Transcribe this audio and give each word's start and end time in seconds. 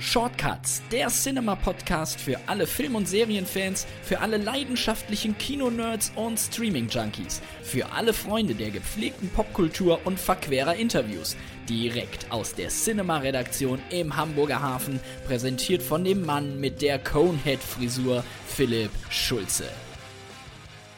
Shortcuts, 0.00 0.80
der 0.92 1.08
Cinema-Podcast 1.08 2.20
für 2.20 2.38
alle 2.46 2.68
Film- 2.68 2.94
und 2.94 3.08
Serienfans, 3.08 3.84
für 4.02 4.20
alle 4.20 4.36
leidenschaftlichen 4.36 5.36
Kino-Nerds 5.36 6.12
und 6.14 6.38
Streaming-Junkies, 6.38 7.42
für 7.62 7.90
alle 7.90 8.12
Freunde 8.12 8.54
der 8.54 8.70
gepflegten 8.70 9.28
Popkultur 9.30 9.98
und 10.04 10.20
verquerer 10.20 10.76
Interviews. 10.76 11.36
Direkt 11.68 12.30
aus 12.30 12.54
der 12.54 12.68
Cinema-Redaktion 12.68 13.80
im 13.90 14.16
Hamburger 14.16 14.62
Hafen, 14.62 15.00
präsentiert 15.26 15.82
von 15.82 16.04
dem 16.04 16.24
Mann 16.24 16.60
mit 16.60 16.80
der 16.80 17.00
Conehead-Frisur, 17.00 18.22
Philipp 18.46 18.92
Schulze. 19.10 19.64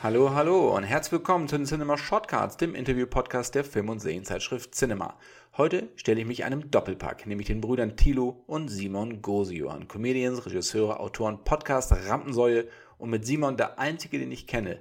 Hallo, 0.03 0.35
hallo 0.35 0.77
und 0.77 0.85
herzlich 0.85 1.13
willkommen 1.13 1.49
zu 1.49 1.57
den 1.57 1.67
Cinema 1.67 1.97
Shortcuts, 1.97 2.59
dem 2.59 2.75
Interview-Podcast 2.75 3.55
der 3.55 3.65
Film- 3.65 3.89
und 3.89 4.01
Serienzeitschrift 4.01 4.75
Cinema. 4.75 5.15
Heute 5.57 5.89
stelle 5.97 6.21
ich 6.21 6.29
mich 6.29 6.45
einem 6.45 6.71
Doppelpack, 6.71 7.27
nämlich 7.27 7.49
den 7.49 7.61
Brüdern 7.61 7.97
Thilo 7.97 8.45
und 8.47 8.69
Simon 8.69 9.21
Gosio 9.21 9.69
an. 9.69 9.89
Comedians, 9.89 10.47
Regisseure, 10.47 11.01
Autoren, 11.01 11.43
Podcast, 11.43 11.93
Rampensäue 11.93 12.69
und 12.99 13.11
mit 13.11 13.27
Simon 13.27 13.57
der 13.57 13.81
einzige, 13.81 14.21
den 14.21 14.31
ich 14.31 14.47
kenne, 14.47 14.79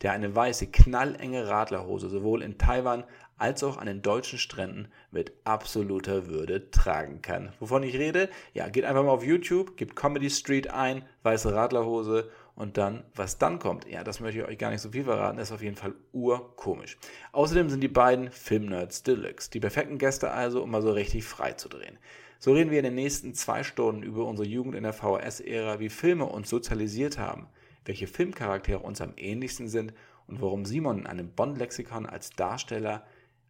der 0.00 0.12
eine 0.12 0.34
weiße, 0.34 0.68
knallenge 0.68 1.48
Radlerhose 1.48 2.08
sowohl 2.08 2.42
in 2.42 2.56
Taiwan 2.56 3.02
als 3.36 3.64
auch 3.64 3.78
an 3.78 3.86
den 3.86 4.00
deutschen 4.00 4.38
Stränden 4.38 4.86
mit 5.10 5.32
absoluter 5.42 6.28
Würde 6.28 6.70
tragen 6.70 7.20
kann. 7.20 7.52
Wovon 7.58 7.82
ich 7.82 7.96
rede? 7.96 8.28
Ja, 8.54 8.68
geht 8.68 8.84
einfach 8.84 9.02
mal 9.02 9.10
auf 9.10 9.24
YouTube, 9.24 9.76
gebt 9.76 9.96
Comedy 9.96 10.30
Street 10.30 10.70
ein, 10.70 11.04
weiße 11.24 11.52
Radlerhose 11.52 12.30
und 12.62 12.76
dann, 12.76 13.02
was 13.16 13.38
dann 13.38 13.58
kommt, 13.58 13.88
ja, 13.88 14.04
das 14.04 14.20
möchte 14.20 14.38
ich 14.38 14.46
euch 14.46 14.56
gar 14.56 14.70
nicht 14.70 14.82
so 14.82 14.92
viel 14.92 15.02
verraten, 15.02 15.40
ist 15.40 15.50
auf 15.50 15.64
jeden 15.64 15.74
Fall 15.74 15.96
urkomisch. 16.12 16.96
Außerdem 17.32 17.68
sind 17.68 17.80
die 17.80 17.88
beiden 17.88 18.30
Filmnerds 18.30 19.02
Deluxe, 19.02 19.50
die 19.50 19.58
perfekten 19.58 19.98
Gäste 19.98 20.30
also, 20.30 20.62
um 20.62 20.70
mal 20.70 20.80
so 20.80 20.92
richtig 20.92 21.24
frei 21.24 21.54
zu 21.54 21.68
drehen. 21.68 21.98
So 22.38 22.52
reden 22.52 22.70
wir 22.70 22.78
in 22.78 22.84
den 22.84 22.94
nächsten 22.94 23.34
zwei 23.34 23.64
Stunden 23.64 24.04
über 24.04 24.26
unsere 24.26 24.46
Jugend 24.46 24.76
in 24.76 24.84
der 24.84 24.92
VHS-Ära, 24.92 25.80
wie 25.80 25.88
Filme 25.88 26.24
uns 26.24 26.48
sozialisiert 26.50 27.18
haben, 27.18 27.48
welche 27.84 28.06
Filmcharaktere 28.06 28.78
uns 28.78 29.00
am 29.00 29.14
ähnlichsten 29.16 29.66
sind 29.66 29.92
und 30.28 30.40
warum 30.40 30.64
Simon 30.64 31.00
in 31.00 31.06
einem 31.08 31.32
Bond-Lexikon 31.32 32.06
als 32.06 32.30
Darsteller 32.30 33.04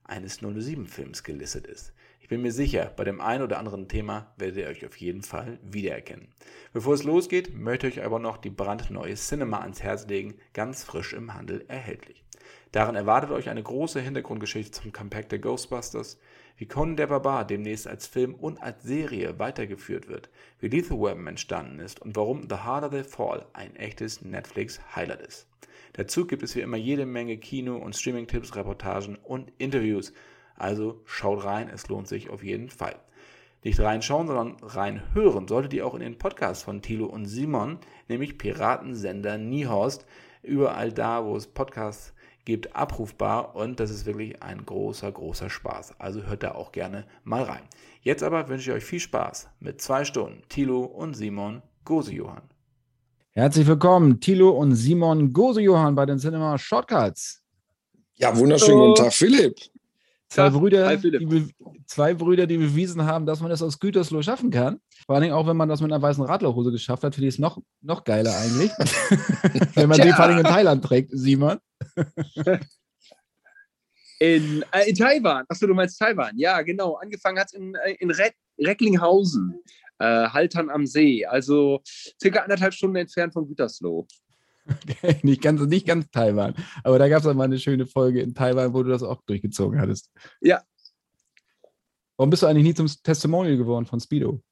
eines 0.05 0.41
007-Films 0.41 1.23
gelistet 1.23 1.67
ist. 1.67 1.93
Bin 2.33 2.41
mir 2.41 2.51
sicher, 2.51 2.91
bei 2.97 3.05
dem 3.05 3.21
einen 3.21 3.43
oder 3.43 3.59
anderen 3.59 3.89
Thema 3.89 4.33
werdet 4.39 4.57
ihr 4.57 4.67
euch 4.67 4.87
auf 4.87 4.97
jeden 4.97 5.21
Fall 5.21 5.59
wiedererkennen. 5.63 6.29
Bevor 6.73 6.95
es 6.95 7.03
losgeht, 7.03 7.55
möchte 7.55 7.89
ich 7.89 7.99
euch 7.99 8.07
aber 8.07 8.21
noch 8.21 8.39
die 8.39 8.49
brandneue 8.49 9.17
Cinema 9.17 9.59
ans 9.59 9.83
Herz 9.83 10.07
legen, 10.07 10.37
ganz 10.55 10.83
frisch 10.83 11.13
im 11.13 11.35
Handel 11.35 11.67
erhältlich. 11.69 12.25
Darin 12.71 12.95
erwartet 12.95 13.33
euch 13.33 13.51
eine 13.51 13.63
große 13.63 14.01
Hintergrundgeschichte 14.01 14.71
zum 14.71 14.93
Comeback 14.93 15.29
der 15.29 15.41
Ghostbusters, 15.41 16.19
wie 16.57 16.65
Conan 16.65 16.97
der 16.97 17.09
Barbar 17.09 17.47
demnächst 17.47 17.87
als 17.87 18.07
Film 18.07 18.35
und 18.35 18.63
als 18.63 18.83
Serie 18.83 19.39
weitergeführt 19.39 20.09
wird, 20.09 20.31
wie 20.59 20.69
Lethal 20.69 21.03
Weapon 21.03 21.27
entstanden 21.27 21.81
ist 21.81 22.01
und 22.01 22.17
warum 22.17 22.49
The 22.49 22.57
Harder 22.57 22.91
They 22.91 23.05
Fall 23.05 23.45
ein 23.53 23.77
echtes 23.77 24.23
Netflix-Highlight 24.23 25.21
ist. 25.21 25.49
Dazu 25.93 26.27
gibt 26.27 26.43
es 26.43 26.57
wie 26.57 26.63
immer 26.63 26.79
jede 26.79 27.05
Menge 27.05 27.37
Kino- 27.37 27.77
und 27.77 27.95
Streaming-Tipps, 27.95 28.57
Reportagen 28.57 29.17
und 29.17 29.53
Interviews. 29.59 30.15
Also 30.57 31.01
schaut 31.05 31.45
rein, 31.45 31.69
es 31.69 31.89
lohnt 31.89 32.09
sich 32.09 32.31
auf 32.31 32.43
jeden 32.43 32.71
Fall. 32.71 32.97
Nicht 33.65 33.79
reinschauen, 33.79 34.27
sondern 34.27 34.57
reinhören 34.63 35.47
solltet 35.47 35.73
ihr 35.73 35.87
auch 35.87 35.95
in 35.95 36.01
den 36.01 36.19
Podcast 36.19 36.65
von 36.65 36.83
Thilo 36.83 37.07
und 37.07 37.27
Simon, 37.27 37.79
nämlich 38.09 38.37
Piratensender 38.37 39.39
Niehorst. 39.39 40.05
Überall 40.43 40.93
da, 40.93 41.25
wo 41.25 41.37
es 41.37 41.47
Podcasts 41.47 42.13
gibt, 42.45 42.75
abrufbar 42.75 43.55
und 43.55 43.79
das 43.79 43.91
ist 43.91 44.07
wirklich 44.07 44.43
ein 44.43 44.67
großer, 44.67 45.13
großer 45.13 45.49
Spaß. 45.49 46.01
Also 46.01 46.25
hört 46.25 46.43
da 46.43 46.53
auch 46.57 46.73
gerne 46.73 47.07
mal 47.23 47.45
rein. 47.45 47.63
Jetzt 48.01 48.25
aber 48.25 48.49
wünsche 48.49 48.71
ich 48.71 48.77
euch 48.77 48.85
viel 48.85 48.99
Spaß 49.01 49.49
mit 49.61 49.81
zwei 49.81 50.05
Stunden 50.05 50.43
Thilo 50.49 50.83
und 50.83 51.15
Simon 51.15 51.63
Gose-Johann. 51.85 52.43
Herzlich 53.31 53.67
willkommen, 53.67 54.21
Thilo 54.21 54.51
und 54.51 54.75
Simon 54.75 55.33
Gose-Johann 55.33 55.95
bei 55.95 56.05
den 56.05 56.19
Cinema 56.19 56.59
Shortcuts. 56.59 57.43
Ja, 58.15 58.37
wunderschönen 58.37 58.79
guten 58.79 59.05
Tag, 59.05 59.13
Philipp. 59.13 59.57
Zwei, 60.33 60.49
Brüder, 60.49 60.97
die, 60.97 61.55
zwei 61.87 62.15
Brüder, 62.15 62.47
die 62.47 62.57
bewiesen 62.57 63.05
haben, 63.05 63.27
dass 63.27 63.41
man 63.41 63.51
das 63.51 63.61
aus 63.61 63.79
Gütersloh 63.79 64.23
schaffen 64.23 64.51
kann. 64.51 64.81
Vor 65.05 65.17
allem 65.17 65.31
auch, 65.33 65.47
wenn 65.47 65.59
man 65.59 65.69
das 65.69 65.83
mit 65.83 65.93
einer 65.93 66.01
weißen 66.01 66.25
Radlerhose 66.25 66.73
geschafft 66.73 67.05
hat, 67.05 67.15
finde 67.15 67.29
ich 67.29 67.35
es 67.35 67.39
noch, 67.39 67.59
noch 67.83 68.03
geiler 68.03 68.35
eigentlich. 68.39 68.71
wenn 69.75 69.91
man 69.91 70.01
die 70.01 70.11
vor 70.11 70.25
allem 70.25 70.39
in 70.39 70.45
Thailand 70.45 70.83
trägt, 70.83 71.11
Simon. 71.13 71.59
in, 74.21 74.65
äh, 74.73 74.89
in 74.89 74.97
Taiwan. 74.97 75.45
Achso, 75.49 75.67
du 75.67 75.75
meinst 75.75 75.99
Taiwan. 75.99 76.39
Ja, 76.39 76.63
genau. 76.63 76.95
Angefangen 76.95 77.39
hat 77.39 77.49
es 77.49 77.53
in, 77.53 77.75
äh, 77.75 77.93
in 77.99 78.11
Re 78.11 78.31
Recklinghausen, 78.59 79.61
äh, 79.99 80.29
Haltern 80.29 80.71
am 80.71 80.87
See. 80.87 81.27
Also 81.27 81.83
circa 82.19 82.41
anderthalb 82.41 82.73
Stunden 82.73 82.97
entfernt 82.97 83.35
von 83.35 83.47
Gütersloh. 83.47 84.07
Okay, 84.69 85.19
nicht 85.23 85.43
ganz, 85.43 85.61
nicht 85.63 85.87
ganz 85.87 86.11
Taiwan. 86.11 86.55
Aber 86.85 86.99
da 86.99 87.09
gab 87.09 87.25
es 87.25 87.35
mal 87.35 87.45
eine 87.45 87.59
schöne 87.59 87.87
Folge 87.87 88.21
in 88.21 88.35
Taiwan, 88.35 88.73
wo 88.73 88.83
du 88.83 88.91
das 88.91 89.03
auch 89.03 89.23
durchgezogen 89.27 89.81
hattest. 89.81 90.11
Ja. 90.41 90.63
Warum 92.17 92.31
bist 92.31 92.43
du 92.43 92.47
eigentlich 92.47 92.65
nie 92.65 92.75
zum 92.75 92.87
Testimonial 93.03 93.57
geworden 93.57 93.87
von 93.87 93.99
Speedo? 93.99 94.43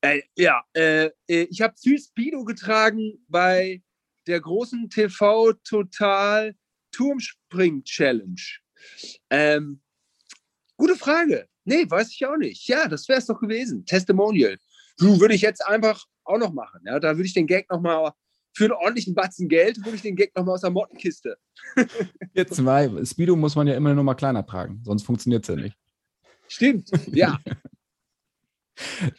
Äh, 0.00 0.22
ja, 0.36 0.62
äh, 0.74 1.10
ich 1.26 1.60
habe 1.60 1.74
viel 1.76 1.98
Speedo 1.98 2.44
getragen 2.44 3.24
bei 3.28 3.82
der 4.26 4.40
großen 4.40 4.88
TV 4.88 5.52
Total 5.64 6.54
Turmspring 6.92 7.84
Challenge. 7.84 8.40
Ähm, 9.30 9.80
gute 10.76 10.96
Frage. 10.96 11.46
Nee, 11.64 11.88
weiß 11.88 12.10
ich 12.10 12.26
auch 12.26 12.36
nicht. 12.36 12.66
Ja, 12.68 12.88
das 12.88 13.08
wäre 13.08 13.18
es 13.18 13.26
doch 13.26 13.38
gewesen. 13.38 13.84
Testimonial. 13.86 14.58
Du, 14.98 15.20
würde 15.20 15.34
ich 15.34 15.42
jetzt 15.42 15.64
einfach 15.64 16.04
auch 16.24 16.38
noch 16.38 16.52
machen. 16.52 16.80
Ja, 16.84 16.98
da 16.98 17.16
würde 17.16 17.26
ich 17.26 17.34
den 17.34 17.46
Gag 17.46 17.70
nochmal 17.70 18.12
für 18.54 18.64
einen 18.64 18.72
ordentlichen 18.72 19.14
Batzen 19.14 19.48
Geld 19.48 19.78
hole 19.84 19.94
ich 19.94 20.02
den 20.02 20.16
Gag 20.16 20.34
nochmal 20.36 20.54
aus 20.54 20.60
der 20.60 20.70
Mottenkiste. 20.70 21.36
Jetzt 22.34 22.54
zwei. 22.54 22.90
Speedo 23.04 23.36
muss 23.36 23.56
man 23.56 23.66
ja 23.66 23.74
immer 23.74 23.94
nur 23.94 24.04
mal 24.04 24.14
kleiner 24.14 24.44
tragen, 24.44 24.82
sonst 24.84 25.04
funktioniert 25.04 25.48
es 25.48 25.54
ja 25.54 25.60
nicht. 25.60 25.76
Stimmt, 26.48 26.90
ja. 27.12 27.38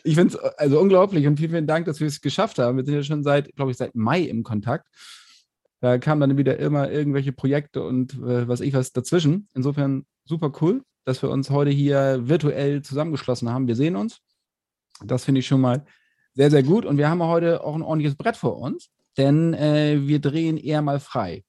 Ich 0.04 0.16
finde 0.16 0.36
es 0.36 0.44
also 0.58 0.80
unglaublich 0.80 1.28
und 1.28 1.38
vielen, 1.38 1.52
vielen 1.52 1.68
Dank, 1.68 1.86
dass 1.86 2.00
wir 2.00 2.08
es 2.08 2.22
geschafft 2.22 2.58
haben. 2.58 2.76
Wir 2.76 2.86
sind 2.86 2.96
ja 2.96 3.04
schon 3.04 3.24
seit, 3.24 3.56
glaube 3.56 3.70
ich, 3.70 3.78
seit 3.78 3.94
Mai 3.94 4.22
im 4.22 4.44
Kontakt. 4.44 4.88
Da 5.80 6.00
kamen 6.00 6.22
dann 6.22 6.38
wieder 6.38 6.58
immer 6.58 6.90
irgendwelche 6.90 7.34
Projekte 7.34 7.84
und 7.84 8.14
äh, 8.16 8.48
was 8.48 8.62
ich 8.62 8.74
was 8.74 8.94
dazwischen. 8.94 9.48
Insofern 9.54 10.06
super 10.26 10.52
cool, 10.62 10.82
dass 11.06 11.22
wir 11.22 11.30
uns 11.30 11.50
heute 11.50 11.70
hier 11.70 12.28
virtuell 12.28 12.82
zusammengeschlossen 12.82 13.50
haben. 13.50 13.68
Wir 13.68 13.76
sehen 13.76 13.96
uns. 13.96 14.22
Das 15.06 15.24
finde 15.24 15.40
ich 15.40 15.48
schon 15.48 15.62
mal 15.62 15.86
sehr, 16.34 16.50
sehr 16.50 16.64
gut. 16.64 16.86
Und 16.86 16.98
wir 16.98 17.10
haben 17.10 17.22
heute 17.22 17.64
auch 17.64 17.76
ein 17.76 17.82
ordentliches 17.82 18.16
Brett 18.16 18.38
vor 18.38 18.58
uns, 18.58 18.90
denn 19.18 19.54
äh, 19.54 20.00
wir 20.02 20.20
drehen 20.20 20.58
eher 20.58 20.82
mal 20.82 21.00
frei. 21.00 21.44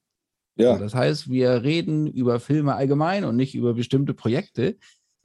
Ja. 0.56 0.74
So, 0.74 0.80
das 0.80 0.94
heißt, 0.94 1.30
wir 1.30 1.62
reden 1.62 2.06
über 2.06 2.40
Filme 2.40 2.74
allgemein 2.74 3.24
und 3.24 3.36
nicht 3.36 3.54
über 3.54 3.74
bestimmte 3.74 4.14
Projekte. 4.14 4.76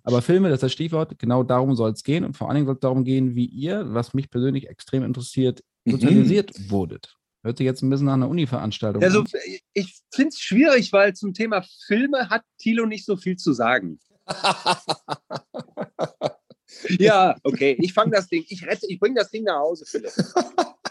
Aber 0.03 0.21
Filme, 0.21 0.49
das 0.49 0.57
ist 0.57 0.63
das 0.63 0.73
Stichwort, 0.73 1.19
genau 1.19 1.43
darum 1.43 1.75
soll 1.75 1.91
es 1.91 2.03
gehen. 2.03 2.23
Und 2.23 2.35
vor 2.35 2.47
allen 2.47 2.55
Dingen 2.55 2.65
soll 2.65 2.75
es 2.75 2.81
darum 2.81 3.03
gehen, 3.03 3.35
wie 3.35 3.45
ihr, 3.45 3.93
was 3.93 4.13
mich 4.13 4.29
persönlich 4.29 4.67
extrem 4.67 5.03
interessiert, 5.03 5.63
mhm. 5.85 5.91
sozialisiert 5.91 6.57
mhm. 6.57 6.71
wurdet. 6.71 7.15
Hört 7.43 7.57
sich 7.57 7.65
jetzt 7.65 7.83
ein 7.83 7.89
bisschen 7.89 8.07
nach 8.07 8.15
einer 8.15 8.27
Uni-Veranstaltung 8.27 9.01
also, 9.01 9.19
an. 9.19 9.27
Ich 9.73 10.01
finde 10.13 10.29
es 10.29 10.39
schwierig, 10.39 10.91
weil 10.91 11.13
zum 11.13 11.33
Thema 11.33 11.63
Filme 11.85 12.29
hat 12.29 12.43
Thilo 12.57 12.85
nicht 12.85 13.05
so 13.05 13.15
viel 13.15 13.37
zu 13.37 13.53
sagen. 13.53 13.99
ja, 16.99 17.35
okay, 17.43 17.77
ich 17.79 17.93
fange 17.93 18.11
das 18.11 18.27
Ding, 18.27 18.45
ich 18.49 18.65
rette, 18.65 18.87
ich 18.89 18.99
bringe 18.99 19.15
das 19.15 19.29
Ding 19.29 19.43
nach 19.43 19.59
Hause, 19.59 19.85
Philipp. 19.85 20.11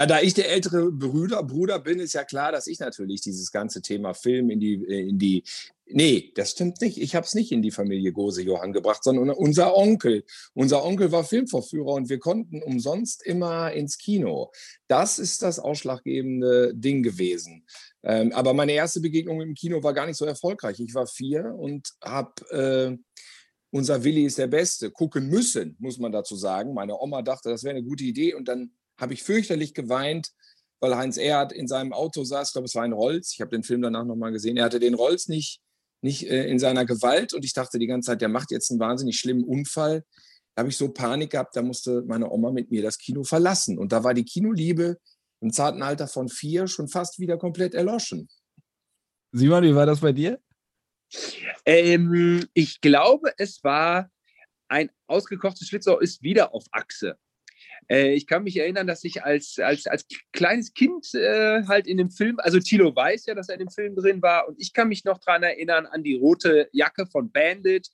Ja, 0.00 0.06
da 0.06 0.22
ich 0.22 0.32
der 0.32 0.50
ältere 0.50 0.90
Bruder, 0.90 1.42
Bruder 1.42 1.78
bin, 1.78 2.00
ist 2.00 2.14
ja 2.14 2.24
klar, 2.24 2.52
dass 2.52 2.66
ich 2.66 2.80
natürlich 2.80 3.20
dieses 3.20 3.52
ganze 3.52 3.82
Thema 3.82 4.14
Film 4.14 4.48
in 4.48 4.58
die, 4.58 4.74
in 4.74 5.18
die 5.18 5.44
Nee, 5.92 6.32
das 6.36 6.52
stimmt 6.52 6.80
nicht. 6.80 6.98
Ich 6.98 7.16
habe 7.16 7.26
es 7.26 7.34
nicht 7.34 7.50
in 7.50 7.62
die 7.62 7.72
Familie 7.72 8.12
Gose 8.12 8.42
Johann 8.42 8.72
gebracht, 8.72 9.02
sondern 9.02 9.28
unser 9.30 9.76
Onkel. 9.76 10.24
Unser 10.54 10.84
Onkel 10.84 11.10
war 11.10 11.24
Filmvorführer 11.24 11.92
und 11.92 12.08
wir 12.08 12.20
konnten 12.20 12.62
umsonst 12.62 13.26
immer 13.26 13.72
ins 13.72 13.98
Kino. 13.98 14.52
Das 14.86 15.18
ist 15.18 15.42
das 15.42 15.58
ausschlaggebende 15.58 16.72
Ding 16.74 17.02
gewesen. 17.02 17.66
Ähm, 18.04 18.32
aber 18.32 18.54
meine 18.54 18.72
erste 18.72 19.00
Begegnung 19.00 19.40
im 19.42 19.54
Kino 19.54 19.82
war 19.82 19.92
gar 19.92 20.06
nicht 20.06 20.16
so 20.16 20.24
erfolgreich. 20.24 20.78
Ich 20.80 20.94
war 20.94 21.08
vier 21.08 21.54
und 21.58 21.92
habe 22.02 22.50
äh, 22.50 22.96
unser 23.70 24.02
Willi 24.02 24.24
ist 24.24 24.38
der 24.38 24.46
Beste 24.46 24.90
gucken 24.90 25.28
müssen, 25.28 25.76
muss 25.78 25.98
man 25.98 26.12
dazu 26.12 26.36
sagen. 26.36 26.72
Meine 26.72 26.98
Oma 26.98 27.22
dachte, 27.22 27.50
das 27.50 27.64
wäre 27.64 27.76
eine 27.76 27.84
gute 27.84 28.04
Idee 28.04 28.34
und 28.34 28.46
dann 28.46 28.70
habe 29.00 29.14
ich 29.14 29.22
fürchterlich 29.22 29.74
geweint, 29.74 30.30
weil 30.80 30.96
Heinz 30.96 31.16
Erhardt 31.16 31.52
in 31.52 31.66
seinem 31.66 31.92
Auto 31.92 32.24
saß. 32.24 32.48
Ich 32.48 32.52
glaube, 32.52 32.66
es 32.66 32.74
war 32.74 32.84
ein 32.84 32.92
Rolls. 32.92 33.32
Ich 33.34 33.40
habe 33.40 33.50
den 33.50 33.62
Film 33.62 33.82
danach 33.82 34.04
nochmal 34.04 34.32
gesehen. 34.32 34.56
Er 34.56 34.64
hatte 34.64 34.80
den 34.80 34.94
Rolls 34.94 35.28
nicht, 35.28 35.60
nicht 36.02 36.28
äh, 36.28 36.46
in 36.48 36.58
seiner 36.58 36.86
Gewalt 36.86 37.34
und 37.34 37.44
ich 37.44 37.52
dachte 37.52 37.78
die 37.78 37.86
ganze 37.86 38.08
Zeit, 38.08 38.20
der 38.20 38.28
macht 38.28 38.50
jetzt 38.50 38.70
einen 38.70 38.80
wahnsinnig 38.80 39.18
schlimmen 39.18 39.44
Unfall. 39.44 40.04
Da 40.54 40.62
habe 40.62 40.70
ich 40.70 40.76
so 40.76 40.88
Panik 40.88 41.30
gehabt, 41.30 41.54
da 41.56 41.62
musste 41.62 42.02
meine 42.06 42.30
Oma 42.30 42.50
mit 42.50 42.70
mir 42.70 42.82
das 42.82 42.98
Kino 42.98 43.24
verlassen. 43.24 43.78
Und 43.78 43.92
da 43.92 44.04
war 44.04 44.14
die 44.14 44.24
Kinoliebe 44.24 44.98
im 45.40 45.52
zarten 45.52 45.82
Alter 45.82 46.06
von 46.06 46.28
vier 46.28 46.66
schon 46.66 46.88
fast 46.88 47.18
wieder 47.18 47.38
komplett 47.38 47.74
erloschen. 47.74 48.28
Simon, 49.32 49.62
wie 49.62 49.74
war 49.74 49.86
das 49.86 50.00
bei 50.00 50.12
dir? 50.12 50.40
Ähm, 51.64 52.46
ich 52.52 52.80
glaube, 52.80 53.32
es 53.38 53.62
war 53.62 54.10
ein 54.68 54.90
ausgekochtes 55.06 55.68
Schlitzohr 55.68 56.00
ist 56.00 56.22
wieder 56.22 56.54
auf 56.54 56.64
Achse. 56.70 57.18
Äh, 57.90 58.14
ich 58.14 58.26
kann 58.26 58.44
mich 58.44 58.56
erinnern, 58.56 58.86
dass 58.86 59.04
ich 59.04 59.22
als, 59.22 59.58
als, 59.58 59.86
als 59.86 60.06
kleines 60.32 60.72
Kind 60.72 61.12
äh, 61.14 61.64
halt 61.66 61.86
in 61.86 61.96
dem 61.96 62.10
Film, 62.10 62.38
also 62.38 62.60
Tilo 62.60 62.94
weiß 62.94 63.26
ja, 63.26 63.34
dass 63.34 63.48
er 63.48 63.54
in 63.56 63.66
dem 63.66 63.70
Film 63.70 63.96
drin 63.96 64.22
war, 64.22 64.48
und 64.48 64.60
ich 64.60 64.72
kann 64.72 64.88
mich 64.88 65.04
noch 65.04 65.18
daran 65.18 65.42
erinnern 65.42 65.86
an 65.86 66.02
die 66.02 66.14
rote 66.14 66.68
Jacke 66.72 67.06
von 67.06 67.30
Bandit 67.30 67.88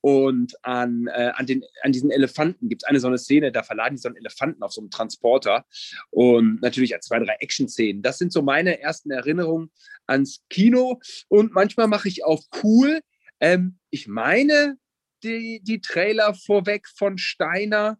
und 0.00 0.54
an, 0.62 1.08
äh, 1.08 1.32
an, 1.34 1.46
den, 1.46 1.64
an 1.82 1.92
diesen 1.92 2.10
Elefanten 2.10 2.68
gibt 2.68 2.82
es 2.82 2.88
eine 2.88 3.00
so 3.00 3.08
eine 3.08 3.18
Szene, 3.18 3.50
da 3.50 3.62
verladen 3.62 3.96
die 3.96 4.00
so 4.00 4.08
einen 4.08 4.16
Elefanten 4.16 4.62
auf 4.62 4.72
so 4.72 4.80
einem 4.80 4.90
Transporter 4.90 5.64
und 6.10 6.60
natürlich 6.62 6.94
zwei, 7.00 7.18
drei 7.18 7.36
Action-Szenen. 7.40 8.02
Das 8.02 8.18
sind 8.18 8.32
so 8.32 8.42
meine 8.42 8.80
ersten 8.80 9.10
Erinnerungen 9.10 9.70
ans 10.06 10.44
Kino 10.50 11.00
und 11.28 11.52
manchmal 11.52 11.88
mache 11.88 12.08
ich 12.08 12.24
auch 12.24 12.44
cool. 12.62 13.00
Ähm, 13.40 13.78
ich 13.90 14.06
meine, 14.06 14.76
die, 15.24 15.60
die 15.64 15.80
Trailer 15.80 16.34
vorweg 16.34 16.86
von 16.96 17.18
Steiner 17.18 17.98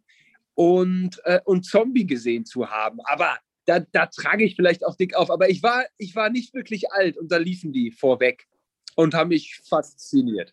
und, 0.58 1.20
äh, 1.22 1.38
und 1.44 1.64
Zombie 1.66 2.04
gesehen 2.04 2.44
zu 2.44 2.68
haben. 2.68 2.98
Aber 3.04 3.38
da, 3.64 3.78
da 3.78 4.06
trage 4.06 4.42
ich 4.42 4.56
vielleicht 4.56 4.84
auch 4.84 4.96
dick 4.96 5.14
auf. 5.14 5.30
Aber 5.30 5.48
ich 5.48 5.62
war, 5.62 5.84
ich 5.98 6.16
war 6.16 6.30
nicht 6.30 6.52
wirklich 6.52 6.90
alt 6.90 7.16
und 7.16 7.30
da 7.30 7.36
liefen 7.36 7.72
die 7.72 7.92
vorweg 7.92 8.48
und 8.96 9.14
haben 9.14 9.28
mich 9.28 9.60
fasziniert. 9.68 10.52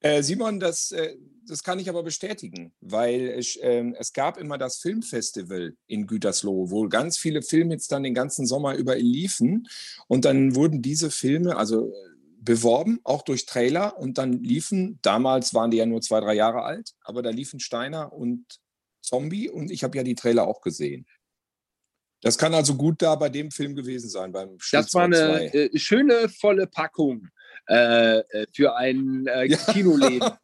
Äh, 0.00 0.22
Simon, 0.22 0.58
das, 0.58 0.90
äh, 0.92 1.16
das 1.46 1.62
kann 1.62 1.78
ich 1.78 1.90
aber 1.90 2.02
bestätigen, 2.02 2.72
weil 2.80 3.28
es, 3.28 3.56
äh, 3.56 3.84
es 3.98 4.14
gab 4.14 4.38
immer 4.38 4.56
das 4.56 4.78
Filmfestival 4.78 5.76
in 5.86 6.06
Gütersloh, 6.06 6.70
wo 6.70 6.88
ganz 6.88 7.18
viele 7.18 7.42
Filme 7.42 7.74
jetzt 7.74 7.92
dann 7.92 8.04
den 8.04 8.14
ganzen 8.14 8.46
Sommer 8.46 8.74
über 8.76 8.96
liefen. 8.96 9.68
Und 10.08 10.24
dann 10.24 10.54
wurden 10.54 10.80
diese 10.80 11.10
Filme, 11.10 11.56
also 11.58 11.90
äh, 11.90 11.92
beworben, 12.40 13.00
auch 13.04 13.20
durch 13.20 13.44
Trailer. 13.44 13.98
Und 13.98 14.16
dann 14.16 14.42
liefen, 14.42 14.98
damals 15.02 15.52
waren 15.52 15.70
die 15.70 15.76
ja 15.76 15.84
nur 15.84 16.00
zwei, 16.00 16.20
drei 16.20 16.32
Jahre 16.32 16.62
alt, 16.62 16.94
aber 17.02 17.20
da 17.20 17.28
liefen 17.28 17.60
Steiner 17.60 18.14
und 18.14 18.60
Zombie 19.06 19.48
und 19.48 19.70
ich 19.70 19.84
habe 19.84 19.96
ja 19.96 20.02
die 20.02 20.14
Trailer 20.14 20.46
auch 20.46 20.60
gesehen. 20.60 21.06
Das 22.22 22.38
kann 22.38 22.54
also 22.54 22.74
gut 22.74 23.02
da 23.02 23.14
bei 23.14 23.28
dem 23.28 23.50
Film 23.50 23.74
gewesen 23.74 24.08
sein, 24.08 24.32
beim 24.32 24.58
Das 24.72 24.92
war 24.94 25.04
eine 25.04 25.54
äh, 25.54 25.78
schöne, 25.78 26.28
volle 26.28 26.66
Packung 26.66 27.28
äh, 27.68 28.18
äh 28.18 28.46
für 28.52 28.74
ein 28.74 29.26
äh, 29.26 29.46
ja. 29.46 29.56
Kinoleben. 29.56 30.30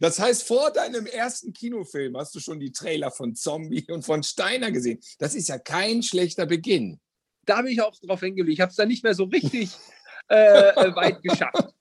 Das 0.00 0.18
heißt, 0.18 0.42
vor 0.44 0.72
deinem 0.72 1.06
ersten 1.06 1.52
Kinofilm 1.52 2.16
hast 2.16 2.34
du 2.34 2.40
schon 2.40 2.58
die 2.58 2.72
Trailer 2.72 3.10
von 3.10 3.34
Zombie 3.34 3.86
und 3.88 4.04
von 4.04 4.22
Steiner 4.22 4.72
gesehen. 4.72 4.98
Das 5.18 5.34
ist 5.34 5.48
ja 5.48 5.58
kein 5.58 6.02
schlechter 6.02 6.46
Beginn. 6.46 6.98
Da 7.44 7.58
habe 7.58 7.70
ich 7.70 7.80
auch 7.80 7.94
drauf 8.00 8.20
hingelegt. 8.20 8.54
Ich 8.54 8.60
habe 8.60 8.70
es 8.70 8.76
dann 8.76 8.88
nicht 8.88 9.04
mehr 9.04 9.14
so 9.14 9.24
richtig 9.24 9.70
äh, 10.28 10.70
äh, 10.70 10.96
weit 10.96 11.22
geschafft. 11.22 11.74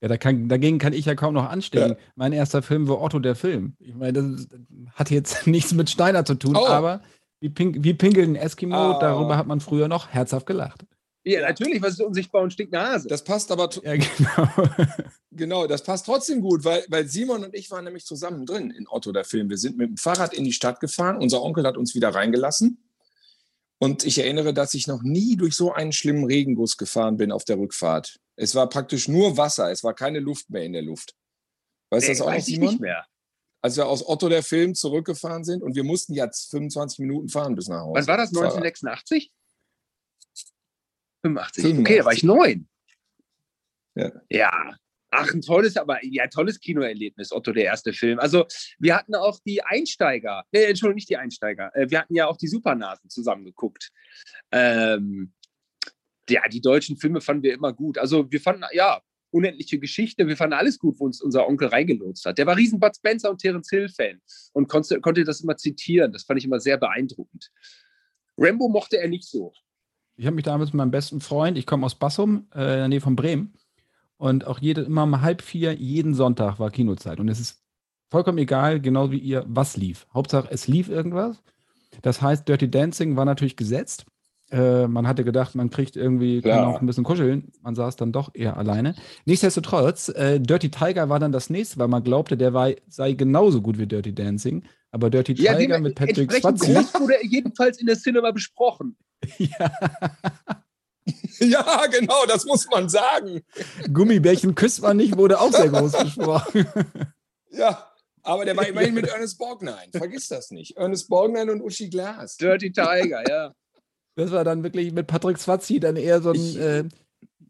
Ja, 0.00 0.08
da 0.08 0.16
kann, 0.16 0.48
dagegen 0.48 0.78
kann 0.78 0.92
ich 0.92 1.06
ja 1.06 1.14
kaum 1.14 1.34
noch 1.34 1.48
anstehen. 1.48 1.90
Ja. 1.90 1.96
Mein 2.14 2.32
erster 2.32 2.62
Film 2.62 2.86
war 2.88 3.00
Otto 3.00 3.18
der 3.18 3.34
Film. 3.34 3.74
Ich 3.80 3.94
meine, 3.94 4.12
das 4.12 4.48
hat 4.94 5.10
jetzt 5.10 5.46
nichts 5.46 5.72
mit 5.72 5.90
Steiner 5.90 6.24
zu 6.24 6.34
tun, 6.34 6.56
oh. 6.56 6.66
aber 6.66 7.02
wie, 7.40 7.48
Pink, 7.48 7.78
wie 7.80 7.94
Pinkeln 7.94 8.36
Eskimo, 8.36 8.96
oh. 8.96 8.98
darüber 9.00 9.36
hat 9.36 9.46
man 9.46 9.60
früher 9.60 9.88
noch 9.88 10.08
herzhaft 10.08 10.46
gelacht. 10.46 10.84
Ja, 11.24 11.42
natürlich, 11.42 11.82
was 11.82 11.94
ist 11.94 12.00
unsichtbar 12.00 12.42
und 12.42 12.52
stinkt 12.52 12.72
Nase. 12.72 13.08
Das 13.08 13.22
passt 13.22 13.50
aber. 13.52 13.68
Ja, 13.82 13.96
genau. 14.16 14.48
genau, 15.32 15.66
das 15.66 15.82
passt 15.82 16.06
trotzdem 16.06 16.40
gut, 16.40 16.64
weil, 16.64 16.84
weil 16.88 17.06
Simon 17.08 17.44
und 17.44 17.54
ich 17.54 17.70
waren 17.70 17.84
nämlich 17.84 18.06
zusammen 18.06 18.46
drin 18.46 18.70
in 18.70 18.86
Otto 18.88 19.12
der 19.12 19.24
Film. 19.24 19.50
Wir 19.50 19.58
sind 19.58 19.76
mit 19.76 19.88
dem 19.88 19.96
Fahrrad 19.96 20.32
in 20.32 20.44
die 20.44 20.52
Stadt 20.52 20.80
gefahren. 20.80 21.18
Unser 21.18 21.42
Onkel 21.42 21.66
hat 21.66 21.76
uns 21.76 21.94
wieder 21.94 22.10
reingelassen. 22.10 22.78
Und 23.78 24.04
ich 24.04 24.18
erinnere, 24.18 24.54
dass 24.54 24.74
ich 24.74 24.86
noch 24.86 25.02
nie 25.02 25.36
durch 25.36 25.54
so 25.54 25.72
einen 25.72 25.92
schlimmen 25.92 26.24
Regenguss 26.24 26.76
gefahren 26.76 27.16
bin 27.16 27.30
auf 27.30 27.44
der 27.44 27.58
Rückfahrt. 27.58 28.18
Es 28.40 28.54
war 28.54 28.68
praktisch 28.68 29.08
nur 29.08 29.36
Wasser, 29.36 29.70
es 29.70 29.82
war 29.82 29.94
keine 29.94 30.20
Luft 30.20 30.48
mehr 30.48 30.62
in 30.62 30.72
der 30.72 30.82
Luft. 30.82 31.14
Weißt 31.90 32.06
du 32.06 32.12
das 32.12 32.20
auch 32.20 32.26
weiß 32.26 32.42
noch, 32.42 32.54
Simon? 32.54 32.68
nicht 32.68 32.80
mehr. 32.80 33.04
Als 33.60 33.76
wir 33.76 33.86
aus 33.86 34.06
Otto 34.06 34.28
der 34.28 34.44
Film 34.44 34.76
zurückgefahren 34.76 35.42
sind 35.42 35.62
und 35.62 35.74
wir 35.74 35.82
mussten 35.82 36.14
jetzt 36.14 36.50
25 36.52 37.00
Minuten 37.00 37.28
fahren 37.28 37.56
bis 37.56 37.66
nach 37.66 37.80
Hause. 37.80 37.98
Wann 37.98 38.06
war 38.06 38.16
das? 38.16 38.28
1986? 38.28 39.32
85. 41.22 41.64
85. 41.64 41.80
Okay, 41.80 41.98
da 41.98 42.04
war 42.04 42.12
ich 42.12 42.22
neun. 42.22 42.68
Ja. 43.96 44.12
ja. 44.30 44.76
Ach, 45.10 45.32
ein 45.32 45.40
tolles, 45.40 45.76
aber 45.76 46.04
ja, 46.04 46.28
tolles 46.28 46.60
Kinoerlebnis, 46.60 47.32
Otto, 47.32 47.52
der 47.52 47.64
erste 47.64 47.92
Film. 47.92 48.20
Also, 48.20 48.46
wir 48.78 48.94
hatten 48.94 49.14
auch 49.14 49.40
die 49.44 49.64
Einsteiger, 49.64 50.44
äh, 50.52 50.64
Entschuldigung, 50.64 50.96
nicht 50.96 51.08
die 51.08 51.16
Einsteiger, 51.16 51.74
äh, 51.74 51.90
wir 51.90 52.00
hatten 52.00 52.14
ja 52.14 52.26
auch 52.26 52.36
die 52.36 52.46
Supernasen 52.46 53.08
zusammen 53.08 53.44
geguckt. 53.46 53.90
Ähm, 54.52 55.32
ja, 56.30 56.42
die 56.48 56.60
deutschen 56.60 56.96
Filme 56.96 57.20
fanden 57.20 57.42
wir 57.42 57.54
immer 57.54 57.72
gut. 57.72 57.98
Also, 57.98 58.30
wir 58.30 58.40
fanden, 58.40 58.64
ja, 58.72 59.00
unendliche 59.30 59.78
Geschichte, 59.78 60.26
wir 60.26 60.36
fanden 60.36 60.54
alles 60.54 60.78
gut, 60.78 60.98
wo 60.98 61.04
uns 61.04 61.20
unser 61.20 61.46
Onkel 61.46 61.68
reingelotst 61.68 62.24
hat. 62.24 62.38
Der 62.38 62.46
war 62.46 62.56
riesen 62.56 62.80
Bud 62.80 62.96
Spencer 62.96 63.30
und 63.30 63.38
Terence 63.38 63.68
Hill-Fan 63.70 64.20
und 64.52 64.68
konnte, 64.68 65.00
konnte 65.00 65.24
das 65.24 65.40
immer 65.40 65.56
zitieren. 65.56 66.12
Das 66.12 66.24
fand 66.24 66.38
ich 66.38 66.44
immer 66.44 66.60
sehr 66.60 66.78
beeindruckend. 66.78 67.50
Rambo 68.36 68.68
mochte 68.68 68.98
er 68.98 69.08
nicht 69.08 69.24
so. 69.24 69.52
Ich 70.16 70.26
habe 70.26 70.34
mich 70.34 70.44
damals 70.44 70.70
mit 70.70 70.78
meinem 70.78 70.90
besten 70.90 71.20
Freund, 71.20 71.58
ich 71.58 71.66
komme 71.66 71.86
aus 71.86 71.94
Bassum, 71.94 72.48
äh, 72.54 72.60
in 72.60 72.78
der 72.78 72.88
Nähe 72.88 73.00
von 73.00 73.16
Bremen, 73.16 73.54
und 74.16 74.46
auch 74.46 74.58
jede, 74.58 74.82
immer 74.82 75.04
um 75.04 75.20
halb 75.20 75.42
vier, 75.42 75.74
jeden 75.74 76.14
Sonntag 76.14 76.58
war 76.58 76.70
Kinozeit. 76.70 77.20
Und 77.20 77.28
es 77.28 77.38
ist 77.38 77.62
vollkommen 78.10 78.38
egal, 78.38 78.80
genau 78.80 79.12
wie 79.12 79.18
ihr, 79.18 79.44
was 79.46 79.76
lief. 79.76 80.06
Hauptsache, 80.12 80.48
es 80.50 80.66
lief 80.66 80.88
irgendwas. 80.88 81.40
Das 82.02 82.20
heißt, 82.20 82.48
Dirty 82.48 82.68
Dancing 82.68 83.16
war 83.16 83.24
natürlich 83.24 83.56
gesetzt. 83.56 84.06
Äh, 84.50 84.86
man 84.86 85.06
hatte 85.06 85.24
gedacht, 85.24 85.54
man 85.54 85.68
kriegt 85.70 85.96
irgendwie, 85.96 86.40
kann 86.40 86.64
auch 86.64 86.80
ein 86.80 86.86
bisschen 86.86 87.04
kuscheln. 87.04 87.52
Man 87.62 87.74
saß 87.74 87.96
dann 87.96 88.12
doch 88.12 88.30
eher 88.34 88.56
alleine. 88.56 88.94
Nichtsdestotrotz, 89.26 90.08
äh, 90.08 90.40
Dirty 90.40 90.70
Tiger 90.70 91.08
war 91.08 91.18
dann 91.18 91.32
das 91.32 91.50
nächste, 91.50 91.78
weil 91.78 91.88
man 91.88 92.02
glaubte, 92.02 92.36
der 92.36 92.54
war, 92.54 92.70
sei 92.88 93.12
genauso 93.12 93.60
gut 93.60 93.78
wie 93.78 93.86
Dirty 93.86 94.14
Dancing. 94.14 94.64
Aber 94.90 95.10
Dirty 95.10 95.34
ja, 95.34 95.54
Tiger 95.54 95.78
mit 95.80 95.96
Patrick 95.96 96.32
Swayze. 96.32 96.74
wurde 96.98 97.14
jedenfalls 97.22 97.78
in 97.78 97.86
der 97.86 97.96
Cinema 97.96 98.30
besprochen. 98.30 98.96
ja. 99.38 99.70
Ja, 101.40 101.86
genau, 101.86 102.26
das 102.26 102.44
muss 102.44 102.68
man 102.70 102.88
sagen. 102.88 103.42
Gummibärchen 103.92 104.54
küsst 104.54 104.82
man 104.82 104.96
nicht, 104.96 105.16
wurde 105.16 105.40
auch 105.40 105.52
sehr 105.52 105.68
groß 105.68 105.92
gesprochen. 106.02 106.66
Ja, 107.50 107.90
aber 108.22 108.44
der 108.44 108.56
war 108.56 108.66
immerhin 108.66 108.94
mit 108.94 109.06
Ernest 109.06 109.38
Borgnine. 109.38 109.88
Vergiss 109.92 110.28
das 110.28 110.50
nicht. 110.50 110.76
Ernest 110.76 111.08
Borgnine 111.08 111.50
und 111.52 111.62
Uschi 111.62 111.88
Glas. 111.88 112.36
Dirty 112.36 112.72
Tiger, 112.72 113.24
ja. 113.28 113.54
Das 114.18 114.32
war 114.32 114.42
dann 114.42 114.64
wirklich 114.64 114.92
mit 114.92 115.06
Patrick 115.06 115.38
Swazzi 115.38 115.78
dann 115.78 115.94
eher 115.94 116.20
so 116.20 116.30
ein, 116.30 116.34
ich, 116.34 116.58
äh, 116.58 116.82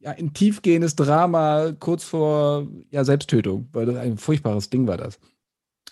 ja, 0.01 0.11
ein 0.11 0.35
tiefgehendes 0.35 0.97
Drama 0.97 1.73
kurz 1.81 2.05
vor 2.05 2.69
ja, 2.91 3.05
Selbsttötung, 3.05 3.71
weil 3.73 3.87
das 3.87 3.97
ein 3.97 4.19
furchtbares 4.19 4.69
Ding 4.69 4.87
war 4.87 4.99
das. 4.99 5.19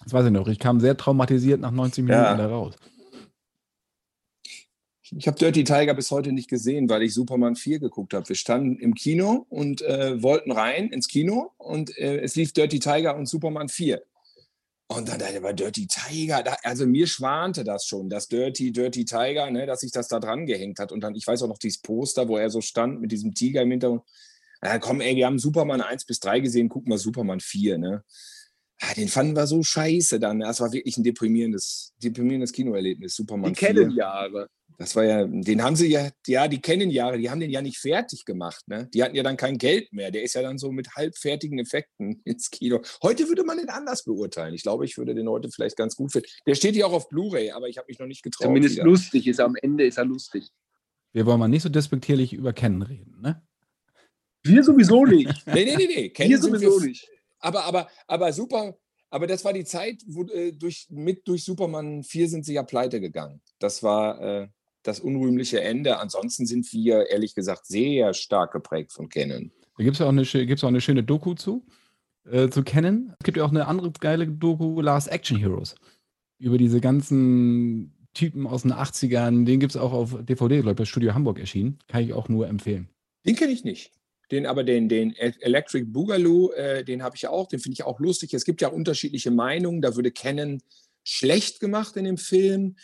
Das 0.04 0.12
weiß 0.12 0.26
ich 0.26 0.32
noch. 0.32 0.48
Ich 0.48 0.58
kam 0.58 0.78
sehr 0.78 0.94
traumatisiert 0.94 1.62
nach 1.62 1.70
90 1.70 2.04
Minuten 2.04 2.22
ja. 2.22 2.36
da 2.36 2.46
raus. 2.46 2.74
Ich 5.16 5.26
habe 5.26 5.38
Dirty 5.38 5.64
Tiger 5.64 5.94
bis 5.94 6.10
heute 6.10 6.30
nicht 6.32 6.50
gesehen, 6.50 6.90
weil 6.90 7.04
ich 7.04 7.14
Superman 7.14 7.56
4 7.56 7.78
geguckt 7.78 8.12
habe. 8.12 8.28
Wir 8.28 8.36
standen 8.36 8.76
im 8.76 8.94
Kino 8.94 9.46
und 9.48 9.80
äh, 9.80 10.22
wollten 10.22 10.52
rein 10.52 10.88
ins 10.88 11.08
Kino 11.08 11.52
und 11.56 11.96
äh, 11.96 12.18
es 12.18 12.36
lief 12.36 12.52
Dirty 12.52 12.80
Tiger 12.80 13.16
und 13.16 13.24
Superman 13.24 13.70
4. 13.70 14.02
Und 14.88 15.08
dann 15.08 15.18
dachte 15.18 15.40
ich, 15.44 15.56
Dirty 15.56 15.88
Tiger, 15.88 16.42
da, 16.44 16.56
also 16.62 16.86
mir 16.86 17.08
schwante 17.08 17.64
das 17.64 17.86
schon, 17.86 18.08
das 18.08 18.28
Dirty, 18.28 18.70
Dirty 18.70 19.04
Tiger, 19.04 19.50
ne, 19.50 19.66
dass 19.66 19.80
sich 19.80 19.90
das 19.90 20.06
da 20.06 20.20
dran 20.20 20.46
gehängt 20.46 20.78
hat. 20.78 20.92
Und 20.92 21.00
dann, 21.00 21.14
ich 21.16 21.26
weiß 21.26 21.42
auch 21.42 21.48
noch 21.48 21.58
dieses 21.58 21.80
Poster, 21.80 22.28
wo 22.28 22.36
er 22.36 22.50
so 22.50 22.60
stand 22.60 23.00
mit 23.00 23.10
diesem 23.10 23.34
Tiger 23.34 23.62
im 23.62 23.70
Hintergrund. 23.72 24.02
Ja, 24.62 24.78
komm, 24.78 25.00
ey, 25.00 25.16
wir 25.16 25.26
haben 25.26 25.38
Superman 25.38 25.80
1 25.80 26.06
bis 26.06 26.20
3 26.20 26.40
gesehen, 26.40 26.68
gucken 26.68 26.90
wir 26.92 26.98
Superman 26.98 27.40
4, 27.40 27.78
ne? 27.78 28.04
Ja, 28.82 28.92
den 28.94 29.08
fanden 29.08 29.34
wir 29.34 29.46
so 29.46 29.62
scheiße 29.62 30.20
dann. 30.20 30.40
Das 30.40 30.60
war 30.60 30.72
wirklich 30.72 30.98
ein 30.98 31.04
deprimierendes, 31.04 31.94
deprimierendes 32.02 32.52
Kinoerlebnis, 32.52 33.16
Superman 33.16 33.54
Die 33.54 33.58
4. 33.58 33.68
Kennenjahre. 33.68 34.48
Das 34.78 34.94
war 34.94 35.04
ja, 35.04 35.24
den 35.24 35.62
haben 35.62 35.74
sie 35.74 35.88
ja, 35.88 36.10
ja, 36.26 36.48
die 36.48 36.60
kennen 36.60 36.90
Jahre, 36.90 37.16
die 37.16 37.30
haben 37.30 37.40
den 37.40 37.50
ja 37.50 37.62
nicht 37.62 37.78
fertig 37.78 38.26
gemacht. 38.26 38.62
Ne? 38.68 38.90
Die 38.92 39.02
hatten 39.02 39.16
ja 39.16 39.22
dann 39.22 39.38
kein 39.38 39.56
Geld 39.56 39.90
mehr. 39.92 40.10
Der 40.10 40.22
ist 40.22 40.34
ja 40.34 40.42
dann 40.42 40.58
so 40.58 40.70
mit 40.70 40.94
halbfertigen 40.94 41.58
Effekten 41.58 42.20
ins 42.24 42.50
Kino. 42.50 42.82
Heute 43.02 43.28
würde 43.28 43.44
man 43.44 43.56
den 43.56 43.70
anders 43.70 44.04
beurteilen. 44.04 44.54
Ich 44.54 44.62
glaube, 44.62 44.84
ich 44.84 44.98
würde 44.98 45.14
den 45.14 45.28
heute 45.28 45.50
vielleicht 45.50 45.76
ganz 45.76 45.96
gut 45.96 46.12
finden. 46.12 46.28
Der 46.46 46.54
steht 46.54 46.76
ja 46.76 46.86
auch 46.86 46.92
auf 46.92 47.08
Blu-ray, 47.08 47.52
aber 47.52 47.68
ich 47.68 47.78
habe 47.78 47.86
mich 47.88 47.98
noch 47.98 48.06
nicht 48.06 48.22
getraut. 48.22 48.48
Zumindest 48.48 48.76
wieder. 48.76 48.84
lustig 48.84 49.26
ist 49.26 49.38
er. 49.38 49.46
Am 49.46 49.56
Ende 49.56 49.86
ist 49.86 49.96
er 49.96 50.04
lustig. 50.04 50.50
Wir 51.14 51.24
wollen 51.24 51.40
mal 51.40 51.48
nicht 51.48 51.62
so 51.62 51.70
despektierlich 51.70 52.34
über 52.34 52.52
Kennen 52.52 52.82
reden, 52.82 53.20
ne? 53.22 53.42
Wir 54.42 54.62
sowieso 54.62 55.06
nicht. 55.06 55.46
nee, 55.46 55.64
nee, 55.64 55.76
nee, 55.76 55.86
nee. 55.86 56.08
Kennen 56.10 56.30
wir 56.30 56.38
sowieso 56.38 56.80
wir, 56.80 56.88
nicht. 56.88 57.08
Aber, 57.40 57.64
aber, 57.64 57.88
aber 58.06 58.32
super. 58.32 58.76
Aber 59.10 59.26
das 59.26 59.44
war 59.44 59.52
die 59.52 59.64
Zeit, 59.64 60.02
wo 60.06 60.24
äh, 60.24 60.52
durch, 60.52 60.86
mit 60.90 61.26
durch 61.28 61.44
Superman 61.44 62.02
4 62.02 62.28
sind 62.28 62.44
sie 62.44 62.54
ja 62.54 62.62
pleite 62.62 63.00
gegangen. 63.00 63.40
Das 63.58 63.82
war, 63.82 64.20
äh, 64.20 64.48
das 64.86 65.00
unrühmliche 65.00 65.60
Ende. 65.60 65.98
Ansonsten 65.98 66.46
sind 66.46 66.72
wir 66.72 67.10
ehrlich 67.10 67.34
gesagt 67.34 67.66
sehr 67.66 68.14
stark 68.14 68.52
geprägt 68.52 68.92
von 68.92 69.08
Canon. 69.08 69.50
Da 69.76 69.84
gibt 69.84 69.94
es 69.94 70.00
ja 70.00 70.06
auch 70.06 70.10
eine, 70.10 70.24
gibt's 70.24 70.64
auch 70.64 70.68
eine 70.68 70.80
schöne 70.80 71.02
Doku 71.02 71.34
zu, 71.34 71.66
äh, 72.24 72.48
zu 72.48 72.62
Canon. 72.62 73.12
Es 73.18 73.24
gibt 73.24 73.36
ja 73.36 73.44
auch 73.44 73.50
eine 73.50 73.66
andere 73.66 73.92
geile 73.92 74.26
Doku, 74.26 74.80
Last 74.80 75.08
Action 75.08 75.36
Heroes. 75.36 75.74
Über 76.38 76.58
diese 76.58 76.80
ganzen 76.80 77.92
Typen 78.14 78.46
aus 78.46 78.62
den 78.62 78.72
80ern. 78.72 79.44
Den 79.44 79.60
gibt 79.60 79.74
es 79.74 79.76
auch 79.76 79.92
auf 79.92 80.16
DVD, 80.24 80.60
glaube 80.60 80.70
ich, 80.70 80.76
bei 80.76 80.84
Studio 80.84 81.14
Hamburg 81.14 81.38
erschienen. 81.38 81.78
Kann 81.88 82.02
ich 82.02 82.12
auch 82.12 82.28
nur 82.28 82.48
empfehlen. 82.48 82.88
Den 83.26 83.36
kenne 83.36 83.52
ich 83.52 83.64
nicht. 83.64 83.92
Den 84.30 84.46
aber 84.46 84.64
den, 84.64 84.88
den 84.88 85.14
Electric 85.14 85.86
Boogaloo, 85.86 86.50
äh, 86.52 86.84
den 86.84 87.02
habe 87.02 87.16
ich 87.16 87.28
auch, 87.28 87.46
den 87.46 87.60
finde 87.60 87.74
ich 87.74 87.84
auch 87.84 88.00
lustig. 88.00 88.34
Es 88.34 88.44
gibt 88.44 88.60
ja 88.60 88.68
unterschiedliche 88.68 89.30
Meinungen. 89.30 89.82
Da 89.82 89.94
würde 89.94 90.10
Canon 90.10 90.60
schlecht 91.04 91.60
gemacht 91.60 91.96
in 91.96 92.04
dem 92.04 92.18
Film. 92.18 92.76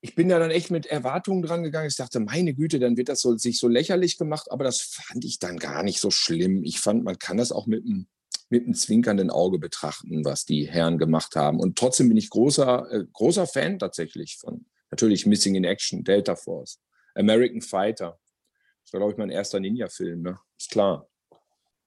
Ich 0.00 0.14
bin 0.14 0.28
da 0.28 0.38
dann 0.38 0.50
echt 0.50 0.70
mit 0.70 0.86
Erwartungen 0.86 1.42
dran 1.42 1.62
gegangen. 1.62 1.88
Ich 1.88 1.96
dachte, 1.96 2.20
meine 2.20 2.54
Güte, 2.54 2.78
dann 2.78 2.96
wird 2.96 3.08
das 3.08 3.20
so, 3.20 3.36
sich 3.36 3.58
so 3.58 3.68
lächerlich 3.68 4.16
gemacht, 4.16 4.50
aber 4.50 4.64
das 4.64 4.80
fand 4.80 5.24
ich 5.24 5.38
dann 5.38 5.58
gar 5.58 5.82
nicht 5.82 6.00
so 6.00 6.10
schlimm. 6.10 6.64
Ich 6.64 6.80
fand, 6.80 7.04
man 7.04 7.18
kann 7.18 7.36
das 7.36 7.52
auch 7.52 7.66
mit 7.66 7.84
einem 7.84 8.06
mit 8.48 8.64
einem 8.64 8.74
zwinkernden 8.74 9.30
Auge 9.30 9.58
betrachten, 9.58 10.24
was 10.24 10.44
die 10.44 10.68
Herren 10.68 10.98
gemacht 10.98 11.36
haben. 11.36 11.58
Und 11.58 11.76
trotzdem 11.76 12.08
bin 12.08 12.16
ich 12.16 12.30
großer, 12.30 12.90
äh, 12.90 13.04
großer 13.12 13.46
Fan 13.46 13.78
tatsächlich 13.78 14.36
von 14.36 14.66
natürlich 14.90 15.26
Missing 15.26 15.56
in 15.56 15.64
Action, 15.64 16.04
Delta 16.04 16.36
Force, 16.36 16.78
American 17.14 17.60
Fighter. 17.60 18.18
Das 18.86 18.92
war, 18.92 19.00
glaube 19.00 19.12
ich, 19.12 19.18
mein 19.18 19.30
erster 19.30 19.58
Ninja-Film, 19.58 20.22
ne? 20.22 20.38
Ist 20.56 20.70
klar. 20.70 21.08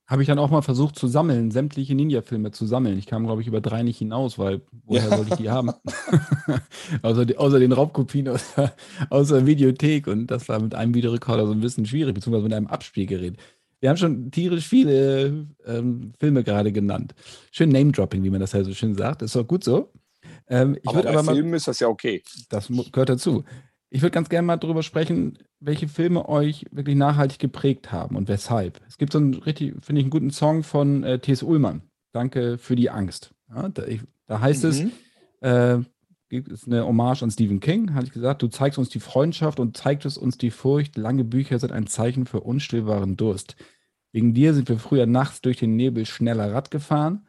Habe 0.06 0.22
ich 0.22 0.28
dann 0.28 0.38
auch 0.38 0.50
mal 0.50 0.62
versucht 0.62 0.98
zu 0.98 1.08
sammeln, 1.08 1.50
sämtliche 1.50 1.96
Ninja-Filme 1.96 2.52
zu 2.52 2.66
sammeln. 2.66 3.00
Ich 3.00 3.06
kam, 3.06 3.26
glaube 3.26 3.42
ich, 3.42 3.48
über 3.48 3.62
drei 3.62 3.84
nicht 3.84 4.00
hinaus, 4.00 4.38
weil 4.38 4.62
woher 4.84 5.04
Ja. 5.08 5.16
sollte 5.16 5.32
ich 5.32 5.38
die 5.38 5.50
haben? 5.50 5.72
außer, 7.02 7.26
die, 7.26 7.38
außer 7.38 7.60
den 7.60 7.72
Raubkopien 7.72 8.28
aus 8.28 8.54
der, 8.54 8.74
aus 9.10 9.30
der 9.30 9.46
Videothek. 9.46 10.08
Und 10.08 10.28
das 10.28 10.50
war 10.50 10.60
mit 10.60 10.76
einem 10.76 10.94
Videorekorder 10.94 11.46
so 11.48 11.54
ein 11.54 11.62
bisschen 11.62 11.86
schwierig, 11.86 12.16
beziehungsweise 12.16 12.44
mit 12.44 12.54
einem 12.54 12.68
Abspielgerät. 12.68 13.38
Wir 13.80 13.90
haben 13.90 13.98
schon 13.98 14.30
tierisch 14.30 14.68
viele 14.68 15.48
ähm, 15.66 16.12
Filme 16.20 16.44
gerade 16.44 16.74
genannt. 16.74 17.16
Schön 17.52 17.70
Name-Dropping, 17.70 18.24
wie 18.24 18.30
man 18.30 18.42
das 18.42 18.52
ja 18.52 18.62
so 18.66 18.74
schön 18.74 18.96
sagt. 18.96 19.22
Ist 19.22 19.38
doch 19.38 19.48
gut 19.48 19.64
so. 19.64 19.94
Ähm, 20.50 20.76
ich 20.82 20.90
aber 20.90 21.04
bei 21.04 21.10
aber 21.10 21.24
mal 21.24 21.36
Filmen 21.36 21.54
ist 21.54 21.68
das 21.68 21.80
ja 21.80 21.88
okay. 21.88 22.22
das 22.50 22.68
gehört 22.92 23.10
dazu. 23.10 23.46
Ich 23.90 24.02
würde 24.02 24.12
ganz 24.12 24.30
gerne 24.30 24.46
mal 24.46 24.58
darüber 24.58 24.84
sprechen, 24.84 25.40
welche 25.60 25.88
Filme 25.88 26.30
euch 26.30 26.66
wirklich 26.72 26.96
nachhaltig 26.96 27.40
geprägt 27.40 27.92
haben 27.92 28.16
und 28.16 28.28
weshalb. 28.28 28.82
Es 28.88 28.98
gibt 28.98 29.14
so 29.14 29.20
einen 29.20 29.34
richtig, 29.34 29.74
finde 29.82 30.00
ich, 30.02 30.06
einen 30.06 30.12
guten 30.12 30.32
Song 30.32 30.64
von 30.64 31.04
äh, 31.04 31.20
T.S. 31.20 31.42
Ullmann. 31.44 31.82
Danke 32.12 32.58
für 32.58 32.76
die 32.76 32.90
Angst. 32.90 33.32
Ja, 33.50 33.70
da, 33.70 33.86
ich, 33.86 34.02
da 34.28 34.40
heißt 34.42 34.64
es, 34.64 34.84
Mhm. 34.84 34.92
äh, 35.42 35.78
gibt 36.30 36.52
es 36.52 36.68
eine 36.68 36.86
Hommage 36.86 37.24
an 37.24 37.32
Stephen 37.32 37.60
King, 37.60 37.96
hatte 37.96 38.06
ich 38.06 38.12
gesagt, 38.14 38.44
du 38.44 38.48
zeigst 38.48 38.78
uns 38.78 38.90
die 38.90 39.00
Freundschaft 39.00 39.60
und 39.60 39.76
zeigtest 39.76 40.18
uns 40.20 40.38
die 40.38 40.52
Furcht. 40.52 40.96
Lange 40.96 41.24
Bücher 41.24 41.58
sind 41.58 41.72
ein 41.72 41.88
Zeichen 41.88 42.28
für 42.28 42.42
unstillbaren 42.42 43.18
Durst. 43.18 43.56
Wegen 44.12 44.36
dir 44.36 44.54
sind 44.54 44.70
wir 44.70 44.78
früher 44.78 45.08
nachts 45.08 45.42
durch 45.42 45.58
den 45.58 45.76
Nebel 45.76 46.06
schneller 46.06 46.54
Rad 46.54 46.70
gefahren, 46.70 47.28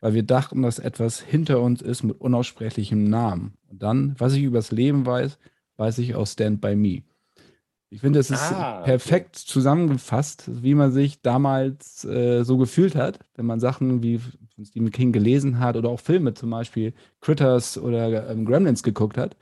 weil 0.00 0.12
wir 0.12 0.22
dachten, 0.22 0.60
dass 0.62 0.78
etwas 0.78 1.20
hinter 1.20 1.60
uns 1.62 1.80
ist 1.80 2.02
mit 2.02 2.20
unaussprechlichem 2.20 3.04
Namen. 3.04 3.54
Und 3.70 3.82
dann, 3.82 4.14
was 4.18 4.34
ich 4.34 4.42
übers 4.42 4.70
Leben 4.72 5.06
weiß, 5.06 5.38
weiß 5.82 5.98
ich 5.98 6.14
aus 6.14 6.32
Stand 6.32 6.60
By 6.60 6.76
Me. 6.76 7.02
Ich 7.90 8.00
finde, 8.00 8.20
es 8.20 8.30
ist 8.30 8.52
Ah, 8.52 8.80
okay. 8.84 8.84
perfekt 8.84 9.36
zusammengefasst, 9.36 10.48
wie 10.62 10.74
man 10.74 10.92
sich 10.92 11.20
damals 11.20 12.04
äh, 12.04 12.42
so 12.44 12.56
gefühlt 12.56 12.94
hat, 12.94 13.18
wenn 13.34 13.46
man 13.46 13.60
Sachen 13.60 14.02
wie 14.02 14.18
von 14.18 14.64
Stephen 14.64 14.90
King 14.90 15.12
gelesen 15.12 15.58
hat 15.58 15.76
oder 15.76 15.90
auch 15.90 16.00
Filme, 16.00 16.32
zum 16.34 16.50
Beispiel 16.50 16.94
Critters 17.20 17.76
oder 17.76 18.30
ähm, 18.30 18.46
Gremlins 18.46 18.82
geguckt 18.82 19.18
hat. 19.18 19.36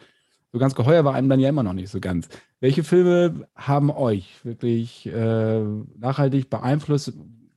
So 0.53 0.59
ganz 0.59 0.75
geheuer 0.75 1.05
war 1.05 1.15
einem 1.15 1.29
dann 1.29 1.39
ja 1.41 1.49
immer 1.49 1.63
noch 1.63 1.75
nicht 1.75 1.91
so 1.91 2.01
ganz. 2.01 2.29
Welche 2.59 2.83
Filme 2.83 3.47
haben 3.55 3.91
euch 3.91 4.45
wirklich 4.45 5.07
äh, 5.07 5.61
nachhaltig 5.97 6.51
beeinflusst? 6.51 7.13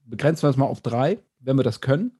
Begrenzen 0.06 0.44
wir 0.44 0.50
es 0.50 0.58
mal 0.58 0.66
auf 0.66 0.82
drei, 0.82 1.20
wenn 1.40 1.58
wir 1.58 1.64
das 1.64 1.82
können. 1.82 2.12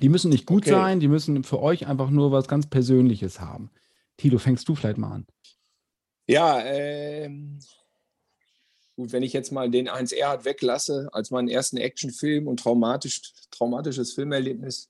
Die 0.00 0.08
müssen 0.08 0.30
nicht 0.30 0.46
gut 0.46 0.64
Okay. 0.64 0.70
sein, 0.70 1.00
die 1.00 1.08
müssen 1.08 1.44
für 1.44 1.60
euch 1.60 1.86
einfach 1.86 2.10
nur 2.10 2.32
was 2.32 2.48
ganz 2.48 2.66
Persönliches 2.66 3.40
haben. 3.40 3.70
Tilo, 4.16 4.38
fängst 4.38 4.68
du 4.68 4.74
vielleicht 4.74 4.98
mal 4.98 5.12
an? 5.12 5.26
Ja, 6.30 6.62
ähm, 6.64 7.58
gut, 8.94 9.10
wenn 9.12 9.24
ich 9.24 9.32
jetzt 9.32 9.50
mal 9.50 9.68
den 9.68 9.88
1 9.88 10.12
Erhard 10.12 10.44
weglasse, 10.44 11.08
als 11.10 11.32
meinen 11.32 11.48
ersten 11.48 11.76
Actionfilm 11.76 12.46
und 12.46 12.60
traumatisch, 12.60 13.32
traumatisches 13.50 14.12
Filmerlebnis, 14.12 14.88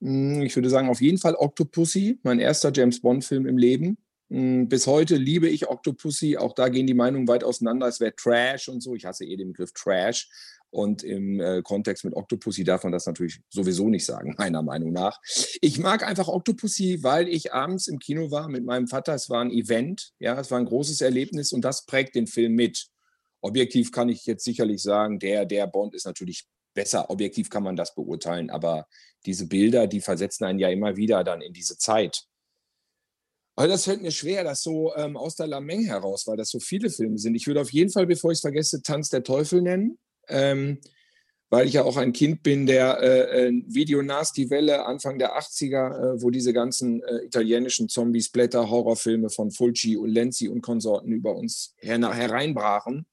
mh, 0.00 0.42
ich 0.42 0.56
würde 0.56 0.70
sagen, 0.70 0.88
auf 0.88 1.00
jeden 1.00 1.18
Fall 1.18 1.36
Octopussy, 1.36 2.18
mein 2.24 2.40
erster 2.40 2.72
James 2.74 3.00
Bond-Film 3.00 3.46
im 3.46 3.58
Leben. 3.58 3.96
Mh, 4.28 4.64
Bis 4.64 4.88
heute 4.88 5.14
liebe 5.14 5.48
ich 5.48 5.68
Octopussy. 5.68 6.36
Auch 6.36 6.52
da 6.54 6.68
gehen 6.68 6.88
die 6.88 6.94
Meinungen 6.94 7.28
weit 7.28 7.44
auseinander. 7.44 7.86
Es 7.86 8.00
wäre 8.00 8.16
Trash 8.16 8.68
und 8.68 8.80
so. 8.80 8.96
Ich 8.96 9.04
hasse 9.04 9.24
eh 9.24 9.36
den 9.36 9.48
Begriff 9.52 9.70
Trash. 9.72 10.28
Und 10.74 11.04
im 11.04 11.38
äh, 11.40 11.62
Kontext 11.62 12.04
mit 12.04 12.16
Octopussy 12.16 12.64
darf 12.64 12.82
man 12.82 12.90
das 12.90 13.06
natürlich 13.06 13.38
sowieso 13.48 13.88
nicht 13.88 14.04
sagen, 14.04 14.34
meiner 14.38 14.60
Meinung 14.60 14.92
nach. 14.92 15.20
Ich 15.60 15.78
mag 15.78 16.04
einfach 16.04 16.26
Octopussy, 16.26 17.04
weil 17.04 17.28
ich 17.28 17.52
abends 17.52 17.86
im 17.86 18.00
Kino 18.00 18.32
war 18.32 18.48
mit 18.48 18.64
meinem 18.64 18.88
Vater. 18.88 19.14
Es 19.14 19.30
war 19.30 19.40
ein 19.40 19.52
Event, 19.52 20.10
ja, 20.18 20.38
es 20.38 20.50
war 20.50 20.58
ein 20.58 20.64
großes 20.64 21.00
Erlebnis 21.00 21.52
und 21.52 21.64
das 21.64 21.86
prägt 21.86 22.16
den 22.16 22.26
Film 22.26 22.54
mit. 22.54 22.88
Objektiv 23.40 23.92
kann 23.92 24.08
ich 24.08 24.26
jetzt 24.26 24.42
sicherlich 24.42 24.82
sagen, 24.82 25.20
der, 25.20 25.44
der 25.44 25.68
Bond 25.68 25.94
ist 25.94 26.06
natürlich 26.06 26.44
besser. 26.74 27.08
Objektiv 27.08 27.50
kann 27.50 27.62
man 27.62 27.76
das 27.76 27.94
beurteilen, 27.94 28.50
aber 28.50 28.88
diese 29.26 29.46
Bilder, 29.46 29.86
die 29.86 30.00
versetzen 30.00 30.44
einen 30.44 30.58
ja 30.58 30.70
immer 30.70 30.96
wieder 30.96 31.22
dann 31.22 31.40
in 31.40 31.52
diese 31.52 31.78
Zeit. 31.78 32.24
Aber 33.56 33.68
das 33.68 33.84
fällt 33.84 34.02
mir 34.02 34.10
schwer, 34.10 34.42
das 34.42 34.62
so 34.62 34.92
ähm, 34.96 35.16
aus 35.16 35.36
der 35.36 35.46
Lameng 35.46 35.84
heraus, 35.84 36.26
weil 36.26 36.36
das 36.36 36.50
so 36.50 36.58
viele 36.58 36.90
Filme 36.90 37.18
sind. 37.18 37.36
Ich 37.36 37.46
würde 37.46 37.60
auf 37.60 37.72
jeden 37.72 37.92
Fall, 37.92 38.06
bevor 38.06 38.32
ich 38.32 38.38
es 38.38 38.40
vergesse, 38.40 38.82
Tanz 38.82 39.08
der 39.10 39.22
Teufel 39.22 39.62
nennen, 39.62 39.98
ähm, 40.28 40.78
weil 41.50 41.68
ich 41.68 41.74
ja 41.74 41.84
auch 41.84 41.96
ein 41.96 42.12
Kind 42.12 42.42
bin 42.42 42.66
der 42.66 43.00
äh, 43.00 43.46
äh, 43.46 43.62
Video 43.66 44.02
Nasty 44.02 44.50
Welle 44.50 44.86
Anfang 44.86 45.20
der 45.20 45.38
80er, 45.38 46.16
äh, 46.16 46.22
wo 46.22 46.30
diese 46.30 46.52
ganzen 46.52 47.00
äh, 47.04 47.24
italienischen 47.24 47.88
Zombie-Splatter, 47.88 48.68
Horrorfilme 48.68 49.30
von 49.30 49.52
Fulci 49.52 49.96
und 49.96 50.10
Lenzi 50.10 50.48
und 50.48 50.62
Konsorten 50.62 51.12
über 51.12 51.36
uns 51.36 51.74
her 51.78 52.00
hereinbrachen 52.12 53.06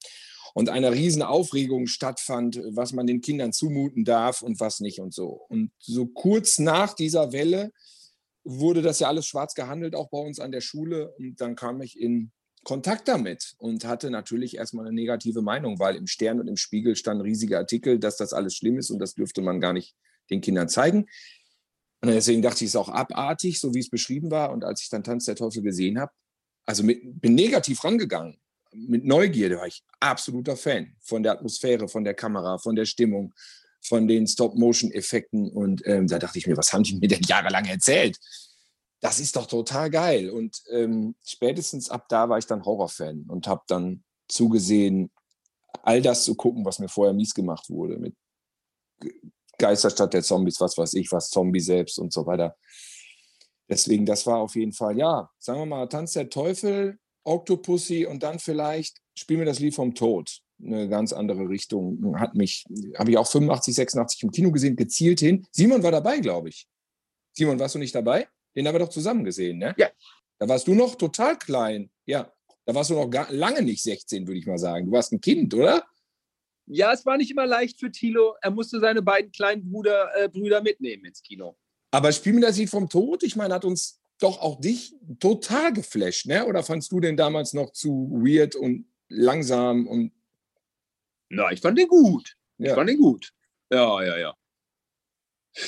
und 0.53 0.69
eine 0.69 0.91
riesen 0.91 1.21
Aufregung 1.21 1.87
stattfand, 1.87 2.59
was 2.69 2.93
man 2.93 3.07
den 3.07 3.21
Kindern 3.21 3.53
zumuten 3.53 4.05
darf 4.05 4.41
und 4.41 4.59
was 4.59 4.79
nicht 4.79 4.99
und 4.99 5.13
so. 5.13 5.45
Und 5.49 5.71
so 5.79 6.07
kurz 6.07 6.59
nach 6.59 6.93
dieser 6.93 7.31
Welle 7.31 7.71
wurde 8.43 8.81
das 8.81 8.99
ja 8.99 9.07
alles 9.07 9.27
schwarz 9.27 9.53
gehandelt, 9.53 9.95
auch 9.95 10.09
bei 10.09 10.17
uns 10.17 10.39
an 10.39 10.51
der 10.51 10.61
Schule. 10.61 11.13
Und 11.17 11.39
dann 11.39 11.55
kam 11.55 11.81
ich 11.81 11.99
in 11.99 12.31
Kontakt 12.63 13.07
damit 13.07 13.55
und 13.57 13.85
hatte 13.85 14.11
natürlich 14.11 14.57
erstmal 14.57 14.85
eine 14.85 14.95
negative 14.95 15.41
Meinung, 15.41 15.79
weil 15.79 15.95
im 15.95 16.07
Stern 16.07 16.39
und 16.39 16.47
im 16.47 16.57
Spiegel 16.57 16.95
standen 16.95 17.23
riesige 17.23 17.57
Artikel, 17.57 17.99
dass 17.99 18.17
das 18.17 18.33
alles 18.33 18.55
schlimm 18.55 18.77
ist 18.77 18.91
und 18.91 18.99
das 18.99 19.15
dürfte 19.15 19.41
man 19.41 19.59
gar 19.59 19.73
nicht 19.73 19.95
den 20.29 20.41
Kindern 20.41 20.69
zeigen. 20.69 21.07
Und 22.01 22.09
deswegen 22.09 22.41
dachte 22.41 22.63
ich, 22.63 22.69
es 22.69 22.71
ist 22.71 22.75
auch 22.75 22.89
abartig, 22.89 23.59
so 23.59 23.73
wie 23.73 23.79
es 23.79 23.89
beschrieben 23.89 24.31
war. 24.31 24.51
Und 24.51 24.63
als 24.63 24.81
ich 24.81 24.89
dann 24.89 25.03
Tanz 25.03 25.25
der 25.25 25.35
Teufel 25.35 25.61
gesehen 25.61 25.99
habe, 25.99 26.11
also 26.65 26.83
mit, 26.83 26.99
bin 27.03 27.35
negativ 27.35 27.83
rangegangen. 27.83 28.39
Mit 28.73 29.05
Neugierde 29.05 29.57
war 29.57 29.67
ich 29.67 29.83
absoluter 29.99 30.55
Fan 30.55 30.95
von 31.01 31.23
der 31.23 31.33
Atmosphäre, 31.33 31.87
von 31.87 32.03
der 32.03 32.13
Kamera, 32.13 32.57
von 32.57 32.75
der 32.75 32.85
Stimmung, 32.85 33.33
von 33.81 34.07
den 34.07 34.27
Stop-Motion-Effekten. 34.27 35.51
Und 35.51 35.85
ähm, 35.85 36.07
da 36.07 36.19
dachte 36.19 36.37
ich 36.37 36.47
mir, 36.47 36.57
was 36.57 36.71
haben 36.73 36.83
die 36.83 36.95
mir 36.95 37.07
denn 37.07 37.21
jahrelang 37.27 37.65
erzählt? 37.65 38.17
Das 39.01 39.19
ist 39.19 39.35
doch 39.35 39.47
total 39.47 39.89
geil. 39.89 40.29
Und 40.29 40.61
ähm, 40.69 41.15
spätestens 41.25 41.89
ab 41.89 42.05
da 42.09 42.29
war 42.29 42.37
ich 42.37 42.45
dann 42.45 42.63
Horrorfan 42.63 43.25
und 43.27 43.47
habe 43.47 43.63
dann 43.67 44.03
zugesehen, 44.27 45.11
all 45.83 46.01
das 46.01 46.23
zu 46.23 46.35
gucken, 46.35 46.63
was 46.65 46.79
mir 46.79 46.87
vorher 46.89 47.13
mies 47.13 47.33
gemacht 47.33 47.69
wurde. 47.69 47.97
Mit 47.97 48.15
Ge- 48.99 49.13
Geisterstadt 49.57 50.13
der 50.13 50.23
Zombies, 50.23 50.59
was 50.61 50.77
weiß 50.77 50.93
ich, 50.93 51.11
was 51.11 51.29
Zombie 51.29 51.59
selbst 51.59 51.97
und 51.97 52.13
so 52.13 52.25
weiter. 52.25 52.55
Deswegen, 53.69 54.05
das 54.05 54.25
war 54.25 54.37
auf 54.37 54.55
jeden 54.55 54.73
Fall, 54.73 54.97
ja, 54.97 55.29
sagen 55.39 55.59
wir 55.59 55.65
mal, 55.65 55.87
Tanz 55.87 56.13
der 56.13 56.29
Teufel, 56.29 56.99
Octopussy 57.23 58.05
und 58.05 58.23
dann 58.23 58.39
vielleicht 58.39 59.01
Spiel 59.13 59.37
mir 59.37 59.45
das 59.45 59.59
Lied 59.59 59.75
vom 59.75 59.93
Tod. 59.93 60.39
Eine 60.63 60.87
ganz 60.87 61.11
andere 61.11 61.49
Richtung. 61.49 62.19
Hat 62.19 62.35
mich, 62.35 62.65
habe 62.97 63.11
ich 63.11 63.17
auch 63.17 63.27
85, 63.27 63.75
86 63.75 64.23
im 64.23 64.31
Kino 64.31 64.51
gesehen, 64.51 64.75
gezielt 64.75 65.19
hin. 65.19 65.45
Simon 65.51 65.83
war 65.83 65.91
dabei, 65.91 66.19
glaube 66.19 66.49
ich. 66.49 66.67
Simon, 67.33 67.59
warst 67.59 67.75
du 67.75 67.79
nicht 67.79 67.95
dabei? 67.95 68.27
Den 68.55 68.67
haben 68.67 68.75
wir 68.75 68.79
doch 68.79 68.89
zusammen 68.89 69.23
gesehen, 69.23 69.57
ne? 69.57 69.73
Ja. 69.77 69.89
Da 70.39 70.47
warst 70.47 70.67
du 70.67 70.73
noch 70.73 70.95
total 70.95 71.37
klein. 71.37 71.89
Ja. 72.05 72.31
Da 72.65 72.75
warst 72.75 72.89
du 72.89 72.95
noch 72.95 73.09
gar, 73.09 73.31
lange 73.31 73.61
nicht 73.61 73.83
16, 73.83 74.27
würde 74.27 74.39
ich 74.39 74.45
mal 74.45 74.57
sagen. 74.57 74.87
Du 74.87 74.91
warst 74.91 75.11
ein 75.11 75.21
Kind, 75.21 75.53
oder? 75.53 75.85
Ja, 76.67 76.93
es 76.93 77.05
war 77.05 77.17
nicht 77.17 77.31
immer 77.31 77.45
leicht 77.45 77.79
für 77.79 77.91
Thilo. 77.91 78.35
Er 78.41 78.51
musste 78.51 78.79
seine 78.79 79.01
beiden 79.01 79.31
kleinen 79.31 79.69
Bruder, 79.69 80.09
äh, 80.15 80.29
Brüder 80.29 80.61
mitnehmen 80.61 81.05
ins 81.05 81.21
Kino. 81.21 81.57
Aber 81.91 82.11
Spiel 82.11 82.33
mir 82.33 82.41
das 82.41 82.57
Lied 82.57 82.69
vom 82.69 82.87
Tod, 82.87 83.23
ich 83.23 83.35
meine, 83.35 83.53
hat 83.53 83.65
uns 83.65 84.01
doch 84.19 84.39
auch 84.39 84.61
dich 84.61 84.95
total 85.19 85.73
geflasht, 85.73 86.27
ne? 86.27 86.45
Oder 86.45 86.63
fandst 86.63 86.91
du 86.91 86.99
den 86.99 87.17
damals 87.17 87.53
noch 87.53 87.71
zu 87.71 88.09
weird 88.11 88.55
und 88.55 88.85
langsam 89.09 89.87
und 89.87 90.11
Na, 91.29 91.51
ich 91.51 91.59
fand 91.59 91.77
den 91.77 91.87
gut. 91.87 92.37
Ich 92.57 92.67
ja. 92.67 92.75
fand 92.75 92.89
den 92.89 92.99
gut. 92.99 93.33
Ja, 93.71 94.03
ja, 94.03 94.17
ja. 94.17 94.35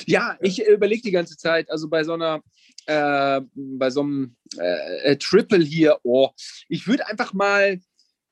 Ja, 0.06 0.38
ich 0.40 0.66
äh, 0.66 0.72
überlege 0.72 1.02
die 1.02 1.10
ganze 1.10 1.36
Zeit, 1.36 1.70
also 1.70 1.88
bei 1.88 2.04
so 2.04 2.14
einer, 2.14 2.42
äh, 2.86 3.40
bei 3.54 3.90
so 3.90 4.00
einem 4.00 4.36
äh, 4.58 5.12
äh, 5.12 5.16
Triple 5.16 5.64
hier, 5.64 5.98
oh, 6.02 6.30
ich 6.68 6.86
würde 6.86 7.06
einfach 7.06 7.32
mal 7.32 7.80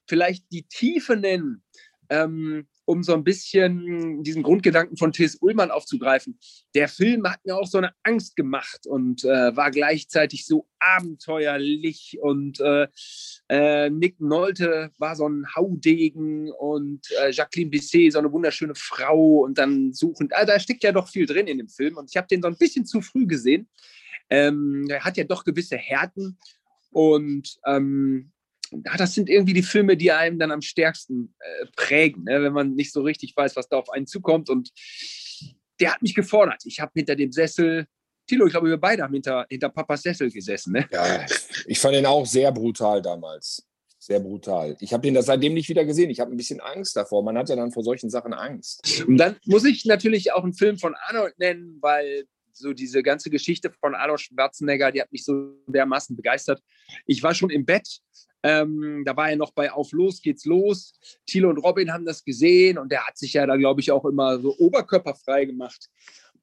vielleicht 0.06 0.50
die 0.50 0.64
Tiefe 0.64 1.16
nennen. 1.16 1.62
Ähm, 2.08 2.66
um 2.92 3.02
so 3.02 3.14
ein 3.14 3.24
bisschen 3.24 4.22
diesen 4.22 4.42
Grundgedanken 4.42 4.98
von 4.98 5.12
T.S. 5.12 5.38
Ullmann 5.40 5.70
aufzugreifen, 5.70 6.38
der 6.74 6.88
Film 6.88 7.26
hat 7.26 7.42
mir 7.42 7.56
auch 7.56 7.66
so 7.66 7.78
eine 7.78 7.94
Angst 8.02 8.36
gemacht 8.36 8.86
und 8.86 9.24
äh, 9.24 9.56
war 9.56 9.70
gleichzeitig 9.70 10.46
so 10.46 10.68
abenteuerlich 10.78 12.18
und 12.20 12.60
äh, 12.60 12.88
äh, 13.48 13.88
Nick 13.88 14.20
Nolte 14.20 14.90
war 14.98 15.16
so 15.16 15.26
ein 15.26 15.46
Haudegen 15.56 16.52
und 16.52 17.10
äh, 17.22 17.30
Jacqueline 17.30 17.70
Bisset 17.70 18.12
so 18.12 18.18
eine 18.18 18.30
wunderschöne 18.30 18.74
Frau 18.74 19.38
und 19.38 19.56
dann 19.56 19.94
suchend, 19.94 20.36
ah, 20.36 20.44
da 20.44 20.60
steckt 20.60 20.84
ja 20.84 20.92
doch 20.92 21.08
viel 21.08 21.24
drin 21.24 21.46
in 21.46 21.56
dem 21.56 21.68
Film 21.68 21.96
und 21.96 22.10
ich 22.10 22.18
habe 22.18 22.26
den 22.26 22.42
so 22.42 22.48
ein 22.48 22.58
bisschen 22.58 22.84
zu 22.84 23.00
früh 23.00 23.26
gesehen. 23.26 23.70
Ähm, 24.28 24.84
er 24.90 25.02
hat 25.02 25.16
ja 25.16 25.24
doch 25.24 25.44
gewisse 25.44 25.78
Härten 25.78 26.36
und 26.90 27.56
ähm, 27.64 28.32
das 28.96 29.14
sind 29.14 29.28
irgendwie 29.28 29.52
die 29.54 29.62
Filme, 29.62 29.96
die 29.96 30.12
einem 30.12 30.38
dann 30.38 30.50
am 30.50 30.62
stärksten 30.62 31.34
äh, 31.38 31.66
prägen, 31.76 32.24
ne? 32.24 32.42
wenn 32.42 32.52
man 32.52 32.74
nicht 32.74 32.92
so 32.92 33.02
richtig 33.02 33.36
weiß, 33.36 33.56
was 33.56 33.68
da 33.68 33.78
auf 33.78 33.90
einen 33.90 34.06
zukommt. 34.06 34.50
Und 34.50 34.70
der 35.80 35.92
hat 35.92 36.02
mich 36.02 36.14
gefordert. 36.14 36.62
Ich 36.64 36.80
habe 36.80 36.92
hinter 36.94 37.16
dem 37.16 37.32
Sessel, 37.32 37.86
Tilo, 38.26 38.46
ich 38.46 38.52
glaube, 38.52 38.68
wir 38.68 38.78
beide 38.78 39.02
haben 39.02 39.14
hinter, 39.14 39.46
hinter 39.48 39.68
Papas 39.68 40.02
Sessel 40.02 40.30
gesessen. 40.30 40.72
Ne? 40.72 40.88
Ja, 40.90 41.26
ich 41.66 41.78
fand 41.78 41.96
ihn 41.96 42.06
auch 42.06 42.26
sehr 42.26 42.52
brutal 42.52 43.02
damals. 43.02 43.66
Sehr 43.98 44.18
brutal. 44.18 44.76
Ich 44.80 44.92
habe 44.92 45.06
ihn 45.06 45.14
das 45.14 45.26
seitdem 45.26 45.54
nicht 45.54 45.68
wieder 45.68 45.84
gesehen. 45.84 46.10
Ich 46.10 46.18
habe 46.18 46.32
ein 46.32 46.36
bisschen 46.36 46.60
Angst 46.60 46.96
davor. 46.96 47.22
Man 47.22 47.38
hat 47.38 47.48
ja 47.48 47.54
dann 47.54 47.70
vor 47.70 47.84
solchen 47.84 48.10
Sachen 48.10 48.32
Angst. 48.32 49.04
Und 49.06 49.16
dann 49.16 49.36
muss 49.44 49.64
ich 49.64 49.84
natürlich 49.84 50.32
auch 50.32 50.42
einen 50.42 50.54
Film 50.54 50.76
von 50.76 50.96
Arnold 51.06 51.38
nennen, 51.38 51.78
weil 51.80 52.24
so 52.52 52.72
diese 52.72 53.02
ganze 53.02 53.30
Geschichte 53.30 53.70
von 53.80 53.94
Arnold 53.94 54.20
Schwarzenegger, 54.20 54.90
die 54.90 55.00
hat 55.00 55.12
mich 55.12 55.24
so 55.24 55.54
dermaßen 55.68 56.16
begeistert. 56.16 56.60
Ich 57.06 57.22
war 57.22 57.34
schon 57.34 57.50
im 57.50 57.64
Bett, 57.64 58.00
ähm, 58.42 59.02
da 59.04 59.16
war 59.16 59.30
er 59.30 59.36
noch 59.36 59.52
bei 59.52 59.70
Auf 59.70 59.92
los 59.92 60.20
geht's 60.20 60.44
los. 60.44 60.94
Thilo 61.26 61.48
und 61.50 61.58
Robin 61.58 61.92
haben 61.92 62.04
das 62.04 62.24
gesehen 62.24 62.78
und 62.78 62.90
der 62.90 63.06
hat 63.06 63.16
sich 63.16 63.34
ja 63.34 63.46
da, 63.46 63.56
glaube 63.56 63.80
ich, 63.80 63.92
auch 63.92 64.04
immer 64.04 64.40
so 64.40 64.56
oberkörperfrei 64.58 65.44
gemacht. 65.44 65.88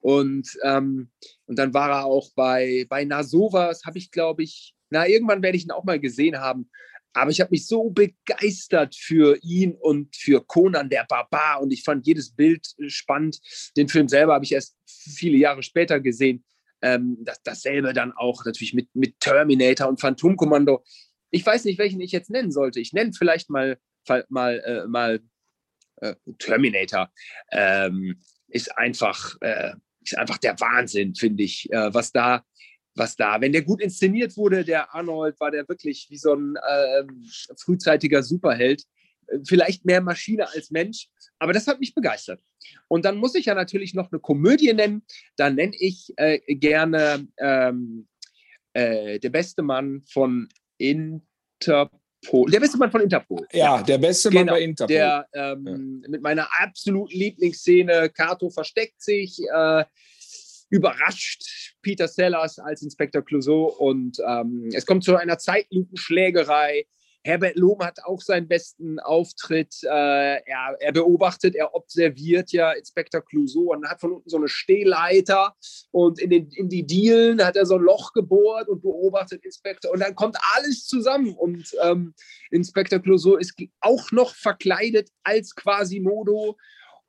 Und, 0.02 0.58
ähm, 0.64 1.10
und 1.46 1.60
dann 1.60 1.74
war 1.74 1.90
er 1.90 2.06
auch 2.06 2.30
bei, 2.36 2.86
bei 2.90 3.04
Na 3.04 3.24
sowas, 3.24 3.82
habe 3.86 3.98
ich, 3.98 4.12
glaube 4.12 4.44
ich, 4.44 4.76
na, 4.90 5.08
irgendwann 5.08 5.44
werde 5.44 5.58
ich 5.58 5.66
ihn 5.66 5.72
auch 5.72 5.84
mal 5.84 6.00
gesehen 6.00 6.40
haben. 6.40 6.70
Aber 7.14 7.32
ich 7.32 7.42
habe 7.42 7.52
mich 7.52 7.68
so 7.68 7.90
begeistert 7.90 8.96
für 8.96 9.38
ihn 9.42 9.74
und 9.74 10.16
für 10.16 10.46
Conan 10.46 10.90
der 10.90 11.06
Barbar 11.08 11.62
und 11.62 11.72
ich 11.72 11.84
fand 11.84 12.06
jedes 12.08 12.34
Bild 12.34 12.68
spannend. 12.88 13.40
Den 13.76 13.90
Film 13.90 14.08
selber 14.08 14.36
habe 14.36 14.46
ich 14.46 14.52
erst 14.52 14.78
viele 14.86 15.38
Jahre 15.38 15.64
später 15.64 16.00
gesehen. 16.00 16.46
Ähm, 16.82 17.18
das, 17.22 17.42
dasselbe 17.44 17.94
dann 17.94 18.14
auch 18.14 18.46
natürlich 18.46 18.74
mit, 18.74 18.88
mit 18.94 19.20
Terminator 19.20 19.90
und 19.90 20.00
Phantomkommando 20.00 20.84
ich 21.32 21.46
weiß 21.46 21.66
nicht, 21.66 21.80
welchen 21.80 22.02
ich 22.02 22.12
jetzt 22.12 22.30
nennen 22.30 22.52
sollte. 22.52 22.80
Ich 22.80 22.94
nenne 22.94 23.14
vielleicht 23.14 23.50
mal, 23.50 23.80
mal, 24.30 24.60
äh, 24.60 24.88
mal 24.88 25.20
äh, 25.98 26.16
Terminator. 26.38 27.12
Ähm, 27.52 28.20
ist 28.48 28.76
einfach, 28.78 29.36
äh, 29.42 29.74
ist 30.02 30.18
einfach 30.18 30.38
der 30.38 30.60
Wahnsinn, 30.60 31.16
finde 31.16 31.44
ich, 31.44 31.72
äh, 31.72 31.94
was 31.94 32.12
da, 32.12 32.44
was 32.96 33.16
da, 33.16 33.40
wenn 33.42 33.54
der 33.54 33.62
gut 33.62 33.82
inszeniert 33.82 34.36
wurde, 34.38 34.64
der 34.64 34.94
Arnold, 34.94 35.40
war 35.40 35.52
der 35.52 35.68
wirklich 35.68 36.08
wie 36.10 36.18
so 36.18 36.34
ein 36.34 36.56
ähm, 36.70 37.30
frühzeitiger 37.58 38.24
Superheld. 38.24 38.84
Äh, 39.28 39.40
vielleicht 39.48 39.86
mehr 39.86 40.02
Maschine 40.02 40.50
als 40.50 40.72
Mensch, 40.72 41.10
aber 41.38 41.54
das 41.54 41.68
hat 41.68 41.80
mich 41.80 41.94
begeistert. 41.94 42.42
Und 42.88 43.06
dann 43.06 43.18
muss 43.18 43.36
ich 43.36 43.46
ja 43.46 43.56
natürlich 43.56 43.94
noch 43.94 44.12
eine 44.12 44.20
Komödie 44.20 44.74
nennen. 44.74 45.04
Da 45.38 45.50
nenne 45.50 45.76
ich 45.78 46.14
äh, 46.18 46.40
gerne 46.56 47.28
ähm, 47.38 48.08
äh, 48.74 49.20
der 49.20 49.30
beste 49.30 49.62
Mann 49.62 50.04
von 50.12 50.50
Interpol. 50.80 52.50
Der 52.52 52.60
beste 52.60 52.78
Mann 52.78 52.92
von 52.92 53.02
Interpol. 53.02 53.48
Ja, 53.52 53.84
der 53.84 54.00
beste 54.00 54.32
Mann 54.32 54.46
genau, 54.46 54.54
bei 54.54 54.62
Interpol. 54.62 54.96
Der 54.96 55.28
ähm, 55.34 56.02
ja. 56.04 56.10
mit 56.10 56.22
meiner 56.22 56.48
absoluten 56.60 57.16
Lieblingsszene, 57.16 58.10
Kato 58.10 58.50
versteckt 58.50 59.02
sich, 59.02 59.40
äh, 59.54 59.84
überrascht 60.70 61.76
Peter 61.82 62.08
Sellers 62.08 62.60
als 62.60 62.82
Inspektor 62.82 63.24
Clouseau 63.24 63.66
und 63.66 64.18
ähm, 64.26 64.70
es 64.74 64.86
kommt 64.86 65.04
zu 65.04 65.16
einer 65.16 65.38
Zeitlupenschlägerei. 65.38 66.86
Herbert 67.24 67.56
Lohm 67.58 67.80
hat 67.80 68.00
auch 68.06 68.22
seinen 68.22 68.48
besten 68.48 69.00
Auftritt. 69.00 69.76
Äh, 69.84 69.88
er, 69.88 70.78
er, 70.80 70.92
beobachtet, 70.94 71.56
er 71.56 71.74
observiert 71.76 72.52
ja 72.52 72.72
Inspektor 72.72 73.22
Clouseau 73.22 73.74
und 73.74 73.88
hat 73.88 74.00
von 74.00 74.14
unten 74.14 74.30
so 74.30 74.38
eine 74.38 74.48
Stehleiter 74.48 75.54
und 75.92 76.20
in, 76.20 76.30
den, 76.30 76.50
in 76.52 76.70
die 76.70 76.86
Dielen 76.86 77.44
hat 77.44 77.56
er 77.56 77.66
so 77.66 77.76
ein 77.76 77.82
Loch 77.82 78.14
gebohrt 78.14 78.70
und 78.70 78.82
beobachtet 78.82 79.44
Inspektor 79.44 79.92
und 79.92 80.00
dann 80.00 80.16
kommt 80.16 80.38
alles 80.56 80.86
zusammen 80.86 81.36
und 81.36 81.76
ähm, 81.84 82.14
Inspektor 82.52 83.00
Clouseau 83.00 83.36
ist 83.36 83.56
auch 83.82 84.12
noch 84.12 84.34
verkleidet 84.36 85.10
als 85.24 85.56
Quasimodo 85.56 86.58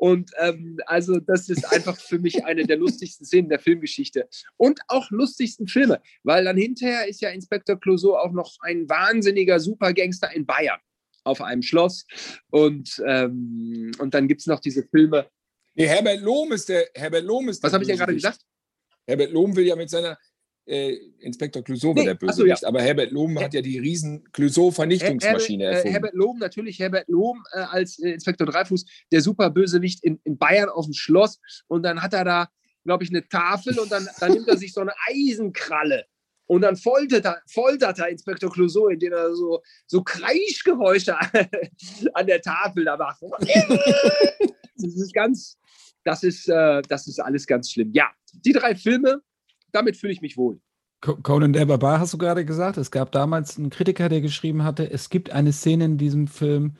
und 0.01 0.31
ähm, 0.39 0.79
also 0.87 1.21
das 1.21 1.51
ist 1.51 1.71
einfach 1.75 1.95
für 1.95 2.19
mich 2.19 2.47
eine 2.47 2.65
der 2.65 2.79
lustigsten 2.79 3.27
Szenen 3.27 3.51
der 3.51 3.59
Filmgeschichte. 3.59 4.27
Und 4.57 4.81
auch 4.89 5.11
lustigsten 5.11 5.69
Filme, 5.69 6.01
weil 6.23 6.43
dann 6.45 6.57
hinterher 6.57 7.07
ist 7.07 7.21
ja 7.21 7.29
Inspektor 7.29 7.79
Clouseau 7.79 8.17
auch 8.17 8.33
noch 8.33 8.57
ein 8.61 8.89
wahnsinniger 8.89 9.61
Supergangster 9.61 10.35
in 10.35 10.47
Bayern 10.47 10.81
auf 11.25 11.43
einem 11.43 11.61
Schloss. 11.61 12.07
Und, 12.49 13.03
ähm, 13.07 13.91
und 13.99 14.15
dann 14.15 14.27
gibt 14.27 14.41
es 14.41 14.47
noch 14.47 14.61
diese 14.61 14.85
Filme. 14.85 15.29
Nee, 15.75 15.87
Herbert 15.87 16.23
Lohm 16.23 16.53
ist 16.53 16.71
der. 16.71 16.89
Herbert 16.95 17.25
Lohm 17.25 17.51
ist 17.51 17.63
Was 17.63 17.75
habe 17.75 17.85
ich 17.85 17.89
denn 17.89 17.99
gerade 17.99 18.15
gesagt? 18.15 18.41
Herbert 19.07 19.33
Lohm 19.33 19.55
will 19.55 19.67
ja 19.67 19.77
mit 19.77 19.91
seiner 19.91 20.17
äh, 20.71 20.95
Inspektor 21.19 21.63
Clouseau 21.63 21.93
nee, 21.93 22.01
war 22.01 22.05
der 22.07 22.15
Bösewicht. 22.15 22.59
So, 22.59 22.65
ja. 22.65 22.69
Aber 22.69 22.81
Herbert 22.81 23.11
Lohm 23.11 23.37
Her 23.37 23.47
hat 23.47 23.55
ja 23.55 23.61
die 23.61 23.79
riesen 23.79 24.25
Clouseau-Vernichtungsmaschine 24.33 25.65
Her 25.65 25.73
erfunden. 25.73 25.93
Herbert 25.93 26.15
Lohm, 26.15 26.39
natürlich 26.39 26.79
Herbert 26.79 27.09
Lohm 27.09 27.43
äh, 27.53 27.59
als 27.59 27.99
äh, 27.99 28.11
Inspektor 28.11 28.47
Dreifuß, 28.47 28.85
der 29.11 29.21
super 29.21 29.51
Bösewicht 29.51 30.05
in, 30.05 30.21
in 30.25 30.39
Bayern 30.39 30.69
auf 30.69 30.85
dem 30.85 30.95
Schloss. 30.95 31.41
Und 31.67 31.83
dann 31.83 32.01
hat 32.03 32.15
er 32.15 32.25
da, 32.25 32.49
glaube 32.85 33.05
ich, 33.05 33.11
eine 33.11 33.27
Tafel 33.29 33.79
und 33.79 33.91
dann, 33.91 34.09
dann 34.21 34.33
nimmt 34.33 34.49
er 34.49 34.57
sich 34.57 34.73
so 34.73 34.81
eine 34.81 34.93
Eisenkralle. 35.09 36.07
Und 36.47 36.63
dann 36.63 36.77
foltert 36.77 37.25
er, 37.25 37.43
foltert 37.49 37.99
er 37.99 38.09
Inspektor 38.09 38.51
Clouseau, 38.51 38.89
indem 38.89 39.13
er 39.13 39.35
so, 39.35 39.61
so 39.87 40.03
Kreischgeräusche 40.03 41.17
an 42.15 42.27
der 42.27 42.41
Tafel 42.41 42.85
da 42.85 42.97
macht. 42.97 43.21
Das 44.83 44.95
ist 44.95 45.13
ganz, 45.13 45.59
das 46.05 46.23
ist, 46.23 46.49
äh, 46.49 46.81
das 46.89 47.07
ist 47.07 47.21
alles 47.21 47.47
ganz 47.47 47.71
schlimm. 47.71 47.91
Ja, 47.93 48.11
die 48.33 48.53
drei 48.53 48.75
Filme, 48.75 49.21
damit 49.73 49.97
fühle 49.97 50.13
ich 50.13 50.21
mich 50.21 50.37
wohl. 50.37 50.61
Conan 51.01 51.53
der 51.53 51.65
Barbar 51.65 51.99
hast 51.99 52.13
du 52.13 52.19
gerade 52.19 52.45
gesagt. 52.45 52.77
Es 52.77 52.91
gab 52.91 53.11
damals 53.13 53.57
einen 53.57 53.71
Kritiker, 53.71 54.09
der 54.09 54.21
geschrieben 54.21 54.65
hatte, 54.65 54.91
es 54.91 55.09
gibt 55.09 55.31
eine 55.31 55.53
Szene 55.53 55.87
in 55.87 55.99
diesem 55.99 56.27
Film, 56.27 56.77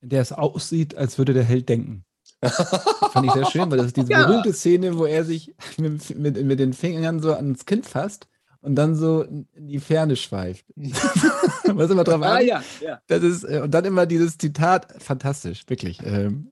in 0.00 0.08
der 0.08 0.22
es 0.22 0.32
aussieht, 0.32 0.94
als 0.96 1.18
würde 1.18 1.34
der 1.34 1.44
Held 1.44 1.68
denken. 1.68 2.04
Fand 2.42 3.26
ich 3.26 3.32
sehr 3.32 3.46
schön, 3.46 3.70
weil 3.70 3.78
das 3.78 3.88
ist 3.88 3.96
diese 3.96 4.12
ja. 4.12 4.26
berühmte 4.26 4.52
Szene, 4.52 4.96
wo 4.98 5.04
er 5.04 5.24
sich 5.24 5.54
mit, 5.78 6.18
mit, 6.18 6.42
mit, 6.42 6.58
den 6.58 6.72
Fingern 6.72 7.20
so 7.20 7.32
ans 7.32 7.64
Kind 7.66 7.86
fasst 7.86 8.28
und 8.60 8.76
dann 8.76 8.94
so 8.94 9.22
in 9.22 9.46
die 9.54 9.78
Ferne 9.78 10.16
schweift. 10.16 10.64
Was 10.76 11.90
immer 11.90 12.04
drauf 12.04 12.22
ah, 12.22 12.36
an? 12.36 12.46
Ja, 12.46 12.62
ja. 12.80 13.00
Das 13.06 13.22
ist, 13.22 13.44
äh, 13.44 13.60
und 13.62 13.72
dann 13.72 13.84
immer 13.84 14.06
dieses 14.06 14.38
Zitat, 14.38 15.02
fantastisch, 15.02 15.64
wirklich. 15.68 16.00
Ähm, 16.04 16.50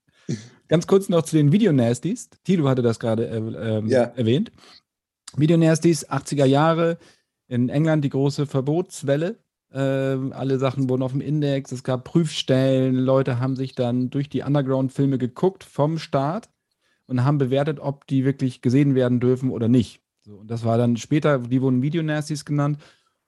ganz 0.68 0.86
kurz 0.86 1.08
noch 1.08 1.22
zu 1.22 1.36
den 1.36 1.52
Videonasties. 1.52 2.30
Tilo 2.44 2.68
hatte 2.68 2.82
das 2.82 2.98
gerade 2.98 3.28
äh, 3.28 3.36
ähm, 3.36 3.86
ja. 3.86 4.02
erwähnt. 4.02 4.52
Videonasties, 5.36 6.08
80er 6.08 6.44
Jahre, 6.44 6.98
in 7.48 7.68
England 7.68 8.04
die 8.04 8.10
große 8.10 8.46
Verbotswelle. 8.46 9.38
Äh, 9.72 9.78
alle 9.78 10.58
Sachen 10.58 10.88
wurden 10.88 11.02
auf 11.02 11.12
dem 11.12 11.20
Index, 11.20 11.72
es 11.72 11.82
gab 11.82 12.04
Prüfstellen, 12.04 12.94
Leute 12.96 13.40
haben 13.40 13.56
sich 13.56 13.74
dann 13.74 14.10
durch 14.10 14.28
die 14.28 14.42
Underground-Filme 14.42 15.18
geguckt 15.18 15.64
vom 15.64 15.98
Start 15.98 16.50
und 17.06 17.24
haben 17.24 17.38
bewertet, 17.38 17.80
ob 17.80 18.06
die 18.06 18.24
wirklich 18.24 18.60
gesehen 18.60 18.94
werden 18.94 19.20
dürfen 19.20 19.50
oder 19.50 19.68
nicht. 19.68 20.00
So, 20.24 20.36
und 20.36 20.50
das 20.50 20.64
war 20.64 20.78
dann 20.78 20.96
später, 20.96 21.38
die 21.38 21.60
wurden 21.62 21.82
Videonasties 21.82 22.44
genannt. 22.44 22.78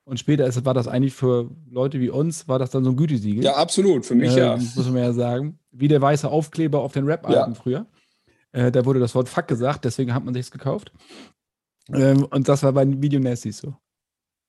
Und 0.04 0.20
später 0.20 0.46
ist, 0.46 0.64
war 0.66 0.74
das 0.74 0.86
eigentlich 0.86 1.14
für 1.14 1.50
Leute 1.70 1.98
wie 1.98 2.10
uns, 2.10 2.46
war 2.46 2.58
das 2.58 2.70
dann 2.70 2.84
so 2.84 2.90
ein 2.90 2.96
Gütesiegel. 2.96 3.42
Ja, 3.42 3.56
absolut, 3.56 4.04
für 4.04 4.14
mich 4.14 4.36
äh, 4.36 4.40
ja. 4.40 4.56
Muss 4.56 4.86
man 4.90 5.02
ja 5.02 5.12
sagen. 5.14 5.58
Wie 5.72 5.88
der 5.88 6.02
weiße 6.02 6.28
Aufkleber 6.28 6.80
auf 6.80 6.92
den 6.92 7.06
Rap-Alben 7.06 7.54
ja. 7.54 7.60
früher. 7.60 7.86
Äh, 8.52 8.70
da 8.70 8.84
wurde 8.84 9.00
das 9.00 9.14
Wort 9.14 9.28
Fuck 9.28 9.48
gesagt, 9.48 9.84
deswegen 9.84 10.14
hat 10.14 10.24
man 10.24 10.34
sich 10.34 10.50
gekauft. 10.50 10.92
Ähm, 11.92 12.24
und 12.24 12.48
das 12.48 12.62
war 12.62 12.72
bei 12.72 12.84
den 12.84 13.02
Videonasties 13.02 13.58
so. 13.58 13.74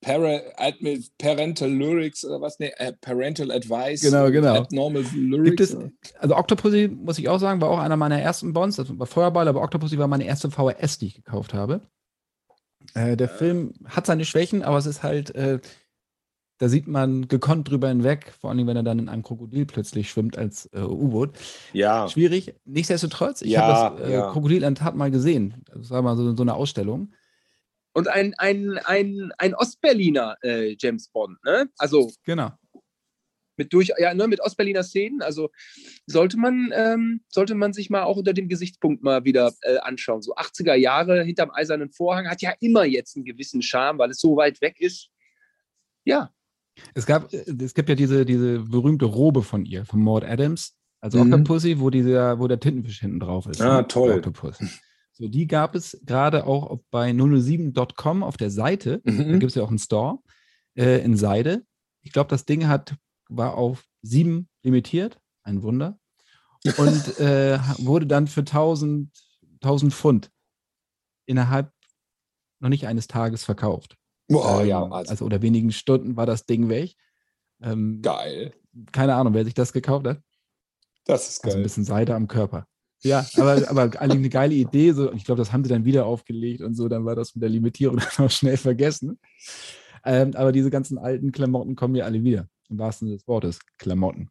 Parental 0.01 1.69
Lyrics 1.69 2.23
oder 2.25 2.41
was? 2.41 2.59
Nee, 2.59 2.71
äh, 2.77 2.93
Parental 2.93 3.51
Advice. 3.51 4.01
Genau, 4.01 4.29
genau. 4.29 4.55
Abnormal 4.55 5.03
Lyrics. 5.15 5.71
Es, 5.71 5.77
also 6.19 6.35
Octopussy, 6.35 6.87
muss 6.87 7.17
ich 7.17 7.27
auch 7.27 7.39
sagen, 7.39 7.59
war 7.61 7.69
auch 7.69 7.79
einer 7.79 7.97
meiner 7.97 8.21
ersten 8.21 8.53
Bonds. 8.53 8.75
Das 8.75 8.97
war 8.97 9.07
Feuerball, 9.07 9.47
aber 9.47 9.61
Octopussy 9.61 9.97
war 9.97 10.07
meine 10.07 10.25
erste 10.25 10.51
VHS, 10.51 10.99
die 10.99 11.07
ich 11.07 11.15
gekauft 11.15 11.53
habe. 11.53 11.81
Äh, 12.93 13.17
der 13.17 13.27
ja. 13.27 13.33
Film 13.33 13.73
hat 13.85 14.05
seine 14.05 14.25
Schwächen, 14.25 14.61
aber 14.61 14.77
es 14.77 14.85
ist 14.85 15.01
halt, 15.01 15.33
äh, 15.33 15.59
da 16.59 16.69
sieht 16.69 16.87
man 16.87 17.27
gekonnt 17.27 17.69
drüber 17.69 17.89
hinweg, 17.89 18.31
vor 18.39 18.51
allem 18.51 18.67
wenn 18.67 18.77
er 18.77 18.83
dann 18.83 18.99
in 18.99 19.09
einem 19.09 19.23
Krokodil 19.23 19.65
plötzlich 19.65 20.09
schwimmt 20.09 20.37
als 20.37 20.69
äh, 20.71 20.81
U-Boot. 20.81 21.31
Ja. 21.73 22.07
Schwierig. 22.07 22.53
Nichtsdestotrotz, 22.63 23.41
ich 23.41 23.51
ja, 23.51 23.61
habe 23.61 23.99
das 23.99 24.09
äh, 24.09 24.13
ja. 24.13 24.31
Krokodil 24.31 24.63
an 24.63 24.75
Tat 24.75 24.95
mal 24.95 25.09
gesehen. 25.09 25.65
Das 25.73 25.89
war 25.89 26.03
mal 26.03 26.15
so, 26.15 26.35
so 26.35 26.43
eine 26.43 26.53
Ausstellung. 26.53 27.11
Und 27.95 28.09
ein, 28.09 28.33
ein, 28.37 28.77
ein, 28.83 29.31
ein 29.37 29.55
Ostberliner 29.55 30.35
äh, 30.43 30.75
James 30.77 31.07
Bond, 31.07 31.41
ne? 31.45 31.69
Also. 31.77 32.11
Genau. 32.25 32.51
Mit, 33.57 33.71
durch, 33.71 33.89
ja, 33.97 34.13
ne, 34.13 34.27
mit 34.27 34.41
Ostberliner 34.41 34.83
Szenen. 34.83 35.21
Also 35.21 35.49
sollte 36.05 36.35
man, 36.35 36.73
ähm, 36.73 37.21
sollte 37.29 37.55
man 37.55 37.71
sich 37.71 37.89
mal 37.89 38.03
auch 38.03 38.17
unter 38.17 38.33
dem 38.33 38.49
Gesichtspunkt 38.49 39.01
mal 39.01 39.23
wieder 39.23 39.53
äh, 39.61 39.77
anschauen. 39.77 40.21
So 40.21 40.35
80er 40.35 40.73
Jahre 40.75 41.23
hinterm 41.23 41.51
eisernen 41.51 41.89
Vorhang 41.89 42.29
hat 42.29 42.41
ja 42.41 42.53
immer 42.59 42.83
jetzt 42.83 43.15
einen 43.15 43.23
gewissen 43.23 43.61
Charme, 43.61 43.97
weil 43.97 44.09
es 44.09 44.19
so 44.19 44.35
weit 44.35 44.59
weg 44.59 44.81
ist. 44.81 45.09
Ja. 46.03 46.33
Es 46.95 47.05
gab, 47.05 47.31
äh, 47.31 47.45
es 47.63 47.73
gibt 47.73 47.87
ja 47.87 47.95
diese, 47.95 48.25
diese 48.25 48.59
berühmte 48.59 49.05
Robe 49.05 49.41
von 49.41 49.65
ihr, 49.65 49.85
von 49.85 50.01
Maud 50.01 50.25
Adams, 50.25 50.75
also 50.99 51.23
Mhm. 51.23 51.31
Octopussy, 51.31 51.79
wo, 51.79 51.89
dieser, 51.89 52.39
wo 52.39 52.49
der 52.49 52.59
Tintenfisch 52.59 52.99
hinten 52.99 53.21
drauf 53.21 53.45
ist. 53.45 53.61
Ah, 53.61 53.77
ne? 53.81 53.87
toll. 53.87 54.15
Octopus. 54.15 54.57
So, 55.17 55.29
die 55.29 55.47
gab 55.47 55.75
es 55.75 55.97
gerade 56.03 56.45
auch 56.45 56.79
bei 56.91 57.13
007.com 57.13 58.21
auf 58.23 58.35
der 58.37 58.49
Seite. 58.51 59.01
Da 59.05 59.11
Mhm. 59.11 59.39
gibt 59.39 59.51
es 59.51 59.55
ja 59.55 59.63
auch 59.63 59.69
einen 59.69 59.79
Store 59.79 60.19
äh, 60.77 61.01
in 61.03 61.15
Seide. 61.15 61.65
Ich 62.01 62.11
glaube, 62.11 62.29
das 62.29 62.45
Ding 62.45 62.67
hat, 62.67 62.95
war 63.29 63.55
auf 63.55 63.85
sieben 64.01 64.49
limitiert. 64.61 65.19
Ein 65.43 65.63
Wunder. 65.63 65.97
Und 66.77 67.17
äh, 67.19 67.59
wurde 67.77 68.07
dann 68.07 68.27
für 68.27 68.41
1000, 68.41 69.09
1000 69.63 69.93
Pfund 69.93 70.31
innerhalb 71.25 71.71
noch 72.59 72.69
nicht 72.69 72.85
eines 72.87 73.07
Tages 73.07 73.45
verkauft. 73.45 73.95
Boah, 74.27 74.61
Ähm, 74.61 74.67
ja, 74.67 74.83
also, 74.83 75.09
also, 75.11 75.25
oder 75.25 75.41
wenigen 75.41 75.71
Stunden 75.71 76.17
war 76.17 76.25
das 76.25 76.45
Ding 76.45 76.67
weg. 76.67 76.93
Ähm, 77.61 78.01
geil. 78.01 78.53
keine 78.91 79.15
Ahnung, 79.15 79.33
wer 79.33 79.45
sich 79.45 79.53
das 79.53 79.71
gekauft 79.71 80.05
hat. 80.07 80.21
Das 81.05 81.29
ist 81.29 81.43
Also 81.45 81.55
ein 81.55 81.59
geil. 81.59 81.63
bisschen 81.63 81.85
Seide 81.85 82.15
am 82.15 82.27
Körper. 82.27 82.67
Ja, 83.05 83.23
aber, 83.37 83.69
aber 83.69 83.83
eigentlich 84.01 84.17
eine 84.17 84.29
geile 84.29 84.55
Idee. 84.55 84.91
So, 84.91 85.13
ich 85.13 85.25
glaube, 85.25 85.37
das 85.37 85.53
haben 85.53 85.63
sie 85.63 85.69
dann 85.69 85.85
wieder 85.85 86.07
aufgelegt 86.07 86.61
und 86.61 86.73
so, 86.73 86.87
dann 86.87 87.05
war 87.05 87.15
das 87.15 87.35
mit 87.35 87.43
der 87.43 87.49
Limitierung 87.49 87.97
dann 88.17 88.25
auch 88.25 88.31
schnell 88.31 88.57
vergessen. 88.57 89.19
Ähm, 90.03 90.33
aber 90.35 90.51
diese 90.51 90.71
ganzen 90.71 90.97
alten 90.97 91.31
Klamotten 91.31 91.75
kommen 91.75 91.95
ja 91.95 92.05
alle 92.05 92.23
wieder. 92.23 92.47
Im 92.67 92.79
wahrsten 92.79 93.07
Sinne 93.07 93.17
des 93.17 93.27
Wortes. 93.27 93.59
Klamotten. 93.77 94.29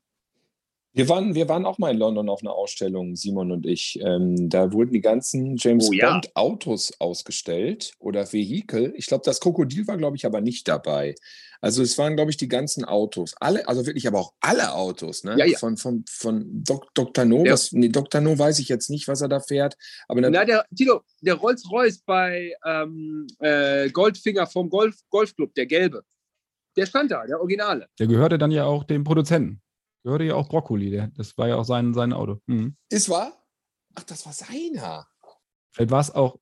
Wir 0.96 1.09
waren, 1.09 1.35
wir 1.35 1.48
waren 1.48 1.66
auch 1.66 1.78
mal 1.78 1.90
in 1.90 1.98
London 1.98 2.28
auf 2.28 2.42
einer 2.42 2.52
Ausstellung, 2.52 3.16
Simon 3.16 3.50
und 3.50 3.66
ich. 3.66 3.98
Ähm, 4.00 4.48
da 4.48 4.72
wurden 4.72 4.92
die 4.92 5.00
ganzen 5.00 5.57
James 5.57 5.88
Oh 5.88 5.92
ja. 5.92 6.12
Bond 6.12 6.37
Autos 6.37 6.92
ausgestellt 7.00 7.94
oder 7.98 8.33
Vehikel. 8.33 8.94
Ich 8.96 9.07
glaube, 9.07 9.24
das 9.24 9.40
Krokodil 9.40 9.88
war, 9.88 9.96
glaube 9.96 10.16
ich, 10.16 10.24
aber 10.24 10.40
nicht 10.40 10.68
dabei. 10.68 11.16
Also 11.61 11.83
es 11.83 11.98
waren, 11.98 12.14
glaube 12.14 12.30
ich, 12.30 12.37
die 12.37 12.46
ganzen 12.46 12.85
Autos. 12.85 13.35
Alle, 13.40 13.66
also 13.66 13.87
wirklich 13.87 14.07
aber 14.07 14.20
auch 14.20 14.35
alle 14.40 14.72
Autos, 14.72 15.24
ne? 15.24 15.35
Ja, 15.37 15.46
ja. 15.46 15.59
Von, 15.59 15.76
von, 15.76 16.04
von 16.09 16.44
Dok 16.62 16.94
Dr. 16.94 17.24
No. 17.24 17.44
Ja. 17.44 17.54
Was, 17.54 17.72
nee, 17.72 17.88
Dr. 17.88 18.20
No 18.20 18.38
weiß 18.38 18.61
ich 18.61 18.68
jetzt 18.68 18.88
nicht, 18.88 19.09
was 19.09 19.20
er 19.20 19.28
da 19.28 19.40
fährt. 19.40 19.76
Aber 20.07 20.20
na, 20.20 20.30
Na, 20.30 20.44
der, 20.44 20.64
Tilo, 20.76 21.00
der 21.22 21.35
Rolls-Royce 21.35 22.02
bei 22.07 22.52
ähm, 22.64 23.26
äh, 23.40 23.90
Goldfinger 23.90 24.46
vom 24.46 24.70
Golf, 24.70 24.94
Golfclub, 25.11 25.54
der 25.54 25.66
gelbe, 25.66 26.04
der 26.76 26.87
stand 26.87 27.11
da, 27.11 27.26
der 27.26 27.40
Originale. 27.40 27.88
Der 27.98 28.07
gehörte 28.07 28.38
dann 28.38 28.52
ja 28.52 28.64
auch 28.66 28.85
dem 28.85 29.02
Produzenten. 29.02 29.61
Gehörte 30.05 30.25
ja 30.25 30.35
auch 30.35 30.49
Brokkoli. 30.49 30.90
Der, 30.90 31.09
das 31.09 31.37
war 31.38 31.49
ja 31.49 31.57
auch 31.57 31.64
sein, 31.64 31.95
sein 31.95 32.12
Auto. 32.12 32.38
Mhm. 32.47 32.77
ist 32.90 33.09
wahr? 33.09 33.43
Ach, 33.95 34.05
das 34.05 34.25
war 34.27 34.33
seiner. 34.33 35.09
Vielleicht 35.73 35.90
war 35.90 36.01
es 36.01 36.11
auch, 36.11 36.38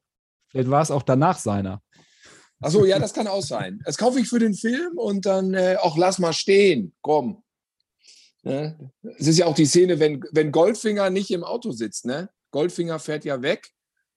vielleicht 0.48 0.68
war 0.68 0.82
es 0.82 0.90
auch 0.90 1.02
danach 1.02 1.38
seiner. 1.38 1.80
Achso, 2.60 2.84
ja, 2.84 2.98
das 2.98 3.14
kann 3.14 3.26
auch 3.26 3.42
sein. 3.42 3.80
Das 3.84 3.96
kaufe 3.96 4.20
ich 4.20 4.28
für 4.28 4.38
den 4.38 4.54
Film 4.54 4.96
und 4.96 5.26
dann 5.26 5.54
äh, 5.54 5.76
auch 5.80 5.96
lass 5.96 6.18
mal 6.18 6.32
stehen. 6.32 6.94
Komm. 7.00 7.42
Ne? 8.42 8.92
Es 9.18 9.26
ist 9.28 9.38
ja 9.38 9.46
auch 9.46 9.54
die 9.54 9.66
Szene, 9.66 9.98
wenn, 10.00 10.22
wenn 10.32 10.52
Goldfinger 10.52 11.10
nicht 11.10 11.30
im 11.30 11.44
Auto 11.44 11.70
sitzt. 11.70 12.04
Ne? 12.04 12.30
Goldfinger 12.50 12.98
fährt 12.98 13.24
ja 13.24 13.42
weg. 13.42 13.70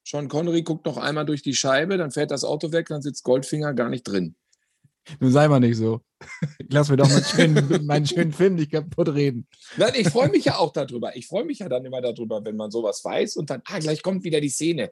Sean 0.03 0.27
Connery 0.27 0.62
guckt 0.62 0.86
noch 0.86 0.97
einmal 0.97 1.25
durch 1.25 1.41
die 1.41 1.55
Scheibe, 1.55 1.97
dann 1.97 2.12
fährt 2.12 2.29
das 2.29 2.43
Auto 2.43 2.71
weg, 2.71 2.88
dann 2.89 3.01
sitzt 3.01 3.23
Goldfinger 3.23 3.73
gar 3.73 3.89
nicht 3.89 4.03
drin. 4.03 4.36
Nun 5.19 5.31
sei 5.31 5.47
mal 5.47 5.59
nicht 5.59 5.77
so. 5.77 6.01
Lass 6.69 6.89
mir 6.89 6.97
doch 6.97 7.09
mal 7.09 7.23
schön, 7.23 7.53
meinen 7.85 8.05
schönen 8.05 8.33
Film 8.33 8.55
nicht 8.55 8.71
kaputt 8.71 9.13
reden. 9.13 9.47
Nein, 9.77 9.93
ich 9.95 10.09
freue 10.09 10.29
mich 10.29 10.45
ja 10.45 10.57
auch 10.57 10.73
darüber. 10.73 11.15
Ich 11.15 11.27
freue 11.27 11.45
mich 11.45 11.59
ja 11.59 11.69
dann 11.69 11.85
immer 11.85 12.01
darüber, 12.01 12.43
wenn 12.43 12.55
man 12.55 12.71
sowas 12.71 13.03
weiß 13.03 13.37
und 13.37 13.49
dann, 13.49 13.61
ah, 13.65 13.79
gleich 13.79 14.01
kommt 14.01 14.23
wieder 14.23 14.41
die 14.41 14.49
Szene. 14.49 14.91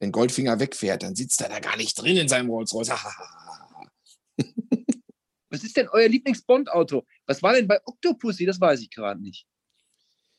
Wenn 0.00 0.12
Goldfinger 0.12 0.58
wegfährt, 0.60 1.02
dann 1.02 1.14
sitzt 1.14 1.40
er 1.40 1.48
da 1.48 1.60
gar 1.60 1.76
nicht 1.76 2.00
drin 2.00 2.16
in 2.16 2.28
seinem 2.28 2.50
Rolls-Royce. 2.50 2.90
Was 5.50 5.62
ist 5.62 5.76
denn 5.76 5.88
euer 5.88 6.08
Lieblings-Bond-Auto? 6.08 7.04
Was 7.26 7.42
war 7.42 7.54
denn 7.54 7.68
bei 7.68 7.78
Octopussy? 7.84 8.44
Das 8.44 8.60
weiß 8.60 8.80
ich 8.80 8.90
gerade 8.90 9.22
nicht. 9.22 9.46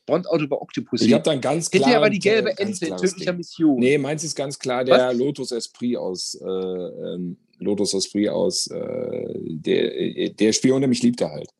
Bond-Auto 0.04 0.46
bei 0.46 0.56
Octopussy. 0.56 1.06
Ich 1.06 1.12
habe 1.12 1.24
dann 1.24 1.40
ganz 1.40 1.70
klar. 1.70 1.80
Hinterher 1.80 2.00
war 2.00 2.10
die 2.10 2.18
gelbe 2.18 2.56
Ente 2.58 2.86
in 2.86 2.96
tödlicher 2.96 3.32
Ding. 3.32 3.38
Mission. 3.38 3.78
Nee, 3.78 3.98
meins 3.98 4.24
ist 4.24 4.36
ganz 4.36 4.58
klar 4.58 4.84
der 4.84 5.12
Lotus 5.12 5.50
Esprit 5.50 5.96
aus 5.96 6.34
äh, 6.34 6.46
ähm, 6.46 7.38
Lotus 7.58 7.94
Esprit 7.94 8.28
aus 8.28 8.66
äh, 8.68 9.34
der, 9.38 10.30
der 10.30 10.52
Spion, 10.52 10.80
der 10.80 10.88
mich 10.88 11.02
liebte 11.02 11.30
halt. 11.30 11.50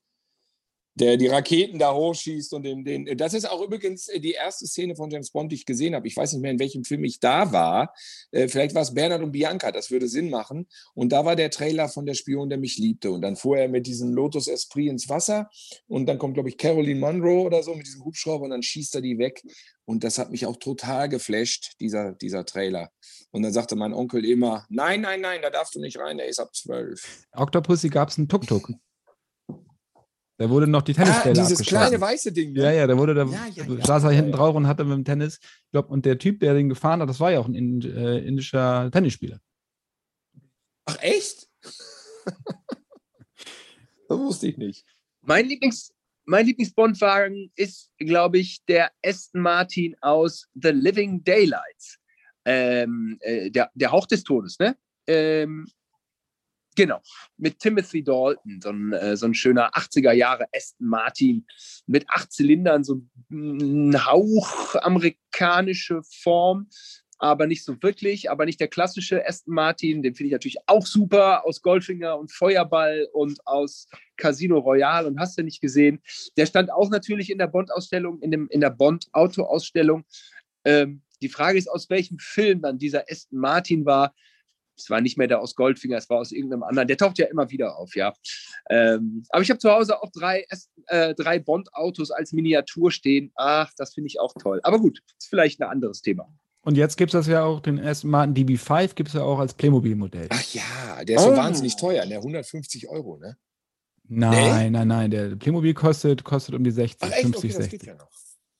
Der 0.99 1.17
die 1.19 1.27
Raketen 1.27 1.79
da 1.79 1.95
hochschießt 1.95 2.55
und 2.55 2.63
den, 2.63 2.85
den. 2.85 3.17
Das 3.19 3.35
ist 3.35 3.49
auch 3.49 3.63
übrigens 3.63 4.09
äh, 4.09 4.19
die 4.19 4.33
erste 4.33 4.67
Szene 4.67 4.97
von 4.97 5.11
James 5.11 5.31
Bond, 5.31 5.53
die 5.53 5.57
ich 5.57 5.67
gesehen 5.67 5.95
habe. 5.95 6.09
Ich 6.09 6.17
weiß 6.17 6.33
nicht 6.33 6.43
mehr, 6.43 6.51
in 6.51 6.59
welchem 6.59 6.85
Film 6.85 7.05
ich 7.05 7.21
da 7.21 7.53
war. 7.53 7.95
Äh, 8.31 8.49
vielleicht 8.49 8.75
war 8.75 8.83
es 8.83 8.95
Bernhard 8.95 9.23
und 9.23 9.33
Bianca, 9.33 9.73
das 9.73 9.91
würde 9.91 10.09
Sinn 10.09 10.31
machen. 10.31 10.67
Und 10.95 11.13
da 11.13 11.25
war 11.25 11.37
der 11.37 11.51
Trailer 11.51 11.89
von 11.89 12.07
der 12.07 12.15
Spion, 12.15 12.49
der 12.49 12.59
mich 12.59 12.79
liebte. 12.79 13.11
Und 13.11 13.23
dann 13.23 13.37
fuhr 13.37 13.59
er 13.59 13.69
mit 13.69 13.87
diesem 13.87 14.13
Lotus 14.13 14.49
Esprit 14.49 14.89
ins 14.89 15.09
Wasser. 15.09 15.51
Und 15.87 16.07
dann 16.07 16.19
kommt, 16.19 16.35
glaube 16.35 16.49
ich, 16.49 16.57
Caroline 16.57 16.99
Monroe 16.99 17.45
oder 17.45 17.63
so 17.63 17.75
mit 17.75 17.87
diesem 17.87 18.05
Hubschrauber 18.05 18.45
und 18.45 18.51
dann 18.51 18.63
schießt 18.63 18.95
er 18.95 19.03
die 19.03 19.19
weg. 19.19 19.43
Und 19.85 20.03
das 20.03 20.19
hat 20.19 20.31
mich 20.31 20.47
auch 20.47 20.57
total 20.57 21.09
geflasht, 21.09 21.75
dieser, 21.81 22.13
dieser 22.13 22.45
Trailer. 22.45 22.91
Und 23.31 23.43
dann 23.43 23.53
sagte 23.53 23.77
mein 23.77 23.95
Onkel 23.95 24.25
immer, 24.25 24.67
nein, 24.69 25.03
nein, 25.03 25.21
nein, 25.21 25.41
da 25.43 25.51
darfst 25.51 25.75
du 25.75 25.81
nicht 25.81 25.99
rein, 25.99 26.17
der 26.17 26.27
ist 26.27 26.41
ab 26.41 26.55
zwölf. 26.55 27.27
Octopussy 27.33 27.89
gab 27.89 28.09
es 28.09 28.19
einen 28.19 28.29
Tuk-Tuk. 28.29 28.73
Da 30.39 30.51
wurde 30.51 30.67
noch 30.67 30.83
die 30.83 30.93
Ah, 30.93 31.03
Tennisbälle 31.03 31.35
dieses 31.35 31.61
abgeschossen. 31.61 31.79
kleine 31.89 32.01
weiße 32.01 32.33
Ding. 32.33 32.53
Ne? 32.53 32.63
Ja, 32.63 32.71
ja, 32.73 32.87
da 32.87 32.99
wurde 32.99 33.15
da 33.15 33.25
Ja, 33.25 33.47
ja, 33.55 33.65
ja. 33.65 33.85
saß 33.87 34.05
er 34.05 34.11
hinten 34.11 34.33
drauf 34.33 34.55
und 34.55 34.67
hatte 34.67 34.85
mit 34.85 34.93
dem 34.97 35.05
Tennis. 35.05 35.39
Ich 35.43 35.71
glaub, 35.73 35.91
und 35.91 36.05
der 36.05 36.19
Typ, 36.19 36.41
der 36.41 36.53
den 36.55 36.69
gefahren 36.69 37.01
hat, 37.01 37.09
das 37.09 37.21
war 37.21 37.33
ja 37.33 37.41
auch 37.41 37.49
ein 37.49 37.55
ind 37.55 37.85
äh, 37.87 38.19
indischer 38.19 38.91
Tennisspieler. 38.91 39.41
Ach, 40.85 40.99
echt? 41.01 41.49
das 44.09 44.19
wusste 44.19 44.49
ich 44.49 44.57
nicht. 44.57 44.85
Mein 45.23 45.47
Lieblings, 45.49 45.93
mein 46.27 46.47
Lieblings-Bond-Wagen 46.47 47.51
ist, 47.57 47.91
glaube 47.99 48.39
ich, 48.39 48.65
der 48.67 48.91
Aston 49.05 49.41
Martin 49.41 49.97
aus 50.01 50.47
The 50.55 50.69
Living 50.71 51.25
Daylights. 51.25 51.99
Ähm, 52.45 53.17
äh, 53.21 53.51
der, 53.51 53.71
der 53.75 53.91
Hauch 53.91 54.07
des 54.07 54.23
Todes, 54.23 54.59
ne? 54.59 54.77
Ähm, 55.09 55.67
genau. 56.77 57.01
Mit 57.37 57.59
Timothy 57.59 58.05
Dalton, 58.05 58.61
so 58.63 58.71
ein, 58.71 58.93
äh, 58.93 59.17
so 59.17 59.27
ein 59.27 59.35
schöner 59.35 59.71
80er 59.73 60.13
Jahre 60.13 60.47
Aston 60.55 60.87
Martin 60.87 61.47
mit 61.87 62.09
acht 62.09 62.33
Zylindern, 62.33 62.85
so 62.85 63.03
ein 63.31 64.07
Hauch 64.07 64.77
amerikanische 64.77 66.03
Form, 66.23 66.69
aber 67.19 67.47
nicht 67.47 67.65
so 67.65 67.83
wirklich, 67.83 68.31
aber 68.31 68.45
nicht 68.45 68.61
der 68.61 68.69
klassische 68.69 69.27
Aston 69.27 69.55
Martin, 69.55 70.03
den 70.03 70.15
finde 70.15 70.29
ich 70.29 70.33
natürlich 70.33 70.59
auch 70.67 70.87
super 70.87 71.45
aus 71.47 71.63
Goldfinger 71.63 72.19
und 72.19 72.31
Feuerball 72.31 73.09
und 73.13 73.45
aus 73.47 73.89
Casino 74.17 74.59
Royale 74.59 75.09
und 75.09 75.19
hast 75.19 75.39
du 75.39 75.43
nicht 75.43 75.61
gesehen. 75.61 76.01
Der 76.37 76.47
stand 76.47 76.71
auch 76.71 76.91
natürlich 76.91 77.31
in 77.31 77.39
der 77.39 77.47
Bond-Ausstellung, 77.47 78.21
in, 78.21 78.47
in 78.49 78.61
der 78.61 78.71
Bond-Auto-Ausstellung. 78.71 80.05
Ähm, 80.65 81.03
die 81.23 81.29
Frage 81.29 81.59
ist, 81.59 81.69
aus 81.69 81.89
welchem 81.89 82.19
Film 82.19 82.61
dann 82.61 82.79
dieser 82.79 83.05
Aston 83.11 83.39
Martin 83.39 83.87
war. 83.87 84.15
Es 84.77 84.91
war 84.91 85.01
nicht 85.01 85.17
mehr 85.19 85.27
der 85.27 85.41
aus 85.41 85.55
Goldfinger, 85.55 85.97
es 85.97 86.09
war 86.11 86.19
aus 86.19 86.33
irgendeinem 86.33 86.63
anderen. 86.63 86.87
Der 86.89 86.97
taucht 86.97 87.19
ja 87.19 87.27
immer 87.27 87.51
wieder 87.51 87.77
auf, 87.79 87.95
ja. 87.97 88.13
Ähm, 88.69 89.25
aber 89.31 89.43
ich 89.43 89.51
habe 89.51 89.59
zu 89.59 89.71
Hause 89.71 90.03
auch 90.03 90.11
drei, 90.11 90.45
äh, 90.89 91.15
drei 91.15 91.39
Bond-Autos 91.39 92.11
als 92.11 92.33
Miniatur 92.33 92.91
stehen. 92.91 93.33
Ach, 93.37 93.73
das 93.77 93.95
finde 93.95 94.09
ich 94.09 94.21
auch 94.21 94.35
toll. 94.39 94.61
Aber 94.63 94.79
gut, 94.79 95.01
ist 95.19 95.29
vielleicht 95.29 95.61
ein 95.61 95.69
anderes 95.69 96.03
Thema. 96.03 96.29
Und 96.63 96.77
jetzt 96.77 96.97
gibt 96.97 97.15
es 97.15 97.19
das 97.21 97.27
ja 97.29 97.45
auch, 97.45 97.61
den 97.61 97.79
Aston 97.81 98.11
Martin 98.11 98.35
DB5 98.35 98.95
gibt 98.95 99.09
es 99.11 99.15
ja 99.15 99.23
auch 99.23 99.39
als 99.39 99.55
Playmobil-Modell. 99.55 100.27
Ach 100.31 100.43
ja, 100.53 101.05
der 101.05 101.17
ist 101.17 101.23
so 101.23 101.31
Oh. 101.33 101.37
wahnsinnig 101.37 101.77
teuer, 101.77 102.05
ne? 102.07 102.17
150 102.17 102.89
Euro, 102.89 103.19
ne? 103.19 103.37
Nein, 104.09 104.73
nein, 104.73 104.89
nein. 104.89 105.11
Der 105.11 105.37
Playmobil 105.37 105.75
kostet, 105.75 106.23
kostet 106.25 106.55
um 106.55 106.63
die 106.65 106.71
60, 106.71 106.99
Ach 107.03 107.13
echt? 107.13 107.23
50, 107.23 107.37
Okay, 107.39 107.47
das 107.49 107.57
60. 107.65 107.71
geht 107.81 107.87
ja 107.89 107.95
noch. 107.95 108.09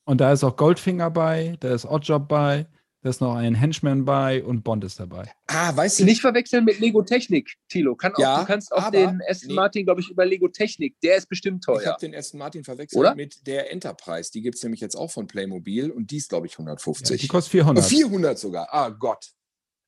Und 0.05 0.21
da 0.21 0.33
ist 0.33 0.45
auch 0.45 0.57
Goldfinger 0.57 1.11
bei, 1.11 1.57
da 1.61 1.75
ist 1.75 1.85
Oddjob 1.85 2.29
bei, 2.29 2.67
da 3.07 3.11
ist 3.11 3.21
noch 3.21 3.37
ein 3.37 3.55
Henchman 3.55 4.05
bei 4.05 4.43
und 4.43 4.65
Bond 4.65 4.83
ist 4.83 4.99
dabei. 4.99 5.33
Ah, 5.47 5.75
weißt 5.77 6.01
du, 6.01 6.05
Nicht 6.05 6.21
verwechseln 6.21 6.65
mit 6.65 6.81
Lego 6.81 7.03
Technik, 7.03 7.55
Tilo. 7.69 7.95
Kann 7.95 8.13
auch, 8.15 8.19
Ja, 8.19 8.41
du 8.41 8.47
kannst 8.47 8.73
auch 8.73 8.91
den 8.91 9.23
Aston 9.29 9.49
nee. 9.51 9.55
Martin, 9.55 9.85
glaube 9.85 10.01
ich, 10.01 10.11
über 10.11 10.27
Lego 10.27 10.49
Technik. 10.49 11.01
Der 11.03 11.17
ist 11.17 11.29
bestimmt 11.29 11.63
ich 11.63 11.67
teuer. 11.67 11.87
habe 11.93 12.01
den 12.01 12.17
Aston 12.17 12.39
Martin 12.39 12.65
verwechselt 12.65 12.99
Oder? 12.99 13.15
mit 13.15 13.47
der 13.47 13.71
Enterprise. 13.71 14.33
Die 14.33 14.43
gibt 14.43 14.57
es 14.57 14.63
nämlich 14.65 14.81
jetzt 14.81 14.97
auch 14.97 15.13
von 15.13 15.29
Playmobil 15.29 15.93
und 15.93 16.11
die 16.11 16.17
ist, 16.17 16.29
glaube 16.31 16.49
ich, 16.49 16.55
Ja, 16.55 16.59
150. 16.59 17.21
die 17.21 17.29
kostet 17.29 17.53
Oh, 17.53 17.63
400. 17.63 17.85
400 17.85 18.39
sogar. 18.41 18.67
Ah 18.75 18.89
Gott. 18.89 19.27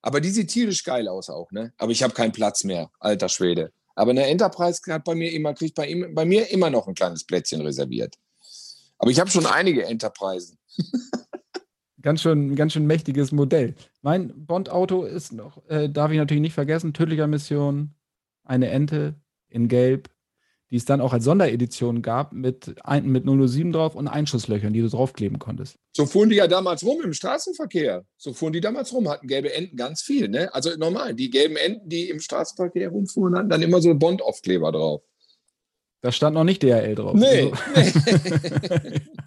Aber 0.00 0.20
die 0.20 0.30
sieht 0.30 0.50
tierisch 0.50 0.84
geil 0.84 1.08
aus 1.08 1.28
auch, 1.28 1.50
ne? 1.50 1.72
Aber 1.76 1.90
ich 1.90 2.04
habe 2.04 2.14
keinen 2.14 2.30
Platz 2.30 2.62
mehr, 2.62 2.88
alter 3.00 3.28
Schwede. 3.28 3.72
Aber 3.96 4.12
eine 4.12 4.26
Enterprise 4.28 4.80
hat 4.92 5.02
bei 5.02 5.16
mir 5.16 5.32
immer, 5.32 5.54
kriegt 5.54 5.74
bei, 5.74 5.88
ihm, 5.88 6.14
bei 6.14 6.24
mir 6.24 6.48
immer 6.52 6.70
noch 6.70 6.86
ein 6.86 6.94
kleines 6.94 7.24
Plätzchen 7.24 7.62
reserviert. 7.62 8.14
Aber 8.98 9.10
ich 9.10 9.18
habe 9.18 9.28
schon 9.28 9.44
einige 9.46 9.84
Enterprisen. 9.84 10.56
Ganz 12.00 12.22
schön, 12.22 12.54
ganz 12.54 12.72
schön 12.72 12.86
mächtiges 12.86 13.32
Modell. 13.32 13.74
Mein 14.02 14.32
Bond-Auto 14.46 15.04
ist 15.04 15.32
noch, 15.32 15.68
äh, 15.68 15.88
darf 15.88 16.12
ich 16.12 16.18
natürlich 16.18 16.40
nicht 16.40 16.54
vergessen, 16.54 16.94
tödlicher 16.94 17.26
Mission, 17.26 17.94
eine 18.44 18.70
Ente 18.70 19.14
in 19.48 19.68
Gelb. 19.68 20.08
die 20.70 20.76
es 20.76 20.84
dann 20.84 21.00
auch 21.00 21.14
als 21.14 21.24
Sonderedition 21.24 22.02
gab 22.02 22.34
mit, 22.34 22.74
ein, 22.84 23.06
mit 23.08 23.24
007 23.24 23.72
drauf 23.72 23.94
und 23.94 24.06
Einschusslöchern, 24.06 24.74
die 24.74 24.82
du 24.82 24.88
draufkleben 24.90 25.38
konntest. 25.38 25.78
So 25.96 26.04
fuhren 26.04 26.28
die 26.28 26.36
ja 26.36 26.46
damals 26.46 26.84
rum 26.84 27.00
im 27.02 27.14
Straßenverkehr. 27.14 28.04
So 28.18 28.34
fuhren 28.34 28.52
die 28.52 28.60
damals 28.60 28.92
rum, 28.92 29.08
hatten 29.08 29.28
gelbe 29.28 29.50
Enten 29.54 29.78
ganz 29.78 30.02
viel. 30.02 30.28
Ne? 30.28 30.52
Also 30.52 30.76
normal, 30.76 31.14
die 31.14 31.30
gelben 31.30 31.56
Enten, 31.56 31.88
die 31.88 32.10
im 32.10 32.20
Straßenverkehr 32.20 32.90
rumfuhren, 32.90 33.34
hatten 33.34 33.48
dann 33.48 33.62
immer 33.62 33.80
so 33.80 33.94
Bond-Aufkleber 33.94 34.70
drauf. 34.70 35.02
Da 36.02 36.12
stand 36.12 36.34
noch 36.34 36.44
nicht 36.44 36.62
DHL 36.62 36.94
drauf. 36.94 37.14
Nee. 37.14 37.50
Also, 37.74 38.00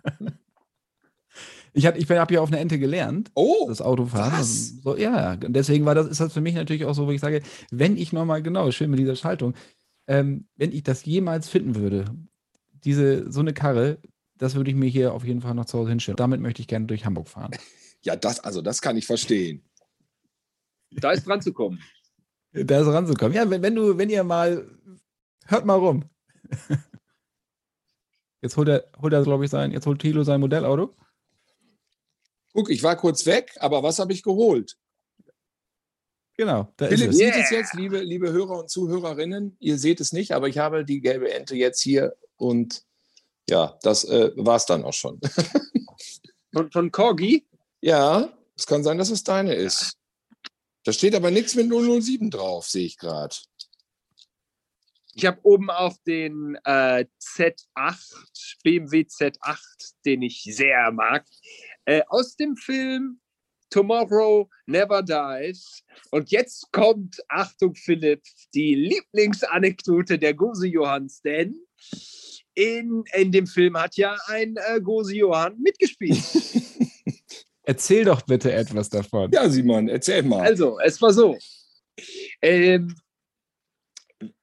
ich 1.73 1.85
habe 1.85 1.97
ich 1.97 2.09
hab 2.09 2.31
ja 2.31 2.41
auf 2.41 2.49
eine 2.49 2.59
Ente 2.59 2.79
gelernt, 2.79 3.31
Oh, 3.33 3.65
das 3.67 3.81
Autofahren. 3.81 4.31
was? 4.33 4.39
Also, 4.39 4.81
so, 4.81 4.97
ja, 4.97 5.35
deswegen 5.37 5.85
war 5.85 5.95
das, 5.95 6.07
ist 6.07 6.19
das 6.19 6.33
für 6.33 6.41
mich 6.41 6.55
natürlich 6.55 6.85
auch 6.85 6.93
so, 6.93 7.07
wo 7.07 7.11
ich 7.11 7.21
sage, 7.21 7.41
wenn 7.71 7.97
ich 7.97 8.13
nochmal, 8.13 8.41
genau, 8.41 8.69
schön 8.71 8.89
mit 8.91 8.99
dieser 8.99 9.15
Schaltung, 9.15 9.53
ähm, 10.07 10.47
wenn 10.57 10.71
ich 10.71 10.83
das 10.83 11.05
jemals 11.05 11.47
finden 11.49 11.75
würde, 11.75 12.05
diese, 12.83 13.31
so 13.31 13.39
eine 13.39 13.53
Karre, 13.53 13.99
das 14.37 14.55
würde 14.55 14.71
ich 14.71 14.75
mir 14.75 14.89
hier 14.89 15.13
auf 15.13 15.23
jeden 15.23 15.41
Fall 15.41 15.53
noch 15.53 15.65
zu 15.65 15.77
Hause 15.77 15.89
hinstellen. 15.91 16.17
Damit 16.17 16.41
möchte 16.41 16.61
ich 16.61 16.67
gerne 16.67 16.87
durch 16.87 17.05
Hamburg 17.05 17.27
fahren. 17.27 17.51
ja, 18.01 18.15
das, 18.15 18.39
also 18.39 18.61
das 18.61 18.81
kann 18.81 18.97
ich 18.97 19.05
verstehen. 19.05 19.63
Da 20.91 21.11
ist 21.11 21.25
dran 21.27 21.41
zu 21.41 21.53
kommen. 21.53 21.79
Da 22.53 22.81
ist 22.81 22.87
ranzukommen. 22.87 23.33
Ja, 23.33 23.49
wenn, 23.49 23.61
wenn 23.61 23.75
du, 23.75 23.97
wenn 23.97 24.09
ihr 24.09 24.25
mal, 24.25 24.67
hört 25.45 25.65
mal 25.65 25.75
rum. 25.75 26.03
Jetzt 28.41 28.57
holt 28.57 28.67
er, 28.67 28.83
holt 29.01 29.13
er, 29.13 29.23
glaube 29.23 29.45
ich, 29.45 29.51
sein, 29.51 29.71
jetzt 29.71 29.85
holt 29.85 30.01
Thilo 30.01 30.23
sein 30.23 30.41
Modellauto. 30.41 30.93
Guck, 32.53 32.69
ich 32.69 32.83
war 32.83 32.95
kurz 32.95 33.25
weg, 33.25 33.55
aber 33.59 33.83
was 33.83 33.99
habe 33.99 34.13
ich 34.13 34.23
geholt? 34.23 34.77
Genau, 36.37 36.73
da 36.77 36.87
Philipp 36.87 37.09
ist 37.09 37.15
es. 37.15 37.17
sieht 37.17 37.35
es 37.35 37.49
jetzt, 37.51 37.73
liebe, 37.73 37.99
liebe 37.99 38.31
Hörer 38.31 38.59
und 38.59 38.69
Zuhörerinnen. 38.69 39.57
Ihr 39.59 39.77
seht 39.77 40.01
es 40.01 40.11
nicht, 40.11 40.31
aber 40.31 40.47
ich 40.47 40.57
habe 40.57 40.85
die 40.85 41.01
gelbe 41.01 41.31
Ente 41.31 41.55
jetzt 41.55 41.81
hier 41.81 42.15
und 42.35 42.83
ja, 43.49 43.77
das 43.83 44.03
äh, 44.05 44.31
war 44.35 44.55
es 44.55 44.65
dann 44.65 44.83
auch 44.83 44.93
schon. 44.93 45.19
Von, 46.53 46.69
von 46.69 46.91
Corgi? 46.91 47.45
ja, 47.79 48.29
es 48.57 48.67
kann 48.67 48.83
sein, 48.83 48.97
dass 48.97 49.09
es 49.09 49.23
deine 49.23 49.55
ist. 49.55 49.97
Da 50.83 50.93
steht 50.93 51.15
aber 51.15 51.31
nichts 51.31 51.55
mit 51.55 51.69
007 51.69 52.29
drauf, 52.29 52.67
sehe 52.67 52.85
ich 52.85 52.97
gerade. 52.97 53.35
Ich 55.13 55.25
habe 55.25 55.39
oben 55.43 55.69
auch 55.69 55.95
den 56.05 56.57
äh, 56.63 57.05
Z8, 57.21 58.57
BMW 58.63 59.01
Z8, 59.01 59.59
den 60.05 60.21
ich 60.21 60.43
sehr 60.43 60.91
mag, 60.91 61.25
äh, 61.85 62.01
aus 62.07 62.35
dem 62.35 62.55
Film 62.55 63.19
Tomorrow 63.69 64.49
Never 64.65 65.01
Dies. 65.01 65.83
Und 66.11 66.29
jetzt 66.29 66.71
kommt, 66.71 67.19
Achtung 67.29 67.73
Philipp, 67.75 68.21
die 68.53 68.75
Lieblingsanekdote 68.75 70.19
der 70.19 70.33
Gose 70.33 70.67
Johanns, 70.67 71.21
denn 71.21 71.55
in, 72.53 73.03
in 73.13 73.31
dem 73.31 73.47
Film 73.47 73.77
hat 73.77 73.95
ja 73.95 74.17
ein 74.27 74.55
äh, 74.57 74.81
Gose 74.81 75.15
Johann 75.15 75.57
mitgespielt. 75.59 76.21
Erzähl 77.63 78.05
doch 78.05 78.21
bitte 78.23 78.51
etwas 78.51 78.89
davon. 78.89 79.31
Ja, 79.31 79.47
Simon, 79.47 79.87
erzähl 79.87 80.23
mal. 80.23 80.41
Also, 80.41 80.79
es 80.79 81.01
war 81.01 81.13
so. 81.13 81.37
Ähm, 82.41 82.95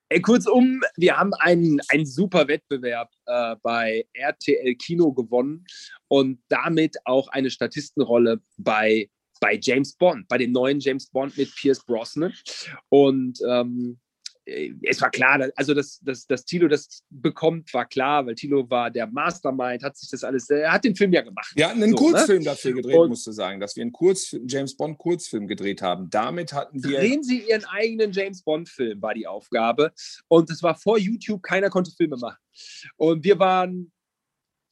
äh, 0.08 0.20
kurzum, 0.20 0.80
wir 0.96 1.16
haben 1.16 1.34
einen, 1.34 1.80
einen 1.88 2.06
super 2.06 2.48
Wettbewerb 2.48 3.10
äh, 3.26 3.56
bei 3.62 4.06
RTL 4.14 4.74
Kino 4.76 5.12
gewonnen 5.12 5.64
und 6.08 6.40
damit 6.48 6.96
auch 7.04 7.28
eine 7.28 7.50
Statistenrolle 7.50 8.40
bei, 8.56 9.10
bei 9.40 9.58
James 9.60 9.94
Bond, 9.94 10.26
bei 10.28 10.38
dem 10.38 10.52
neuen 10.52 10.80
James 10.80 11.08
Bond 11.08 11.36
mit 11.36 11.54
Pierce 11.54 11.84
Brosnan. 11.84 12.32
Und 12.88 13.38
ähm, 13.46 13.98
äh, 13.98 14.07
es 14.82 15.00
war 15.00 15.10
klar, 15.10 15.38
dass- 15.38 15.50
also 15.56 15.74
dass, 15.74 15.98
dass, 16.00 16.26
dass 16.26 16.44
Tilo 16.44 16.68
das 16.68 17.02
bekommt, 17.10 17.72
war 17.74 17.86
klar, 17.86 18.26
weil 18.26 18.34
Tilo 18.34 18.68
war 18.70 18.90
der 18.90 19.06
Mastermind, 19.06 19.82
hat 19.82 19.96
sich 19.96 20.08
das 20.10 20.24
alles, 20.24 20.48
er 20.50 20.72
hat 20.72 20.84
den 20.84 20.96
Film 20.96 21.12
ja 21.12 21.20
gemacht. 21.22 21.52
Wir 21.54 21.68
hatten 21.68 21.82
einen 21.82 21.96
So, 21.96 22.06
ne? 22.06 22.12
Kurzfilm 22.12 22.44
dafür 22.44 22.72
gedreht, 22.72 22.96
Und- 22.96 23.08
musst 23.10 23.26
du 23.26 23.32
sagen, 23.32 23.60
dass 23.60 23.76
wir 23.76 23.82
einen 23.82 23.92
Kurzfilm, 23.92 24.46
James 24.48 24.76
Bond 24.76 24.98
Kurzfilm 24.98 25.46
gedreht 25.46 25.82
haben. 25.82 26.08
Damit 26.10 26.52
hatten 26.52 26.82
wir. 26.82 26.98
Drehen 26.98 27.22
Sie 27.22 27.48
Ihren 27.48 27.64
eigenen 27.66 28.12
James 28.12 28.42
Bond-Film, 28.42 29.00
war 29.02 29.14
die 29.14 29.26
Aufgabe. 29.26 29.92
Und 30.28 30.50
es 30.50 30.62
war 30.62 30.74
vor 30.74 30.98
YouTube, 30.98 31.42
keiner 31.42 31.70
konnte 31.70 31.90
Filme 31.90 32.16
machen. 32.16 32.38
Und 32.96 33.24
wir 33.24 33.38
waren 33.38 33.92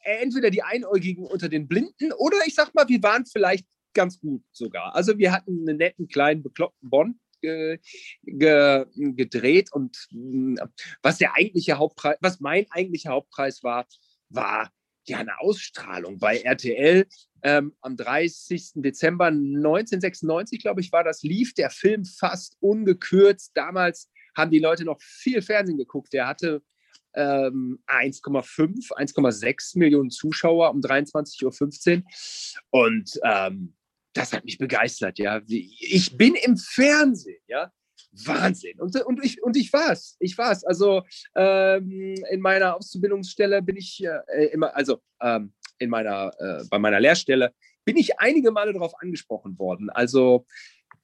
entweder 0.01 0.51
die 0.51 0.63
Einäugigen 0.63 1.27
unter 1.27 1.49
den 1.49 1.67
Blinden 1.69 2.13
oder 2.17 2.37
ich 2.47 2.55
sag 2.55 2.75
mal, 2.75 2.89
wir 2.89 3.03
waren 3.03 3.27
vielleicht 3.27 3.67
ganz 3.95 4.21
gut 4.21 4.43
sogar. 4.53 4.95
Also 4.95 5.19
wir 5.19 5.33
hatten 5.33 5.67
einen 5.69 5.79
netten, 5.79 6.07
kleinen, 6.09 6.43
bekloppten 6.43 6.89
Bond 6.91 7.17
ge, 7.47 7.79
ge, 8.23 8.87
gedreht 8.95 9.73
und 9.73 9.97
mh, 10.11 10.69
was 11.03 11.19
der 11.19 11.35
eigentliche 11.35 11.79
Hauptpreis, 11.79 12.17
was 12.21 12.41
mein 12.41 12.67
eigentlicher 12.71 13.11
Hauptpreis 13.11 13.63
war, 13.63 13.87
war 14.29 14.71
ja 15.07 15.19
eine 15.19 15.39
Ausstrahlung 15.41 16.19
bei 16.19 16.39
RTL 16.39 17.07
ähm, 17.43 17.75
am 17.81 17.97
30. 17.97 18.73
Dezember 18.75 19.27
1996, 19.27 20.61
glaube 20.61 20.81
ich, 20.81 20.91
war 20.91 21.05
das, 21.05 21.23
lief 21.23 21.55
der 21.55 21.71
Film 21.71 22.05
fast 22.05 22.57
ungekürzt. 22.61 23.53
Damals 23.55 24.11
haben 24.37 24.51
die 24.51 24.59
Leute 24.59 24.85
noch 24.85 25.01
viel 25.01 25.43
Fernsehen 25.43 25.79
geguckt. 25.79 26.13
Der 26.13 26.27
hatte 26.27 26.63
ähm, 27.15 27.79
1,5, 27.87 28.93
1,6 28.93 29.79
Millionen 29.79 30.11
Zuschauer 30.11 30.71
um 30.71 30.81
23.15 30.81 31.99
Uhr. 31.99 32.03
Und 32.71 33.21
ähm, 33.23 33.75
das 34.17 34.33
hat 34.33 34.45
mich 34.45 34.59
begeistert, 34.59 35.19
ja. 35.19 35.41
Ich 35.47 36.17
bin 36.17 36.35
im 36.35 36.57
Fernsehen, 36.57 37.43
ja. 37.47 37.73
Wahnsinn. 38.25 38.81
Und, 38.81 38.97
und, 39.05 39.25
ich, 39.25 39.43
und 39.43 39.57
ich 39.57 39.73
war's. 39.73 40.17
Ich 40.21 40.39
war's. 40.39 40.65
Also 40.65 41.03
ähm, 41.35 42.15
in 42.31 42.41
meiner 42.41 42.77
Auszubildungsstelle 42.77 43.63
bin 43.63 43.77
ich 43.77 44.03
äh, 44.05 44.47
immer, 44.47 44.75
also 44.75 45.01
ähm, 45.21 45.53
in 45.79 45.91
meiner, 45.91 46.31
äh, 46.39 46.65
bei 46.71 46.79
meiner 46.79 47.01
Lehrstelle 47.01 47.53
bin 47.85 47.97
ich 47.97 48.19
einige 48.19 48.51
Male 48.51 48.73
darauf 48.73 48.95
angesprochen 49.01 49.59
worden. 49.59 49.91
Also 49.91 50.47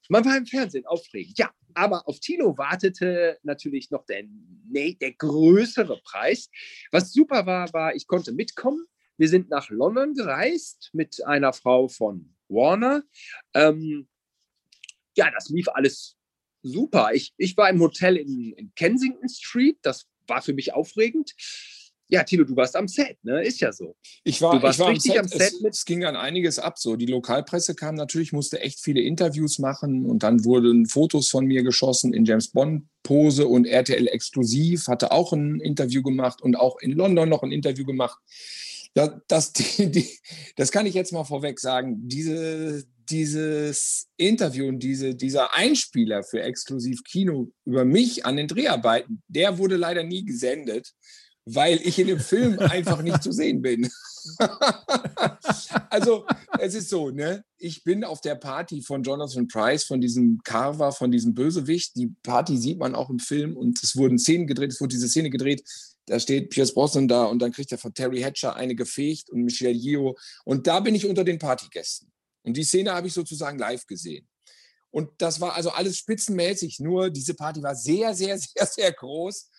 man 0.08 0.24
war 0.24 0.36
im 0.36 0.46
Fernsehen 0.46 0.86
aufregend. 0.86 1.38
Ja, 1.38 1.50
aber 1.74 2.08
auf 2.08 2.18
Tilo 2.20 2.56
wartete 2.56 3.38
natürlich 3.42 3.90
noch 3.90 4.04
der, 4.06 4.24
nee, 4.68 4.96
der 5.00 5.12
größere 5.12 6.00
Preis. 6.04 6.50
Was 6.90 7.12
super 7.12 7.46
war, 7.46 7.72
war, 7.72 7.94
ich 7.94 8.06
konnte 8.06 8.32
mitkommen. 8.32 8.84
Wir 9.16 9.28
sind 9.28 9.50
nach 9.50 9.70
London 9.70 10.14
gereist 10.14 10.90
mit 10.92 11.24
einer 11.24 11.52
Frau 11.52 11.88
von 11.88 12.34
Warner. 12.52 13.02
Ähm, 13.54 14.08
ja, 15.16 15.30
das 15.30 15.48
lief 15.48 15.68
alles 15.68 16.16
super. 16.62 17.10
Ich, 17.12 17.32
ich 17.36 17.56
war 17.56 17.68
im 17.70 17.80
Hotel 17.80 18.16
in, 18.16 18.52
in 18.52 18.72
Kensington 18.74 19.28
Street. 19.28 19.78
Das 19.82 20.06
war 20.26 20.42
für 20.42 20.54
mich 20.54 20.72
aufregend. 20.74 21.34
Ja, 22.08 22.24
Tilo, 22.24 22.44
du 22.44 22.54
warst 22.54 22.76
am 22.76 22.88
Set, 22.88 23.16
ne? 23.24 23.42
Ist 23.42 23.60
ja 23.60 23.72
so. 23.72 23.96
Ich 24.22 24.42
war, 24.42 24.54
Du 24.54 24.62
warst 24.62 24.76
ich 24.76 24.80
war 24.80 24.88
am 24.88 24.92
richtig 24.92 25.12
Set, 25.12 25.20
am 25.20 25.28
Set 25.28 25.40
es, 25.40 25.64
es 25.64 25.84
ging 25.86 26.00
dann 26.02 26.14
einiges 26.14 26.58
ab. 26.58 26.78
So, 26.78 26.96
die 26.96 27.06
Lokalpresse 27.06 27.74
kam 27.74 27.94
natürlich, 27.94 28.34
musste 28.34 28.60
echt 28.60 28.80
viele 28.80 29.00
Interviews 29.00 29.58
machen 29.58 30.04
und 30.04 30.22
dann 30.22 30.44
wurden 30.44 30.84
Fotos 30.84 31.30
von 31.30 31.46
mir 31.46 31.62
geschossen 31.62 32.12
in 32.12 32.26
James 32.26 32.48
Bond 32.48 32.84
Pose 33.02 33.46
und 33.46 33.64
RTL 33.64 34.08
exklusiv 34.08 34.88
hatte 34.88 35.10
auch 35.10 35.32
ein 35.32 35.58
Interview 35.60 36.02
gemacht 36.02 36.42
und 36.42 36.54
auch 36.54 36.78
in 36.80 36.92
London 36.92 37.30
noch 37.30 37.42
ein 37.42 37.50
Interview 37.50 37.86
gemacht. 37.86 38.20
Ja, 38.94 39.20
das, 39.28 39.52
die, 39.54 39.90
die, 39.90 40.18
das 40.56 40.70
kann 40.70 40.86
ich 40.86 40.94
jetzt 40.94 41.12
mal 41.12 41.24
vorweg 41.24 41.60
sagen. 41.60 42.08
Diese, 42.08 42.84
dieses 43.08 44.08
Interview 44.16 44.68
und 44.68 44.80
diese, 44.80 45.14
dieser 45.14 45.54
Einspieler 45.54 46.22
für 46.22 46.42
exklusiv 46.42 47.02
Kino 47.04 47.52
über 47.64 47.84
mich 47.84 48.24
an 48.24 48.36
den 48.36 48.48
Dreharbeiten, 48.48 49.22
der 49.28 49.58
wurde 49.58 49.76
leider 49.76 50.02
nie 50.02 50.24
gesendet, 50.24 50.92
weil 51.44 51.80
ich 51.82 51.98
in 51.98 52.06
dem 52.06 52.20
Film 52.20 52.58
einfach 52.58 53.02
nicht 53.02 53.22
zu 53.22 53.32
sehen 53.32 53.62
bin. 53.62 53.90
also, 55.90 56.24
es 56.60 56.74
ist 56.74 56.88
so, 56.88 57.10
ne? 57.10 57.44
Ich 57.58 57.82
bin 57.82 58.04
auf 58.04 58.20
der 58.20 58.36
Party 58.36 58.82
von 58.82 59.02
Jonathan 59.02 59.48
Price, 59.48 59.84
von 59.84 60.00
diesem 60.00 60.40
Carver, 60.44 60.92
von 60.92 61.10
diesem 61.10 61.34
Bösewicht. 61.34 61.96
Die 61.96 62.12
Party 62.22 62.56
sieht 62.56 62.78
man 62.78 62.94
auch 62.94 63.10
im 63.10 63.18
Film 63.18 63.56
und 63.56 63.82
es 63.82 63.96
wurden 63.96 64.18
Szenen 64.18 64.46
gedreht, 64.46 64.70
es 64.70 64.80
wurde 64.80 64.94
diese 64.94 65.08
Szene 65.08 65.30
gedreht. 65.30 65.64
Da 66.06 66.18
steht 66.18 66.50
Pierce 66.50 66.74
Brosnan 66.74 67.08
da 67.08 67.24
und 67.24 67.38
dann 67.38 67.52
kriegt 67.52 67.70
er 67.72 67.78
von 67.78 67.94
Terry 67.94 68.20
Hatcher 68.20 68.56
eine 68.56 68.74
gefegt 68.74 69.30
und 69.30 69.42
Michelle 69.42 69.72
Yeoh. 69.72 70.16
Und 70.44 70.66
da 70.66 70.80
bin 70.80 70.94
ich 70.94 71.06
unter 71.06 71.24
den 71.24 71.38
Partygästen. 71.38 72.12
Und 72.42 72.56
die 72.56 72.64
Szene 72.64 72.92
habe 72.92 73.06
ich 73.06 73.12
sozusagen 73.12 73.58
live 73.58 73.86
gesehen. 73.86 74.28
Und 74.90 75.10
das 75.18 75.40
war 75.40 75.54
also 75.54 75.70
alles 75.70 75.96
spitzenmäßig. 75.96 76.80
Nur 76.80 77.10
diese 77.10 77.34
Party 77.34 77.62
war 77.62 77.74
sehr, 77.74 78.14
sehr, 78.14 78.38
sehr, 78.38 78.66
sehr 78.66 78.92
groß. 78.92 79.50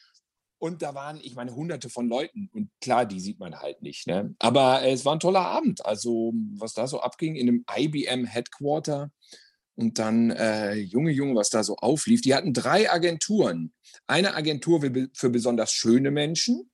Und 0.59 0.81
da 0.81 0.95
waren, 0.95 1.19
ich 1.21 1.35
meine, 1.35 1.53
hunderte 1.53 1.89
von 1.89 2.07
Leuten. 2.07 2.49
Und 2.53 2.69
klar, 2.79 3.05
die 3.05 3.19
sieht 3.19 3.39
man 3.39 3.59
halt 3.59 3.81
nicht. 3.81 4.07
Ne? 4.07 4.33
Aber 4.39 4.83
es 4.83 5.03
war 5.03 5.15
ein 5.15 5.19
toller 5.19 5.45
Abend. 5.45 5.85
Also, 5.85 6.33
was 6.55 6.73
da 6.73 6.87
so 6.87 7.01
abging 7.01 7.35
in 7.35 7.49
einem 7.49 7.65
IBM 7.75 8.25
Headquarter. 8.25 9.11
Und 9.75 9.97
dann, 9.99 10.31
äh, 10.31 10.75
Junge, 10.75 11.11
Junge, 11.11 11.35
was 11.35 11.49
da 11.49 11.63
so 11.63 11.75
auflief. 11.77 12.21
Die 12.21 12.35
hatten 12.35 12.53
drei 12.53 12.91
Agenturen. 12.91 13.73
Eine 14.05 14.35
Agentur 14.35 14.81
für 14.81 15.09
für 15.13 15.29
besonders 15.29 15.71
schöne 15.71 16.11
Menschen, 16.11 16.69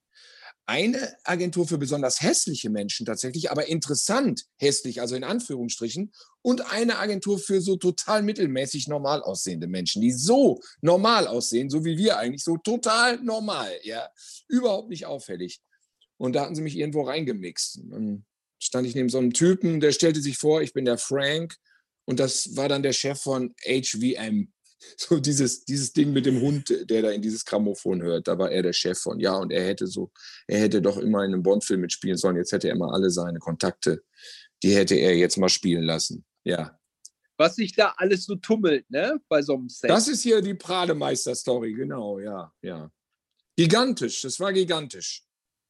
eine 0.69 1.15
Agentur 1.23 1.67
für 1.67 1.79
besonders 1.79 2.21
hässliche 2.21 2.69
Menschen 2.69 3.03
tatsächlich, 3.03 3.49
aber 3.49 3.67
interessant 3.67 4.45
hässlich, 4.57 5.01
also 5.01 5.15
in 5.15 5.23
Anführungsstrichen, 5.23 6.11
und 6.43 6.71
eine 6.71 6.99
Agentur 6.99 7.39
für 7.39 7.59
so 7.59 7.75
total 7.75 8.21
mittelmäßig 8.21 8.87
normal 8.87 9.23
aussehende 9.23 9.65
Menschen, 9.65 10.03
die 10.03 10.11
so 10.11 10.61
normal 10.81 11.25
aussehen, 11.25 11.71
so 11.71 11.85
wie 11.85 11.97
wir 11.97 12.19
eigentlich, 12.19 12.43
so 12.43 12.57
total 12.57 13.17
normal, 13.23 13.71
ja, 13.81 14.09
überhaupt 14.47 14.89
nicht 14.89 15.07
auffällig. 15.07 15.59
Und 16.17 16.33
da 16.33 16.41
hatten 16.41 16.53
sie 16.53 16.61
mich 16.61 16.77
irgendwo 16.77 17.01
reingemixt. 17.01 17.79
Dann 17.89 18.25
stand 18.59 18.85
ich 18.85 18.93
neben 18.93 19.09
so 19.09 19.17
einem 19.17 19.33
Typen, 19.33 19.79
der 19.79 19.91
stellte 19.91 20.21
sich 20.21 20.37
vor, 20.37 20.61
ich 20.61 20.73
bin 20.73 20.85
der 20.85 20.99
Frank, 20.99 21.55
und 22.09 22.19
das 22.19 22.55
war 22.55 22.67
dann 22.67 22.81
der 22.81 22.91
Chef 22.91 23.21
von 23.21 23.53
HVM, 23.63 24.51
so 24.97 25.19
dieses, 25.19 25.63
dieses 25.63 25.93
Ding 25.93 26.11
mit 26.11 26.25
dem 26.25 26.41
Hund, 26.41 26.73
der 26.89 27.03
da 27.03 27.11
in 27.11 27.21
dieses 27.21 27.45
Grammophon 27.45 28.01
hört, 28.01 28.27
da 28.27 28.39
war 28.39 28.49
er 28.51 28.63
der 28.63 28.73
Chef 28.73 28.97
von. 28.97 29.19
Ja, 29.19 29.35
und 29.35 29.51
er 29.51 29.63
hätte 29.63 29.85
so, 29.85 30.11
er 30.47 30.59
hätte 30.59 30.81
doch 30.81 30.97
immer 30.97 31.23
in 31.23 31.33
einem 31.33 31.43
Bond-Film 31.43 31.81
mitspielen 31.81 32.17
sollen. 32.17 32.37
Jetzt 32.37 32.51
hätte 32.51 32.67
er 32.67 32.75
mal 32.75 32.91
alle 32.91 33.11
seine 33.11 33.37
Kontakte, 33.37 34.01
die 34.63 34.75
hätte 34.75 34.95
er 34.95 35.15
jetzt 35.17 35.37
mal 35.37 35.49
spielen 35.49 35.83
lassen. 35.83 36.25
Ja. 36.43 36.79
Was 37.37 37.57
sich 37.57 37.75
da 37.75 37.93
alles 37.97 38.25
so 38.25 38.35
tummelt, 38.37 38.89
ne? 38.89 39.21
Bei 39.29 39.43
so 39.43 39.53
einem 39.53 39.69
Set. 39.69 39.91
Das 39.91 40.07
ist 40.07 40.23
hier 40.23 40.41
die 40.41 40.55
Prademeister-Story, 40.55 41.73
genau, 41.73 42.17
ja, 42.17 42.51
ja. 42.63 42.91
Gigantisch, 43.55 44.23
das 44.23 44.39
war 44.39 44.51
gigantisch. 44.51 45.23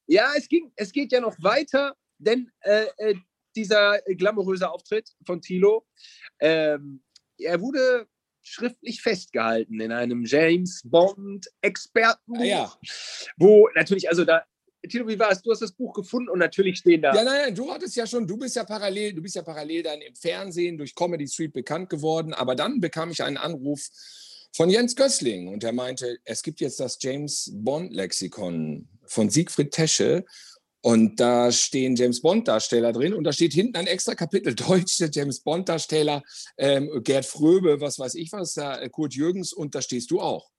Ja, 0.07 0.31
es, 0.37 0.47
ging, 0.47 0.71
es 0.77 0.93
geht 0.93 1.11
ja 1.11 1.19
noch 1.19 1.35
weiter, 1.43 1.97
denn 2.17 2.49
äh, 2.61 2.85
äh, 2.97 3.15
dieser 3.55 3.99
glamouröse 4.05 4.69
Auftritt 4.69 5.09
von 5.25 5.41
Thilo, 5.41 5.85
ähm, 6.39 7.01
er 7.37 7.61
wurde 7.61 8.07
schriftlich 8.41 9.01
festgehalten 9.01 9.79
in 9.79 9.91
einem 9.91 10.25
James 10.25 10.81
Bond 10.83 11.47
Expertenbuch, 11.61 12.41
ah, 12.41 12.45
ja. 12.45 12.79
wo 13.37 13.69
natürlich, 13.75 14.09
also 14.09 14.25
da 14.25 14.43
Tino, 14.87 15.07
wie 15.07 15.19
war 15.19 15.31
es? 15.31 15.41
Du 15.41 15.51
hast 15.51 15.61
das 15.61 15.73
Buch 15.73 15.93
gefunden 15.93 16.29
und 16.29 16.39
natürlich 16.39 16.77
stehen 16.77 17.01
da. 17.01 17.13
Ja, 17.13 17.23
nein, 17.23 17.41
nein, 17.45 17.55
du 17.55 17.69
hattest 17.69 17.97
ja 17.97 18.07
schon, 18.07 18.25
du 18.25 18.37
bist 18.37 18.55
ja 18.55 18.63
parallel, 18.63 19.13
du 19.13 19.21
bist 19.21 19.35
ja 19.35 19.41
parallel 19.41 19.83
dann 19.83 20.01
im 20.01 20.15
Fernsehen 20.15 20.77
durch 20.77 20.95
Comedy 20.95 21.27
Street 21.27 21.51
bekannt 21.51 21.89
geworden, 21.89 22.33
aber 22.33 22.55
dann 22.55 22.79
bekam 22.79 23.11
ich 23.11 23.21
einen 23.21 23.37
Anruf 23.37 23.89
von 24.53 24.69
Jens 24.69 24.95
Gößling 24.95 25.47
und 25.49 25.63
er 25.63 25.73
meinte, 25.73 26.17
es 26.23 26.41
gibt 26.41 26.61
jetzt 26.61 26.79
das 26.79 26.97
James 27.01 27.51
Bond 27.53 27.93
Lexikon 27.93 28.87
von 29.05 29.29
Siegfried 29.29 29.71
Tesche 29.71 30.25
und 30.81 31.19
da 31.19 31.51
stehen 31.51 31.95
James 31.95 32.21
Bond-Darsteller 32.21 32.93
drin 32.93 33.13
und 33.13 33.23
da 33.23 33.33
steht 33.33 33.53
hinten 33.53 33.75
ein 33.75 33.87
extra 33.87 34.15
Kapitel 34.15 34.55
deutsche 34.67 35.09
James 35.11 35.41
Bond-Darsteller, 35.41 36.23
ähm, 36.57 36.89
Gerd 37.03 37.25
Fröbe, 37.25 37.81
was 37.81 37.99
weiß 37.99 38.15
ich 38.15 38.31
was, 38.31 38.53
da, 38.53 38.79
äh, 38.79 38.89
Kurt 38.89 39.13
Jürgens 39.13 39.53
und 39.53 39.75
da 39.75 39.81
stehst 39.81 40.11
du 40.11 40.21
auch. 40.21 40.49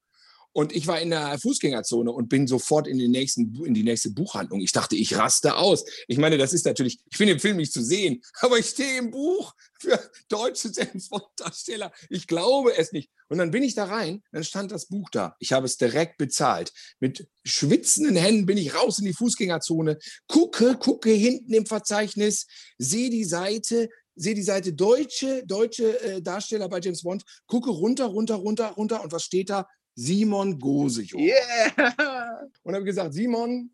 Und 0.52 0.74
ich 0.74 0.86
war 0.86 1.00
in 1.00 1.10
der 1.10 1.38
Fußgängerzone 1.38 2.10
und 2.10 2.28
bin 2.28 2.46
sofort 2.46 2.88
in, 2.88 2.98
den 2.98 3.12
nächsten, 3.12 3.54
in 3.64 3.74
die 3.74 3.84
nächste 3.84 4.10
Buchhandlung. 4.10 4.60
Ich 4.60 4.72
dachte, 4.72 4.96
ich 4.96 5.16
raste 5.16 5.56
aus. 5.56 5.84
Ich 6.08 6.18
meine, 6.18 6.38
das 6.38 6.52
ist 6.52 6.66
natürlich, 6.66 6.98
ich 7.08 7.16
finde 7.16 7.34
den 7.34 7.40
Film 7.40 7.58
nicht 7.58 7.72
zu 7.72 7.82
sehen, 7.82 8.22
aber 8.40 8.58
ich 8.58 8.66
stehe 8.66 8.98
im 8.98 9.10
Buch 9.10 9.54
für 9.78 9.98
deutsche 10.28 10.70
James 10.74 11.08
Bond-Darsteller. 11.08 11.92
Ich 12.08 12.26
glaube 12.26 12.76
es 12.76 12.92
nicht. 12.92 13.10
Und 13.28 13.38
dann 13.38 13.52
bin 13.52 13.62
ich 13.62 13.76
da 13.76 13.84
rein, 13.84 14.22
dann 14.32 14.42
stand 14.42 14.72
das 14.72 14.86
Buch 14.86 15.08
da. 15.10 15.36
Ich 15.38 15.52
habe 15.52 15.66
es 15.66 15.76
direkt 15.76 16.18
bezahlt. 16.18 16.72
Mit 16.98 17.28
schwitzenden 17.44 18.16
Händen 18.16 18.46
bin 18.46 18.58
ich 18.58 18.74
raus 18.74 18.98
in 18.98 19.04
die 19.04 19.12
Fußgängerzone, 19.12 19.98
gucke, 20.26 20.76
gucke 20.76 21.10
hinten 21.10 21.54
im 21.54 21.64
Verzeichnis, 21.64 22.48
sehe 22.76 23.08
die 23.08 23.24
Seite, 23.24 23.88
sehe 24.16 24.34
die 24.34 24.42
Seite 24.42 24.72
deutsche, 24.72 25.46
deutsche 25.46 26.00
äh, 26.02 26.22
Darsteller 26.22 26.68
bei 26.68 26.80
James 26.80 27.02
Bond, 27.02 27.24
gucke 27.46 27.70
runter, 27.70 28.06
runter, 28.06 28.34
runter, 28.34 28.70
runter 28.72 29.02
und 29.02 29.12
was 29.12 29.22
steht 29.22 29.50
da? 29.50 29.68
Simon 30.00 30.58
Gosejo. 30.58 31.18
Yeah! 31.18 32.48
Und 32.62 32.74
habe 32.74 32.84
gesagt, 32.84 33.12
Simon, 33.12 33.70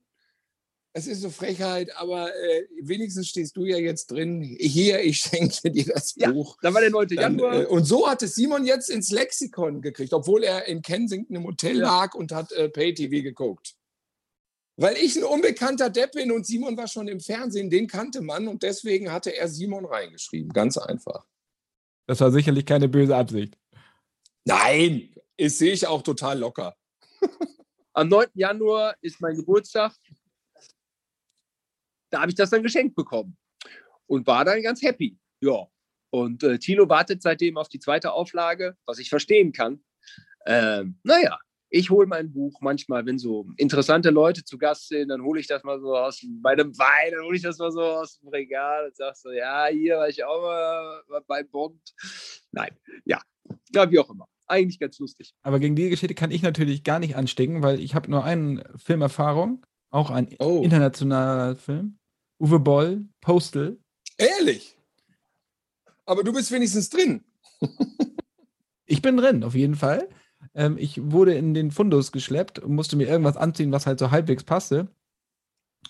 es 0.93 1.07
ist 1.07 1.21
so 1.21 1.31
Frechheit, 1.31 1.95
aber 1.97 2.35
äh, 2.35 2.65
wenigstens 2.81 3.29
stehst 3.29 3.57
du 3.57 3.65
ja 3.65 3.77
jetzt 3.77 4.11
drin. 4.11 4.43
Hier, 4.43 5.05
ich 5.05 5.19
schenke 5.21 5.71
dir 5.71 5.85
das 5.85 6.15
ja, 6.17 6.33
Buch. 6.33 6.59
Da 6.63 6.75
war 6.75 6.81
der 6.81 6.91
9. 6.91 7.09
Januar. 7.11 7.63
Äh, 7.63 7.67
und 7.67 7.85
so 7.85 8.09
hat 8.09 8.23
es 8.23 8.35
Simon 8.35 8.67
jetzt 8.67 8.91
ins 8.91 9.13
Lexikon 9.13 9.83
gekriegt, 9.83 10.13
obwohl 10.13 10.43
er 10.43 10.67
in 10.67 10.83
Kensington 10.83 11.37
im 11.37 11.45
Hotel 11.45 11.77
lag 11.77 12.15
und 12.15 12.33
hat 12.33 12.51
äh, 12.53 12.69
Pay-TV 12.69 13.23
geguckt. 13.23 13.77
Weil 14.77 14.97
ich 14.97 15.17
ein 15.17 15.25
unbekannter 15.25 15.91
Depp 15.91 16.13
bin 16.13 16.33
und 16.33 16.45
Simon 16.45 16.77
war 16.77 16.89
schon 16.89 17.07
im 17.07 17.21
Fernsehen, 17.21 17.71
den 17.71 17.87
kannte 17.87 18.21
man 18.21 18.49
und 18.49 18.65
deswegen 18.65 19.13
hatte 19.13 19.35
er 19.37 19.49
Simon 19.49 19.85
reingeschrieben. 19.85 20.53
Ganz 20.53 20.77
einfach. 20.77 21.25
Das 22.07 22.21
war 22.21 22.33
sicherlich 22.33 22.67
keine 22.67 22.89
böse 22.89 23.17
Absicht. 23.17 23.57
Nein, 24.45 25.11
ist, 25.37 25.59
sehe 25.59 25.73
ich 25.73 25.87
auch 25.87 26.03
total 26.03 26.39
locker. 26.39 26.77
Am 27.93 28.09
9. 28.09 28.27
Januar 28.35 28.95
ist 29.01 29.21
mein 29.21 29.37
Geburtstag. 29.37 29.93
Da 32.11 32.21
habe 32.21 32.31
ich 32.31 32.37
das 32.37 32.51
dann 32.51 32.63
geschenkt 32.63 32.95
bekommen 32.95 33.37
und 34.07 34.27
war 34.27 34.45
dann 34.45 34.63
ganz 34.63 34.83
happy. 34.83 35.19
Ja. 35.41 35.67
Und 36.11 36.43
äh, 36.43 36.59
Tilo 36.59 36.89
wartet 36.89 37.23
seitdem 37.23 37.57
auf 37.57 37.69
die 37.69 37.81
zweite 37.81 38.13
Auflage, 38.13 38.77
was 38.87 38.99
ich 38.99 39.09
verstehen 39.09 39.53
kann. 39.53 39.83
Ähm, 40.47 40.99
naja, 41.03 41.39
ich 41.69 41.91
hole 41.91 42.07
mein 42.07 42.33
Buch 42.33 42.61
manchmal, 42.61 43.05
wenn 43.07 43.19
so 43.19 43.49
interessante 43.57 44.11
Leute 44.11 44.45
zu 44.45 44.57
Gast 44.57 44.89
sind, 44.89 45.09
dann 45.09 45.23
hole 45.23 45.41
ich 45.41 45.49
das 45.49 45.65
mal 45.65 45.81
so 45.81 45.97
aus 45.97 46.25
bei 46.41 46.53
einem 46.53 46.79
Wein, 46.79 47.13
dann 47.13 47.25
hole 47.25 47.37
ich 47.37 47.43
das 47.43 47.59
mal 47.59 47.73
so 47.73 47.83
aus 47.83 48.21
dem 48.21 48.29
Regal 48.29 48.87
und 48.87 48.97
sage 48.97 49.17
so, 49.17 49.33
ja, 49.33 49.67
hier 49.67 49.97
war 49.97 50.09
ich 50.09 50.23
auch 50.23 50.41
mal 50.41 51.23
bei 51.27 51.43
Bond. 51.43 51.81
Nein, 52.53 52.71
ja, 53.05 53.21
ja, 53.73 53.91
wie 53.91 53.99
auch 53.99 54.11
immer 54.11 54.29
eigentlich 54.49 54.79
ganz 54.79 54.99
lustig. 54.99 55.35
Aber 55.43 55.59
gegen 55.61 55.77
die 55.77 55.91
Geschichte 55.91 56.15
kann 56.15 56.31
ich 56.31 56.43
natürlich 56.43 56.85
gar 56.85 56.99
nicht 56.99 57.17
anstecken, 57.17 57.63
weil 57.63 57.81
ich 57.81 57.95
habe 57.95 58.11
nur 58.11 58.25
eine 58.25 58.65
Filmerfahrung, 58.77 59.65
auch 59.91 60.11
ein 60.11 60.29
oh. 60.39 60.63
internationaler 60.63 61.57
Film. 61.57 61.99
Uwe 62.39 62.61
Boll, 62.61 63.07
Postal. 63.21 63.79
Ehrlich? 64.19 64.77
Aber 66.05 66.23
du 66.23 66.33
bist 66.33 66.53
wenigstens 66.53 66.91
drin. 66.91 67.25
ich 68.87 69.03
bin 69.03 69.17
drin, 69.17 69.43
auf 69.43 69.55
jeden 69.55 69.75
Fall. 69.75 70.09
Ähm, 70.55 70.77
ich 70.79 71.01
wurde 71.11 71.35
in 71.35 71.55
den 71.55 71.71
Fundus 71.71 72.13
geschleppt 72.13 72.59
und 72.59 72.75
musste 72.75 72.97
mir 72.97 73.09
irgendwas 73.09 73.37
anziehen, 73.37 73.73
was 73.73 73.87
halt 73.87 73.99
so 73.99 74.11
halbwegs 74.11 74.45
passte. 74.45 74.89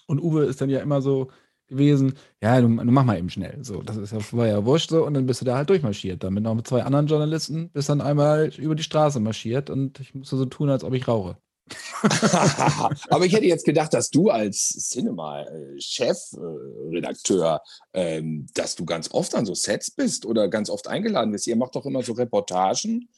Und 0.07 0.21
Uwe 0.21 0.45
ist 0.45 0.61
dann 0.61 0.71
ja 0.71 0.81
immer 0.81 1.03
so, 1.03 1.31
gewesen, 1.69 2.15
ja, 2.43 2.61
du, 2.61 2.69
du 2.69 2.93
mach 2.93 3.05
mal 3.05 3.19
eben 3.19 3.31
schnell. 3.31 3.59
So, 3.63 3.83
das 3.83 3.97
ist 3.97 4.13
ja, 4.13 4.19
war 4.33 4.47
ja 4.47 4.65
wurscht 4.65 4.91
so 4.91 5.05
und 5.05 5.15
dann 5.15 5.27
bist 5.27 5.41
du 5.41 5.45
da 5.45 5.57
halt 5.57 5.71
durchmarschiert. 5.71 6.23
Dann 6.23 6.35
mit 6.35 6.45
noch 6.45 6.55
mit 6.55 6.67
zwei 6.67 6.83
anderen 6.83 7.07
Journalisten 7.07 7.71
bist 7.71 7.89
dann 7.89 8.01
einmal 8.01 8.51
über 8.57 8.75
die 8.75 8.83
Straße 8.83 9.21
marschiert 9.21 9.71
und 9.71 10.01
ich 10.01 10.15
musste 10.15 10.37
so 10.37 10.47
tun, 10.47 10.71
als 10.71 10.85
ob 10.85 10.95
ich 10.95 11.09
rauche. 11.09 11.37
Aber 13.11 13.25
ich 13.25 13.33
hätte 13.33 13.47
jetzt 13.47 13.65
gedacht, 13.65 13.93
dass 13.93 14.11
du 14.11 14.31
als 14.31 14.69
Cinema-Chefredakteur, 14.69 17.61
ähm, 17.93 18.47
dass 18.55 18.77
du 18.77 18.85
ganz 18.85 19.11
oft 19.11 19.35
an 19.35 19.47
so 19.47 19.55
Sets 19.55 19.91
bist 19.91 20.27
oder 20.27 20.47
ganz 20.49 20.71
oft 20.71 20.87
eingeladen 20.87 21.33
bist. 21.33 21.49
Ihr 21.49 21.57
macht 21.57 21.75
doch 21.75 21.85
immer 21.85 22.05
so 22.05 22.13
Reportagen 22.13 23.09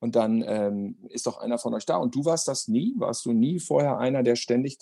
und 0.00 0.16
dann 0.16 0.42
ähm, 0.46 0.98
ist 1.08 1.26
doch 1.26 1.38
einer 1.38 1.58
von 1.58 1.74
euch 1.74 1.86
da. 1.86 1.96
Und 1.96 2.16
du 2.16 2.24
warst 2.24 2.48
das 2.48 2.66
nie? 2.66 2.94
Warst 2.98 3.26
du 3.26 3.32
nie 3.32 3.60
vorher 3.60 3.98
einer, 3.98 4.24
der 4.24 4.36
ständig. 4.36 4.78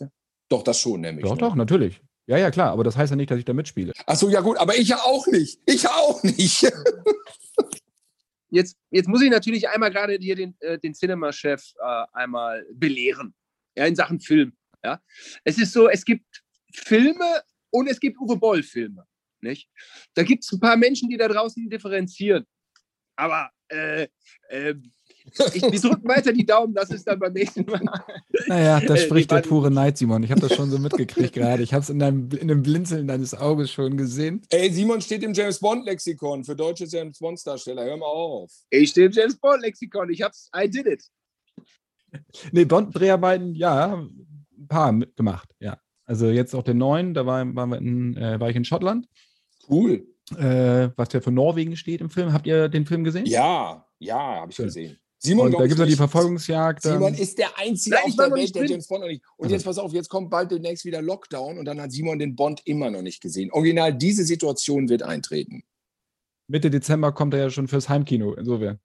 Doch, 0.49 0.63
das 0.63 0.79
schon 0.79 1.03
nämlich. 1.03 1.25
Doch, 1.25 1.35
ne? 1.35 1.39
doch, 1.39 1.55
natürlich. 1.55 2.01
Ja, 2.27 2.39
ja, 2.39 2.51
klar, 2.51 2.71
aber 2.71 2.85
das 2.85 2.97
heißt 2.97 3.11
ja 3.11 3.17
nicht, 3.17 3.31
dass 3.31 3.39
ich 3.39 3.45
da 3.45 3.53
mitspiele. 3.53 3.93
Ach 4.07 4.17
so, 4.17 4.29
ja 4.29 4.41
gut, 4.41 4.57
aber 4.59 4.77
ich 4.77 4.89
ja 4.89 4.99
auch 4.99 5.27
nicht. 5.27 5.61
Ich 5.67 5.89
auch 5.89 6.23
nicht. 6.23 6.63
jetzt, 8.51 8.77
jetzt 8.91 9.09
muss 9.09 9.23
ich 9.23 9.31
natürlich 9.31 9.69
einmal 9.69 9.91
gerade 9.91 10.17
hier 10.21 10.37
den, 10.37 10.55
äh, 10.61 10.79
den 10.79 10.95
Cinema-Chef 10.95 11.63
äh, 11.81 12.05
einmal 12.13 12.65
belehren. 12.73 13.35
Ja, 13.77 13.87
in 13.87 13.97
Sachen 13.97 14.21
Film. 14.21 14.53
Ja. 14.85 15.01
Es 15.45 15.59
ist 15.59 15.73
so, 15.73 15.89
es 15.89 16.05
gibt 16.05 16.43
Filme 16.73 17.43
und 17.71 17.89
es 17.89 17.99
gibt 17.99 18.19
Uwe 18.21 18.37
Boll-Filme. 18.37 19.05
Nicht? 19.41 19.69
Da 20.15 20.23
gibt 20.23 20.45
es 20.45 20.53
ein 20.53 20.61
paar 20.61 20.77
Menschen, 20.77 21.09
die 21.09 21.17
da 21.17 21.27
draußen 21.27 21.69
differenzieren. 21.69 22.47
Aber 23.17 23.51
äh, 23.69 24.07
äh, 24.49 24.75
ich, 25.25 25.63
wir 25.63 25.81
drücken 25.81 26.09
weiter 26.09 26.33
die 26.33 26.45
Daumen, 26.45 26.75
das 26.75 26.91
ist 26.91 27.07
dann 27.07 27.19
beim 27.19 27.33
nächsten 27.33 27.65
Mal. 27.65 27.81
Naja, 28.47 28.81
da 28.81 28.95
äh, 28.95 28.99
spricht 28.99 29.31
der 29.31 29.41
pure 29.41 29.71
Neid, 29.71 29.97
Simon. 29.97 30.23
Ich 30.23 30.31
habe 30.31 30.41
das 30.41 30.55
schon 30.55 30.71
so 30.71 30.79
mitgekriegt 30.81 31.33
gerade. 31.33 31.63
Ich 31.63 31.73
habe 31.73 31.83
es 31.83 31.91
in, 31.91 32.01
in 32.01 32.49
dem 32.49 32.63
Blinzeln 32.63 33.07
deines 33.07 33.35
Auges 33.35 33.71
schon 33.71 33.97
gesehen. 33.97 34.43
Ey, 34.51 34.73
Simon 34.73 35.01
steht 35.01 35.23
im 35.23 35.33
James 35.33 35.61
Bond-Lexikon 35.61 36.45
für 36.45 36.57
deutsche 36.57 36.85
James 36.85 37.19
Bond-Darsteller. 37.19 37.85
Hör 37.85 37.97
mal 37.97 38.07
auf. 38.07 38.51
Ich 38.71 38.91
stehe 38.91 39.07
im 39.07 39.13
James 39.13 39.37
Bond-Lexikon. 39.37 40.11
Ich 40.11 40.23
hab's, 40.23 40.51
I 40.57 40.69
did 40.69 40.87
it. 40.87 41.05
Nee, 42.53 42.67
Bond-Dreharbeiten, 42.67 43.55
ja, 43.55 43.95
ein 43.95 44.69
paar 44.69 44.93
gemacht, 45.17 45.49
ja. 45.61 45.79
Also 46.05 46.27
jetzt 46.29 46.55
auch 46.55 46.63
den 46.63 46.77
neuen, 46.79 47.15
da 47.15 47.25
war, 47.25 47.43
waren 47.55 47.71
wir 47.71 47.79
in, 47.79 48.17
äh, 48.17 48.39
war 48.39 48.51
ich 48.51 48.57
in 48.57 48.67
Schottland. 48.67 49.09
Cool. 49.69 50.07
Äh, 50.37 50.91
was 50.97 51.09
der 51.09 51.23
für 51.23 51.31
Norwegen 51.31 51.77
steht 51.77 52.01
im 52.01 52.11
Film. 52.11 52.33
Habt 52.33 52.47
ihr 52.47 52.69
den 52.69 52.87
Film 52.87 53.05
gesehen? 53.05 53.27
Ja, 53.27 53.87
ja, 53.99 54.19
habe 54.41 54.51
ich 54.51 54.57
Schön. 54.57 54.67
gesehen. 54.67 54.99
Simon, 55.25 55.47
und 55.47 55.53
da 55.53 55.61
gibt 55.61 55.75
es 55.75 55.79
ja 55.79 55.87
die 55.87 55.95
Verfolgungsjagd. 55.95 56.83
Simon 56.83 57.15
ist 57.15 57.39
der 57.39 57.57
Einzige 57.57 57.95
Nein, 57.95 58.05
auf 58.07 58.17
der 58.17 58.33
Welt, 58.33 58.55
der 58.57 58.65
James 58.65 58.89
Bond 58.89 59.03
noch 59.03 59.09
nicht. 59.09 59.23
Und 59.37 59.45
also. 59.45 59.55
jetzt 59.55 59.65
pass 59.65 59.79
auf, 59.79 59.93
jetzt 59.93 60.09
kommt 60.09 60.31
bald 60.31 60.51
demnächst 60.51 60.85
wieder 60.85 61.01
Lockdown 61.01 61.59
und 61.59 61.65
dann 61.65 61.81
hat 61.81 61.93
Simon 61.93 62.19
den 62.19 62.35
Bond 62.35 62.61
immer 62.65 62.91
noch 62.91 63.03
nicht 63.03 63.23
gesehen. 63.23 63.53
Original, 63.53 63.95
diese 63.95 64.25
Situation 64.25 64.89
wird 64.89 65.05
eintreten. 65.05 65.63
Mitte 66.49 66.71
Dezember 66.71 67.13
kommt 67.13 67.35
er 67.35 67.41
ja 67.41 67.51
schon 67.51 67.69
fürs 67.69 67.89
Heimkino, 67.89 68.35
insofern. 68.35 68.81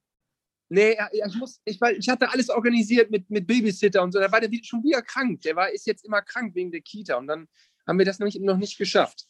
Nee, 0.70 0.96
ja, 0.96 1.10
ich, 1.12 1.36
muss, 1.36 1.60
ich, 1.66 1.82
weil 1.82 1.98
ich 1.98 2.08
hatte 2.08 2.30
alles 2.30 2.50
organisiert 2.50 3.10
mit, 3.10 3.30
mit 3.32 3.48
Babysitter 3.48 4.04
und 4.04 4.12
so. 4.12 4.20
Da 4.20 4.32
war 4.32 4.40
der 4.40 4.50
schon 4.64 4.84
wieder 4.84 5.02
krank. 5.02 5.42
Der 5.42 5.56
war, 5.56 5.72
ist 5.72 5.88
jetzt 5.88 6.06
immer 6.06 6.22
krank 6.22 6.54
wegen 6.54 6.72
der 6.72 6.82
Kita. 6.82 7.16
Und 7.16 7.28
dann 7.28 7.48
haben 7.88 7.98
wir 7.98 8.06
das 8.06 8.20
noch 8.20 8.26
nicht, 8.26 8.40
noch 8.42 8.58
nicht 8.58 8.78
geschafft. 8.78 9.26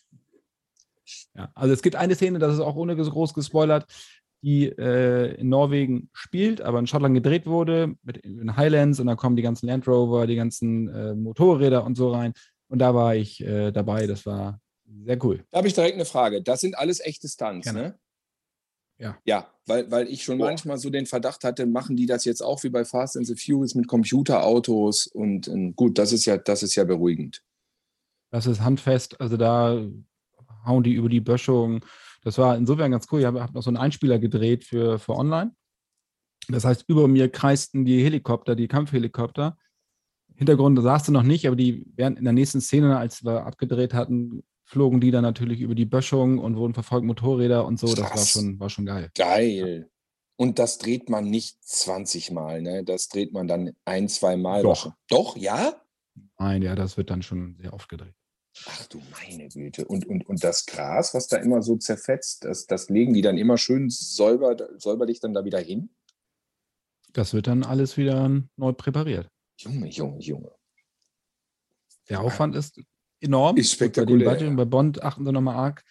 Ja, 1.35 1.49
also 1.55 1.73
es 1.73 1.81
gibt 1.81 1.95
eine 1.95 2.15
Szene, 2.15 2.39
das 2.39 2.55
ist 2.55 2.59
auch 2.59 2.75
ohne 2.75 2.95
groß 2.95 3.33
gespoilert, 3.33 3.85
die 4.43 4.65
äh, 4.65 5.35
in 5.35 5.49
Norwegen 5.49 6.09
spielt, 6.13 6.61
aber 6.61 6.79
in 6.79 6.87
Schottland 6.87 7.15
gedreht 7.15 7.47
wurde, 7.47 7.95
mit 8.03 8.17
in 8.17 8.55
Highlands 8.55 8.99
und 8.99 9.07
da 9.07 9.15
kommen 9.15 9.35
die 9.35 9.41
ganzen 9.41 9.67
Land 9.67 9.87
Rover, 9.87 10.27
die 10.27 10.35
ganzen 10.35 10.87
äh, 10.89 11.15
Motorräder 11.15 11.83
und 11.83 11.95
so 11.95 12.11
rein. 12.11 12.33
Und 12.69 12.79
da 12.79 12.93
war 12.93 13.15
ich 13.15 13.41
äh, 13.41 13.71
dabei, 13.71 14.07
das 14.07 14.25
war 14.25 14.59
sehr 15.03 15.23
cool. 15.23 15.43
Da 15.51 15.57
habe 15.59 15.67
ich 15.67 15.73
direkt 15.73 15.95
eine 15.95 16.05
Frage. 16.05 16.41
Das 16.41 16.61
sind 16.61 16.77
alles 16.77 16.99
echte 16.99 17.27
Stunts, 17.27 17.65
Gerne. 17.65 17.81
ne? 17.81 17.99
Ja. 18.99 19.17
Ja, 19.25 19.53
weil, 19.67 19.91
weil 19.91 20.07
ich 20.07 20.23
schon 20.23 20.39
manchmal 20.39 20.77
so 20.77 20.89
den 20.89 21.05
Verdacht 21.05 21.43
hatte, 21.43 21.65
machen 21.67 21.95
die 21.95 22.07
das 22.07 22.25
jetzt 22.25 22.41
auch 22.41 22.63
wie 22.63 22.69
bei 22.69 22.83
Fast 22.83 23.15
and 23.15 23.27
the 23.27 23.35
Furious 23.35 23.75
mit 23.75 23.87
Computerautos 23.87 25.07
und, 25.07 25.47
und 25.47 25.75
gut, 25.75 25.99
das 25.99 26.11
ist 26.11 26.25
ja, 26.25 26.37
das 26.37 26.63
ist 26.63 26.75
ja 26.75 26.83
beruhigend. 26.83 27.43
Das 28.31 28.47
ist 28.47 28.61
handfest, 28.61 29.21
also 29.21 29.37
da 29.37 29.79
hauen 30.65 30.83
die 30.83 30.93
über 30.93 31.09
die 31.09 31.21
Böschung. 31.21 31.85
Das 32.23 32.37
war 32.37 32.57
insofern 32.57 32.91
ganz 32.91 33.07
cool. 33.11 33.21
Ich 33.21 33.25
habe 33.25 33.41
hab 33.41 33.53
noch 33.53 33.63
so 33.63 33.69
einen 33.69 33.77
Einspieler 33.77 34.19
gedreht 34.19 34.63
für, 34.63 34.99
für 34.99 35.13
online. 35.13 35.55
Das 36.49 36.65
heißt, 36.65 36.85
über 36.87 37.07
mir 37.07 37.29
kreisten 37.29 37.85
die 37.85 38.03
Helikopter, 38.03 38.55
die 38.55 38.67
Kampfhelikopter. 38.67 39.57
Hintergrund 40.35 40.81
saß 40.81 41.03
du 41.05 41.11
noch 41.11 41.23
nicht, 41.23 41.47
aber 41.47 41.55
die 41.55 41.85
während 41.95 42.17
in 42.19 42.23
der 42.23 42.33
nächsten 42.33 42.61
Szene, 42.61 42.97
als 42.97 43.23
wir 43.23 43.45
abgedreht 43.45 43.93
hatten, 43.93 44.43
flogen 44.63 45.01
die 45.01 45.11
dann 45.11 45.23
natürlich 45.23 45.61
über 45.61 45.75
die 45.75 45.85
Böschung 45.85 46.39
und 46.39 46.57
wurden 46.57 46.73
verfolgt 46.73 47.05
Motorräder 47.05 47.65
und 47.65 47.79
so. 47.79 47.87
Das 47.87 47.99
war 47.99 48.09
Krass. 48.11 48.31
schon, 48.31 48.59
war 48.59 48.69
schon 48.69 48.85
geil. 48.85 49.09
Geil. 49.15 49.89
Und 50.35 50.59
das 50.59 50.77
dreht 50.77 51.09
man 51.09 51.25
nicht 51.29 51.63
20 51.63 52.31
Mal, 52.31 52.61
ne? 52.61 52.83
Das 52.83 53.07
dreht 53.07 53.33
man 53.33 53.47
dann 53.47 53.71
ein, 53.85 54.07
zwei 54.07 54.37
Mal. 54.37 54.61
Doch. 54.61 54.93
Doch, 55.07 55.35
ja? 55.35 55.81
Nein, 56.37 56.61
ja, 56.61 56.75
das 56.75 56.97
wird 56.97 57.09
dann 57.09 57.23
schon 57.23 57.55
sehr 57.59 57.73
oft 57.73 57.89
gedreht. 57.89 58.13
Ach 58.65 58.85
du 58.87 59.01
meine 59.11 59.49
Güte. 59.49 59.85
Und, 59.85 60.07
und, 60.07 60.27
und 60.27 60.43
das 60.43 60.65
Gras, 60.65 61.13
was 61.13 61.27
da 61.27 61.37
immer 61.37 61.61
so 61.61 61.77
zerfetzt, 61.77 62.45
das, 62.45 62.65
das 62.65 62.89
legen 62.89 63.13
die 63.13 63.21
dann 63.21 63.37
immer 63.37 63.57
schön 63.57 63.89
säuber, 63.89 64.55
säuberlich 64.77 65.19
dann 65.19 65.33
da 65.33 65.45
wieder 65.45 65.59
hin? 65.59 65.89
Das 67.13 67.33
wird 67.33 67.47
dann 67.47 67.63
alles 67.63 67.97
wieder 67.97 68.29
neu 68.55 68.73
präpariert. 68.73 69.27
Junge, 69.59 69.87
Junge, 69.87 70.19
Junge. 70.19 70.51
Der 72.09 72.21
Aufwand 72.21 72.55
ist 72.55 72.81
enorm. 73.19 73.57
Ist 73.57 73.71
Gut, 73.71 73.79
Bei 73.79 73.85
spektakulär, 73.85 74.29
Budget 74.29 74.49
ja. 74.49 74.55
bei 74.55 74.65
Bond 74.65 75.03
achten 75.03 75.25
sie 75.25 75.31
nochmal 75.31 75.55
arg 75.55 75.83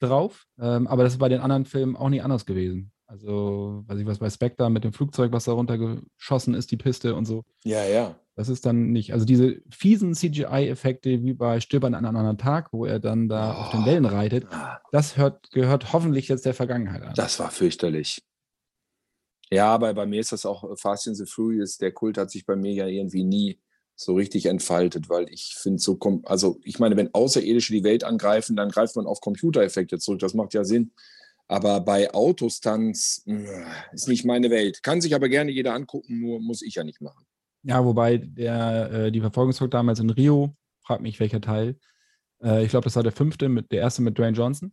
drauf. 0.00 0.46
Ähm, 0.58 0.86
aber 0.86 1.04
das 1.04 1.14
ist 1.14 1.18
bei 1.18 1.28
den 1.28 1.40
anderen 1.40 1.64
Filmen 1.64 1.96
auch 1.96 2.08
nie 2.08 2.20
anders 2.20 2.46
gewesen. 2.46 2.92
Also, 3.06 3.84
weiß 3.86 3.98
ich 3.98 4.06
was, 4.06 4.18
bei 4.18 4.28
Spectre 4.28 4.68
mit 4.68 4.84
dem 4.84 4.92
Flugzeug, 4.92 5.32
was 5.32 5.44
da 5.44 5.52
runtergeschossen 5.52 6.54
ist, 6.54 6.70
die 6.70 6.76
Piste 6.76 7.14
und 7.14 7.24
so. 7.24 7.42
Ja, 7.64 7.84
ja. 7.84 8.20
Das 8.38 8.48
ist 8.48 8.64
dann 8.64 8.92
nicht. 8.92 9.12
Also 9.12 9.24
diese 9.26 9.60
fiesen 9.68 10.14
CGI-Effekte 10.14 11.24
wie 11.24 11.32
bei 11.32 11.58
Stöbern 11.58 11.94
an 11.94 12.04
einem 12.06 12.16
anderen 12.16 12.38
Tag, 12.38 12.72
wo 12.72 12.84
er 12.86 13.00
dann 13.00 13.28
da 13.28 13.52
auf 13.52 13.70
den 13.70 13.80
Oh. 13.82 13.86
Wellen 13.86 14.04
reitet, 14.04 14.46
Ah, 14.52 14.80
das 14.92 15.16
hört, 15.16 15.50
gehört 15.50 15.92
hoffentlich 15.92 16.28
jetzt 16.28 16.46
der 16.46 16.54
Vergangenheit 16.54 17.02
an. 17.02 17.14
Das 17.16 17.40
war 17.40 17.50
fürchterlich. 17.50 18.22
Ja, 19.50 19.66
aber 19.74 19.92
bei 19.92 20.06
mir 20.06 20.20
ist 20.20 20.30
das 20.30 20.46
auch 20.46 20.62
äh, 20.70 20.76
Fast 20.76 21.08
and 21.08 21.16
the 21.16 21.26
Furious. 21.26 21.78
Der 21.78 21.90
Kult 21.90 22.16
hat 22.16 22.30
sich 22.30 22.46
bei 22.46 22.54
mir 22.54 22.72
ja 22.74 22.86
irgendwie 22.86 23.24
nie 23.24 23.58
so 23.96 24.14
richtig 24.14 24.46
entfaltet, 24.46 25.08
weil 25.10 25.28
ich 25.30 25.56
finde 25.56 25.80
so, 25.80 25.98
also 26.24 26.60
ich 26.62 26.78
meine, 26.78 26.96
wenn 26.96 27.12
Außerirdische 27.12 27.72
die 27.72 27.82
Welt 27.82 28.04
angreifen, 28.04 28.54
dann 28.54 28.68
greift 28.70 28.94
man 28.94 29.06
auf 29.06 29.20
Computereffekte 29.20 29.98
zurück. 29.98 30.20
Das 30.20 30.34
macht 30.34 30.54
ja 30.54 30.62
Sinn. 30.62 30.92
Aber 31.48 31.80
bei 31.80 32.14
Autostunts 32.14 33.24
mh, 33.26 33.66
ist 33.92 34.06
nicht 34.06 34.24
meine 34.24 34.48
Welt. 34.50 34.84
Kann 34.84 35.00
sich 35.00 35.16
aber 35.16 35.28
gerne 35.28 35.50
jeder 35.50 35.74
angucken, 35.74 36.20
nur 36.20 36.40
muss 36.40 36.62
ich 36.62 36.76
ja 36.76 36.84
nicht 36.84 37.00
machen. 37.00 37.24
Ja, 37.62 37.84
wobei 37.84 38.18
der, 38.18 38.90
äh, 38.92 39.12
die 39.12 39.20
Verfolgungsjagd 39.20 39.74
damals 39.74 40.00
in 40.00 40.10
Rio, 40.10 40.54
frag 40.82 41.00
mich 41.00 41.20
welcher 41.20 41.40
Teil, 41.40 41.78
äh, 42.42 42.64
ich 42.64 42.70
glaube, 42.70 42.84
das 42.84 42.96
war 42.96 43.02
der 43.02 43.12
fünfte, 43.12 43.48
mit, 43.48 43.72
der 43.72 43.80
erste 43.80 44.02
mit 44.02 44.18
Dwayne 44.18 44.36
Johnson. 44.36 44.72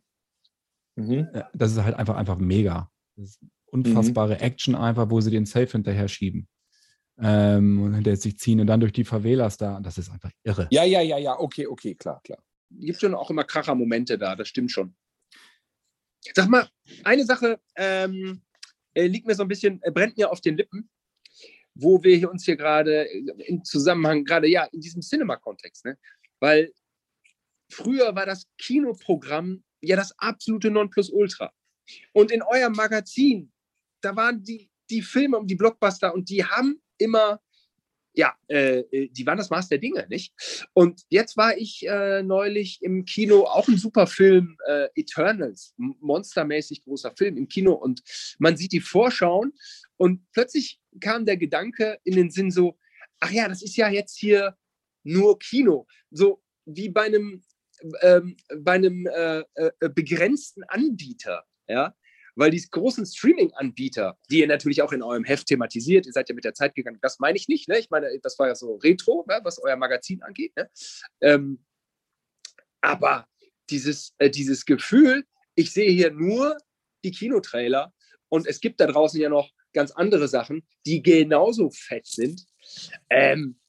Mhm. 0.96 1.28
Äh, 1.34 1.44
das 1.54 1.72
ist 1.72 1.84
halt 1.84 1.96
einfach, 1.96 2.16
einfach 2.16 2.38
mega. 2.38 2.90
Das 3.16 3.32
ist 3.32 3.40
unfassbare 3.68 4.40
Action 4.40 4.76
einfach, 4.76 5.10
wo 5.10 5.20
sie 5.22 5.32
den 5.32 5.46
Safe 5.46 5.68
hinterher 5.68 6.08
schieben. 6.08 6.48
Ähm, 7.18 7.82
und 7.82 7.94
hinterher 7.94 8.18
sich 8.18 8.38
ziehen 8.38 8.60
und 8.60 8.68
dann 8.68 8.82
durch 8.82 8.94
die 8.94 9.06
Favelas 9.06 9.58
da. 9.58 9.80
Das 9.80 9.98
ist 9.98 10.10
einfach 10.10 10.32
irre. 10.44 10.68
Ja, 10.72 10.84
ja, 10.84 11.02
ja, 11.02 11.18
ja, 11.18 11.40
okay, 11.40 11.68
okay, 11.68 11.96
klar, 11.96 12.22
klar. 12.24 12.44
gibt 12.70 13.00
schon 13.00 13.16
auch 13.16 13.30
immer 13.30 13.44
Kracher-Momente 13.44 14.18
da, 14.18 14.36
das 14.36 14.48
stimmt 14.48 14.72
schon. 14.72 14.96
Sag 16.34 16.50
mal, 16.50 16.68
eine 17.04 17.24
Sache 17.24 17.60
ähm, 17.76 18.42
äh, 18.94 19.08
liegt 19.08 19.28
mir 19.28 19.36
so 19.36 19.44
ein 19.44 19.48
bisschen, 19.48 19.82
äh, 19.84 19.92
brennt 19.92 20.18
mir 20.18 20.32
auf 20.32 20.42
den 20.42 20.58
Lippen, 20.58 20.90
wo 21.76 22.02
wir 22.04 22.32
uns 22.32 22.46
hier 22.46 22.56
gerade 22.56 23.10
äh, 23.10 23.26
im 23.48 23.64
Zusammenhang, 23.64 24.24
gerade 24.24 24.48
ja, 24.48 24.64
in 24.72 24.82
diesem 24.82 25.02
Cinema-Kontext, 25.02 25.86
ne? 25.86 25.98
Weil 26.40 26.72
früher 27.70 28.16
war 28.16 28.26
das 28.26 28.48
Kinoprogramm 28.58 29.64
ja 29.82 29.96
das 29.96 30.18
absolute 30.18 30.72
Nonplusultra. 30.72 31.52
Und 32.14 32.32
in 32.32 32.42
eurem 32.42 32.74
Magazin, 32.74 33.52
da 34.02 34.16
waren 34.16 34.44
die, 34.44 34.70
die 34.90 35.02
Filme 35.02 35.38
und 35.38 35.48
die 35.48 35.56
Blockbuster 35.56 36.14
und 36.14 36.30
die 36.30 36.44
haben 36.44 36.82
immer, 36.98 37.40
ja, 38.14 38.36
äh, 38.48 38.80
äh, 38.80 39.10
die 39.10 39.26
waren 39.26 39.38
das 39.38 39.50
Maß 39.50 39.70
der 39.70 39.78
Dinge, 39.78 40.08
nicht? 40.10 40.34
Und 40.74 41.04
jetzt 41.10 41.38
war 41.38 41.58
ich 41.58 41.86
äh, 41.88 42.24
neulich 42.24 42.82
im 42.82 43.06
Kino, 43.06 43.44
auch 43.44 43.68
ein 43.68 43.78
super 43.78 44.08
Film, 44.08 44.58
äh, 44.68 44.88
Eternals, 44.96 45.74
monstermäßig 45.78 46.84
großer 46.84 47.14
Film 47.16 47.38
im 47.38 47.48
Kino 47.48 47.74
und 47.74 48.02
man 48.40 48.58
sieht 48.58 48.72
die 48.72 48.82
Vorschauen 48.82 49.54
und 49.98 50.22
plötzlich 50.32 50.80
kam 51.00 51.26
der 51.26 51.38
Gedanke 51.38 52.00
in 52.04 52.16
den 52.16 52.32
Sinn 52.32 52.52
so, 52.52 52.78
ach 53.20 53.32
ja, 53.32 53.48
das 53.48 53.62
ist 53.62 53.76
ja 53.76 53.90
jetzt 53.90 54.18
hier 54.18 54.58
nur 55.04 55.38
Kino, 55.40 55.88
so 56.12 56.42
wie 56.66 56.90
bei 56.90 57.04
einem, 57.04 57.44
ähm, 58.02 58.38
bei 58.58 58.74
einem 58.74 59.06
äh, 59.08 59.44
äh, 59.56 59.72
begrenzten 59.90 60.64
Anbieter, 60.64 61.46
ja, 61.68 61.96
weil 62.36 62.52
die 62.52 62.62
großen 62.70 63.06
Streaming-Anbieter, 63.06 64.18
die 64.30 64.40
ihr 64.40 64.48
natürlich 64.48 64.82
auch 64.82 64.92
in 64.92 65.02
eurem 65.02 65.24
Heft 65.24 65.48
thematisiert, 65.48 66.06
ihr 66.06 66.12
seid 66.12 66.30
ja 66.30 66.36
mit 66.36 66.44
der 66.44 66.54
Zeit 66.54 66.76
gegangen, 66.76 67.00
das 67.02 67.20
meine 67.20 67.38
ich 67.38 67.48
nicht, 67.48 67.70
ne? 67.70 67.80
ich 67.80 67.90
meine, 67.90 68.10
das 68.22 68.38
war 68.40 68.48
ja 68.48 68.56
so 68.56 68.76
Retro, 68.76 69.26
ne? 69.28 69.40
was 69.44 69.62
euer 69.62 69.78
Magazin 69.78 70.22
angeht, 70.22 70.56
ne? 70.56 70.70
ähm, 71.22 71.64
aber 72.82 73.28
dieses, 73.70 74.14
äh, 74.18 74.30
dieses 74.30 74.66
Gefühl, 74.66 75.26
ich 75.56 75.72
sehe 75.72 75.90
hier 75.90 76.12
nur 76.12 76.58
die 77.04 77.12
Kinotrailer 77.12 77.94
und 78.30 78.48
es 78.48 78.60
gibt 78.60 78.80
da 78.80 78.88
draußen 78.88 79.20
ja 79.20 79.30
noch 79.30 79.52
ganz 79.76 79.92
andere 79.92 80.28
Sachen, 80.28 80.64
die 80.88 81.04
genauso 81.04 81.70
fett 81.70 82.08
sind. 82.08 82.46
Ähm, 83.12 83.60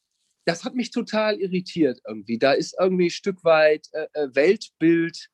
das 0.46 0.64
hat 0.64 0.74
mich 0.74 0.90
total 0.90 1.38
irritiert 1.40 2.00
irgendwie. 2.06 2.38
Da 2.38 2.52
ist 2.52 2.74
irgendwie 2.80 3.08
ein 3.08 3.10
Stück 3.10 3.44
weit 3.44 3.88
äh, 3.92 4.06
äh, 4.14 4.34
Weltbild 4.34 5.28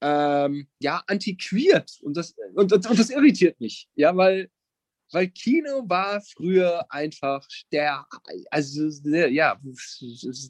ähm, 0.00 0.68
ja 0.80 1.02
antiquiert 1.06 1.98
und 2.02 2.16
das, 2.16 2.34
und, 2.54 2.72
und, 2.72 2.86
und 2.86 2.98
das 2.98 3.10
irritiert 3.10 3.60
mich, 3.60 3.88
ja, 3.94 4.16
weil, 4.16 4.50
weil 5.12 5.28
Kino 5.28 5.88
war 5.88 6.20
früher 6.20 6.84
einfach 6.90 7.46
der, 7.72 8.06
also 8.50 8.88
ja, 9.04 9.60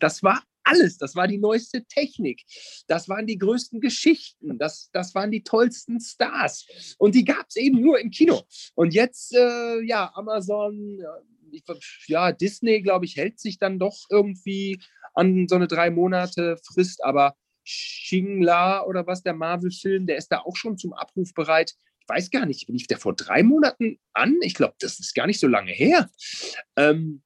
das 0.00 0.22
war 0.22 0.42
alles, 0.64 0.98
das 0.98 1.14
war 1.14 1.28
die 1.28 1.38
neueste 1.38 1.84
Technik, 1.84 2.42
das 2.88 3.08
waren 3.08 3.26
die 3.26 3.38
größten 3.38 3.80
Geschichten, 3.80 4.58
das, 4.58 4.90
das 4.92 5.14
waren 5.14 5.30
die 5.30 5.42
tollsten 5.42 6.00
Stars 6.00 6.96
und 6.98 7.14
die 7.14 7.24
gab 7.24 7.46
es 7.48 7.56
eben 7.56 7.80
nur 7.80 8.00
im 8.00 8.10
Kino. 8.10 8.42
Und 8.74 8.94
jetzt, 8.94 9.34
äh, 9.34 9.80
ja, 9.82 10.10
Amazon, 10.14 11.00
ich, 11.50 11.64
ja, 12.08 12.32
Disney, 12.32 12.82
glaube 12.82 13.04
ich, 13.04 13.16
hält 13.16 13.38
sich 13.38 13.58
dann 13.58 13.78
doch 13.78 13.96
irgendwie 14.10 14.80
an 15.14 15.46
so 15.48 15.54
eine 15.54 15.68
drei 15.68 15.90
Monate 15.90 16.56
Frist, 16.64 17.04
aber 17.04 17.36
Shingla 17.64 18.84
oder 18.84 19.06
was, 19.06 19.22
der 19.22 19.34
Marvel-Film, 19.34 20.06
der 20.06 20.16
ist 20.16 20.28
da 20.28 20.40
auch 20.40 20.56
schon 20.56 20.76
zum 20.76 20.92
Abruf 20.92 21.32
bereit. 21.34 21.74
Ich 22.00 22.08
weiß 22.08 22.30
gar 22.30 22.44
nicht, 22.44 22.68
lief 22.68 22.86
der 22.86 22.98
vor 22.98 23.14
drei 23.14 23.42
Monaten 23.42 23.98
an? 24.12 24.36
Ich 24.42 24.54
glaube, 24.54 24.74
das 24.78 25.00
ist 25.00 25.14
gar 25.14 25.26
nicht 25.26 25.40
so 25.40 25.46
lange 25.46 25.72
her. 25.72 26.10
Ähm, 26.76 27.22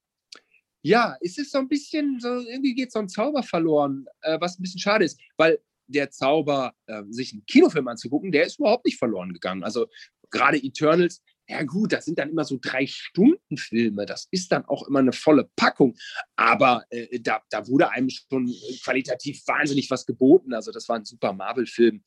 ja, 0.89 1.17
es 1.21 1.37
ist 1.37 1.53
so 1.53 1.59
ein 1.59 1.69
bisschen, 1.69 2.19
so, 2.19 2.41
irgendwie 2.41 2.75
geht 2.75 2.93
so 2.93 2.99
ein 2.99 3.11
Zauber 3.11 3.43
verloren, 3.43 4.07
äh, 4.23 4.41
was 4.41 4.59
ein 4.59 4.63
bisschen 4.63 4.81
schade 4.81 5.05
ist, 5.05 5.21
weil 5.37 5.59
der 5.87 6.11
Zauber, 6.11 6.73
äh, 6.87 7.03
sich 7.11 7.33
einen 7.33 7.45
Kinofilm 7.45 7.89
anzugucken, 7.89 8.33
der 8.33 8.47
ist 8.47 8.59
überhaupt 8.59 8.87
nicht 8.87 8.99
verloren 8.99 9.35
gegangen. 9.35 9.65
Also 9.65 9.87
gerade 10.31 10.57
Eternals, 10.57 11.23
ja 11.47 11.63
gut, 11.63 11.93
das 11.93 12.07
sind 12.07 12.19
dann 12.19 12.31
immer 12.31 12.45
so 12.45 12.59
drei 12.61 12.87
Stunden 12.87 13.59
Filme, 13.59 14.07
das 14.07 14.29
ist 14.31 14.51
dann 14.51 14.65
auch 14.65 14.87
immer 14.89 15.01
eine 15.01 15.13
volle 15.13 15.51
Packung, 15.57 15.95
aber 16.37 16.85
äh, 16.89 17.21
da, 17.21 17.43
da 17.51 17.67
wurde 17.67 17.91
einem 17.91 18.09
schon 18.09 18.51
qualitativ 18.83 19.47
wahnsinnig 19.47 19.91
was 19.91 20.07
geboten. 20.07 20.55
Also 20.55 20.73
das 20.73 20.89
war 20.89 20.97
ein 20.97 21.05
super 21.05 21.35
Marvel-Film 21.35 22.03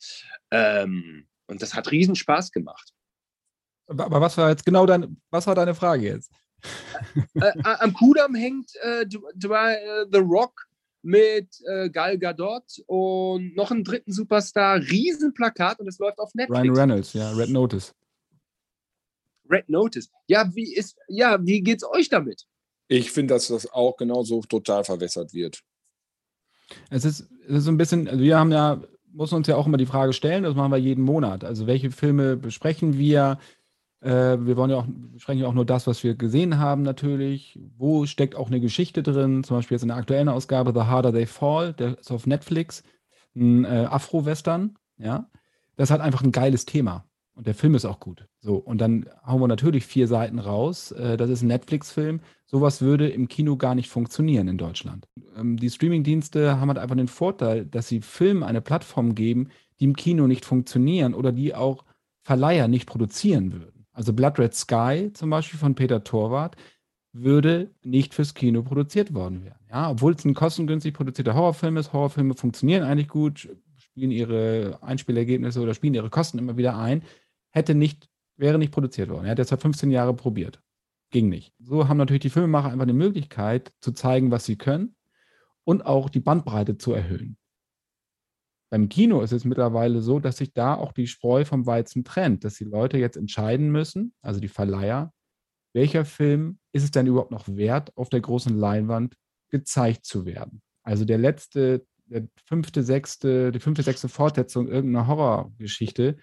ähm, 0.52 1.28
und 1.48 1.62
das 1.62 1.76
hat 1.76 1.92
riesen 1.92 2.16
Spaß 2.16 2.52
gemacht. 2.52 2.94
Aber 3.88 4.22
was 4.22 4.38
war 4.38 4.50
jetzt 4.50 4.66
genau 4.66 4.86
deine, 4.88 5.16
was 5.30 5.46
war 5.46 5.54
deine 5.54 5.76
Frage 5.76 6.06
jetzt? 6.06 6.32
Äh, 7.36 7.52
am 7.64 7.94
Kudamm 7.94 8.36
hängt 8.36 8.72
äh, 8.84 9.04
äh, 9.04 10.06
The 10.12 10.20
Rock 10.20 10.68
mit 11.04 11.48
äh, 11.66 11.90
Gal 11.90 12.18
Gadot 12.18 12.64
und 12.86 13.56
noch 13.56 13.72
einen 13.72 13.84
dritten 13.84 14.12
Superstar, 14.12 14.80
Riesenplakat 14.80 15.80
und 15.80 15.88
es 15.88 15.98
läuft 16.00 16.20
auf 16.20 16.34
Netflix. 16.36 16.60
Ryan 16.60 16.76
Reynolds, 16.78 17.14
ja, 17.14 17.32
Red 17.32 17.50
Notice. 17.50 17.94
Red 19.50 19.70
Notice. 19.70 20.10
Ja, 20.28 20.50
wie 20.56 20.74
ist, 20.74 20.98
ja, 21.08 21.38
wie 21.44 21.62
geht's 21.62 21.84
euch 21.84 22.10
damit? 22.10 22.46
Ich 22.88 23.12
finde, 23.12 23.34
dass 23.34 23.48
das 23.48 23.72
auch 23.72 23.98
genauso 23.98 24.42
total 24.42 24.84
verwässert 24.84 25.34
wird. 25.34 25.62
Es 26.90 27.06
ist, 27.06 27.30
es 27.48 27.58
ist 27.58 27.64
so 27.66 27.72
ein 27.72 27.78
bisschen, 27.78 28.08
also 28.08 28.24
wir 28.24 28.38
haben 28.38 28.52
ja, 28.52 28.82
muss 29.14 29.34
uns 29.34 29.48
ja 29.48 29.56
auch 29.56 29.68
immer 29.68 29.78
die 29.78 29.86
Frage 29.86 30.14
stellen, 30.14 30.44
das 30.44 30.56
machen 30.56 30.72
wir 30.72 30.78
jeden 30.78 31.04
Monat. 31.04 31.44
Also 31.44 31.68
welche 31.68 31.92
Filme 31.92 32.38
besprechen 32.38 32.98
wir? 32.98 33.40
Äh, 34.02 34.38
wir 34.40 34.58
wollen 34.58 34.72
ja 34.72 34.78
auch, 34.78 34.86
besprechen 34.88 35.42
ja 35.42 35.48
auch 35.48 35.54
nur 35.54 35.66
das, 35.66 35.88
was 35.88 36.04
wir 36.04 36.16
gesehen 36.16 36.58
haben, 36.58 36.82
natürlich. 36.82 37.58
Wo 37.78 38.06
steckt 38.06 38.36
auch 38.36 38.48
eine 38.48 38.60
Geschichte 38.60 39.04
drin? 39.04 39.44
Zum 39.44 39.58
Beispiel 39.58 39.76
jetzt 39.76 39.84
in 39.84 39.90
der 39.90 39.98
aktuellen 39.98 40.30
Ausgabe 40.30 40.74
The 40.74 40.88
Harder 40.88 41.14
They 41.14 41.28
Fall, 41.28 41.74
der 41.74 42.00
ist 42.00 42.12
auf 42.12 42.28
Netflix, 42.28 42.84
ein 43.36 43.66
äh, 43.66 43.88
Afro-Western, 43.90 44.78
ja. 44.98 45.30
Das 45.78 45.90
hat 45.90 46.02
einfach 46.02 46.24
ein 46.24 46.32
geiles 46.32 46.66
Thema. 46.66 47.06
Und 47.34 47.48
der 47.48 47.56
Film 47.56 47.76
ist 47.76 47.86
auch 47.86 48.00
gut. 48.00 48.28
So, 48.40 48.56
und 48.56 48.80
dann 48.80 49.06
hauen 49.26 49.40
wir 49.40 49.48
natürlich 49.48 49.86
vier 49.86 50.08
Seiten 50.08 50.38
raus. 50.38 50.92
Äh, 50.92 51.18
das 51.18 51.30
ist 51.30 51.44
ein 51.44 51.48
Netflix-Film. 51.48 52.20
Sowas 52.46 52.82
würde 52.82 53.08
im 53.08 53.28
Kino 53.28 53.56
gar 53.56 53.74
nicht 53.74 53.90
funktionieren 53.90 54.48
in 54.48 54.58
Deutschland. 54.58 55.08
Ähm, 55.38 55.58
die 55.58 55.70
Streaming-Dienste 55.70 56.60
haben 56.60 56.68
halt 56.68 56.78
einfach 56.78 56.96
den 56.98 57.08
Vorteil, 57.08 57.66
dass 57.66 57.88
sie 57.88 58.02
Filmen 58.02 58.44
eine 58.44 58.62
Plattform 58.62 59.16
geben, 59.16 59.50
die 59.80 59.86
im 59.86 59.96
Kino 59.96 60.28
nicht 60.28 60.44
funktionieren 60.44 61.14
oder 61.14 61.32
die 61.32 61.56
auch 61.56 61.86
Verleiher 62.24 62.68
nicht 62.68 62.86
produzieren 62.86 63.54
würden. 63.54 63.71
Also 63.94 64.14
Blood 64.14 64.40
Red 64.40 64.54
Sky 64.54 65.12
zum 65.14 65.30
Beispiel 65.30 65.60
von 65.60 65.76
Peter 65.76 66.04
Torwart 66.04 66.56
würde 67.14 67.72
nicht 67.84 68.14
fürs 68.14 68.34
Kino 68.34 68.64
produziert 68.64 69.14
worden 69.14 69.44
werden. 69.44 69.66
Ja, 69.70 69.90
obwohl 69.92 70.14
es 70.14 70.24
ein 70.24 70.34
kostengünstig 70.34 70.94
produzierter 70.94 71.34
Horrorfilm 71.34 71.78
ist. 71.78 71.92
Horrorfilme 71.92 72.36
funktionieren 72.36 72.84
eigentlich 72.84 73.10
gut, 73.10 73.50
spielen 73.78 74.12
ihre 74.12 74.80
Einspielergebnisse 74.82 75.60
oder 75.62 75.74
spielen 75.74 75.94
ihre 75.94 76.10
Kosten 76.10 76.40
immer 76.40 76.56
wieder 76.56 76.78
ein 76.78 77.04
hätte 77.52 77.76
nicht, 77.76 78.10
wäre 78.38 78.58
nicht 78.58 78.72
produziert 78.72 79.10
worden. 79.10 79.26
Er 79.26 79.32
hat 79.32 79.48
seit 79.48 79.62
15 79.62 79.92
Jahren 79.92 80.16
probiert. 80.16 80.62
Ging 81.12 81.30
nicht. 81.30 81.54
So 81.60 81.88
haben 81.88 81.98
natürlich 81.98 82.22
die 82.22 82.30
Filmemacher 82.30 82.72
einfach 82.72 82.88
die 82.88 82.94
Möglichkeit 82.94 83.74
zu 83.82 83.92
zeigen, 83.92 84.32
was 84.32 84.46
sie 84.46 84.58
können 84.58 84.96
und 85.66 85.86
auch 85.86 86.10
die 86.10 86.22
Bandbreite 86.22 86.78
zu 86.78 86.94
erhöhen. 86.94 87.38
Beim 88.72 88.88
Kino 88.90 89.22
ist 89.22 89.34
es 89.34 89.44
mittlerweile 89.44 90.02
so, 90.02 90.20
dass 90.20 90.38
sich 90.38 90.54
da 90.54 90.76
auch 90.76 90.94
die 90.94 91.08
Spreu 91.08 91.44
vom 91.44 91.66
Weizen 91.66 92.04
trennt, 92.04 92.44
dass 92.44 92.56
die 92.56 92.64
Leute 92.64 92.98
jetzt 92.98 93.18
entscheiden 93.18 93.72
müssen, 93.72 94.14
also 94.22 94.40
die 94.40 94.48
Verleiher, 94.48 95.14
welcher 95.74 96.06
Film 96.06 96.60
ist 96.72 96.84
es 96.84 96.92
denn 96.92 97.08
überhaupt 97.08 97.32
noch 97.32 97.48
wert, 97.48 97.96
auf 97.98 98.10
der 98.10 98.22
großen 98.22 98.58
Leinwand 98.58 99.16
gezeigt 99.50 100.06
zu 100.06 100.26
werden. 100.26 100.62
Also 100.84 101.06
der 101.06 101.18
letzte, 101.18 101.86
der 102.06 102.28
fünfte, 102.46 102.84
sechste, 102.84 103.52
die 103.52 103.60
fünfte, 103.60 103.84
sechste 103.84 104.10
Fortsetzung 104.10 104.68
irgendeiner 104.68 105.08
Horrorgeschichte 105.08 106.18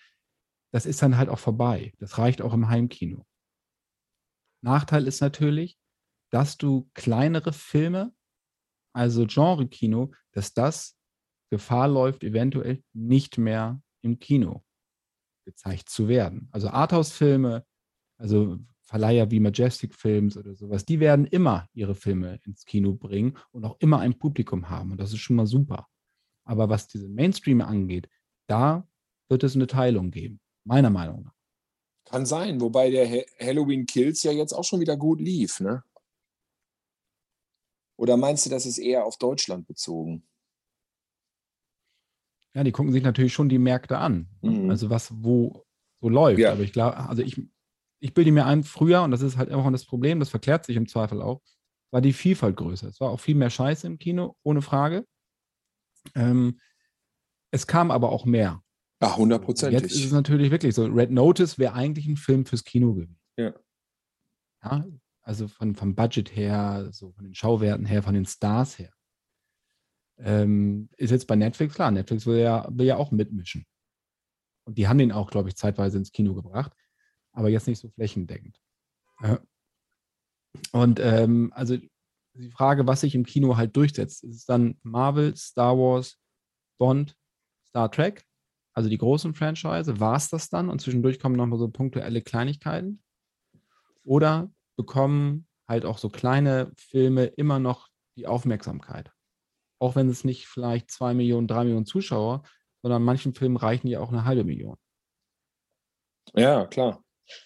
das 0.70 0.86
ist 0.86 1.02
dann 1.02 1.16
halt 1.16 1.28
auch 1.28 1.38
vorbei. 1.38 1.92
Das 1.98 2.18
reicht 2.18 2.42
auch 2.42 2.52
im 2.52 2.68
Heimkino. 2.68 3.26
Nachteil 4.62 5.06
ist 5.06 5.20
natürlich, 5.20 5.78
dass 6.30 6.58
du 6.58 6.90
kleinere 6.94 7.52
Filme, 7.52 8.12
also 8.92 9.26
Genre-Kino, 9.26 10.12
dass 10.32 10.52
das 10.52 10.97
Gefahr 11.50 11.88
läuft, 11.88 12.24
eventuell 12.24 12.82
nicht 12.92 13.38
mehr 13.38 13.82
im 14.02 14.18
Kino 14.18 14.64
gezeigt 15.44 15.88
zu 15.88 16.08
werden. 16.08 16.48
Also 16.52 16.68
Arthouse-Filme, 16.68 17.64
also 18.18 18.58
Verleiher 18.82 19.30
wie 19.30 19.40
Majestic 19.40 19.94
Films 19.94 20.36
oder 20.36 20.54
sowas, 20.54 20.84
die 20.84 21.00
werden 21.00 21.26
immer 21.26 21.68
ihre 21.74 21.94
Filme 21.94 22.40
ins 22.44 22.64
Kino 22.64 22.94
bringen 22.94 23.36
und 23.50 23.64
auch 23.64 23.76
immer 23.80 23.98
ein 24.00 24.18
Publikum 24.18 24.70
haben. 24.70 24.92
Und 24.92 24.98
das 24.98 25.12
ist 25.12 25.20
schon 25.20 25.36
mal 25.36 25.46
super. 25.46 25.88
Aber 26.44 26.68
was 26.68 26.88
diese 26.88 27.08
Mainstream 27.08 27.60
angeht, 27.60 28.08
da 28.46 28.88
wird 29.28 29.44
es 29.44 29.54
eine 29.54 29.66
Teilung 29.66 30.10
geben. 30.10 30.40
Meiner 30.64 30.90
Meinung 30.90 31.24
nach. 31.24 31.34
Kann 32.06 32.24
sein, 32.24 32.60
wobei 32.62 32.90
der 32.90 33.06
Halloween 33.38 33.84
Kills 33.84 34.22
ja 34.22 34.32
jetzt 34.32 34.54
auch 34.54 34.64
schon 34.64 34.80
wieder 34.80 34.96
gut 34.96 35.20
lief, 35.20 35.60
ne? 35.60 35.82
Oder 37.98 38.16
meinst 38.16 38.46
du, 38.46 38.50
das 38.50 38.64
ist 38.64 38.78
eher 38.78 39.04
auf 39.04 39.18
Deutschland 39.18 39.66
bezogen? 39.66 40.26
Ja, 42.54 42.64
die 42.64 42.72
gucken 42.72 42.92
sich 42.92 43.02
natürlich 43.02 43.32
schon 43.32 43.48
die 43.48 43.58
Märkte 43.58 43.98
an. 43.98 44.28
Ne? 44.42 44.50
Mhm. 44.50 44.70
Also 44.70 44.90
was 44.90 45.12
wo 45.22 45.64
so 46.00 46.08
läuft. 46.08 46.38
Ja. 46.38 46.52
Aber 46.52 46.62
ich 46.62 46.72
glaube, 46.72 46.96
also 46.96 47.22
ich, 47.22 47.40
ich 48.00 48.14
bilde 48.14 48.32
mir 48.32 48.46
ein, 48.46 48.62
früher, 48.64 49.02
und 49.02 49.10
das 49.10 49.22
ist 49.22 49.36
halt 49.36 49.48
immer 49.48 49.70
das 49.70 49.84
Problem, 49.84 50.20
das 50.20 50.30
verklärt 50.30 50.64
sich 50.64 50.76
im 50.76 50.88
Zweifel 50.88 51.20
auch, 51.20 51.40
war 51.90 52.00
die 52.00 52.12
Vielfalt 52.12 52.56
größer. 52.56 52.88
Es 52.88 53.00
war 53.00 53.10
auch 53.10 53.20
viel 53.20 53.34
mehr 53.34 53.50
Scheiße 53.50 53.86
im 53.86 53.98
Kino, 53.98 54.36
ohne 54.42 54.62
Frage. 54.62 55.06
Ähm, 56.14 56.60
es 57.50 57.66
kam 57.66 57.90
aber 57.90 58.10
auch 58.10 58.24
mehr. 58.24 58.62
Ja, 59.00 59.16
hundertprozentig. 59.16 59.80
Jetzt 59.80 59.92
ist 59.92 60.06
es 60.06 60.12
natürlich 60.12 60.50
wirklich 60.50 60.74
so. 60.74 60.84
Red 60.84 61.10
Notice 61.10 61.58
wäre 61.58 61.72
eigentlich 61.74 62.06
ein 62.06 62.16
Film 62.16 62.44
fürs 62.44 62.64
Kino 62.64 62.94
gewesen. 62.94 63.18
Ja. 63.36 63.54
ja 64.64 64.84
also 65.22 65.46
von, 65.46 65.74
vom 65.74 65.94
Budget 65.94 66.34
her, 66.34 66.88
so 66.90 67.12
von 67.12 67.24
den 67.24 67.34
Schauwerten 67.34 67.86
her, 67.86 68.02
von 68.02 68.14
den 68.14 68.26
Stars 68.26 68.78
her. 68.78 68.92
Ähm, 70.18 70.88
ist 70.96 71.10
jetzt 71.10 71.26
bei 71.26 71.36
Netflix 71.36 71.74
klar. 71.74 71.90
Netflix 71.90 72.26
will 72.26 72.38
ja, 72.38 72.66
will 72.70 72.86
ja 72.86 72.96
auch 72.96 73.10
mitmischen. 73.10 73.66
Und 74.64 74.78
die 74.78 74.88
haben 74.88 74.98
den 74.98 75.12
auch, 75.12 75.30
glaube 75.30 75.48
ich, 75.48 75.56
zeitweise 75.56 75.98
ins 75.98 76.12
Kino 76.12 76.34
gebracht, 76.34 76.72
aber 77.32 77.48
jetzt 77.48 77.66
nicht 77.66 77.78
so 77.78 77.88
flächendeckend. 77.88 78.60
Und 80.72 81.00
ähm, 81.00 81.52
also 81.54 81.76
die 82.34 82.50
Frage, 82.50 82.86
was 82.86 83.00
sich 83.00 83.14
im 83.14 83.24
Kino 83.24 83.56
halt 83.56 83.76
durchsetzt, 83.76 84.24
ist 84.24 84.36
es 84.36 84.44
dann 84.44 84.78
Marvel, 84.82 85.34
Star 85.36 85.76
Wars, 85.76 86.18
Bond, 86.78 87.16
Star 87.66 87.90
Trek 87.90 88.24
also 88.78 88.88
die 88.88 88.98
großen 88.98 89.34
Franchise, 89.34 89.98
war 89.98 90.14
es 90.14 90.28
das 90.28 90.50
dann 90.50 90.68
und 90.68 90.80
zwischendurch 90.80 91.18
kommen 91.18 91.34
nochmal 91.34 91.58
so 91.58 91.68
punktuelle 91.68 92.22
Kleinigkeiten? 92.22 93.02
Oder 94.04 94.52
bekommen 94.76 95.48
halt 95.66 95.84
auch 95.84 95.98
so 95.98 96.08
kleine 96.08 96.70
Filme 96.76 97.24
immer 97.24 97.58
noch 97.58 97.88
die 98.16 98.28
Aufmerksamkeit? 98.28 99.10
Auch 99.78 99.96
wenn 99.96 100.08
es 100.08 100.24
nicht 100.24 100.46
vielleicht 100.46 100.90
zwei 100.90 101.14
Millionen, 101.14 101.46
drei 101.46 101.64
Millionen 101.64 101.86
Zuschauer, 101.86 102.42
sondern 102.82 103.02
manchen 103.02 103.34
Filmen 103.34 103.56
reichen 103.56 103.88
ja 103.88 104.00
auch 104.00 104.10
eine 104.10 104.24
halbe 104.24 104.44
Million. 104.44 104.76
Ja, 106.34 106.66
klar. 106.66 107.02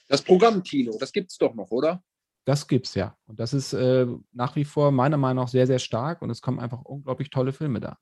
Das 0.08 0.22
Programmkino, 0.22 0.96
das 0.98 1.12
gibt 1.12 1.30
es 1.30 1.38
doch 1.38 1.54
noch, 1.54 1.70
oder? 1.70 2.02
Das 2.44 2.66
gibt 2.66 2.86
es 2.86 2.94
ja. 2.94 3.16
Und 3.26 3.38
das 3.38 3.52
ist 3.52 3.72
äh, 3.72 4.06
nach 4.32 4.56
wie 4.56 4.64
vor 4.64 4.90
meiner 4.90 5.16
Meinung 5.16 5.44
nach 5.44 5.50
sehr, 5.50 5.66
sehr 5.66 5.78
stark 5.78 6.22
und 6.22 6.30
es 6.30 6.42
kommen 6.42 6.58
einfach 6.58 6.82
unglaublich 6.82 7.30
tolle 7.30 7.52
Filme 7.52 7.80
da. 7.80 7.98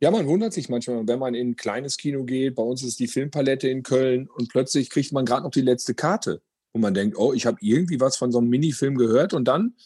Ja, 0.00 0.10
man 0.10 0.26
wundert 0.26 0.52
sich 0.52 0.68
manchmal, 0.68 1.06
wenn 1.06 1.18
man 1.18 1.34
in 1.34 1.50
ein 1.50 1.56
kleines 1.56 1.96
Kino 1.96 2.24
geht. 2.24 2.56
Bei 2.56 2.62
uns 2.62 2.82
ist 2.82 2.98
die 2.98 3.06
Filmpalette 3.06 3.68
in 3.68 3.84
Köln 3.84 4.28
und 4.28 4.48
plötzlich 4.48 4.90
kriegt 4.90 5.12
man 5.12 5.24
gerade 5.24 5.44
noch 5.44 5.52
die 5.52 5.60
letzte 5.60 5.94
Karte. 5.94 6.42
Und 6.72 6.80
man 6.80 6.94
denkt, 6.94 7.16
oh, 7.16 7.32
ich 7.32 7.46
habe 7.46 7.58
irgendwie 7.60 8.00
was 8.00 8.16
von 8.16 8.32
so 8.32 8.38
einem 8.38 8.48
Minifilm 8.48 8.96
gehört 8.96 9.32
und 9.32 9.44
dann, 9.46 9.76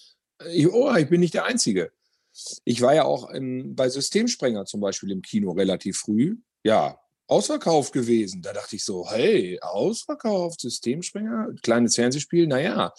ich, 0.53 0.73
oh, 0.73 0.95
ich 0.95 1.09
bin 1.09 1.21
nicht 1.21 1.35
der 1.35 1.45
Einzige. 1.45 1.93
Ich 2.65 2.81
war 2.81 2.95
ja 2.95 3.05
auch 3.05 3.31
im, 3.31 3.75
bei 3.75 3.89
Systemsprenger 3.89 4.65
zum 4.65 4.81
Beispiel 4.81 5.11
im 5.11 5.23
Kino 5.23 5.53
relativ 5.53 5.99
früh. 5.99 6.37
Ja, 6.65 6.99
ausverkauft 7.29 7.93
gewesen. 7.93 8.43
Da 8.43 8.53
dachte 8.53 8.77
ich 8.77 8.85
so, 8.85 9.09
hey, 9.09 9.59
ausverkauft, 9.61 10.61
Systemspringer, 10.61 11.55
kleines 11.63 11.97
Fernsehspiel, 11.97 12.47
naja. 12.47 12.93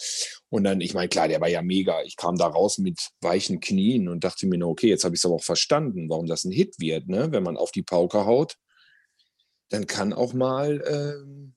Und 0.50 0.64
dann, 0.64 0.82
ich 0.82 0.94
meine, 0.94 1.10
klar, 1.10 1.28
der 1.28 1.42
war 1.42 1.48
ja 1.48 1.62
mega. 1.62 2.02
Ich 2.04 2.18
kam 2.18 2.38
da 2.38 2.48
raus 2.48 2.78
mit 2.78 3.00
weichen 3.22 3.60
Knien 3.60 4.10
und 4.10 4.24
dachte 4.24 4.48
mir, 4.48 4.66
okay, 4.68 4.90
jetzt 4.90 5.04
habe 5.04 5.16
ich 5.16 5.22
es 5.22 5.26
aber 5.26 5.36
auch 5.36 5.44
verstanden, 5.44 6.10
warum 6.10 6.28
das 6.28 6.44
ein 6.44 6.52
Hit 6.52 6.80
wird, 6.80 7.08
ne? 7.08 7.32
Wenn 7.32 7.44
man 7.44 7.58
auf 7.58 7.72
die 7.72 7.84
Pauke 7.84 8.26
haut, 8.26 8.56
dann 9.70 9.88
kann 9.88 10.14
auch 10.14 10.34
mal 10.34 10.84
ähm, 10.88 11.54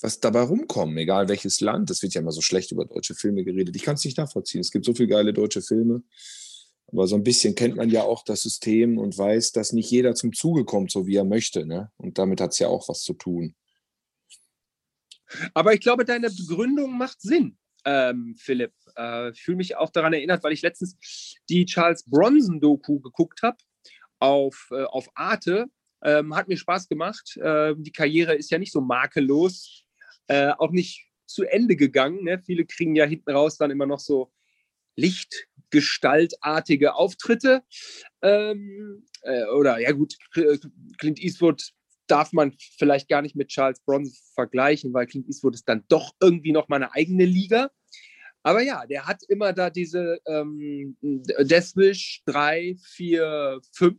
was 0.00 0.20
dabei 0.20 0.42
rumkommen, 0.42 0.96
egal 0.96 1.28
welches 1.28 1.60
Land. 1.60 1.90
Es 1.90 2.02
wird 2.02 2.14
ja 2.14 2.20
immer 2.20 2.32
so 2.32 2.40
schlecht 2.40 2.72
über 2.72 2.84
deutsche 2.84 3.14
Filme 3.14 3.44
geredet. 3.44 3.76
Ich 3.76 3.82
kann 3.82 3.94
es 3.94 4.04
nicht 4.04 4.18
nachvollziehen. 4.18 4.60
Es 4.60 4.70
gibt 4.70 4.84
so 4.84 4.94
viele 4.94 5.08
geile 5.08 5.32
deutsche 5.32 5.62
Filme. 5.62 6.02
Aber 6.92 7.06
so 7.06 7.16
ein 7.16 7.22
bisschen 7.22 7.54
kennt 7.54 7.76
man 7.76 7.88
ja 7.88 8.02
auch 8.02 8.24
das 8.24 8.42
System 8.42 8.98
und 8.98 9.16
weiß, 9.16 9.52
dass 9.52 9.72
nicht 9.72 9.90
jeder 9.90 10.14
zum 10.14 10.32
Zuge 10.32 10.64
kommt, 10.64 10.90
so 10.90 11.06
wie 11.06 11.16
er 11.16 11.24
möchte. 11.24 11.66
Ne? 11.66 11.90
Und 11.96 12.18
damit 12.18 12.40
hat 12.40 12.52
es 12.52 12.58
ja 12.58 12.68
auch 12.68 12.88
was 12.88 13.02
zu 13.02 13.14
tun. 13.14 13.54
Aber 15.54 15.72
ich 15.72 15.80
glaube, 15.80 16.04
deine 16.04 16.28
Begründung 16.28 16.98
macht 16.98 17.20
Sinn, 17.20 17.56
ähm, 17.84 18.34
Philipp. 18.36 18.72
Äh, 18.96 19.30
ich 19.30 19.42
fühle 19.42 19.58
mich 19.58 19.76
auch 19.76 19.90
daran 19.90 20.12
erinnert, 20.12 20.42
weil 20.42 20.52
ich 20.52 20.62
letztens 20.62 21.36
die 21.48 21.64
Charles 21.66 22.04
Bronson-Doku 22.08 23.00
geguckt 23.00 23.42
habe 23.42 23.58
auf, 24.18 24.68
äh, 24.72 24.82
auf 24.84 25.08
Arte. 25.14 25.66
Ähm, 26.02 26.34
hat 26.34 26.48
mir 26.48 26.56
Spaß 26.56 26.88
gemacht. 26.88 27.36
Äh, 27.36 27.74
die 27.76 27.92
Karriere 27.92 28.34
ist 28.34 28.50
ja 28.50 28.58
nicht 28.58 28.72
so 28.72 28.80
makellos, 28.80 29.84
äh, 30.26 30.50
auch 30.58 30.70
nicht 30.70 31.06
zu 31.26 31.44
Ende 31.44 31.76
gegangen. 31.76 32.24
Ne? 32.24 32.40
Viele 32.44 32.64
kriegen 32.64 32.96
ja 32.96 33.04
hinten 33.04 33.30
raus 33.30 33.56
dann 33.56 33.70
immer 33.70 33.86
noch 33.86 34.00
so 34.00 34.32
lichtgestaltartige 35.70 36.94
Auftritte. 36.94 37.62
Ähm, 38.22 39.04
äh, 39.22 39.44
oder 39.46 39.78
ja 39.78 39.92
gut, 39.92 40.16
Clint 40.98 41.20
Eastwood 41.20 41.72
darf 42.06 42.32
man 42.32 42.54
vielleicht 42.76 43.08
gar 43.08 43.22
nicht 43.22 43.36
mit 43.36 43.48
Charles 43.48 43.80
Bronson 43.80 44.14
vergleichen, 44.34 44.92
weil 44.92 45.06
Clint 45.06 45.26
Eastwood 45.26 45.54
ist 45.54 45.68
dann 45.68 45.84
doch 45.88 46.12
irgendwie 46.20 46.52
noch 46.52 46.68
mal 46.68 46.76
eine 46.76 46.92
eigene 46.92 47.24
Liga. 47.24 47.70
Aber 48.42 48.62
ja, 48.62 48.86
der 48.86 49.06
hat 49.06 49.22
immer 49.28 49.52
da 49.52 49.70
diese 49.70 50.18
ähm, 50.26 50.96
Deathwish 51.02 52.22
3, 52.26 52.76
4, 52.82 53.60
5 53.72 53.98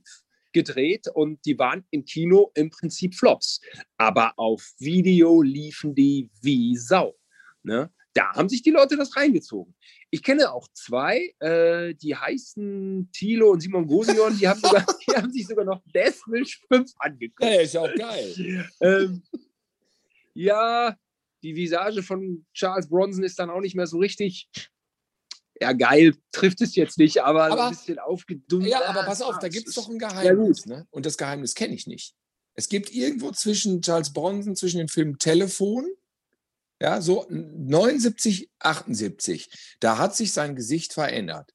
gedreht 0.52 1.08
und 1.14 1.46
die 1.46 1.58
waren 1.58 1.86
im 1.92 2.04
Kino 2.04 2.52
im 2.56 2.72
Prinzip 2.72 3.16
Flops. 3.16 3.62
Aber 3.98 4.34
auf 4.38 4.74
Video 4.80 5.42
liefen 5.42 5.96
die 5.96 6.30
wie 6.42 6.76
Sau. 6.76 7.16
Ne? 7.64 7.92
Da 8.14 8.34
haben 8.34 8.50
sich 8.50 8.62
die 8.62 8.72
Leute 8.72 8.98
das 8.98 9.16
reingezogen. 9.16 9.74
Ich 10.10 10.22
kenne 10.22 10.52
auch 10.52 10.68
zwei, 10.74 11.34
äh, 11.40 11.94
die 11.96 12.16
heißen 12.16 13.10
Thilo 13.14 13.52
und 13.52 13.62
Simon 13.62 13.88
Gosion, 13.88 14.38
die 14.38 14.48
haben, 14.48 14.60
sogar, 14.62 14.86
die 15.08 15.16
haben 15.16 15.32
sich 15.32 15.48
sogar 15.48 15.64
noch 15.66 15.82
Deathwish 15.96 16.62
5 16.72 16.92
angeguckt. 17.00 17.44
Ja, 17.44 17.62
ist 17.62 17.74
ja 17.74 17.82
auch 17.82 17.96
geil. 17.96 18.70
ähm, 18.82 19.24
ja, 20.34 20.96
die 21.44 21.56
Visage 21.56 22.04
von 22.04 22.46
Charles 22.54 22.90
Bronson 22.90 23.24
ist 23.24 23.40
dann 23.40 23.50
auch 23.50 23.62
nicht 23.62 23.76
mehr 23.76 23.88
so 23.88 23.98
richtig. 23.98 24.50
Ja, 25.60 25.74
geil, 25.74 26.16
trifft 26.32 26.60
es 26.62 26.76
jetzt 26.76 26.98
nicht, 26.98 27.22
aber, 27.22 27.46
Aber- 27.46 27.68
ein 27.68 27.72
bisschen 27.72 28.00
aufgedunsen. 28.00 28.70
Ja, 28.70 28.84
aber 28.86 29.04
pass 29.04 29.22
auf, 29.22 29.38
da 29.40 29.48
gibt 29.48 29.68
es 29.68 29.76
doch 29.76 29.88
ein 29.90 30.00
Ja, 30.00 30.10
Geheimnis. 30.10 30.66
ne? 30.66 30.88
Und 30.90 31.06
das 31.06 31.18
Geheimnis 31.18 31.54
kenne 31.54 31.76
ich 31.76 31.86
nicht. 31.88 32.16
Es 32.56 32.68
gibt 32.68 32.94
irgendwo 32.94 33.32
zwischen 33.32 33.82
Charles 33.82 34.12
Bronson, 34.12 34.56
zwischen 34.56 34.80
den 34.80 34.88
Filmen 34.88 35.18
Telefon, 35.20 35.86
ja, 36.82 37.00
so 37.00 37.28
79, 37.30 38.50
78, 38.60 39.76
da 39.80 40.00
hat 40.00 40.16
sich 40.16 40.34
sein 40.34 40.56
Gesicht 40.56 40.94
verändert. 40.94 41.52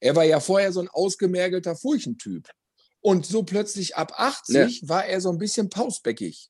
Er 0.00 0.16
war 0.16 0.24
ja 0.24 0.40
vorher 0.40 0.72
so 0.72 0.80
ein 0.80 0.88
ausgemergelter 0.88 1.76
Furchentyp. 1.76 2.48
Und 3.00 3.26
so 3.26 3.42
plötzlich 3.42 3.96
ab 3.96 4.12
80 4.16 4.88
war 4.88 5.04
er 5.04 5.20
so 5.20 5.30
ein 5.30 5.36
bisschen 5.38 5.68
pausbäckig. 5.68 6.48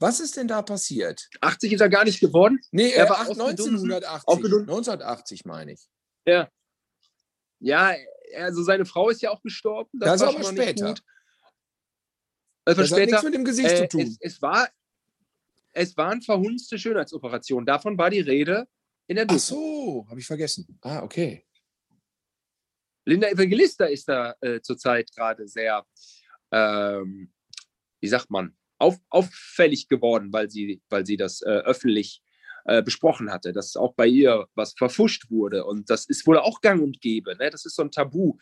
Was 0.00 0.20
ist 0.20 0.36
denn 0.36 0.48
da 0.48 0.60
passiert? 0.62 1.28
80 1.40 1.72
ist 1.72 1.80
er 1.80 1.88
gar 1.88 2.04
nicht 2.04 2.20
geworden. 2.20 2.58
Nee, 2.72 2.90
Er 2.90 3.04
er 3.04 3.10
war 3.10 3.18
war 3.20 3.28
aufgedunsen, 3.30 3.90
1980. 3.92 4.28
aufgedunsen. 4.28 4.68
1980 4.68 5.44
meine 5.46 5.72
ich. 5.72 5.88
Ja, 7.60 7.94
also 8.36 8.62
seine 8.62 8.84
Frau 8.84 9.10
ist 9.10 9.22
ja 9.22 9.30
auch 9.30 9.42
gestorben. 9.42 9.90
Das, 9.98 10.20
war 10.20 10.28
ist 10.28 10.34
schon 10.34 10.42
aber 10.44 10.62
später. 10.62 10.94
Das 12.64 12.76
war 12.76 12.84
Das 12.84 12.90
hat 12.92 12.98
nichts 12.98 13.12
später. 13.12 13.24
mit 13.24 13.34
dem 13.34 13.44
Gesicht 13.44 13.70
Äh, 13.70 13.76
zu 13.76 13.88
tun. 13.88 14.00
es, 14.02 14.16
es, 14.34 14.42
war, 14.42 14.68
es 15.72 15.96
waren 15.96 16.22
verhunzte 16.22 16.78
Schönheitsoperationen. 16.78 17.66
Davon 17.66 17.96
war 17.98 18.10
die 18.10 18.20
Rede 18.20 18.66
in 19.06 19.16
der 19.16 19.24
Ach 19.24 19.28
Doku. 19.28 19.40
so, 19.40 20.06
habe 20.08 20.20
ich 20.20 20.26
vergessen. 20.26 20.78
Ah, 20.82 21.02
okay. 21.02 21.44
Linda 23.06 23.28
Evangelista 23.28 23.86
ist 23.86 24.08
da 24.08 24.34
äh, 24.40 24.60
zurzeit 24.60 25.10
gerade 25.12 25.48
sehr, 25.48 25.84
ähm, 26.52 27.32
wie 28.00 28.08
sagt 28.08 28.30
man, 28.30 28.56
auf, 28.78 28.98
auffällig 29.08 29.88
geworden, 29.88 30.32
weil 30.32 30.50
sie, 30.50 30.80
weil 30.88 31.04
sie 31.04 31.16
das 31.16 31.42
äh, 31.42 31.48
öffentlich 31.48 32.22
äh, 32.64 32.82
besprochen 32.82 33.30
hatte, 33.32 33.52
dass 33.52 33.76
auch 33.76 33.94
bei 33.94 34.06
ihr 34.06 34.46
was 34.54 34.74
verfuscht 34.74 35.30
wurde. 35.30 35.64
Und 35.64 35.90
das 35.90 36.06
ist 36.06 36.26
wohl 36.26 36.38
auch 36.38 36.60
gang 36.60 36.82
und 36.82 37.00
gäbe. 37.00 37.36
Ne? 37.36 37.50
Das 37.50 37.64
ist 37.64 37.76
so 37.76 37.82
ein 37.82 37.90
Tabu. 37.90 38.36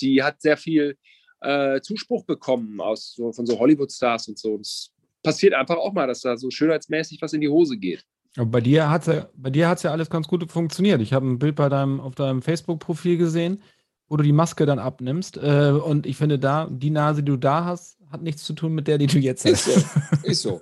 Die 0.00 0.22
hat 0.22 0.40
sehr 0.40 0.56
viel 0.56 0.98
äh, 1.40 1.80
Zuspruch 1.80 2.24
bekommen 2.24 2.80
aus, 2.80 3.14
so, 3.14 3.32
von 3.32 3.46
so 3.46 3.58
Hollywood-Stars 3.58 4.28
und 4.28 4.38
so. 4.38 4.58
Es 4.58 4.92
passiert 5.22 5.54
einfach 5.54 5.76
auch 5.76 5.92
mal, 5.92 6.06
dass 6.06 6.20
da 6.20 6.36
so 6.36 6.50
schönheitsmäßig 6.50 7.20
was 7.22 7.32
in 7.32 7.40
die 7.40 7.48
Hose 7.48 7.76
geht. 7.76 8.04
Aber 8.36 8.46
bei 8.46 8.60
dir 8.60 8.88
hat 8.88 9.06
es 9.08 9.14
ja, 9.14 9.28
bei 9.34 9.50
dir 9.50 9.68
hat's 9.68 9.82
ja 9.82 9.90
alles 9.90 10.08
ganz 10.08 10.28
gut 10.28 10.50
funktioniert. 10.50 11.00
Ich 11.00 11.12
habe 11.12 11.26
ein 11.26 11.38
Bild 11.38 11.56
bei 11.56 11.68
deinem, 11.68 12.00
auf 12.00 12.14
deinem 12.14 12.42
Facebook-Profil 12.42 13.16
gesehen, 13.18 13.62
wo 14.08 14.16
du 14.16 14.22
die 14.22 14.32
Maske 14.32 14.66
dann 14.66 14.78
abnimmst. 14.78 15.36
Äh, 15.36 15.70
und 15.72 16.06
ich 16.06 16.16
finde 16.16 16.38
da, 16.38 16.68
die 16.70 16.90
Nase, 16.90 17.22
die 17.22 17.32
du 17.32 17.36
da 17.36 17.64
hast, 17.64 17.98
hat 18.10 18.22
nichts 18.22 18.44
zu 18.44 18.52
tun 18.54 18.72
mit 18.74 18.86
der, 18.88 18.98
die 18.98 19.06
du 19.08 19.18
jetzt 19.18 19.44
Ist 19.46 19.66
hast. 19.66 20.20
so. 20.22 20.28
Ist 20.28 20.42
so. 20.42 20.60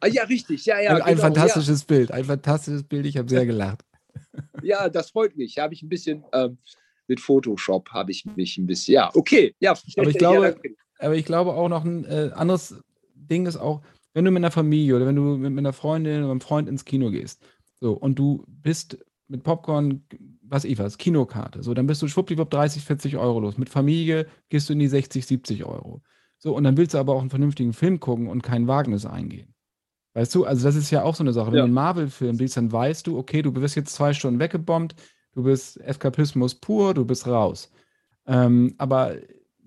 Ah, 0.00 0.06
ja, 0.06 0.24
richtig. 0.24 0.64
Ja, 0.64 0.80
ja. 0.80 0.96
ein, 0.96 1.04
genau, 1.16 1.20
fantastisches 1.20 1.84
Bild, 1.84 2.10
ein 2.10 2.24
fantastisches 2.24 2.84
Bild. 2.84 3.04
Ich 3.04 3.18
habe 3.18 3.28
sehr 3.28 3.44
gelacht. 3.46 3.82
Ja, 4.62 4.84
ja, 4.84 4.88
das 4.88 5.10
freut 5.10 5.36
mich. 5.36 5.58
Habe 5.58 5.74
ich 5.74 5.82
ein 5.82 5.90
bisschen 5.90 6.24
ähm, 6.32 6.56
mit 7.06 7.20
Photoshop, 7.20 7.90
habe 7.90 8.10
ich 8.10 8.24
mich 8.24 8.56
ein 8.56 8.66
bisschen. 8.66 8.94
Ja, 8.94 9.10
okay. 9.14 9.54
Ja, 9.60 9.72
Aber 9.72 9.80
ich 9.86 9.94
ja, 9.96 10.02
glaube- 10.18 10.52
danke. 10.52 10.74
Aber 11.04 11.16
ich 11.16 11.24
glaube 11.24 11.52
auch 11.54 11.68
noch 11.68 11.84
ein 11.84 12.04
äh, 12.04 12.30
anderes 12.34 12.82
Ding 13.14 13.46
ist 13.46 13.56
auch, 13.56 13.82
wenn 14.12 14.24
du 14.24 14.30
mit 14.30 14.40
einer 14.40 14.50
Familie 14.50 14.96
oder 14.96 15.06
wenn 15.06 15.16
du 15.16 15.22
mit, 15.36 15.58
einer 15.58 15.72
Freundin 15.72 16.22
oder 16.22 16.30
einem 16.30 16.40
Freund 16.40 16.68
ins 16.68 16.84
Kino 16.84 17.10
gehst, 17.10 17.42
so, 17.80 17.92
und 17.92 18.18
du 18.18 18.44
bist 18.46 18.98
mit 19.28 19.42
Popcorn, 19.42 20.04
was 20.42 20.64
ich 20.64 20.78
was, 20.78 20.98
Kinokarte, 20.98 21.62
so, 21.62 21.74
dann 21.74 21.86
bist 21.86 22.00
du 22.02 22.08
schwuppdiwupp 22.08 22.50
30, 22.50 22.84
40 22.84 23.16
Euro 23.16 23.40
los. 23.40 23.58
Mit 23.58 23.68
Familie 23.68 24.26
gehst 24.48 24.68
du 24.68 24.72
in 24.74 24.78
die 24.78 24.88
60, 24.88 25.26
70 25.26 25.64
Euro. 25.64 26.02
So, 26.38 26.54
und 26.54 26.64
dann 26.64 26.76
willst 26.76 26.94
du 26.94 26.98
aber 26.98 27.14
auch 27.14 27.20
einen 27.20 27.30
vernünftigen 27.30 27.72
Film 27.72 28.00
gucken 28.00 28.28
und 28.28 28.42
kein 28.42 28.68
Wagnis 28.68 29.06
eingehen. 29.06 29.54
Weißt 30.14 30.34
du, 30.34 30.44
also 30.44 30.64
das 30.64 30.76
ist 30.76 30.90
ja 30.90 31.02
auch 31.02 31.14
so 31.14 31.24
eine 31.24 31.32
Sache. 31.32 31.48
Wenn 31.48 31.54
Ja. 31.54 31.60
du 31.62 31.64
einen 31.64 31.74
Marvel-Film 31.74 32.36
siehst, 32.36 32.56
dann 32.56 32.70
weißt 32.70 33.06
du, 33.06 33.18
okay, 33.18 33.42
du 33.42 33.50
bist 33.50 33.74
jetzt 33.74 33.94
zwei 33.94 34.12
Stunden 34.12 34.38
weggebombt, 34.38 34.94
du 35.32 35.42
bist 35.42 35.80
Eskapismus 35.80 36.54
pur, 36.54 36.94
du 36.94 37.04
bist 37.04 37.26
raus. 37.26 37.70
Ähm, 38.26 38.74
aber 38.78 39.16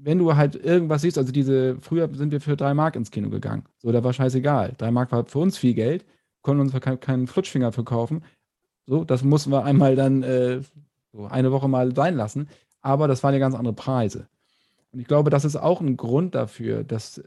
wenn 0.07 0.19
du 0.19 0.37
halt 0.37 0.55
irgendwas 0.55 1.01
siehst, 1.01 1.17
also 1.17 1.33
diese, 1.33 1.75
früher 1.81 2.09
sind 2.13 2.31
wir 2.31 2.39
für 2.39 2.55
drei 2.55 2.73
Mark 2.73 2.95
ins 2.95 3.11
Kino 3.11 3.29
gegangen. 3.29 3.65
So, 3.79 3.91
da 3.91 4.05
war 4.05 4.13
scheißegal. 4.13 4.73
Drei 4.77 4.89
Mark 4.89 5.11
war 5.11 5.25
für 5.25 5.39
uns 5.39 5.57
viel 5.57 5.73
Geld, 5.73 6.05
konnten 6.41 6.61
uns 6.61 6.71
keinen, 6.79 7.01
keinen 7.01 7.27
Flutschfinger 7.27 7.73
für 7.73 7.83
kaufen. 7.83 8.23
So, 8.85 9.03
das 9.03 9.25
mussten 9.25 9.51
wir 9.51 9.65
einmal 9.65 9.97
dann 9.97 10.23
äh, 10.23 10.61
so 11.11 11.25
eine 11.25 11.51
Woche 11.51 11.67
mal 11.67 11.93
sein 11.93 12.15
lassen. 12.15 12.47
Aber 12.79 13.09
das 13.09 13.21
waren 13.21 13.33
ja 13.33 13.39
ganz 13.41 13.53
andere 13.53 13.73
Preise. 13.73 14.29
Und 14.93 15.01
ich 15.01 15.07
glaube, 15.07 15.29
das 15.29 15.43
ist 15.43 15.57
auch 15.57 15.81
ein 15.81 15.97
Grund 15.97 16.35
dafür, 16.35 16.85
dass 16.85 17.21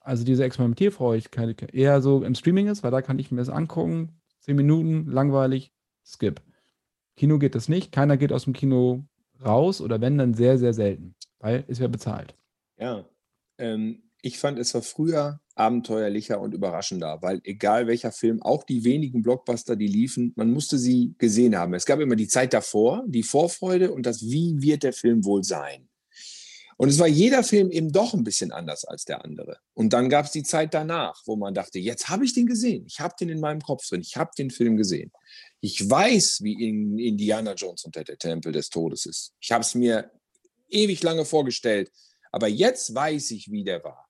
also 0.00 0.24
diese 0.24 0.44
Experimentierfreudigkeit 0.44 1.74
eher 1.74 2.00
so 2.00 2.24
im 2.24 2.34
Streaming 2.34 2.68
ist, 2.68 2.82
weil 2.82 2.90
da 2.90 3.02
kann 3.02 3.18
ich 3.18 3.30
mir 3.30 3.36
das 3.36 3.50
angucken, 3.50 4.18
zehn 4.40 4.56
Minuten, 4.56 5.10
langweilig, 5.10 5.72
skip. 6.06 6.40
Kino 7.16 7.38
geht 7.38 7.54
das 7.54 7.68
nicht, 7.68 7.92
keiner 7.92 8.16
geht 8.16 8.32
aus 8.32 8.44
dem 8.44 8.54
Kino 8.54 9.04
raus 9.44 9.82
oder 9.82 10.00
wenn, 10.00 10.16
dann 10.16 10.32
sehr, 10.32 10.56
sehr 10.56 10.72
selten, 10.72 11.14
weil 11.40 11.64
es 11.68 11.78
ja 11.78 11.88
bezahlt. 11.88 12.34
Ja. 12.78 13.04
Ähm, 13.58 14.02
ich 14.22 14.38
fand, 14.38 14.58
es 14.58 14.74
war 14.74 14.82
früher 14.82 15.40
abenteuerlicher 15.54 16.40
und 16.40 16.54
überraschender, 16.54 17.18
weil 17.20 17.40
egal 17.44 17.86
welcher 17.86 18.12
Film, 18.12 18.42
auch 18.42 18.64
die 18.64 18.84
wenigen 18.84 19.22
Blockbuster, 19.22 19.76
die 19.76 19.86
liefen, 19.86 20.32
man 20.36 20.50
musste 20.50 20.78
sie 20.78 21.14
gesehen 21.18 21.56
haben. 21.56 21.74
Es 21.74 21.86
gab 21.86 22.00
immer 22.00 22.16
die 22.16 22.28
Zeit 22.28 22.52
davor, 22.52 23.04
die 23.06 23.22
Vorfreude 23.22 23.92
und 23.92 24.06
das, 24.06 24.22
wie 24.22 24.60
wird 24.60 24.82
der 24.82 24.92
Film 24.92 25.24
wohl 25.24 25.44
sein. 25.44 25.88
Und 26.76 26.90
es 26.90 27.00
war 27.00 27.08
jeder 27.08 27.42
Film 27.42 27.72
eben 27.72 27.90
doch 27.90 28.14
ein 28.14 28.22
bisschen 28.22 28.52
anders 28.52 28.84
als 28.84 29.04
der 29.04 29.24
andere. 29.24 29.58
Und 29.74 29.92
dann 29.92 30.08
gab 30.08 30.26
es 30.26 30.30
die 30.30 30.44
Zeit 30.44 30.74
danach, 30.74 31.20
wo 31.26 31.34
man 31.34 31.52
dachte, 31.52 31.80
jetzt 31.80 32.08
habe 32.08 32.24
ich 32.24 32.34
den 32.34 32.46
gesehen. 32.46 32.84
Ich 32.86 33.00
habe 33.00 33.16
den 33.18 33.30
in 33.30 33.40
meinem 33.40 33.60
Kopf 33.60 33.88
drin. 33.88 34.00
Ich 34.00 34.16
habe 34.16 34.30
den 34.38 34.50
Film 34.50 34.76
gesehen. 34.76 35.10
Ich 35.60 35.90
weiß, 35.90 36.38
wie 36.42 36.68
in 36.68 36.96
Indiana 36.96 37.54
Jones 37.54 37.84
und 37.84 37.96
der 37.96 38.04
Tempel 38.04 38.52
des 38.52 38.70
Todes 38.70 39.06
ist. 39.06 39.34
Ich 39.40 39.50
habe 39.50 39.62
es 39.62 39.74
mir 39.74 40.08
ewig 40.68 41.02
lange 41.02 41.24
vorgestellt. 41.24 41.90
Aber 42.32 42.48
jetzt 42.48 42.94
weiß 42.94 43.30
ich, 43.32 43.50
wie 43.50 43.64
der 43.64 43.82
war. 43.84 44.06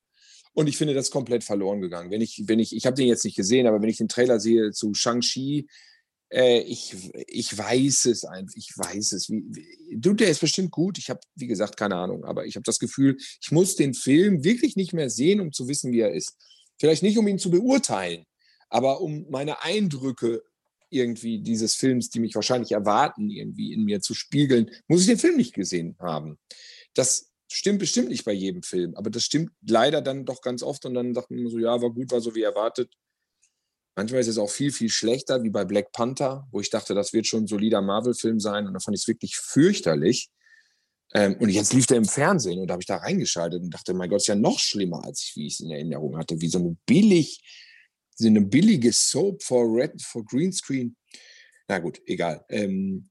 Und 0.53 0.67
ich 0.67 0.77
finde, 0.77 0.95
das 0.95 1.07
ist 1.07 1.13
komplett 1.13 1.45
verloren 1.45 1.81
gegangen. 1.81 2.11
Wenn 2.11 2.21
ich, 2.21 2.43
wenn 2.47 2.59
ich, 2.59 2.75
ich 2.75 2.85
habe 2.85 2.97
den 2.97 3.07
jetzt 3.07 3.25
nicht 3.25 3.37
gesehen, 3.37 3.67
aber 3.67 3.81
wenn 3.81 3.89
ich 3.89 3.99
den 3.99 4.09
Trailer 4.09 4.41
sehe 4.41 4.73
zu 4.73 4.93
Shang-Chi, 4.93 5.69
äh, 6.31 6.61
ich, 6.61 6.97
ich 7.27 7.57
weiß 7.57 8.07
es 8.07 8.25
einfach, 8.25 8.55
ich 8.57 8.77
weiß 8.77 9.13
es. 9.13 9.31
Wie, 9.31 9.45
wie, 9.51 9.97
du, 9.97 10.15
der 10.15 10.29
ist 10.29 10.41
bestimmt 10.41 10.71
gut. 10.71 10.99
Ich 10.99 11.11
habe, 11.11 11.21
wie 11.37 11.47
gesagt, 11.47 11.77
keine 11.77 11.97
Ahnung, 11.97 12.25
aber 12.25 12.47
ich 12.47 12.57
habe 12.57 12.65
das 12.65 12.79
Gefühl, 12.79 13.17
ich 13.41 13.51
muss 13.51 13.77
den 13.77 13.95
Film 13.95 14.45
wirklich 14.45 14.77
nicht 14.77 14.93
mehr 14.93 15.11
sehen, 15.11 15.41
um 15.41 15.53
zu 15.53 15.69
wissen, 15.69 15.93
wie 15.93 16.01
er 16.01 16.13
ist. 16.13 16.37
Vielleicht 16.79 17.03
nicht, 17.03 17.19
um 17.19 17.29
ihn 17.29 17.39
zu 17.39 17.51
beurteilen, 17.51 18.25
aber 18.69 19.01
um 19.01 19.27
meine 19.31 19.63
Eindrücke 19.63 20.43
irgendwie 20.91 21.41
dieses 21.41 21.74
Films, 21.74 22.11
die 22.11 22.20
mich 22.20 22.34
wahrscheinlich 22.34 22.72
erwarten, 22.72 23.30
irgendwie 23.30 23.72
in 23.72 23.84
mir 23.84 24.01
zu 24.01 24.14
spiegeln, 24.14 24.70
muss 24.86 25.03
ich 25.03 25.07
den 25.07 25.18
Film 25.18 25.36
nicht 25.36 25.55
gesehen 25.55 25.97
haben. 25.99 26.39
Das 26.95 27.30
stimmt 27.51 27.78
bestimmt 27.78 28.09
nicht 28.09 28.24
bei 28.24 28.32
jedem 28.32 28.62
Film, 28.62 28.95
aber 28.95 29.11
das 29.11 29.24
stimmt 29.24 29.51
leider 29.66 30.03
dann 30.03 30.24
doch 30.24 30.43
ganz 30.43 30.62
oft 30.62 30.84
und 30.84 30.95
dann 30.95 31.14
sagt 31.14 31.30
man 31.30 31.49
so, 31.49 31.59
ja, 31.59 31.80
war 31.80 31.91
gut, 31.91 32.11
war 32.11 32.20
so 32.20 32.34
wie 32.34 32.43
erwartet. 32.43 32.93
Manchmal 33.97 34.20
ist 34.20 34.28
es 34.28 34.39
auch 34.39 34.51
viel, 34.51 34.70
viel 34.70 34.91
schlechter, 34.91 35.43
wie 35.43 35.51
bei 35.51 35.64
Black 35.64 35.91
Panther, 35.93 36.47
wo 36.53 36.61
ich 36.61 36.70
dachte, 36.70 36.95
das 36.95 37.12
wird 37.12 37.26
schon 37.26 37.45
ein 37.45 37.47
solider 37.49 37.82
Marvel-Film 37.82 38.39
sein 38.39 38.66
und 38.66 38.74
da 38.74 38.80
fand 38.80 38.97
ich 38.97 39.03
es 39.03 39.09
wirklich 39.09 39.36
fürchterlich. 39.36 40.30
Ähm, 41.14 41.36
und 41.41 41.49
jetzt 41.49 41.72
lief 41.72 41.86
der 41.86 41.97
im 41.97 42.05
Fernsehen 42.05 42.61
und 42.61 42.68
da 42.68 42.72
habe 42.72 42.82
ich 42.82 42.86
da 42.86 42.99
reingeschaltet 42.99 43.62
und 43.62 43.70
dachte, 43.70 43.95
mein 43.95 44.11
Gott, 44.11 44.20
ist 44.20 44.26
ja 44.26 44.34
noch 44.34 44.59
schlimmer, 44.59 45.05
als 45.05 45.22
ich, 45.22 45.36
wie 45.36 45.47
ich 45.47 45.55
es 45.55 45.61
in 45.61 45.70
Erinnerung 45.70 46.16
hatte, 46.18 46.41
wie 46.41 46.49
so 46.49 46.59
eine 46.59 46.76
billig, 46.86 47.41
so 48.19 48.27
eine 48.27 48.41
billige 48.41 48.93
Soap 48.93 49.43
for 49.43 49.64
Red, 49.64 50.03
for 50.03 50.25
Greenscreen. 50.25 50.97
Na 51.69 51.79
gut, 51.79 52.01
egal. 52.07 52.45
Ähm, 52.49 53.09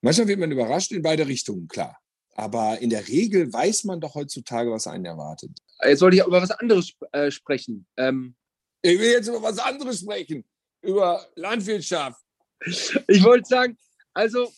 manchmal 0.00 0.28
wird 0.28 0.40
man 0.40 0.50
überrascht 0.50 0.92
in 0.92 1.02
beide 1.02 1.26
Richtungen, 1.26 1.68
klar. 1.68 1.98
Aber 2.34 2.78
in 2.80 2.88
der 2.88 3.06
Regel 3.06 3.52
weiß 3.52 3.84
man 3.84 4.00
doch 4.00 4.14
heutzutage, 4.14 4.70
was 4.70 4.86
einen 4.86 5.04
erwartet. 5.04 5.50
Jetzt 5.84 5.98
sollte 5.98 6.16
ich 6.16 6.24
über 6.24 6.40
was 6.40 6.50
anderes 6.52 6.94
äh, 7.12 7.30
sprechen. 7.30 7.86
Ähm, 7.98 8.34
Ich 8.80 8.98
will 8.98 9.10
jetzt 9.10 9.28
über 9.28 9.42
was 9.42 9.58
anderes 9.58 10.00
sprechen. 10.00 10.44
Über 10.80 11.26
Landwirtschaft. 11.34 12.22
ich 13.08 13.22
wollte 13.22 13.46
sagen, 13.46 13.76
also 14.14 14.50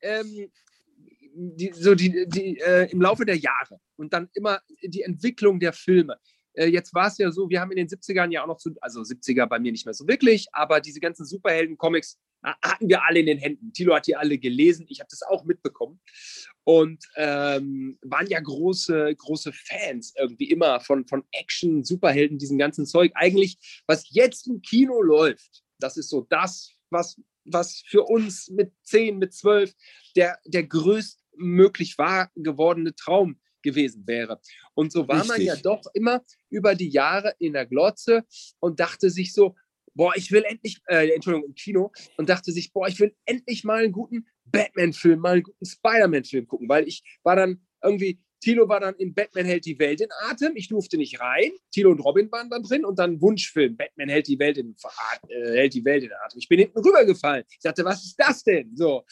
ähm, 0.00 0.50
die, 1.34 1.72
so 1.74 1.94
die, 1.94 2.26
die, 2.28 2.58
äh, 2.60 2.90
im 2.90 3.02
Laufe 3.02 3.26
der 3.26 3.36
Jahre 3.36 3.78
und 3.96 4.12
dann 4.12 4.30
immer 4.32 4.62
die 4.82 5.02
Entwicklung 5.02 5.60
der 5.60 5.74
Filme. 5.74 6.18
Äh, 6.58 6.66
jetzt 6.66 6.92
war 6.92 7.06
es 7.06 7.18
ja 7.18 7.30
so, 7.30 7.48
wir 7.48 7.60
haben 7.60 7.70
in 7.70 7.76
den 7.76 7.88
70ern 7.88 8.32
ja 8.32 8.42
auch 8.42 8.48
noch 8.48 8.58
zu, 8.58 8.74
also 8.80 9.00
70er 9.00 9.46
bei 9.46 9.60
mir 9.60 9.70
nicht 9.70 9.86
mehr 9.86 9.94
so 9.94 10.06
wirklich, 10.08 10.48
aber 10.52 10.80
diese 10.80 11.00
ganzen 11.00 11.24
Superhelden-Comics 11.24 12.18
hatten 12.42 12.88
wir 12.88 13.04
alle 13.04 13.20
in 13.20 13.26
den 13.26 13.38
Händen. 13.38 13.72
Tilo 13.72 13.94
hat 13.94 14.06
die 14.06 14.16
alle 14.16 14.38
gelesen, 14.38 14.86
ich 14.88 15.00
habe 15.00 15.08
das 15.10 15.22
auch 15.22 15.44
mitbekommen 15.44 16.00
und 16.64 17.04
ähm, 17.16 17.98
waren 18.02 18.26
ja 18.26 18.40
große, 18.40 19.14
große 19.16 19.52
Fans 19.52 20.14
irgendwie 20.16 20.50
immer 20.50 20.80
von, 20.80 21.06
von 21.06 21.24
Action, 21.32 21.84
Superhelden, 21.84 22.38
diesem 22.38 22.58
ganzen 22.58 22.86
Zeug. 22.86 23.12
Eigentlich, 23.14 23.82
was 23.86 24.10
jetzt 24.10 24.46
im 24.48 24.60
Kino 24.62 25.00
läuft, 25.02 25.62
Das 25.80 25.96
ist 25.96 26.10
so 26.10 26.26
das, 26.28 26.72
was, 26.90 27.20
was 27.44 27.82
für 27.86 28.02
uns 28.02 28.48
mit 28.50 28.72
10, 28.82 29.18
mit 29.18 29.32
12 29.32 29.72
der, 30.16 30.38
der 30.44 30.64
größtmöglich 30.64 31.98
wahr 31.98 32.30
gewordene 32.34 32.94
Traum 32.94 33.38
gewesen 33.62 34.06
wäre. 34.06 34.40
Und 34.74 34.92
so 34.92 35.06
war 35.08 35.22
Richtig. 35.22 35.28
man 35.30 35.40
ja 35.42 35.56
doch 35.56 35.82
immer 35.94 36.22
über 36.50 36.74
die 36.74 36.88
Jahre 36.88 37.34
in 37.38 37.52
der 37.52 37.66
Glotze 37.66 38.24
und 38.60 38.80
dachte 38.80 39.10
sich 39.10 39.32
so, 39.32 39.54
boah, 39.94 40.12
ich 40.16 40.30
will 40.30 40.44
endlich, 40.44 40.80
äh, 40.86 41.10
Entschuldigung, 41.10 41.48
im 41.48 41.54
Kino 41.54 41.92
und 42.16 42.28
dachte 42.28 42.52
sich, 42.52 42.72
boah, 42.72 42.86
ich 42.86 43.00
will 43.00 43.14
endlich 43.24 43.64
mal 43.64 43.82
einen 43.82 43.92
guten 43.92 44.26
Batman-Film, 44.44 45.18
mal 45.18 45.34
einen 45.34 45.42
guten 45.42 45.66
Spider-Man-Film 45.66 46.46
gucken, 46.46 46.68
weil 46.68 46.86
ich 46.86 47.02
war 47.24 47.36
dann 47.36 47.66
irgendwie, 47.82 48.20
Tilo 48.40 48.68
war 48.68 48.78
dann 48.78 48.94
in 48.94 49.14
Batman 49.14 49.46
hält 49.46 49.64
die 49.64 49.78
Welt 49.78 50.00
in 50.00 50.08
Atem, 50.28 50.52
ich 50.54 50.68
durfte 50.68 50.96
nicht 50.96 51.20
rein, 51.20 51.50
Tilo 51.72 51.90
und 51.90 51.98
Robin 52.00 52.30
waren 52.30 52.48
dann 52.48 52.62
drin 52.62 52.84
und 52.84 52.98
dann 52.98 53.20
Wunschfilm, 53.20 53.76
Batman 53.76 54.08
hält 54.08 54.28
die 54.28 54.38
Welt 54.38 54.58
in, 54.58 54.76
äh, 55.28 55.56
hält 55.56 55.74
die 55.74 55.84
Welt 55.84 56.04
in 56.04 56.12
Atem. 56.12 56.38
Ich 56.38 56.48
bin 56.48 56.60
hinten 56.60 56.78
rübergefallen. 56.78 57.44
Ich 57.50 57.58
dachte, 57.58 57.84
was 57.84 58.04
ist 58.04 58.16
das 58.16 58.44
denn? 58.44 58.76
So. 58.76 59.04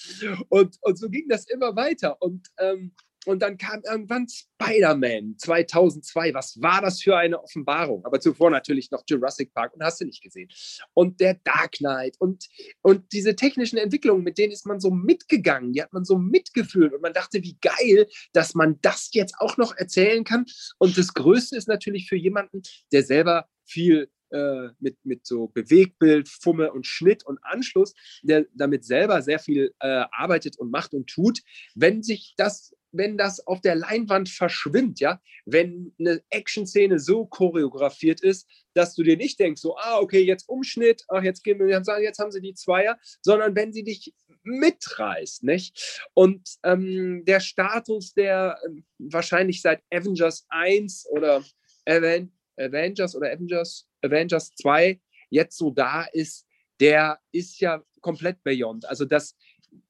Und, 0.49 0.77
und 0.81 0.99
so 0.99 1.11
ging 1.11 1.29
das 1.29 1.49
immer 1.49 1.75
weiter 1.75 2.21
und 2.23 2.47
ähm, 2.59 2.93
und 3.27 3.41
dann 3.41 3.59
kam 3.59 3.83
irgendwann 3.83 4.29
Spider-Man 4.29 5.37
2002. 5.39 6.33
Was 6.33 6.61
war 6.63 6.81
das 6.81 7.03
für 7.03 7.17
eine 7.17 7.43
Offenbarung? 7.43 8.05
Aber 8.05 8.21
zuvor 8.21 8.51
natürlich 8.51 8.91
noch 8.91 9.03
Jurassic 9.07 9.53
Park 9.53 9.75
und 9.75 9.83
hast 9.83 10.01
du 10.01 10.05
nicht 10.05 10.23
gesehen. 10.23 10.49
Und 10.95 11.21
der 11.21 11.35
Dark 11.45 11.73
Knight 11.73 12.17
und, 12.21 12.47
und 12.83 13.13
diese 13.13 13.35
technischen 13.35 13.79
Entwicklungen, 13.79 14.23
mit 14.23 14.39
denen 14.39 14.53
ist 14.53 14.67
man 14.67 14.81
so 14.81 14.91
mitgegangen. 14.91 15.73
Die 15.73 15.83
hat 15.83 15.93
man 15.93 16.05
so 16.05 16.17
mitgefühlt. 16.19 16.95
Und 16.95 17.03
man 17.03 17.13
dachte, 17.13 17.43
wie 17.43 17.59
geil, 17.61 18.07
dass 18.33 18.55
man 18.55 18.79
das 18.81 19.11
jetzt 19.13 19.35
auch 19.39 19.57
noch 19.57 19.77
erzählen 19.77 20.23
kann. 20.23 20.47
Und 20.79 20.97
das 20.97 21.13
Größte 21.13 21.57
ist 21.57 21.69
natürlich 21.69 22.09
für 22.09 22.17
jemanden, 22.17 22.63
der 22.93 23.03
selber 23.03 23.49
viel 23.65 24.09
äh, 24.31 24.69
mit, 24.81 24.97
mit 25.05 25.27
so 25.27 25.49
Bewegbild, 25.49 26.29
Fumme 26.29 26.73
und 26.73 26.87
Schnitt 26.87 27.25
und 27.25 27.39
Anschluss, 27.43 27.95
der 28.23 28.47
damit 28.55 28.85
selber 28.85 29.23
sehr 29.23 29.39
viel 29.39 29.73
äh, 29.81 30.05
arbeitet 30.11 30.59
und 30.59 30.71
macht 30.71 30.95
und 30.95 31.09
tut, 31.09 31.41
wenn 31.75 32.03
sich 32.03 32.35
das 32.37 32.76
wenn 32.97 33.17
das 33.17 33.47
auf 33.47 33.61
der 33.61 33.75
Leinwand 33.75 34.29
verschwimmt, 34.29 35.01
ja, 35.01 35.21
wenn 35.45 35.95
eine 35.99 36.23
Action-Szene 36.31 36.99
so 36.99 37.27
choreografiert 37.27 38.21
ist, 38.21 38.49
dass 38.75 38.95
du 38.95 39.03
dir 39.03 39.17
nicht 39.17 39.39
denkst, 39.39 39.61
so, 39.61 39.77
ah, 39.77 39.99
okay, 39.99 40.23
jetzt 40.23 40.49
Umschnitt, 40.49 41.05
ach, 41.09 41.23
jetzt 41.23 41.45
gehen 41.45 41.59
wir, 41.59 41.69
jetzt 41.69 42.19
haben 42.19 42.33
sie 42.33 42.41
die 42.41 42.55
Zweier, 42.55 42.99
sondern 43.23 43.55
wenn 43.55 43.73
sie 43.73 43.85
dich 43.85 44.15
mitreißt, 44.43 45.43
nicht? 45.43 46.03
Und 46.15 46.49
ähm, 46.63 47.25
der 47.25 47.41
Status, 47.41 48.15
der 48.15 48.59
äh, 48.65 48.83
wahrscheinlich 48.99 49.61
seit 49.61 49.83
Avengers 49.91 50.47
1 50.49 51.07
oder 51.11 51.45
Aven 51.85 52.33
Avengers 52.59 53.15
oder 53.15 53.31
Avengers, 53.33 53.87
Avengers 54.03 54.55
2 54.55 55.01
jetzt 55.31 55.59
so 55.59 55.71
da 55.71 56.05
ist, 56.13 56.47
der 56.81 57.19
ist 57.33 57.61
ja 57.61 57.83
komplett 58.01 58.43
beyond. 58.43 58.87
Also 58.87 59.05
das, 59.05 59.37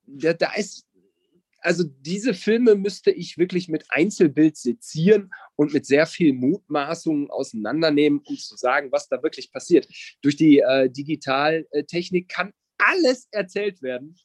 der, 0.06 0.34
da 0.34 0.52
ist 0.54 0.86
also 1.66 1.82
diese 1.82 2.32
Filme 2.32 2.76
müsste 2.76 3.10
ich 3.10 3.38
wirklich 3.38 3.68
mit 3.68 3.86
Einzelbild 3.88 4.56
sezieren 4.56 5.32
und 5.56 5.72
mit 5.72 5.84
sehr 5.84 6.06
viel 6.06 6.32
Mutmaßungen 6.32 7.28
auseinandernehmen, 7.28 8.20
um 8.24 8.38
zu 8.38 8.56
sagen, 8.56 8.92
was 8.92 9.08
da 9.08 9.20
wirklich 9.20 9.50
passiert. 9.50 9.88
Durch 10.22 10.36
die 10.36 10.60
äh, 10.60 10.88
Digitaltechnik 10.88 12.28
kann 12.28 12.52
alles 12.78 13.26
erzählt 13.32 13.82
werden. 13.82 14.16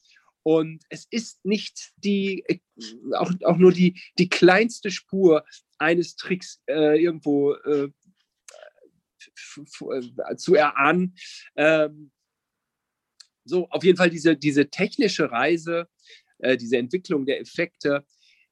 Und 0.44 0.84
es 0.88 1.08
ist 1.10 1.44
nicht 1.44 1.90
die, 1.96 2.44
äh, 2.46 2.60
auch, 3.16 3.32
auch 3.42 3.56
nur 3.56 3.72
die, 3.72 4.00
die 4.18 4.28
kleinste 4.28 4.92
Spur 4.92 5.44
eines 5.78 6.14
Tricks 6.14 6.62
äh, 6.68 7.02
irgendwo 7.02 7.54
äh, 7.54 7.88
äh 9.56 10.36
zu 10.36 10.54
erahnen. 10.54 11.16
Ähm, 11.56 12.12
so, 13.44 13.68
auf 13.70 13.82
jeden 13.82 13.98
Fall 13.98 14.10
diese, 14.10 14.36
diese 14.36 14.70
technische 14.70 15.32
Reise 15.32 15.88
äh, 16.42 16.56
diese 16.56 16.76
Entwicklung 16.76 17.24
der 17.24 17.40
Effekte, 17.40 18.04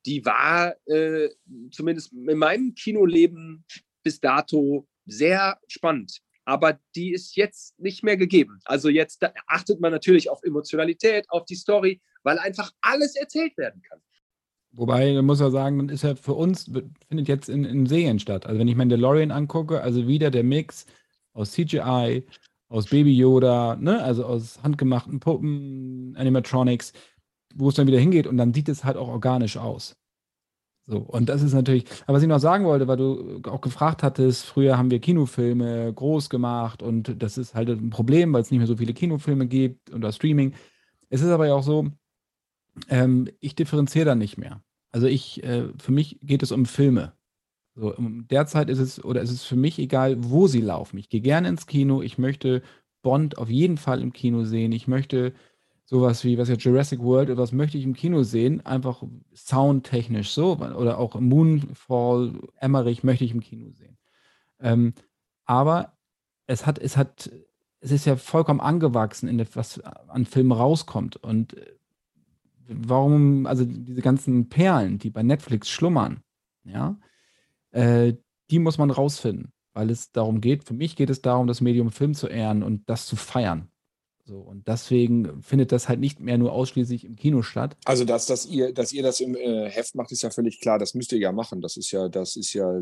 die 0.06 0.24
war 0.24 0.74
äh, 0.86 1.28
zumindest 1.70 2.12
in 2.12 2.38
meinem 2.38 2.74
Kinoleben 2.74 3.64
bis 4.02 4.20
dato 4.20 4.88
sehr 5.06 5.58
spannend. 5.68 6.20
Aber 6.44 6.80
die 6.96 7.12
ist 7.12 7.36
jetzt 7.36 7.78
nicht 7.78 8.02
mehr 8.02 8.16
gegeben. 8.16 8.60
Also 8.64 8.88
jetzt 8.88 9.22
achtet 9.46 9.80
man 9.80 9.92
natürlich 9.92 10.30
auf 10.30 10.42
Emotionalität, 10.42 11.26
auf 11.28 11.44
die 11.44 11.54
Story, 11.54 12.00
weil 12.22 12.38
einfach 12.38 12.72
alles 12.80 13.14
erzählt 13.14 13.56
werden 13.58 13.82
kann. 13.82 14.00
Wobei, 14.72 15.12
man 15.14 15.26
muss 15.26 15.40
ja 15.40 15.50
sagen, 15.50 15.78
dann 15.78 15.88
ist 15.88 16.02
ja 16.02 16.14
für 16.14 16.34
uns, 16.34 16.70
findet 17.08 17.28
jetzt 17.28 17.48
in, 17.48 17.64
in 17.64 17.86
Serien 17.86 18.20
statt. 18.20 18.46
Also 18.46 18.58
wenn 18.58 18.68
ich 18.68 18.76
Mandalorian 18.76 19.32
angucke, 19.32 19.80
also 19.80 20.06
wieder 20.06 20.30
der 20.30 20.44
Mix 20.44 20.86
aus 21.32 21.52
CGI, 21.52 22.24
aus 22.68 22.86
Baby 22.86 23.16
Yoda, 23.16 23.76
ne, 23.76 24.02
also 24.02 24.24
aus 24.24 24.62
handgemachten 24.62 25.18
Puppen, 25.18 26.14
Animatronics, 26.16 26.92
wo 27.54 27.68
es 27.68 27.74
dann 27.74 27.86
wieder 27.86 27.98
hingeht 27.98 28.26
und 28.26 28.36
dann 28.36 28.54
sieht 28.54 28.68
es 28.68 28.84
halt 28.84 28.96
auch 28.96 29.08
organisch 29.08 29.56
aus. 29.56 29.96
So, 30.86 30.98
und 30.98 31.28
das 31.28 31.42
ist 31.42 31.52
natürlich, 31.52 31.84
aber 32.06 32.16
was 32.16 32.22
ich 32.22 32.28
noch 32.28 32.40
sagen 32.40 32.64
wollte, 32.64 32.88
weil 32.88 32.96
du 32.96 33.40
auch 33.44 33.60
gefragt 33.60 34.02
hattest, 34.02 34.44
früher 34.44 34.76
haben 34.76 34.90
wir 34.90 34.98
Kinofilme 34.98 35.92
groß 35.94 36.30
gemacht 36.30 36.82
und 36.82 37.22
das 37.22 37.38
ist 37.38 37.54
halt 37.54 37.68
ein 37.68 37.90
Problem, 37.90 38.32
weil 38.32 38.42
es 38.42 38.50
nicht 38.50 38.58
mehr 38.58 38.66
so 38.66 38.76
viele 38.76 38.92
Kinofilme 38.92 39.46
gibt 39.46 39.92
oder 39.94 40.10
Streaming. 40.10 40.54
Es 41.08 41.20
ist 41.22 41.28
aber 41.28 41.46
ja 41.46 41.54
auch 41.54 41.62
so, 41.62 41.90
ähm, 42.88 43.28
ich 43.40 43.54
differenziere 43.54 44.04
da 44.04 44.14
nicht 44.14 44.36
mehr. 44.36 44.62
Also 44.90 45.06
ich, 45.06 45.42
äh, 45.44 45.68
für 45.78 45.92
mich 45.92 46.18
geht 46.22 46.42
es 46.42 46.50
um 46.50 46.66
Filme. 46.66 47.12
So, 47.76 47.94
derzeit 47.98 48.68
ist 48.68 48.80
es, 48.80 49.04
oder 49.04 49.22
ist 49.22 49.30
es 49.30 49.44
für 49.44 49.56
mich 49.56 49.78
egal, 49.78 50.16
wo 50.18 50.48
sie 50.48 50.60
laufen. 50.60 50.98
Ich 50.98 51.08
gehe 51.08 51.20
gerne 51.20 51.48
ins 51.48 51.66
Kino, 51.66 52.02
ich 52.02 52.18
möchte 52.18 52.62
Bond 53.02 53.38
auf 53.38 53.48
jeden 53.48 53.76
Fall 53.76 54.02
im 54.02 54.12
Kino 54.12 54.44
sehen, 54.44 54.72
ich 54.72 54.88
möchte 54.88 55.34
sowas 55.90 56.22
wie, 56.22 56.38
was 56.38 56.48
ja 56.48 56.54
Jurassic 56.54 57.00
World, 57.00 57.36
was 57.36 57.50
möchte 57.50 57.76
ich 57.76 57.82
im 57.82 57.94
Kino 57.94 58.22
sehen, 58.22 58.64
einfach 58.64 59.02
soundtechnisch 59.34 60.30
so, 60.30 60.56
oder 60.56 60.98
auch 60.98 61.18
Moonfall, 61.18 62.38
Emmerich 62.58 63.02
möchte 63.02 63.24
ich 63.24 63.32
im 63.32 63.40
Kino 63.40 63.70
sehen. 63.72 63.98
Ähm, 64.60 64.94
aber 65.46 65.98
es 66.46 66.64
hat, 66.64 66.78
es 66.78 66.96
hat, 66.96 67.28
es 67.80 67.90
ist 67.90 68.04
ja 68.04 68.14
vollkommen 68.14 68.60
angewachsen, 68.60 69.28
in 69.28 69.38
der, 69.38 69.48
was 69.54 69.80
an 69.80 70.26
Filmen 70.26 70.52
rauskommt. 70.52 71.16
Und 71.16 71.54
äh, 71.54 71.74
warum, 72.68 73.46
also 73.46 73.64
diese 73.64 74.00
ganzen 74.00 74.48
Perlen, 74.48 75.00
die 75.00 75.10
bei 75.10 75.24
Netflix 75.24 75.68
schlummern, 75.70 76.22
ja, 76.62 77.00
äh, 77.72 78.14
die 78.48 78.60
muss 78.60 78.78
man 78.78 78.92
rausfinden, 78.92 79.52
weil 79.72 79.90
es 79.90 80.12
darum 80.12 80.40
geht, 80.40 80.62
für 80.62 80.74
mich 80.74 80.94
geht 80.94 81.10
es 81.10 81.20
darum, 81.20 81.48
das 81.48 81.60
Medium 81.60 81.90
Film 81.90 82.14
zu 82.14 82.28
ehren 82.28 82.62
und 82.62 82.88
das 82.88 83.06
zu 83.06 83.16
feiern. 83.16 83.69
So, 84.30 84.38
und 84.38 84.68
deswegen 84.68 85.42
findet 85.42 85.72
das 85.72 85.88
halt 85.88 85.98
nicht 85.98 86.20
mehr 86.20 86.38
nur 86.38 86.52
ausschließlich 86.52 87.04
im 87.04 87.16
Kino 87.16 87.42
statt. 87.42 87.76
Also, 87.84 88.04
dass, 88.04 88.26
dass, 88.26 88.46
ihr, 88.46 88.72
dass 88.72 88.92
ihr 88.92 89.02
das 89.02 89.18
im 89.18 89.34
äh, 89.34 89.68
Heft 89.68 89.96
macht, 89.96 90.12
ist 90.12 90.22
ja 90.22 90.30
völlig 90.30 90.60
klar. 90.60 90.78
Das 90.78 90.94
müsst 90.94 91.10
ihr 91.10 91.18
ja 91.18 91.32
machen. 91.32 91.60
Das 91.60 91.76
ist 91.76 91.90
ja, 91.90 92.08
das 92.08 92.36
ist 92.36 92.52
ja 92.52 92.80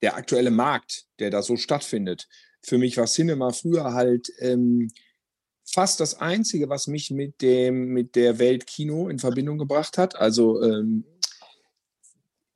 der 0.00 0.16
aktuelle 0.16 0.50
Markt, 0.50 1.04
der 1.18 1.28
da 1.28 1.42
so 1.42 1.58
stattfindet. 1.58 2.28
Für 2.62 2.78
mich 2.78 2.96
war 2.96 3.04
Cinema 3.04 3.52
früher 3.52 3.92
halt 3.92 4.32
ähm, 4.38 4.90
fast 5.70 6.00
das 6.00 6.14
Einzige, 6.14 6.70
was 6.70 6.86
mich 6.86 7.10
mit, 7.10 7.42
dem, 7.42 7.88
mit 7.88 8.16
der 8.16 8.38
Welt 8.38 8.66
Kino 8.66 9.10
in 9.10 9.18
Verbindung 9.18 9.58
gebracht 9.58 9.98
hat. 9.98 10.16
Also 10.16 10.62
ähm, 10.62 11.04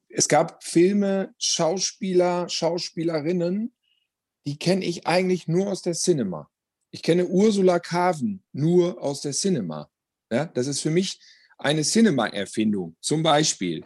es 0.09 0.29
gab 0.29 0.65
Filme, 0.65 1.35
Schauspieler, 1.37 2.49
Schauspielerinnen, 2.49 3.75
die 4.47 4.59
kenne 4.59 4.87
ich 4.87 5.07
eigentlich 5.07 5.47
nur 5.47 5.67
aus 5.67 5.83
der 5.83 5.93
Cinema. 5.93 6.51
Ich 6.95 7.03
kenne 7.03 7.27
Ursula 7.27 7.81
Carven 7.81 8.45
nur 8.53 9.03
aus 9.03 9.21
der 9.21 9.33
Cinema. 9.33 9.91
Ja, 10.31 10.45
das 10.45 10.69
ist 10.69 10.79
für 10.81 10.91
mich 10.91 11.19
eine 11.59 11.83
Cinema-Erfindung, 11.83 12.95
zum 13.01 13.25
Beispiel. 13.25 13.83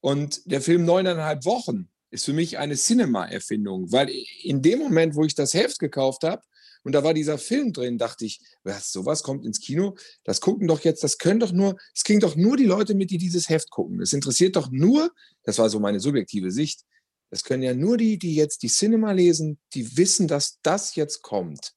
Und 0.00 0.40
der 0.44 0.60
Film 0.60 0.84
Neuneinhalb 0.84 1.44
Wochen 1.44 1.88
ist 2.10 2.24
für 2.24 2.32
mich 2.32 2.58
eine 2.58 2.74
Cinema-Erfindung, 2.74 3.92
weil 3.92 4.10
in 4.42 4.60
dem 4.60 4.80
Moment, 4.80 5.14
wo 5.14 5.24
ich 5.24 5.36
das 5.36 5.54
Heft 5.54 5.78
gekauft 5.78 6.24
habe 6.24 6.42
und 6.82 6.96
da 6.96 7.04
war 7.04 7.14
dieser 7.14 7.38
Film 7.38 7.72
drin, 7.72 7.96
dachte 7.96 8.24
ich, 8.24 8.40
was, 8.64 8.90
sowas 8.90 9.22
kommt 9.22 9.46
ins 9.46 9.60
Kino, 9.60 9.96
das 10.24 10.40
gucken 10.40 10.66
doch 10.66 10.80
jetzt, 10.80 11.04
das 11.04 11.18
können 11.18 11.38
doch 11.38 11.52
nur, 11.52 11.76
es 11.94 12.02
kriegen 12.02 12.18
doch 12.18 12.34
nur 12.34 12.56
die 12.56 12.66
Leute 12.66 12.96
mit, 12.96 13.12
die 13.12 13.18
dieses 13.18 13.48
Heft 13.48 13.70
gucken. 13.70 14.00
Es 14.00 14.12
interessiert 14.12 14.56
doch 14.56 14.68
nur, 14.72 15.12
das 15.44 15.58
war 15.58 15.70
so 15.70 15.78
meine 15.78 16.00
subjektive 16.00 16.50
Sicht, 16.50 16.84
das 17.30 17.44
können 17.44 17.62
ja 17.62 17.74
nur 17.74 17.98
die, 17.98 18.18
die 18.18 18.34
jetzt 18.34 18.64
die 18.64 18.68
Cinema 18.68 19.12
lesen, 19.12 19.60
die 19.74 19.96
wissen, 19.96 20.26
dass 20.26 20.58
das 20.62 20.96
jetzt 20.96 21.22
kommt. 21.22 21.76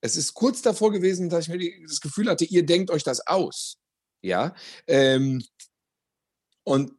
Es 0.00 0.16
ist 0.16 0.34
kurz 0.34 0.62
davor 0.62 0.92
gewesen, 0.92 1.28
dass 1.28 1.48
ich 1.48 1.54
mir 1.54 1.72
das 1.86 2.00
Gefühl 2.00 2.28
hatte, 2.28 2.44
ihr 2.44 2.64
denkt 2.64 2.90
euch 2.90 3.04
das 3.04 3.26
aus. 3.26 3.76
Ja. 4.22 4.54
Ähm, 4.86 5.42
und 6.64 6.92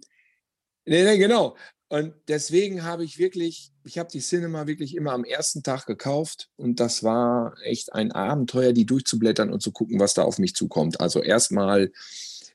nee, 0.86 1.04
nee, 1.04 1.18
genau. 1.18 1.56
Und 1.92 2.14
deswegen 2.30 2.86
habe 2.86 3.04
ich 3.04 3.18
wirklich, 3.18 3.74
ich 3.84 3.98
habe 3.98 4.10
die 4.10 4.22
Cinema 4.22 4.66
wirklich 4.66 4.96
immer 4.96 5.12
am 5.12 5.26
ersten 5.26 5.62
Tag 5.62 5.86
gekauft 5.86 6.50
und 6.56 6.80
das 6.80 7.04
war 7.04 7.54
echt 7.64 7.92
ein 7.92 8.14
Abenteuer, 8.14 8.72
die 8.72 8.86
durchzublättern 8.86 9.52
und 9.52 9.62
zu 9.62 9.74
gucken, 9.74 10.00
was 10.00 10.14
da 10.14 10.24
auf 10.24 10.40
mich 10.40 10.56
zukommt. 10.56 11.02
Also 11.02 11.22
erstmal, 11.22 11.92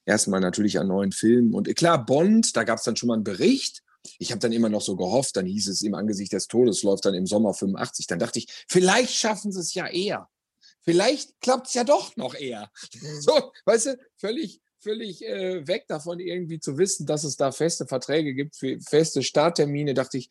erstmal 0.07 0.41
natürlich 0.41 0.79
an 0.79 0.89
neuen 0.89 1.13
Filmen 1.13 1.53
und 1.53 1.75
klar, 1.77 2.07
Bond, 2.07 2.57
da 2.57 2.65
gab 2.65 2.79
es 2.79 2.85
dann 2.85 2.97
schon 2.97 3.09
mal 3.09 3.15
einen 3.15 3.25
Bericht. 3.25 3.83
Ich 4.19 4.31
habe 4.31 4.39
dann 4.39 4.53
immer 4.53 4.71
noch 4.71 4.81
so 4.81 4.97
gehofft, 4.97 5.37
dann 5.37 5.45
hieß 5.45 5.69
es 5.69 5.83
im 5.83 5.95
Angesicht 5.95 6.33
des 6.33 6.49
Todes 6.49 6.83
läuft 6.83 7.05
dann 7.05 7.13
im 7.13 7.27
Sommer 7.27 7.53
85. 7.53 8.07
Dann 8.07 8.19
dachte 8.19 8.39
ich, 8.39 8.47
vielleicht 8.69 9.13
schaffen 9.13 9.53
sie 9.53 9.61
es 9.61 9.75
ja 9.75 9.87
eher. 9.87 10.31
Vielleicht 10.87 11.41
klappt 11.41 11.67
es 11.67 11.75
ja 11.75 11.85
doch 11.85 12.17
noch 12.17 12.35
eher. 12.35 12.71
So, 13.21 13.53
weißt 13.65 13.87
du, 13.87 13.99
völlig, 14.17 14.61
völlig 14.79 15.25
äh, 15.27 15.67
weg 15.67 15.87
davon, 15.89 16.21
irgendwie 16.21 16.61
zu 16.61 16.79
wissen, 16.79 17.07
dass 17.07 17.25
es 17.25 17.37
da 17.37 17.51
feste 17.51 17.87
Verträge 17.87 18.35
gibt 18.35 18.57
für 18.57 18.79
feste 18.81 19.23
Starttermine. 19.23 19.95
Dachte 19.95 20.19
ich, 20.19 20.29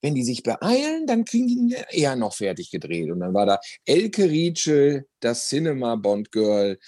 wenn 0.00 0.14
die 0.14 0.24
sich 0.24 0.42
beeilen, 0.42 1.06
dann 1.06 1.24
kriegen 1.24 1.48
die 1.48 1.54
ihn 1.54 1.74
eher 1.90 2.16
noch 2.16 2.34
fertig 2.34 2.70
gedreht. 2.70 3.10
Und 3.10 3.20
dann 3.20 3.34
war 3.34 3.46
da 3.46 3.58
Elke 3.84 4.30
Rietsche, 4.30 5.06
das 5.20 5.48
Cinema 5.48 5.96
Bond 5.96 6.30
Girl. 6.30 6.78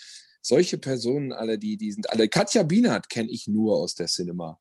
Solche 0.40 0.78
Personen 0.78 1.32
alle, 1.32 1.58
die, 1.58 1.76
die 1.76 1.92
sind 1.92 2.08
alle. 2.10 2.28
Katja 2.28 2.62
Bienert 2.62 3.10
kenne 3.10 3.30
ich 3.30 3.48
nur 3.48 3.76
aus 3.76 3.94
der 3.94 4.06
Cinema. 4.06 4.60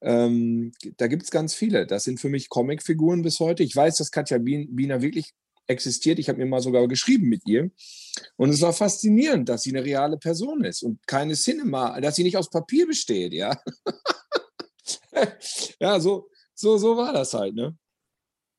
Ähm, 0.00 0.72
da 0.96 1.08
gibt 1.08 1.24
es 1.24 1.30
ganz 1.30 1.54
viele. 1.54 1.86
Das 1.86 2.04
sind 2.04 2.20
für 2.20 2.28
mich 2.28 2.48
Comicfiguren 2.48 3.22
bis 3.22 3.40
heute. 3.40 3.62
Ich 3.62 3.74
weiß, 3.74 3.96
dass 3.96 4.10
Katja 4.12 4.38
Biener 4.38 5.02
wirklich 5.02 5.34
existiert. 5.70 6.18
Ich 6.18 6.28
habe 6.28 6.38
mir 6.38 6.46
mal 6.46 6.60
sogar 6.60 6.86
geschrieben 6.88 7.28
mit 7.28 7.46
ihr. 7.46 7.70
Und 8.36 8.50
es 8.50 8.60
war 8.60 8.72
faszinierend, 8.72 9.48
dass 9.48 9.62
sie 9.62 9.70
eine 9.70 9.84
reale 9.84 10.18
Person 10.18 10.64
ist 10.64 10.82
und 10.82 11.06
keine 11.06 11.34
Cinema, 11.34 12.00
dass 12.00 12.16
sie 12.16 12.24
nicht 12.24 12.36
aus 12.36 12.50
Papier 12.50 12.86
besteht, 12.86 13.32
ja. 13.32 13.58
ja, 15.80 16.00
so, 16.00 16.28
so, 16.54 16.76
so 16.76 16.96
war 16.96 17.12
das 17.12 17.32
halt, 17.32 17.54
ne? 17.54 17.76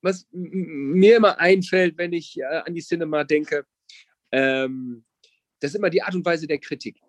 Was 0.01 0.25
mir 0.31 1.17
immer 1.17 1.39
einfällt, 1.39 1.97
wenn 1.97 2.13
ich 2.13 2.39
äh, 2.39 2.43
an 2.43 2.73
die 2.73 2.81
Cinema 2.81 3.23
denke, 3.23 3.65
ähm, 4.31 5.05
das 5.59 5.71
ist 5.71 5.75
immer 5.75 5.91
die 5.91 6.01
Art 6.01 6.15
und 6.15 6.25
Weise 6.25 6.47
der 6.47 6.57
Kritik 6.57 6.99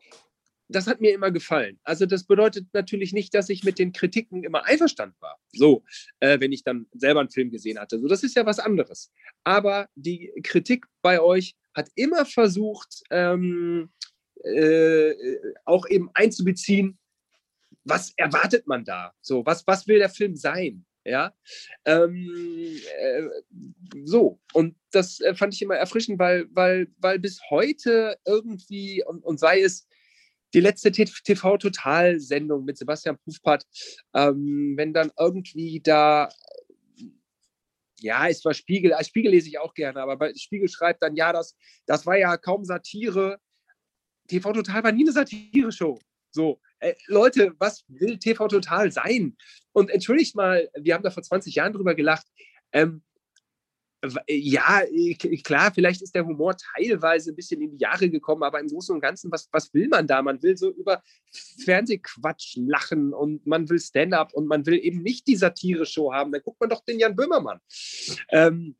das 0.74 0.86
hat 0.86 1.00
mir 1.00 1.14
immer 1.14 1.30
gefallen. 1.30 1.78
Also 1.84 2.06
das 2.06 2.24
bedeutet 2.24 2.66
natürlich 2.72 3.12
nicht, 3.12 3.34
dass 3.34 3.48
ich 3.48 3.64
mit 3.64 3.78
den 3.78 3.92
Kritiken 3.92 4.44
immer 4.44 4.64
einverstanden 4.66 5.16
war. 5.20 5.38
So, 5.52 5.84
äh, 6.20 6.40
wenn 6.40 6.52
ich 6.52 6.64
dann 6.64 6.86
selber 6.92 7.20
einen 7.20 7.30
Film 7.30 7.50
gesehen 7.50 7.78
hatte. 7.78 7.98
So, 7.98 8.08
das 8.08 8.22
ist 8.22 8.36
ja 8.36 8.46
was 8.46 8.58
anderes. 8.58 9.12
Aber 9.44 9.88
die 9.94 10.32
Kritik 10.42 10.86
bei 11.02 11.20
euch 11.20 11.54
hat 11.74 11.88
immer 11.94 12.26
versucht, 12.26 13.02
ähm, 13.10 13.90
äh, 14.44 15.14
auch 15.64 15.88
eben 15.88 16.10
einzubeziehen, 16.14 16.98
was 17.84 18.12
erwartet 18.16 18.66
man 18.66 18.84
da? 18.84 19.12
So, 19.20 19.44
was, 19.46 19.66
was 19.66 19.86
will 19.86 19.98
der 19.98 20.10
Film 20.10 20.36
sein? 20.36 20.84
Ja, 21.04 21.34
ähm, 21.84 22.78
äh, 22.96 23.22
so. 24.04 24.40
Und 24.52 24.76
das 24.92 25.20
äh, 25.20 25.34
fand 25.34 25.52
ich 25.52 25.62
immer 25.62 25.74
erfrischend, 25.74 26.20
weil, 26.20 26.46
weil, 26.52 26.88
weil 26.98 27.18
bis 27.18 27.40
heute 27.50 28.16
irgendwie, 28.24 29.02
und, 29.04 29.24
und 29.24 29.40
sei 29.40 29.62
es 29.62 29.88
die 30.54 30.60
letzte 30.60 30.92
TV-Total-Sendung 30.92 32.64
mit 32.64 32.78
Sebastian 32.78 33.18
Pufpat, 33.18 33.64
ähm, 34.14 34.74
wenn 34.76 34.92
dann 34.92 35.10
irgendwie 35.18 35.80
da, 35.80 36.28
ja, 38.00 38.28
es 38.28 38.44
war 38.44 38.54
Spiegel, 38.54 38.92
als 38.92 39.08
Spiegel 39.08 39.30
lese 39.30 39.48
ich 39.48 39.58
auch 39.58 39.74
gerne, 39.74 40.00
aber 40.00 40.16
bei 40.16 40.34
Spiegel 40.34 40.68
schreibt 40.68 41.02
dann, 41.02 41.16
ja, 41.16 41.32
das, 41.32 41.56
das 41.86 42.06
war 42.06 42.16
ja 42.16 42.36
kaum 42.36 42.64
Satire. 42.64 43.38
TV 44.28 44.52
Total 44.52 44.84
war 44.84 44.92
nie 44.92 45.04
eine 45.04 45.12
Satire-Show. 45.12 45.98
So, 46.30 46.60
äh, 46.78 46.94
Leute, 47.06 47.54
was 47.58 47.84
will 47.88 48.18
TV 48.18 48.48
Total 48.48 48.90
sein? 48.90 49.36
Und 49.72 49.90
entschuldigt 49.90 50.34
mal, 50.34 50.68
wir 50.74 50.94
haben 50.94 51.02
da 51.02 51.10
vor 51.10 51.22
20 51.22 51.54
Jahren 51.54 51.72
drüber 51.72 51.94
gelacht. 51.94 52.26
Ähm, 52.72 53.02
ja, 54.28 54.82
klar, 55.44 55.72
vielleicht 55.72 56.02
ist 56.02 56.14
der 56.14 56.26
Humor 56.26 56.56
teilweise 56.56 57.30
ein 57.30 57.36
bisschen 57.36 57.60
in 57.60 57.70
die 57.70 57.78
Jahre 57.78 58.10
gekommen, 58.10 58.42
aber 58.42 58.58
im 58.60 58.68
Großen 58.68 58.94
und 58.94 59.00
Ganzen, 59.00 59.30
was, 59.30 59.48
was 59.52 59.72
will 59.72 59.88
man 59.88 60.06
da? 60.06 60.22
Man 60.22 60.42
will 60.42 60.56
so 60.56 60.70
über 60.70 61.02
Fernsehquatsch 61.64 62.56
lachen 62.56 63.14
und 63.14 63.46
man 63.46 63.68
will 63.68 63.78
Stand-up 63.78 64.32
und 64.32 64.46
man 64.46 64.66
will 64.66 64.78
eben 64.82 65.02
nicht 65.02 65.26
die 65.28 65.36
Satire-Show 65.36 66.12
haben. 66.12 66.32
Dann 66.32 66.42
guckt 66.42 66.60
man 66.60 66.70
doch 66.70 66.84
den 66.84 66.98
Jan 66.98 67.14
Böhmermann. 67.14 67.60
Ähm, 68.30 68.76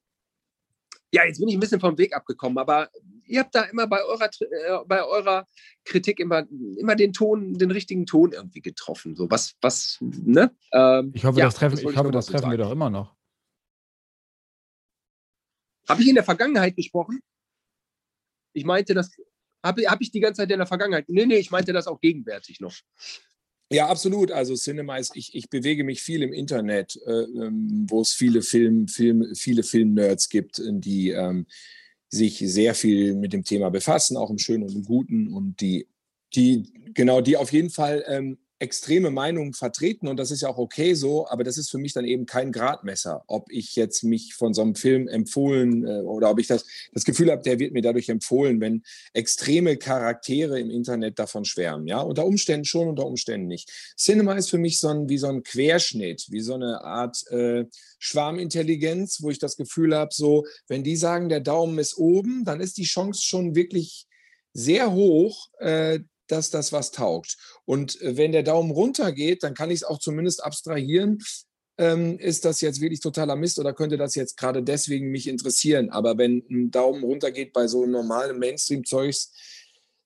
ja, 1.14 1.24
jetzt 1.26 1.38
bin 1.38 1.48
ich 1.48 1.54
ein 1.54 1.60
bisschen 1.60 1.80
vom 1.80 1.98
Weg 1.98 2.16
abgekommen, 2.16 2.58
aber 2.58 2.88
ihr 3.26 3.40
habt 3.40 3.54
da 3.54 3.62
immer 3.64 3.86
bei 3.86 4.02
eurer, 4.02 4.30
äh, 4.40 4.84
bei 4.86 5.04
eurer 5.04 5.46
Kritik 5.84 6.18
immer, 6.18 6.46
immer 6.78 6.96
den 6.96 7.12
Ton, 7.12 7.54
den 7.54 7.70
richtigen 7.70 8.06
Ton 8.06 8.32
irgendwie 8.32 8.62
getroffen. 8.62 9.14
So 9.14 9.30
was, 9.30 9.54
was, 9.60 9.98
ne? 10.00 10.50
Ähm, 10.72 11.12
ich 11.14 11.24
hoffe, 11.24 11.38
ja, 11.38 11.44
das 11.44 11.54
treffen, 11.54 11.78
ich 11.78 11.96
hoffe, 11.96 12.10
das 12.10 12.26
treffen 12.26 12.50
wir 12.50 12.58
doch 12.58 12.72
immer 12.72 12.90
noch. 12.90 13.14
Habe 15.88 16.02
ich 16.02 16.08
in 16.08 16.14
der 16.14 16.24
Vergangenheit 16.24 16.76
gesprochen? 16.76 17.20
Ich 18.54 18.64
meinte 18.64 18.94
das, 18.94 19.10
habe 19.64 19.82
hab 19.82 20.00
ich 20.00 20.10
die 20.10 20.20
ganze 20.20 20.42
Zeit 20.42 20.50
in 20.50 20.58
der 20.58 20.66
Vergangenheit? 20.66 21.08
Nee, 21.08 21.26
nee, 21.26 21.36
ich 21.36 21.50
meinte 21.50 21.72
das 21.72 21.86
auch 21.86 22.00
gegenwärtig 22.00 22.60
noch. 22.60 22.74
Ja, 23.70 23.88
absolut. 23.88 24.30
Also 24.30 24.54
Cinema 24.54 24.98
ist, 24.98 25.16
ich, 25.16 25.34
ich 25.34 25.48
bewege 25.48 25.82
mich 25.82 26.02
viel 26.02 26.22
im 26.22 26.32
Internet, 26.32 27.00
äh, 27.06 27.22
ähm, 27.22 27.86
wo 27.88 28.02
es 28.02 28.12
viele 28.12 28.42
Film, 28.42 28.86
Film, 28.86 29.34
viele 29.34 29.62
Film-Nerds 29.62 30.28
gibt, 30.28 30.60
die 30.62 31.10
ähm, 31.10 31.46
sich 32.10 32.38
sehr 32.38 32.74
viel 32.74 33.14
mit 33.14 33.32
dem 33.32 33.44
Thema 33.44 33.70
befassen, 33.70 34.18
auch 34.18 34.28
im 34.28 34.38
Schönen 34.38 34.64
und 34.64 34.74
im 34.74 34.84
Guten 34.84 35.28
und 35.28 35.60
die, 35.62 35.88
die, 36.34 36.70
genau, 36.92 37.22
die 37.22 37.38
auf 37.38 37.50
jeden 37.52 37.70
Fall 37.70 38.04
ähm, 38.06 38.38
extreme 38.62 39.10
Meinungen 39.10 39.54
vertreten 39.54 40.06
und 40.06 40.18
das 40.18 40.30
ist 40.30 40.42
ja 40.42 40.48
auch 40.48 40.56
okay 40.56 40.94
so, 40.94 41.28
aber 41.28 41.42
das 41.42 41.58
ist 41.58 41.68
für 41.68 41.78
mich 41.78 41.94
dann 41.94 42.04
eben 42.04 42.26
kein 42.26 42.52
Gradmesser, 42.52 43.24
ob 43.26 43.50
ich 43.50 43.74
jetzt 43.74 44.04
mich 44.04 44.34
von 44.34 44.54
so 44.54 44.62
einem 44.62 44.76
Film 44.76 45.08
empfohlen 45.08 45.84
äh, 45.84 46.00
oder 46.02 46.30
ob 46.30 46.38
ich 46.38 46.46
das, 46.46 46.64
das 46.92 47.04
Gefühl 47.04 47.32
habe, 47.32 47.42
der 47.42 47.58
wird 47.58 47.72
mir 47.72 47.82
dadurch 47.82 48.08
empfohlen, 48.08 48.60
wenn 48.60 48.84
extreme 49.14 49.76
Charaktere 49.76 50.60
im 50.60 50.70
Internet 50.70 51.18
davon 51.18 51.44
schwärmen. 51.44 51.88
Ja, 51.88 52.02
unter 52.02 52.24
Umständen 52.24 52.64
schon, 52.64 52.88
unter 52.88 53.04
Umständen 53.04 53.48
nicht. 53.48 53.68
Cinema 53.96 54.34
ist 54.34 54.48
für 54.48 54.58
mich 54.58 54.78
so 54.78 54.88
ein, 54.88 55.08
wie 55.08 55.18
so 55.18 55.26
ein 55.26 55.42
Querschnitt, 55.42 56.26
wie 56.30 56.40
so 56.40 56.54
eine 56.54 56.84
Art 56.84 57.26
äh, 57.32 57.64
Schwarmintelligenz, 57.98 59.22
wo 59.22 59.30
ich 59.30 59.40
das 59.40 59.56
Gefühl 59.56 59.96
habe, 59.96 60.14
so, 60.14 60.46
wenn 60.68 60.84
die 60.84 60.96
sagen, 60.96 61.28
der 61.28 61.40
Daumen 61.40 61.78
ist 61.80 61.98
oben, 61.98 62.44
dann 62.44 62.60
ist 62.60 62.76
die 62.76 62.84
Chance 62.84 63.22
schon 63.24 63.56
wirklich 63.56 64.06
sehr 64.54 64.92
hoch, 64.92 65.48
äh, 65.58 65.98
dass 66.26 66.50
das 66.50 66.72
was 66.72 66.90
taugt. 66.90 67.36
Und 67.64 68.00
äh, 68.00 68.16
wenn 68.16 68.32
der 68.32 68.42
Daumen 68.42 68.70
runter 68.70 69.12
geht, 69.12 69.42
dann 69.42 69.54
kann 69.54 69.70
ich 69.70 69.76
es 69.76 69.84
auch 69.84 69.98
zumindest 69.98 70.42
abstrahieren. 70.44 71.18
Ähm, 71.78 72.18
ist 72.18 72.44
das 72.44 72.60
jetzt 72.60 72.80
wirklich 72.80 73.00
totaler 73.00 73.34
Mist 73.34 73.58
oder 73.58 73.72
könnte 73.72 73.96
das 73.96 74.14
jetzt 74.14 74.36
gerade 74.36 74.62
deswegen 74.62 75.10
mich 75.10 75.26
interessieren? 75.26 75.90
Aber 75.90 76.18
wenn 76.18 76.44
ein 76.50 76.70
Daumen 76.70 77.02
runter 77.02 77.30
geht 77.30 77.52
bei 77.52 77.66
so 77.66 77.86
normalem 77.86 78.38
Mainstream-Zeugs, 78.38 79.32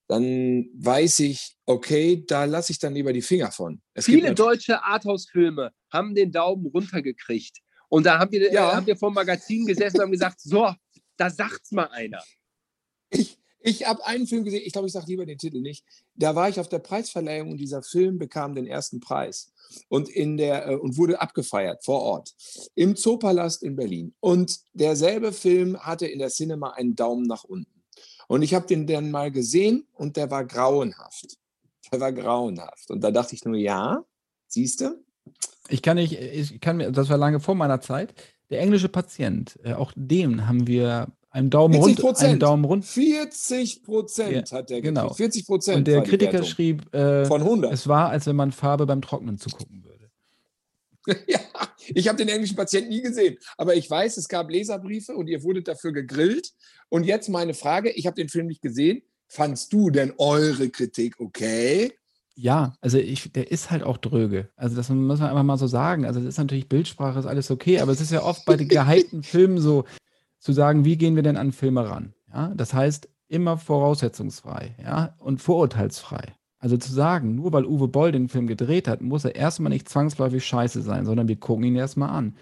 dann 0.07 0.69
weiß 0.73 1.19
ich, 1.19 1.57
okay, 1.65 2.23
da 2.25 2.45
lasse 2.45 2.71
ich 2.71 2.79
dann 2.79 2.93
lieber 2.93 3.11
die 3.11 3.21
Finger 3.21 3.51
von. 3.51 3.81
Es 3.93 4.05
Viele 4.05 4.33
deutsche 4.33 4.81
Arthouse-Filme 4.81 5.71
haben 5.91 6.15
den 6.15 6.31
Daumen 6.31 6.67
runtergekriegt. 6.67 7.57
Und 7.89 8.05
da 8.05 8.19
haben 8.19 8.31
wir, 8.31 8.51
ja. 8.51 8.71
äh, 8.71 8.75
haben 8.75 8.87
wir 8.87 8.95
vor 8.95 9.11
dem 9.11 9.15
Magazin 9.15 9.65
gesessen 9.65 9.97
und 9.97 10.03
haben 10.03 10.11
gesagt, 10.11 10.39
so, 10.41 10.73
da 11.17 11.29
sagt's 11.29 11.71
mal 11.71 11.89
einer. 11.91 12.23
Ich, 13.09 13.37
ich 13.67 13.85
habe 13.85 14.05
einen 14.05 14.27
Film 14.27 14.45
gesehen, 14.45 14.61
ich 14.63 14.71
glaube, 14.71 14.87
ich 14.87 14.93
sage 14.93 15.07
lieber 15.07 15.25
den 15.25 15.37
Titel 15.37 15.59
nicht. 15.59 15.83
Da 16.15 16.35
war 16.35 16.47
ich 16.47 16.57
auf 16.59 16.69
der 16.69 16.79
Preisverleihung 16.79 17.51
und 17.51 17.57
dieser 17.57 17.83
Film 17.83 18.17
bekam 18.17 18.55
den 18.55 18.65
ersten 18.65 19.01
Preis 19.01 19.51
und, 19.89 20.07
in 20.07 20.37
der, 20.37 20.69
äh, 20.69 20.75
und 20.75 20.95
wurde 20.95 21.19
abgefeiert 21.19 21.83
vor 21.83 22.01
Ort 22.01 22.33
im 22.75 22.95
Zoopalast 22.95 23.63
in 23.63 23.75
Berlin. 23.75 24.13
Und 24.21 24.57
derselbe 24.73 25.33
Film 25.33 25.77
hatte 25.79 26.07
in 26.07 26.19
der 26.19 26.29
Cinema 26.29 26.71
einen 26.71 26.95
Daumen 26.95 27.27
nach 27.27 27.43
unten. 27.43 27.83
Und 28.29 28.41
ich 28.41 28.53
habe 28.53 28.67
den 28.67 28.87
dann 28.87 29.11
mal 29.11 29.31
gesehen 29.31 29.85
und 29.93 30.15
der 30.15 30.31
war 30.31 30.45
grauenhaft. 30.45 31.37
Der 31.91 31.99
war 31.99 32.13
grauenhaft. 32.13 32.89
Und 32.89 33.01
da 33.01 33.11
dachte 33.11 33.35
ich 33.35 33.43
nur, 33.43 33.57
ja, 33.57 34.01
siehst 34.47 34.79
du? 34.79 35.03
Ich 35.67 35.81
kann 35.81 35.97
nicht, 35.97 36.13
ich 36.13 36.61
kann 36.61 36.77
mir, 36.77 36.91
das 36.91 37.09
war 37.09 37.17
lange 37.17 37.41
vor 37.41 37.55
meiner 37.55 37.81
Zeit. 37.81 38.13
Der 38.49 38.61
englische 38.61 38.87
Patient, 38.87 39.59
äh, 39.63 39.73
auch 39.73 39.91
dem 39.97 40.47
haben 40.47 40.67
wir 40.67 41.09
ein 41.29 41.49
Daumen 41.49 41.75
rund. 41.75 42.21
Ein 42.23 42.39
Daumen 42.39 42.65
rund. 42.65 42.85
40 42.85 43.83
Prozent 43.83 44.49
ja, 44.49 44.57
hat 44.57 44.69
der 44.69 44.81
genau. 44.81 45.13
40 45.13 45.45
Prozent. 45.45 45.77
Und 45.77 45.87
der 45.87 46.01
Kritiker 46.01 46.43
schrieb, 46.43 46.93
äh, 46.93 47.25
von 47.25 47.41
100. 47.41 47.71
es 47.71 47.87
war, 47.87 48.09
als 48.09 48.25
wenn 48.25 48.35
man 48.35 48.51
Farbe 48.51 48.85
beim 48.85 49.01
Trocknen 49.01 49.37
zugucken 49.37 49.83
würde. 49.83 50.09
ja, 51.27 51.39
ich 51.89 52.07
habe 52.07 52.17
den 52.17 52.29
englischen 52.29 52.55
Patienten 52.55 52.89
nie 52.89 53.01
gesehen, 53.01 53.37
aber 53.57 53.75
ich 53.75 53.89
weiß, 53.89 54.17
es 54.17 54.27
gab 54.27 54.49
Leserbriefe 54.49 55.15
und 55.15 55.27
ihr 55.27 55.43
wurdet 55.43 55.67
dafür 55.67 55.93
gegrillt. 55.93 56.51
Und 56.89 57.05
jetzt 57.05 57.29
meine 57.29 57.53
Frage: 57.53 57.91
Ich 57.91 58.05
habe 58.07 58.15
den 58.15 58.29
Film 58.29 58.47
nicht 58.47 58.61
gesehen. 58.61 59.03
Fandst 59.29 59.73
du 59.73 59.89
denn 59.89 60.13
eure 60.17 60.69
Kritik 60.69 61.19
okay? 61.19 61.91
Ja, 62.35 62.75
also 62.81 62.97
ich, 62.97 63.31
der 63.33 63.51
ist 63.51 63.71
halt 63.71 63.83
auch 63.83 63.97
dröge. 63.97 64.49
Also 64.55 64.75
das 64.75 64.89
muss 64.89 65.19
man 65.19 65.29
einfach 65.29 65.43
mal 65.43 65.57
so 65.57 65.67
sagen. 65.67 66.05
Also 66.05 66.19
das 66.19 66.29
ist 66.29 66.37
natürlich 66.37 66.69
Bildsprache, 66.69 67.19
ist 67.19 67.25
alles 67.25 67.49
okay, 67.49 67.79
aber 67.79 67.91
es 67.91 67.99
ist 67.99 68.11
ja 68.11 68.21
oft 68.21 68.45
bei 68.45 68.55
den 68.55 68.67
gehypten 68.69 69.23
Filmen 69.23 69.57
so, 69.57 69.85
zu 70.39 70.53
sagen, 70.53 70.85
wie 70.85 70.97
gehen 70.97 71.15
wir 71.15 71.23
denn 71.23 71.37
an 71.37 71.51
Filme 71.51 71.89
ran? 71.89 72.13
Ja, 72.33 72.53
das 72.55 72.73
heißt, 72.73 73.09
immer 73.27 73.57
voraussetzungsfrei 73.57 74.75
ja, 74.81 75.15
und 75.19 75.41
vorurteilsfrei. 75.41 76.35
Also 76.59 76.77
zu 76.77 76.91
sagen, 76.91 77.35
nur 77.35 77.53
weil 77.53 77.65
Uwe 77.65 77.87
Boll 77.87 78.11
den 78.11 78.29
Film 78.29 78.47
gedreht 78.47 78.87
hat, 78.87 79.01
muss 79.01 79.25
er 79.25 79.35
erstmal 79.35 79.69
nicht 79.69 79.87
zwangsläufig 79.87 80.45
scheiße 80.45 80.81
sein, 80.81 81.05
sondern 81.05 81.27
wir 81.27 81.35
gucken 81.35 81.65
ihn 81.65 81.75
erstmal 81.75 82.09
an. 82.09 82.35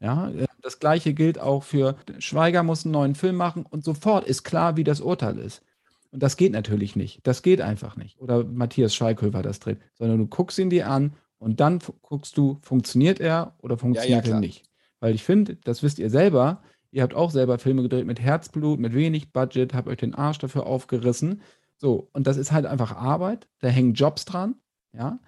Ja, 0.00 0.30
äh, 0.30 0.46
das 0.60 0.78
gleiche 0.78 1.14
gilt 1.14 1.38
auch 1.38 1.62
für 1.62 1.96
Schweiger 2.18 2.62
muss 2.62 2.84
einen 2.84 2.92
neuen 2.92 3.14
Film 3.14 3.36
machen 3.36 3.64
und 3.68 3.84
sofort 3.84 4.26
ist 4.26 4.42
klar, 4.42 4.76
wie 4.76 4.84
das 4.84 5.00
Urteil 5.00 5.38
ist. 5.38 5.62
Und 6.10 6.22
das 6.22 6.36
geht 6.36 6.52
natürlich 6.52 6.94
nicht. 6.96 7.26
Das 7.26 7.42
geht 7.42 7.62
einfach 7.62 7.96
nicht. 7.96 8.20
Oder 8.20 8.44
Matthias 8.44 8.94
Schweighöfer 8.94 9.42
das 9.42 9.60
dreht, 9.60 9.78
sondern 9.94 10.18
du 10.18 10.26
guckst 10.26 10.58
ihn 10.58 10.68
dir 10.68 10.88
an 10.88 11.14
und 11.38 11.60
dann 11.60 11.80
guckst 12.02 12.36
du, 12.36 12.58
funktioniert 12.62 13.18
er 13.18 13.54
oder 13.58 13.78
funktioniert 13.78 14.26
ja, 14.26 14.30
ja, 14.30 14.36
er 14.36 14.40
nicht. 14.40 14.64
Weil 15.00 15.14
ich 15.14 15.24
finde, 15.24 15.56
das 15.56 15.82
wisst 15.82 15.98
ihr 15.98 16.10
selber, 16.10 16.62
Ihr 16.92 17.02
habt 17.02 17.14
auch 17.14 17.30
selber 17.30 17.58
Filme 17.58 17.82
gedreht 17.82 18.06
mit 18.06 18.20
Herzblut, 18.20 18.78
mit 18.78 18.94
wenig 18.94 19.32
Budget, 19.32 19.74
habt 19.74 19.88
euch 19.88 19.96
den 19.96 20.14
Arsch 20.14 20.38
dafür 20.38 20.66
aufgerissen. 20.66 21.40
So, 21.78 22.08
und 22.12 22.26
das 22.26 22.36
ist 22.36 22.52
halt 22.52 22.66
einfach 22.66 22.94
Arbeit, 22.94 23.48
da 23.58 23.68
hängen 23.68 23.94
Jobs 23.94 24.24
dran, 24.24 24.56
ja. 24.92 25.18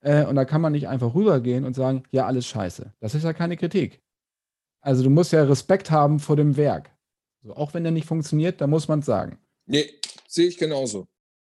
Äh, 0.00 0.26
und 0.26 0.36
da 0.36 0.44
kann 0.44 0.60
man 0.60 0.72
nicht 0.72 0.86
einfach 0.86 1.14
rübergehen 1.14 1.64
und 1.64 1.74
sagen, 1.74 2.04
ja, 2.10 2.26
alles 2.26 2.46
scheiße. 2.46 2.92
Das 3.00 3.14
ist 3.14 3.24
ja 3.24 3.32
keine 3.32 3.56
Kritik. 3.56 4.02
Also 4.82 5.02
du 5.02 5.08
musst 5.08 5.32
ja 5.32 5.42
Respekt 5.42 5.90
haben 5.90 6.20
vor 6.20 6.36
dem 6.36 6.58
Werk. 6.58 6.90
So, 7.42 7.56
auch 7.56 7.72
wenn 7.72 7.84
der 7.84 7.92
nicht 7.92 8.06
funktioniert, 8.06 8.60
da 8.60 8.66
muss 8.66 8.86
man 8.86 8.98
es 8.98 9.06
sagen. 9.06 9.38
Nee, 9.66 9.90
sehe 10.28 10.46
ich 10.46 10.58
genauso. 10.58 11.06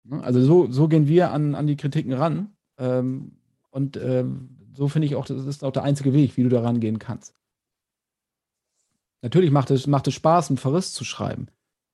Ne? 0.05 0.23
Also 0.23 0.43
so, 0.43 0.71
so 0.71 0.89
gehen 0.89 1.09
wir 1.09 1.31
an, 1.31 1.55
an 1.55 1.67
die 1.67 1.77
Kritiken 1.77 2.13
ran. 2.13 2.55
Ähm, 2.79 3.39
und 3.71 3.97
ähm, 3.97 4.59
so 4.77 4.89
finde 4.89 5.07
ich 5.07 5.15
auch, 5.15 5.25
das 5.25 5.47
ist 5.47 5.65
auch 5.65 5.73
der 5.73 5.85
einzige 5.85 6.13
Weg, 6.13 6.37
wie 6.37 6.43
du 6.43 6.51
da 6.51 6.61
rangehen 6.61 6.99
kannst. 6.99 7.35
Natürlich 9.25 9.51
macht 9.51 9.71
es, 9.71 9.87
macht 9.87 10.07
es 10.07 10.13
Spaß, 10.13 10.51
einen 10.51 10.59
Verriss 10.59 10.93
zu 10.93 11.03
schreiben. 11.03 11.49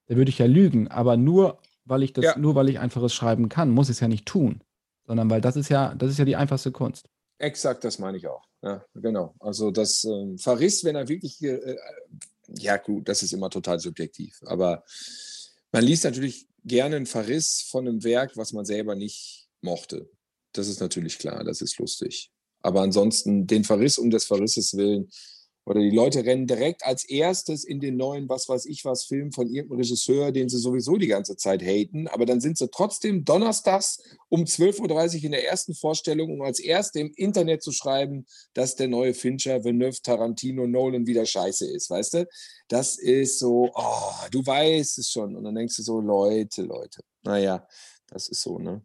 Da 0.06 0.16
würde 0.16 0.30
ich 0.30 0.38
ja 0.38 0.46
lügen, 0.46 0.88
aber 0.88 1.16
nur 1.16 1.60
weil 1.84 2.02
ich 2.02 2.12
das, 2.12 2.24
ja. 2.24 2.36
nur 2.36 2.56
weil 2.56 2.68
ich 2.68 2.80
einfaches 2.80 3.14
schreiben 3.14 3.48
kann, 3.48 3.70
muss 3.70 3.88
ich 3.88 3.92
es 3.92 4.00
ja 4.00 4.08
nicht 4.08 4.26
tun. 4.26 4.64
Sondern 5.06 5.30
weil 5.30 5.40
das 5.40 5.54
ist 5.54 5.68
ja, 5.68 5.94
das 5.94 6.10
ist 6.10 6.18
ja 6.18 6.24
die 6.24 6.34
einfachste 6.34 6.72
Kunst. 6.72 7.08
Exakt, 7.38 7.84
das 7.84 8.00
meine 8.00 8.18
ich 8.18 8.26
auch. 8.26 8.42
Ja, 8.62 8.84
genau. 8.94 9.36
Also 9.38 9.70
das 9.70 10.02
ähm, 10.02 10.38
Verriss, 10.38 10.82
wenn 10.82 10.96
er 10.96 11.06
wirklich, 11.06 11.40
äh, 11.44 11.76
ja 12.48 12.76
gut, 12.78 13.08
das 13.08 13.22
ist 13.22 13.32
immer 13.32 13.48
total 13.48 13.78
subjektiv. 13.78 14.40
Aber 14.46 14.82
man 15.70 15.84
liest 15.84 16.02
natürlich 16.02 16.48
gerne 16.64 16.96
einen 16.96 17.06
Verriss 17.06 17.64
von 17.70 17.86
einem 17.86 18.02
Werk, 18.02 18.36
was 18.36 18.52
man 18.52 18.64
selber 18.64 18.96
nicht 18.96 19.48
mochte. 19.60 20.10
Das 20.52 20.66
ist 20.66 20.80
natürlich 20.80 21.18
klar, 21.20 21.44
das 21.44 21.60
ist 21.60 21.78
lustig. 21.78 22.32
Aber 22.60 22.82
ansonsten 22.82 23.46
den 23.46 23.62
Verriss 23.62 23.98
um 23.98 24.10
des 24.10 24.24
Verrisses 24.24 24.76
willen, 24.76 25.08
oder 25.70 25.82
die 25.82 25.90
Leute 25.90 26.24
rennen 26.24 26.48
direkt 26.48 26.84
als 26.84 27.04
erstes 27.04 27.62
in 27.62 27.78
den 27.78 27.96
neuen, 27.96 28.28
was 28.28 28.48
weiß 28.48 28.66
ich 28.66 28.84
was, 28.84 29.04
Film 29.04 29.30
von 29.30 29.46
irgendeinem 29.46 29.78
Regisseur, 29.78 30.32
den 30.32 30.48
sie 30.48 30.58
sowieso 30.58 30.96
die 30.96 31.06
ganze 31.06 31.36
Zeit 31.36 31.62
haten. 31.62 32.08
Aber 32.08 32.26
dann 32.26 32.40
sind 32.40 32.58
sie 32.58 32.68
trotzdem 32.68 33.24
donnerstags 33.24 34.02
um 34.28 34.42
12.30 34.42 35.18
Uhr 35.18 35.24
in 35.26 35.30
der 35.30 35.46
ersten 35.46 35.76
Vorstellung, 35.76 36.32
um 36.32 36.42
als 36.42 36.58
Erste 36.58 36.98
im 36.98 37.12
Internet 37.14 37.62
zu 37.62 37.70
schreiben, 37.70 38.26
dass 38.52 38.74
der 38.74 38.88
neue 38.88 39.14
Fincher, 39.14 39.62
Villeneuve, 39.62 40.02
Tarantino, 40.02 40.66
Nolan 40.66 41.06
wieder 41.06 41.24
scheiße 41.24 41.70
ist. 41.70 41.88
Weißt 41.88 42.14
du? 42.14 42.28
Das 42.66 42.98
ist 42.98 43.38
so, 43.38 43.70
oh, 43.72 44.12
du 44.32 44.44
weißt 44.44 44.98
es 44.98 45.08
schon. 45.08 45.36
Und 45.36 45.44
dann 45.44 45.54
denkst 45.54 45.76
du 45.76 45.84
so, 45.84 46.00
Leute, 46.00 46.62
Leute. 46.62 47.00
Naja, 47.22 47.64
das 48.08 48.28
ist 48.28 48.42
so, 48.42 48.58
ne? 48.58 48.84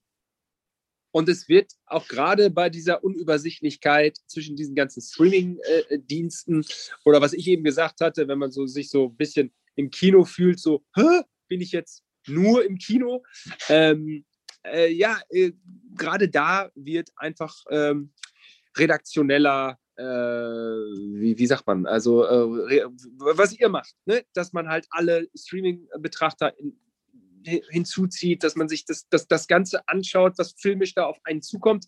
Und 1.16 1.30
es 1.30 1.48
wird 1.48 1.72
auch 1.86 2.10
gerade 2.10 2.50
bei 2.50 2.70
dieser 2.70 3.02
Unübersichtlichkeit 3.02 4.18
zwischen 4.28 4.58
diesen 4.58 4.76
ganzen 4.76 5.02
Streaming-Diensten 5.02 6.66
oder 7.06 7.22
was 7.22 7.32
ich 7.32 7.48
eben 7.48 7.64
gesagt 7.64 8.02
hatte, 8.02 8.28
wenn 8.28 8.38
man 8.38 8.52
so 8.52 8.68
sich 8.68 8.90
so 8.90 9.06
ein 9.06 9.16
bisschen 9.16 9.54
im 9.76 9.92
Kino 9.92 10.26
fühlt, 10.26 10.60
so, 10.60 10.84
Hä? 10.94 11.22
bin 11.48 11.62
ich 11.62 11.72
jetzt 11.72 12.04
nur 12.28 12.66
im 12.66 12.78
Kino? 12.78 13.24
Ähm, 13.70 14.26
äh, 14.66 14.92
ja, 14.92 15.18
äh, 15.30 15.54
gerade 15.96 16.28
da 16.28 16.70
wird 16.76 17.12
einfach 17.16 17.64
ähm, 17.70 18.12
redaktioneller, 18.78 19.80
äh, 19.96 20.04
wie, 20.04 21.38
wie, 21.38 21.48
sagt 21.48 21.66
man, 21.66 21.86
also 21.86 22.26
äh, 22.26 22.90
was 23.20 23.58
ihr 23.58 23.70
macht, 23.70 23.96
ne? 24.04 24.26
dass 24.34 24.52
man 24.52 24.68
halt 24.68 24.86
alle 24.90 25.30
Streaming-Betrachter 25.34 26.60
in, 26.60 26.78
hinzuzieht, 27.46 28.44
dass 28.44 28.56
man 28.56 28.68
sich 28.68 28.86
das, 28.86 29.08
das, 29.10 29.28
das 29.28 29.48
Ganze 29.48 29.88
anschaut, 29.88 30.34
was 30.38 30.54
filmisch 30.58 30.94
da 30.94 31.06
auf 31.06 31.18
einen 31.24 31.42
zukommt 31.42 31.86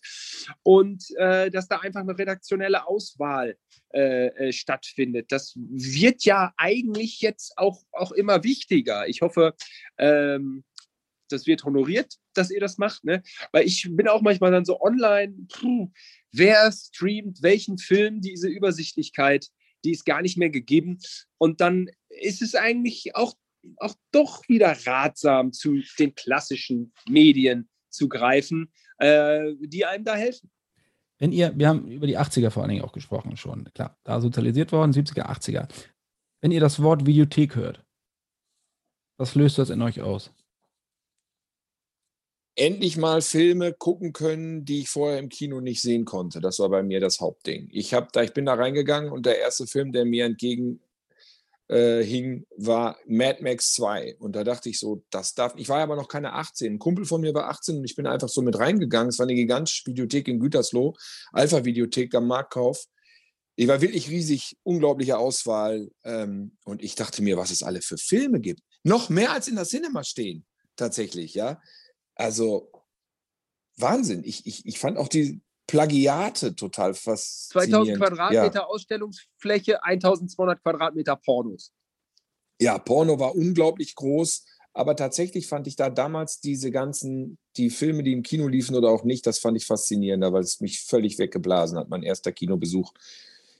und 0.64 1.04
äh, 1.18 1.50
dass 1.50 1.68
da 1.68 1.80
einfach 1.80 2.02
eine 2.02 2.18
redaktionelle 2.18 2.88
Auswahl 2.88 3.58
äh, 3.94 4.28
äh, 4.28 4.54
stattfindet. 4.54 5.32
Das 5.32 5.54
wird 5.56 6.24
ja 6.24 6.54
eigentlich 6.58 7.22
jetzt 7.22 7.58
auch, 7.58 7.82
auch 7.92 8.12
immer 8.12 8.44
wichtiger. 8.44 9.08
Ich 9.08 9.22
hoffe, 9.22 9.56
ähm, 9.98 10.64
das 11.30 11.48
wird 11.48 11.64
honoriert, 11.64 12.16
dass 12.34 12.52
ihr 12.52 12.60
das 12.60 12.78
macht. 12.78 13.04
Ne? 13.04 13.24
Weil 13.52 13.66
ich 13.66 13.88
bin 13.90 14.08
auch 14.08 14.22
manchmal 14.22 14.52
dann 14.52 14.66
so 14.66 14.82
online, 14.82 15.36
puh, 15.52 15.92
wer 16.32 16.72
streamt 16.72 17.42
welchen 17.42 17.78
Film, 17.78 18.22
diese 18.22 18.48
Übersichtlichkeit, 18.48 19.48
die 19.84 19.92
ist 19.92 20.06
gar 20.06 20.22
nicht 20.22 20.38
mehr 20.38 20.50
gegeben. 20.50 21.00
Und 21.38 21.62
dann 21.62 21.90
ist 22.10 22.42
es 22.42 22.56
eigentlich 22.56 23.16
auch 23.16 23.36
auch 23.78 23.96
doch 24.12 24.48
wieder 24.48 24.76
ratsam, 24.86 25.52
zu 25.54 25.82
den 26.00 26.16
klassischen 26.16 26.94
Medien 27.10 27.70
zu 27.90 28.08
greifen, 28.10 28.72
äh, 29.00 29.54
die 29.60 29.86
einem 29.86 30.06
da 30.06 30.16
helfen. 30.16 30.50
Wenn 31.20 31.32
ihr, 31.32 31.52
wir 31.58 31.68
haben 31.68 31.88
über 31.88 32.06
die 32.06 32.18
80er 32.18 32.52
vor 32.52 32.64
allen 32.64 32.70
Dingen 32.70 32.84
auch 32.84 32.94
gesprochen 32.94 33.38
schon, 33.38 33.66
klar, 33.74 33.98
da 34.04 34.22
sozialisiert 34.22 34.72
worden, 34.72 34.94
70er, 34.94 35.26
80er. 35.26 35.68
Wenn 36.42 36.52
ihr 36.52 36.60
das 36.60 36.82
Wort 36.82 37.06
Videothek 37.06 37.56
hört, 37.56 37.84
was 39.18 39.34
löst 39.34 39.58
das 39.58 39.72
in 39.72 39.82
euch 39.82 40.02
aus? 40.02 40.32
endlich 42.58 42.98
mal 42.98 43.22
Filme 43.22 43.72
gucken 43.72 44.14
können, 44.14 44.66
die 44.66 44.82
ich 44.82 44.90
vorher 44.90 45.20
im 45.20 45.30
Kino 45.30 45.62
nicht 45.62 45.82
sehen 45.82 46.06
konnte. 46.06 46.42
Das 46.42 46.60
war 46.60 46.70
bei 46.70 46.84
mir 46.84 47.00
das 47.00 47.22
Hauptding. 47.22 47.70
Ich, 47.72 47.94
hab 47.94 48.12
da, 48.12 48.24
ich 48.24 48.34
bin 48.34 48.46
da 48.46 48.56
reingegangen 48.56 49.12
und 49.12 49.26
der 49.26 49.40
erste 49.40 49.68
Film, 49.68 49.92
der 49.92 50.06
mir 50.06 50.26
entgegen 50.26 50.82
äh, 51.70 52.04
hing, 52.04 52.46
war 52.56 52.98
Mad 53.06 53.42
Max 53.42 53.74
2. 53.74 54.18
Und 54.20 54.36
da 54.36 54.44
dachte 54.44 54.70
ich 54.70 54.80
so, 54.80 55.04
das 55.10 55.34
darf. 55.34 55.54
Ich 55.58 55.70
war 55.70 55.80
aber 55.80 55.96
noch 55.96 56.08
keine 56.08 56.34
18. 56.34 56.74
Ein 56.74 56.80
Kumpel 56.80 57.06
von 57.06 57.22
mir 57.22 57.34
war 57.34 57.50
18 57.50 57.78
und 57.78 57.84
ich 57.86 57.96
bin 57.96 58.08
einfach 58.08 58.30
so 58.30 58.42
mit 58.42 58.58
reingegangen. 58.58 59.10
Es 59.10 59.20
war 59.20 59.26
eine 59.26 59.36
gigantische 59.36 59.86
Videothek 59.86 60.28
in 60.28 60.40
Gütersloh, 60.40 60.96
Alpha-Videothek 61.34 62.16
am 62.16 62.28
Marktkauf. 62.28 62.86
Ich 63.56 63.68
war 63.68 63.82
wirklich 63.82 64.10
riesig, 64.10 64.56
unglaubliche 64.64 65.18
Auswahl. 65.18 65.90
Ähm, 66.04 66.58
und 66.64 66.84
ich 66.84 66.96
dachte 66.96 67.22
mir, 67.22 67.38
was 67.38 67.52
es 67.52 67.64
alle 67.64 67.82
für 67.82 67.98
Filme 67.98 68.40
gibt. 68.40 68.62
Noch 68.84 69.10
mehr 69.10 69.32
als 69.32 69.48
in 69.48 69.56
der 69.56 69.66
Cinema 69.66 70.04
stehen, 70.04 70.46
tatsächlich, 70.76 71.34
ja. 71.34 71.62
Also 72.16 72.72
Wahnsinn. 73.78 74.24
Ich, 74.24 74.46
ich, 74.46 74.66
ich 74.66 74.80
fand 74.80 74.98
auch 74.98 75.08
die, 75.08 75.42
Plagiate 75.68 76.56
total 76.56 76.94
faszinierend. 76.94 77.98
2000 77.98 77.98
Quadratmeter 77.98 78.60
ja. 78.60 78.66
Ausstellungsfläche, 78.66 79.84
1200 79.84 80.64
Quadratmeter 80.64 81.16
Pornos. 81.18 81.74
Ja, 82.60 82.80
Porno 82.80 83.20
war 83.20 83.36
unglaublich 83.36 83.94
groß, 83.96 84.46
aber 84.74 84.96
tatsächlich 84.96 85.48
fand 85.48 85.68
ich 85.68 85.76
da 85.76 85.90
damals 85.90 86.40
diese 86.40 86.72
ganzen, 86.72 87.38
die 87.58 87.70
Filme, 87.70 88.04
die 88.04 88.14
im 88.14 88.24
Kino 88.24 88.48
liefen 88.48 88.76
oder 88.76 88.90
auch 88.90 89.04
nicht, 89.04 89.28
das 89.28 89.40
fand 89.40 89.58
ich 89.58 89.66
faszinierender, 89.66 90.34
weil 90.34 90.44
es 90.44 90.62
mich 90.62 90.82
völlig 90.82 91.20
weggeblasen 91.20 91.78
hat, 91.78 91.90
mein 91.90 92.04
erster 92.04 92.32
Kinobesuch. 92.32 92.94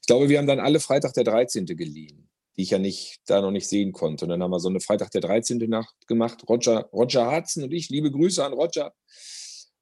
Ich 0.02 0.08
glaube, 0.08 0.30
wir 0.30 0.38
haben 0.38 0.48
dann 0.48 0.60
alle 0.60 0.80
Freitag 0.80 1.14
der 1.14 1.26
13. 1.26 1.66
geliehen, 1.66 2.30
die 2.56 2.62
ich 2.62 2.70
ja 2.70 2.80
nicht, 2.80 3.20
da 3.26 3.42
noch 3.42 3.52
nicht 3.52 3.68
sehen 3.68 3.92
konnte. 3.92 4.26
Und 4.26 4.30
dann 4.30 4.42
haben 4.42 4.52
wir 4.52 4.60
so 4.60 4.70
eine 4.70 4.80
Freitag 4.80 5.12
der 5.12 5.22
13. 5.22 5.58
Nacht 5.70 6.08
gemacht. 6.08 6.44
Roger, 6.48 6.90
Roger 6.94 7.36
Hudson 7.36 7.64
und 7.64 7.74
ich, 7.74 7.90
liebe 7.90 8.10
Grüße 8.10 8.44
an 8.44 8.54
Roger. 8.54 8.94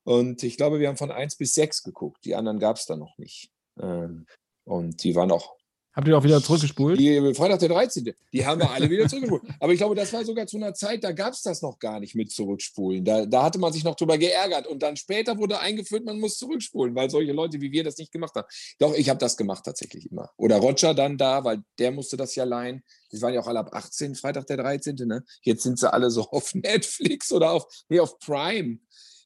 Und 0.05 0.43
ich 0.43 0.55
glaube, 0.55 0.79
wir 0.79 0.87
haben 0.87 0.97
von 0.97 1.11
1 1.11 1.35
bis 1.35 1.55
6 1.55 1.83
geguckt. 1.83 2.23
Die 2.25 2.35
anderen 2.35 2.59
gab 2.59 2.77
es 2.77 2.85
da 2.85 2.95
noch 2.95 3.17
nicht. 3.17 3.51
Ähm, 3.81 4.25
und 4.63 5.03
die 5.03 5.15
waren 5.15 5.31
auch. 5.31 5.55
Habt 5.93 6.07
ihr 6.07 6.17
auch 6.17 6.23
wieder 6.23 6.43
zurückgespult? 6.43 6.99
Die, 6.99 7.33
Freitag 7.33 7.59
der 7.59 7.69
13. 7.69 8.13
Die 8.33 8.45
haben 8.45 8.59
wir 8.59 8.69
alle 8.69 8.89
wieder 8.89 9.07
zurückgespult. 9.07 9.43
Aber 9.61 9.71
ich 9.71 9.79
glaube, 9.79 9.95
das 9.95 10.11
war 10.11 10.23
sogar 10.25 10.45
zu 10.45 10.57
einer 10.57 10.73
Zeit, 10.73 11.03
da 11.03 11.13
gab 11.13 11.33
es 11.33 11.41
das 11.41 11.61
noch 11.61 11.79
gar 11.79 12.01
nicht 12.01 12.15
mit 12.15 12.31
Zurückspulen. 12.31 13.03
Da, 13.03 13.25
da 13.25 13.43
hatte 13.43 13.57
man 13.59 13.71
sich 13.71 13.83
noch 13.83 13.95
drüber 13.95 14.17
geärgert. 14.17 14.67
Und 14.67 14.83
dann 14.83 14.95
später 14.97 15.37
wurde 15.37 15.59
eingeführt, 15.59 16.05
man 16.05 16.19
muss 16.19 16.37
zurückspulen, 16.37 16.93
weil 16.95 17.09
solche 17.09 17.31
Leute 17.31 17.61
wie 17.61 17.71
wir 17.71 17.83
das 17.83 17.97
nicht 17.97 18.11
gemacht 18.11 18.35
haben. 18.35 18.47
Doch, 18.77 18.93
ich 18.93 19.09
habe 19.09 19.19
das 19.19 19.37
gemacht 19.37 19.63
tatsächlich 19.63 20.11
immer. 20.11 20.29
Oder 20.37 20.57
Roger 20.57 20.93
dann 20.93 21.17
da, 21.17 21.43
weil 21.45 21.63
der 21.79 21.91
musste 21.91 22.17
das 22.17 22.35
ja 22.35 22.43
leihen. 22.43 22.83
Die 23.11 23.21
waren 23.21 23.33
ja 23.33 23.39
auch 23.39 23.47
alle 23.47 23.59
ab 23.59 23.73
18, 23.73 24.15
Freitag 24.15 24.45
der 24.47 24.57
13. 24.57 24.95
Ne? 25.07 25.23
Jetzt 25.41 25.63
sind 25.63 25.79
sie 25.79 25.91
alle 25.91 26.11
so 26.11 26.23
auf 26.23 26.53
Netflix 26.53 27.31
oder 27.31 27.51
auf, 27.51 27.65
nee, 27.87 28.01
auf 28.01 28.19
Prime 28.19 28.79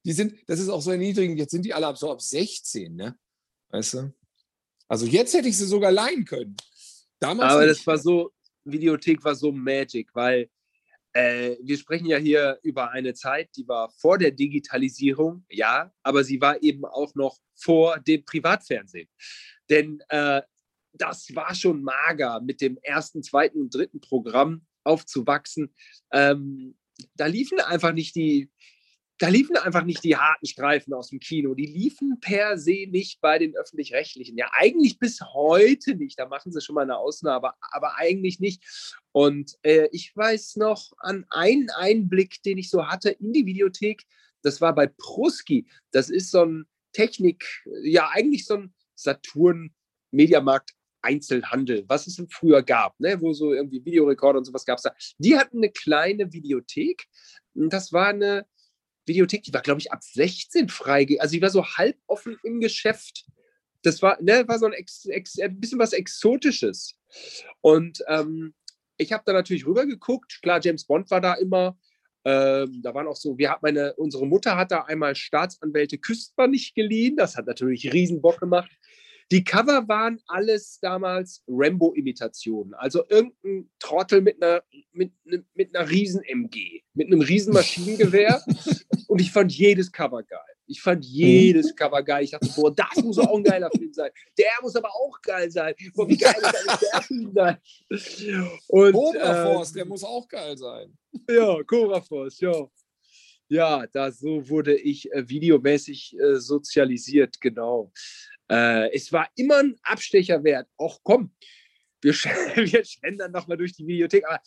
die 0.05 0.13
sind, 0.13 0.35
das 0.47 0.59
ist 0.59 0.69
auch 0.69 0.81
so 0.81 0.91
erniedrigend, 0.91 1.39
jetzt 1.39 1.51
sind 1.51 1.65
die 1.65 1.73
alle 1.73 1.87
ab, 1.87 1.97
so 1.97 2.11
ab 2.11 2.21
16, 2.21 2.95
ne? 2.95 3.17
Weißt 3.69 3.93
du? 3.95 4.13
Also 4.87 5.05
jetzt 5.05 5.33
hätte 5.33 5.47
ich 5.47 5.57
sie 5.57 5.65
sogar 5.65 5.91
leihen 5.91 6.25
können. 6.25 6.55
Damals 7.19 7.53
Aber 7.53 7.67
das 7.67 7.85
war 7.85 7.97
so, 7.97 8.31
Videothek 8.63 9.23
war 9.23 9.35
so 9.35 9.51
Magic, 9.51 10.09
weil 10.13 10.49
äh, 11.13 11.57
wir 11.61 11.77
sprechen 11.77 12.05
ja 12.05 12.17
hier 12.17 12.59
über 12.63 12.91
eine 12.91 13.13
Zeit, 13.13 13.49
die 13.55 13.67
war 13.67 13.89
vor 13.91 14.17
der 14.17 14.31
Digitalisierung, 14.31 15.45
ja, 15.49 15.91
aber 16.03 16.23
sie 16.23 16.39
war 16.39 16.61
eben 16.63 16.85
auch 16.85 17.13
noch 17.15 17.37
vor 17.55 17.99
dem 17.99 18.23
Privatfernsehen. 18.23 19.09
Denn 19.69 20.01
äh, 20.09 20.41
das 20.93 21.33
war 21.35 21.53
schon 21.55 21.83
mager, 21.83 22.41
mit 22.41 22.61
dem 22.61 22.77
ersten, 22.81 23.21
zweiten 23.21 23.61
und 23.61 23.73
dritten 23.73 24.01
Programm 24.01 24.65
aufzuwachsen. 24.83 25.73
Ähm, 26.11 26.77
da 27.15 27.27
liefen 27.27 27.59
einfach 27.59 27.93
nicht 27.93 28.15
die, 28.15 28.49
da 29.19 29.27
liefen 29.27 29.57
einfach 29.57 29.83
nicht 29.83 30.03
die 30.05 30.15
harten 30.15 30.47
Streifen 30.47 30.93
aus 30.93 31.09
dem 31.09 31.19
Kino. 31.19 31.53
Die 31.53 31.65
liefen 31.65 32.19
per 32.21 32.57
se 32.57 32.87
nicht 32.87 33.19
bei 33.19 33.37
den 33.37 33.55
öffentlich-rechtlichen. 33.55 34.37
Ja, 34.37 34.49
eigentlich 34.53 34.97
bis 34.97 35.19
heute 35.21 35.95
nicht. 35.95 36.17
Da 36.17 36.25
machen 36.25 36.53
sie 36.53 36.61
schon 36.61 36.75
mal 36.75 36.83
eine 36.83 36.97
Ausnahme, 36.97 37.51
aber, 37.59 37.97
eigentlich 37.97 38.39
nicht. 38.39 38.63
Und 39.11 39.57
äh, 39.63 39.89
ich 39.91 40.15
weiß 40.15 40.55
noch 40.55 40.93
an 40.99 41.25
einen 41.29 41.69
Einblick, 41.69 42.41
den 42.43 42.57
ich 42.57 42.69
so 42.69 42.87
hatte 42.87 43.09
in 43.09 43.33
die 43.33 43.45
Videothek. 43.45 44.03
Das 44.41 44.61
war 44.61 44.73
bei 44.73 44.87
Pruski. 44.87 45.67
Das 45.91 46.09
ist 46.09 46.31
so 46.31 46.45
ein 46.45 46.65
Technik, 46.93 47.45
ja, 47.83 48.09
eigentlich 48.13 48.45
so 48.45 48.55
ein 48.55 48.73
Saturn 48.95 49.75
Mediamarkt 50.11 50.73
Einzelhandel, 51.01 51.85
was 51.87 52.07
es 52.07 52.21
früher 52.29 52.61
gab, 52.61 52.99
ne? 52.99 53.19
wo 53.21 53.33
so 53.33 53.53
irgendwie 53.53 53.83
Videorekorder 53.83 54.39
und 54.39 54.45
sowas 54.45 54.65
gab 54.65 54.77
es 54.77 54.83
da. 54.83 54.93
Die 55.17 55.37
hatten 55.37 55.57
eine 55.57 55.71
kleine 55.71 56.31
Videothek. 56.33 57.05
Das 57.53 57.93
war 57.93 58.07
eine 58.07 58.45
Videothek, 59.09 59.43
die 59.43 59.53
war, 59.53 59.61
glaube 59.61 59.81
ich, 59.81 59.91
ab 59.91 60.01
16 60.01 60.69
frei. 60.69 61.05
Also 61.19 61.33
die 61.33 61.41
war 61.41 61.49
so 61.49 61.65
halb 61.65 61.97
offen 62.07 62.37
im 62.43 62.61
Geschäft. 62.61 63.25
Das 63.81 64.01
war, 64.01 64.17
ne, 64.21 64.47
war 64.47 64.59
so 64.59 64.67
ein, 64.67 64.73
Ex, 64.73 65.05
Ex, 65.05 65.37
ein 65.39 65.59
bisschen 65.59 65.79
was 65.79 65.91
Exotisches. 65.91 66.97
Und 67.59 68.01
ähm, 68.07 68.53
ich 68.97 69.11
habe 69.11 69.23
da 69.25 69.33
natürlich 69.33 69.65
rübergeguckt. 69.65 70.41
Klar, 70.41 70.61
James 70.61 70.85
Bond 70.85 71.11
war 71.11 71.19
da 71.19 71.33
immer. 71.33 71.77
Ähm, 72.25 72.81
da 72.83 72.93
waren 72.93 73.07
auch 73.07 73.15
so, 73.15 73.37
wir 73.37 73.49
hat 73.51 73.63
meine, 73.63 73.95
unsere 73.95 74.27
Mutter 74.27 74.57
hat 74.57 74.71
da 74.71 74.83
einmal 74.83 75.15
Staatsanwälte 75.15 75.97
Küstbar 75.97 76.47
nicht 76.47 76.75
geliehen. 76.75 77.15
Das 77.15 77.35
hat 77.35 77.47
natürlich 77.47 77.91
riesen 77.91 78.21
Bock 78.21 78.39
gemacht. 78.39 78.71
Die 79.31 79.43
Cover 79.43 79.87
waren 79.87 80.19
alles 80.25 80.79
damals 80.81 81.43
Rambo-Imitationen. 81.47 82.73
Also 82.73 83.03
irgendein 83.09 83.69
Trottel 83.79 84.21
mit 84.21 84.41
einer, 84.41 84.63
mit, 84.91 85.11
mit 85.53 85.75
einer 85.75 85.87
Riesen-MG, 85.87 86.81
mit 86.93 87.07
einem 87.07 87.21
riesen 87.21 87.53
Maschinengewehr. 87.53 88.43
Und 89.09 89.19
ich 89.19 89.31
fand 89.31 89.51
jedes 89.51 89.91
Cover 89.91 90.21
geil. 90.21 90.39
Ich 90.67 90.81
fand 90.81 91.03
jedes 91.03 91.75
Cover 91.75 92.03
geil. 92.03 92.25
Ich 92.25 92.29
dachte, 92.29 92.47
boah, 92.55 92.71
das 92.71 93.03
muss 93.03 93.17
auch 93.17 93.35
ein 93.35 93.43
geiler 93.43 93.71
Film 93.75 93.91
sein. 93.91 94.11
Der 94.37 94.51
muss 94.61 94.75
aber 94.75 94.89
auch 94.89 95.19
geil 95.23 95.49
sein. 95.49 95.73
Boah, 95.95 96.07
wie 96.07 96.15
geil 96.15 96.35
ist 96.37 96.45
eigentlich 96.45 96.89
der 96.91 97.01
Film 97.01 97.31
sein? 97.33 97.57
Und, 98.67 98.93
Cobra 98.93 99.45
Force, 99.45 99.71
äh, 99.71 99.73
der 99.73 99.85
muss 99.85 100.03
auch 100.03 100.27
geil 100.27 100.55
sein. 100.55 100.95
Ja, 101.27 101.63
Cobra 101.63 102.01
Force, 102.01 102.39
ja. 102.39 102.69
Ja, 103.47 103.87
da 103.87 104.11
so 104.11 104.47
wurde 104.47 104.77
ich 104.77 105.11
äh, 105.11 105.27
videomäßig 105.27 106.15
äh, 106.19 106.35
sozialisiert, 106.35 107.41
genau. 107.41 107.91
Äh, 108.47 108.93
es 108.93 109.11
war 109.11 109.27
immer 109.35 109.57
ein 109.57 109.75
Abstecher 109.81 110.43
wert. 110.43 110.67
Auch 110.77 110.99
komm, 111.01 111.33
wir, 112.03 112.13
sch 112.13 112.25
wir 112.55 112.85
schlendern 112.85 113.31
nochmal 113.31 113.57
durch 113.57 113.73
die 113.73 113.87
Videothek. 113.87 114.23
Aber 114.27 114.39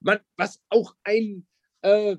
man, 0.00 0.18
was 0.36 0.60
auch 0.70 0.96
ein 1.04 1.46
äh, 1.82 2.16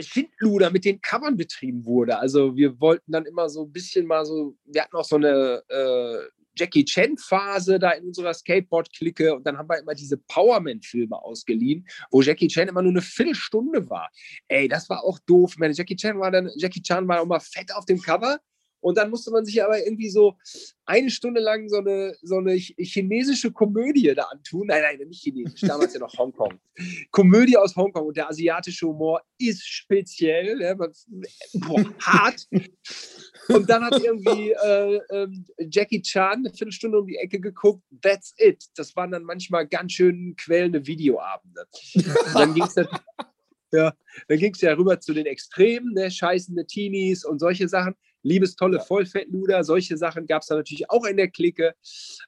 Schindluder 0.00 0.70
mit 0.70 0.84
den 0.84 1.00
Covern 1.00 1.36
betrieben 1.36 1.84
wurde. 1.84 2.18
Also 2.18 2.56
wir 2.56 2.80
wollten 2.80 3.12
dann 3.12 3.26
immer 3.26 3.48
so 3.48 3.64
ein 3.64 3.72
bisschen 3.72 4.06
mal 4.06 4.24
so, 4.24 4.56
wir 4.64 4.82
hatten 4.82 4.96
auch 4.96 5.04
so 5.04 5.16
eine 5.16 5.62
äh, 5.68 6.28
Jackie 6.56 6.84
Chan-Phase 6.84 7.78
da 7.78 7.90
in 7.90 8.06
unserer 8.06 8.32
Skateboard-Clique 8.32 9.34
und 9.34 9.46
dann 9.46 9.58
haben 9.58 9.68
wir 9.68 9.78
immer 9.78 9.94
diese 9.94 10.16
Powerman-Filme 10.16 11.16
ausgeliehen, 11.16 11.86
wo 12.10 12.22
Jackie 12.22 12.48
Chan 12.48 12.68
immer 12.68 12.82
nur 12.82 12.92
eine 12.92 13.02
Viertelstunde 13.02 13.88
war. 13.90 14.10
Ey, 14.48 14.66
das 14.68 14.88
war 14.88 15.04
auch 15.04 15.18
doof. 15.26 15.52
Ich 15.52 15.58
meine, 15.58 15.74
Jackie 15.74 15.96
Chan 15.96 16.18
war 16.18 16.30
dann, 16.30 16.50
Jackie 16.56 16.82
Chan 16.82 17.06
war 17.06 17.20
auch 17.20 17.26
mal 17.26 17.40
fett 17.40 17.74
auf 17.74 17.84
dem 17.84 18.00
Cover 18.00 18.38
und 18.80 18.98
dann 18.98 19.10
musste 19.10 19.30
man 19.30 19.44
sich 19.44 19.62
aber 19.62 19.84
irgendwie 19.84 20.10
so 20.10 20.36
eine 20.84 21.10
Stunde 21.10 21.40
lang 21.40 21.68
so 21.68 21.78
eine, 21.78 22.14
so 22.22 22.36
eine 22.36 22.54
chinesische 22.54 23.50
Komödie 23.52 24.14
da 24.14 24.24
antun. 24.24 24.68
Nein, 24.68 24.82
nein, 24.82 25.08
nicht 25.08 25.22
chinesisch, 25.22 25.60
damals 25.62 25.94
ja 25.94 26.00
noch 26.00 26.16
Hongkong. 26.16 26.60
Komödie 27.10 27.56
aus 27.56 27.74
Hongkong 27.74 28.06
und 28.06 28.16
der 28.16 28.28
asiatische 28.28 28.86
Humor 28.86 29.22
ist 29.38 29.66
speziell, 29.66 30.56
ne? 30.56 30.76
boah, 30.76 31.84
hart. 32.00 32.46
Und 33.48 33.68
dann 33.68 33.84
hat 33.84 34.02
irgendwie 34.02 34.52
äh, 34.52 34.96
äh, 34.96 35.28
Jackie 35.70 36.02
Chan 36.02 36.38
eine 36.38 36.50
Viertelstunde 36.50 36.98
um 36.98 37.06
die 37.06 37.16
Ecke 37.16 37.40
geguckt. 37.40 37.82
That's 38.02 38.34
it. 38.38 38.64
Das 38.76 38.94
waren 38.96 39.10
dann 39.10 39.24
manchmal 39.24 39.66
ganz 39.66 39.92
schön 39.92 40.34
quälende 40.36 40.86
Videoabende. 40.86 41.66
dann 42.34 42.54
ging 42.54 42.64
es 42.64 42.74
ja, 43.72 43.94
dann 44.28 44.38
ging 44.38 44.52
es 44.52 44.60
ja 44.60 44.72
rüber 44.74 45.00
zu 45.00 45.12
den 45.14 45.26
Extremen, 45.26 45.92
ne? 45.94 46.10
scheißende 46.10 46.66
Teenies 46.66 47.24
und 47.24 47.38
solche 47.38 47.68
Sachen 47.68 47.94
liebestolle 48.26 48.80
Vollfettluder, 48.80 49.64
solche 49.64 49.96
Sachen 49.96 50.26
gab 50.26 50.42
es 50.42 50.48
da 50.48 50.56
natürlich 50.56 50.90
auch 50.90 51.04
in 51.04 51.16
der 51.16 51.28
Clique. 51.28 51.74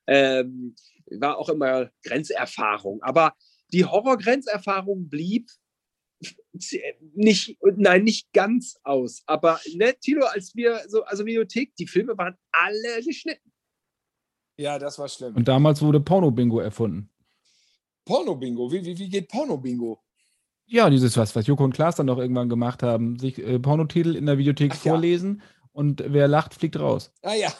Ähm, 0.07 0.75
war 1.11 1.39
auch 1.39 1.49
immer 1.49 1.91
Grenzerfahrung. 2.05 3.03
Aber 3.03 3.35
die 3.73 3.85
Horror-Grenzerfahrung 3.85 5.09
blieb 5.09 5.51
nicht, 7.15 7.59
nein, 7.77 8.05
nicht 8.05 8.33
ganz 8.33 8.77
aus. 8.83 9.23
Aber 9.27 9.61
ne, 9.75 9.95
Tilo, 10.01 10.27
als 10.27 10.55
wir 10.55 10.83
so, 10.89 11.05
also 11.05 11.25
Videothek, 11.25 11.75
die 11.77 11.87
Filme 11.87 12.17
waren 12.17 12.37
alle 12.53 13.03
geschnitten. 13.05 13.53
Ja, 14.57 14.79
das 14.79 14.99
war 14.99 15.09
schlimm. 15.09 15.37
Und 15.37 15.47
damals 15.47 15.81
wurde 15.83 16.01
Porno-Bingo 16.01 16.59
erfunden. 16.59 17.11
Porno-Bingo? 18.05 18.73
Wie, 18.73 18.85
wie, 18.85 18.99
wie 18.99 19.09
geht 19.09 19.29
Porno-Bingo? 19.29 20.03
Ja, 20.67 20.91
dieses, 20.91 21.17
was, 21.17 21.35
was 21.35 21.47
Joko 21.47 21.65
und 21.65 21.73
Klaas 21.73 21.97
dann 21.97 22.11
auch 22.11 22.19
irgendwann 22.19 22.49
gemacht 22.49 22.83
haben, 22.83 23.19
sich 23.19 23.39
äh, 23.39 23.59
Pornotitel 23.59 24.17
in 24.17 24.27
der 24.27 24.37
Videothek 24.37 24.73
Ach, 24.75 24.79
vorlesen. 24.79 25.41
Ja 25.41 25.58
und 25.79 26.03
wer 26.05 26.27
lacht, 26.27 26.55
fliegt 26.55 26.77
raus. 26.77 27.13
Ah 27.23 27.35
ja. 27.35 27.53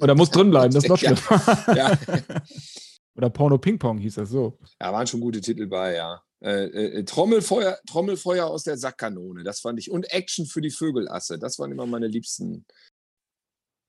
Oder 0.00 0.14
muss 0.14 0.30
drin 0.30 0.48
bleiben, 0.48 0.72
das 0.72 0.84
ist 0.84 0.88
noch 0.88 0.96
schlimmer. 0.96 1.76
Ja. 1.76 1.92
Oder 3.16 3.28
Porno 3.28 3.58
Ping 3.58 3.78
Pong 3.78 3.98
hieß 3.98 4.14
das 4.14 4.30
so. 4.30 4.58
Ja, 4.80 4.90
waren 4.94 5.06
schon 5.06 5.20
gute 5.20 5.42
Titel 5.42 5.66
bei, 5.66 5.96
ja. 5.96 6.22
Äh, 6.42 7.00
äh, 7.00 7.04
Trommelfeuer, 7.04 7.78
Trommelfeuer 7.86 8.46
aus 8.46 8.64
der 8.64 8.78
Sackkanone, 8.78 9.44
das 9.44 9.60
fand 9.60 9.78
ich. 9.78 9.90
Und 9.90 10.10
Action 10.10 10.46
für 10.46 10.62
die 10.62 10.70
Vögelasse, 10.70 11.38
das 11.38 11.58
waren 11.58 11.70
immer 11.70 11.84
meine 11.84 12.06
liebsten. 12.06 12.54
Und 12.54 12.64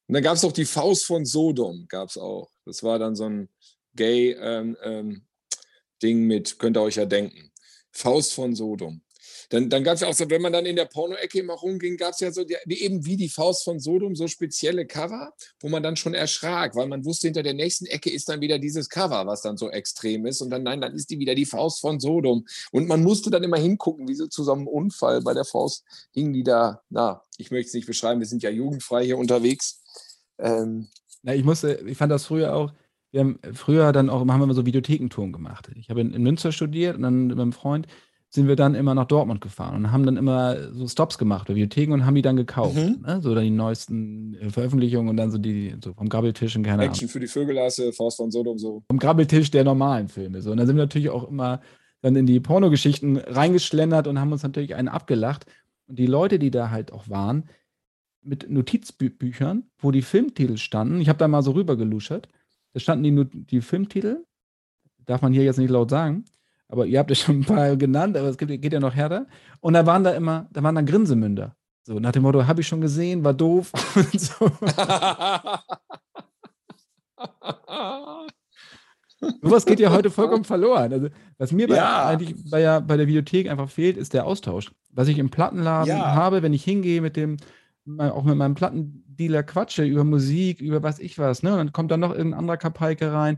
dann 0.09 0.23
gab 0.23 0.35
es 0.35 0.43
auch 0.43 0.51
die 0.51 0.65
Faust 0.65 1.05
von 1.05 1.23
Sodom, 1.23 1.85
gab 1.87 2.09
es 2.09 2.17
auch. 2.17 2.51
Das 2.65 2.83
war 2.83 2.99
dann 2.99 3.15
so 3.15 3.23
ein 3.23 3.47
Gay-Ding 3.95 4.75
ähm, 4.83 5.23
ähm, 6.03 6.27
mit, 6.27 6.59
könnt 6.59 6.75
ihr 6.75 6.81
euch 6.81 6.95
ja 6.95 7.05
denken. 7.05 7.53
Faust 7.93 8.33
von 8.33 8.53
Sodom. 8.53 9.01
Dann, 9.51 9.69
dann 9.69 9.83
gab 9.83 9.95
es 9.95 9.99
ja 9.99 10.07
auch 10.07 10.13
so, 10.13 10.29
wenn 10.29 10.41
man 10.41 10.53
dann 10.53 10.65
in 10.65 10.77
der 10.77 10.85
Porno-Ecke 10.85 11.39
immer 11.39 11.55
rumging, 11.55 11.97
gab 11.97 12.13
es 12.13 12.21
ja 12.21 12.31
so 12.31 12.45
die, 12.45 12.55
eben 12.81 13.05
wie 13.05 13.17
die 13.17 13.27
Faust 13.27 13.65
von 13.65 13.81
Sodom 13.81 14.15
so 14.15 14.27
spezielle 14.27 14.87
Cover, 14.87 15.33
wo 15.59 15.67
man 15.67 15.83
dann 15.83 15.97
schon 15.97 16.13
erschrak, 16.13 16.73
weil 16.73 16.87
man 16.87 17.03
wusste, 17.03 17.27
hinter 17.27 17.43
der 17.43 17.53
nächsten 17.53 17.85
Ecke 17.85 18.09
ist 18.09 18.29
dann 18.29 18.39
wieder 18.39 18.59
dieses 18.59 18.87
Cover, 18.87 19.27
was 19.27 19.41
dann 19.41 19.57
so 19.57 19.69
extrem 19.69 20.25
ist. 20.25 20.41
Und 20.41 20.51
dann, 20.51 20.63
nein, 20.63 20.79
dann 20.79 20.95
ist 20.95 21.09
die 21.09 21.19
wieder 21.19 21.35
die 21.35 21.45
Faust 21.45 21.81
von 21.81 21.99
Sodom. 21.99 22.45
Und 22.71 22.87
man 22.87 23.03
musste 23.03 23.29
dann 23.29 23.43
immer 23.43 23.57
hingucken, 23.57 24.07
wie 24.07 24.15
so 24.15 24.25
zu 24.27 24.45
so 24.45 24.53
einem 24.53 24.67
Unfall 24.67 25.21
bei 25.21 25.33
der 25.33 25.43
Faust 25.43 25.83
hingen 26.11 26.31
die 26.31 26.43
da, 26.43 26.81
na, 26.89 27.21
ich 27.35 27.51
möchte 27.51 27.67
es 27.67 27.73
nicht 27.73 27.87
beschreiben, 27.87 28.21
wir 28.21 28.27
sind 28.27 28.43
ja 28.43 28.49
jugendfrei 28.49 29.03
hier 29.03 29.17
unterwegs. 29.17 29.83
Ähm, 30.39 30.87
na, 31.23 31.35
ich 31.35 31.43
musste, 31.43 31.73
ich 31.85 31.97
fand 31.97 32.09
das 32.09 32.25
früher 32.25 32.55
auch, 32.55 32.71
wir 33.11 33.19
haben 33.19 33.39
früher 33.53 33.91
dann 33.91 34.09
auch, 34.09 34.21
haben 34.21 34.27
wir 34.39 34.45
immer 34.45 34.53
so 34.53 34.65
Videothekentouren 34.65 35.33
gemacht. 35.33 35.69
Ich 35.75 35.89
habe 35.89 35.99
in, 35.99 36.13
in 36.13 36.23
Münster 36.23 36.53
studiert 36.53 36.95
und 36.95 37.01
dann 37.01 37.27
mit 37.27 37.35
meinem 37.35 37.51
Freund 37.51 37.87
sind 38.33 38.47
wir 38.47 38.55
dann 38.55 38.75
immer 38.75 38.95
nach 38.95 39.05
Dortmund 39.05 39.41
gefahren 39.41 39.75
und 39.75 39.91
haben 39.91 40.05
dann 40.05 40.15
immer 40.15 40.71
so 40.73 40.87
Stops 40.87 41.17
gemacht, 41.17 41.47
Bibliotheken 41.47 41.91
und 41.91 42.05
haben 42.05 42.15
die 42.15 42.21
dann 42.21 42.37
gekauft. 42.37 42.77
Mhm. 42.77 43.03
Ne? 43.05 43.19
So 43.21 43.35
dann 43.35 43.43
die 43.43 43.49
neuesten 43.49 44.35
äh, 44.35 44.49
Veröffentlichungen 44.49 45.09
und 45.09 45.17
dann 45.17 45.31
so 45.31 45.37
die 45.37 45.75
so 45.83 45.93
vom 45.93 46.07
Grabbeltisch 46.07 46.55
und 46.55 46.63
keine 46.63 46.83
Action 46.83 47.03
Ahnung. 47.03 47.09
für 47.09 47.19
die 47.19 47.27
Vögelasse, 47.27 47.91
Faust 47.91 48.17
von 48.17 48.31
Sodom 48.31 48.57
so. 48.57 48.83
Vom 48.87 48.99
Grabbeltisch 48.99 49.51
der 49.51 49.65
normalen 49.65 50.07
Filme. 50.07 50.41
So. 50.41 50.51
Und 50.51 50.57
dann 50.57 50.65
sind 50.65 50.77
wir 50.77 50.83
natürlich 50.83 51.09
auch 51.09 51.29
immer 51.29 51.59
dann 51.99 52.15
in 52.15 52.25
die 52.25 52.39
Pornogeschichten 52.39 53.17
reingeschlendert 53.17 54.07
und 54.07 54.17
haben 54.17 54.31
uns 54.31 54.43
natürlich 54.43 54.75
einen 54.75 54.87
abgelacht. 54.87 55.45
Und 55.87 55.99
die 55.99 56.07
Leute, 56.07 56.39
die 56.39 56.51
da 56.51 56.69
halt 56.69 56.93
auch 56.93 57.09
waren, 57.09 57.49
mit 58.21 58.49
Notizbüchern, 58.49 59.69
wo 59.77 59.91
die 59.91 60.01
Filmtitel 60.01 60.57
standen, 60.57 61.01
ich 61.01 61.09
habe 61.09 61.19
da 61.19 61.27
mal 61.27 61.43
so 61.43 61.51
rübergeluschert, 61.51 62.29
da 62.73 62.79
standen 62.79 63.03
die, 63.03 63.45
die 63.45 63.61
Filmtitel, 63.61 64.23
darf 65.05 65.21
man 65.21 65.33
hier 65.33 65.43
jetzt 65.43 65.57
nicht 65.57 65.69
laut 65.69 65.89
sagen, 65.89 66.23
aber 66.71 66.85
ihr 66.85 66.99
habt 66.99 67.09
ja 67.09 67.15
schon 67.15 67.41
ein 67.41 67.45
paar 67.45 67.75
genannt, 67.75 68.15
aber 68.15 68.29
es 68.29 68.37
geht, 68.37 68.73
ja 68.73 68.79
noch 68.79 68.95
härter. 68.95 69.27
Und 69.59 69.73
da 69.73 69.85
waren 69.85 70.05
da 70.05 70.11
immer, 70.11 70.47
da 70.51 70.63
waren 70.63 70.75
dann 70.75 70.85
Grinsemünder. 70.85 71.55
So 71.83 71.99
nach 71.99 72.13
dem 72.13 72.23
Motto, 72.23 72.47
habe 72.47 72.61
ich 72.61 72.67
schon 72.67 72.79
gesehen, 72.79 73.23
war 73.23 73.33
doof. 73.33 73.71
so. 74.13 74.49
Sowas 79.41 79.65
geht 79.65 79.79
ja 79.79 79.91
heute 79.91 80.09
vollkommen 80.09 80.45
verloren. 80.45 80.93
Also, 80.93 81.09
was 81.37 81.51
mir 81.51 81.67
bei, 81.67 81.75
ja. 81.75 82.07
eigentlich 82.07 82.35
bei, 82.49 82.79
bei, 82.79 82.97
der 82.97 83.07
Videothek 83.07 83.49
einfach 83.49 83.69
fehlt, 83.69 83.97
ist 83.97 84.13
der 84.13 84.25
Austausch. 84.25 84.71
Was 84.91 85.09
ich 85.09 85.19
im 85.19 85.29
Plattenladen 85.29 85.89
ja. 85.89 86.15
habe, 86.15 86.41
wenn 86.41 86.53
ich 86.53 86.63
hingehe 86.63 87.01
mit 87.01 87.17
dem, 87.17 87.37
auch 87.97 88.23
mit 88.23 88.37
meinem 88.37 88.55
Plattendealer 88.55 89.43
quatsche 89.43 89.83
über 89.83 90.05
Musik, 90.05 90.61
über 90.61 90.81
was 90.81 90.99
ich 90.99 91.19
was, 91.19 91.43
ne? 91.43 91.51
Und 91.51 91.57
dann 91.57 91.73
kommt 91.73 91.91
da 91.91 91.97
noch 91.97 92.11
irgendein 92.11 92.39
anderer 92.39 92.57
Kapeike 92.57 93.11
rein. 93.11 93.37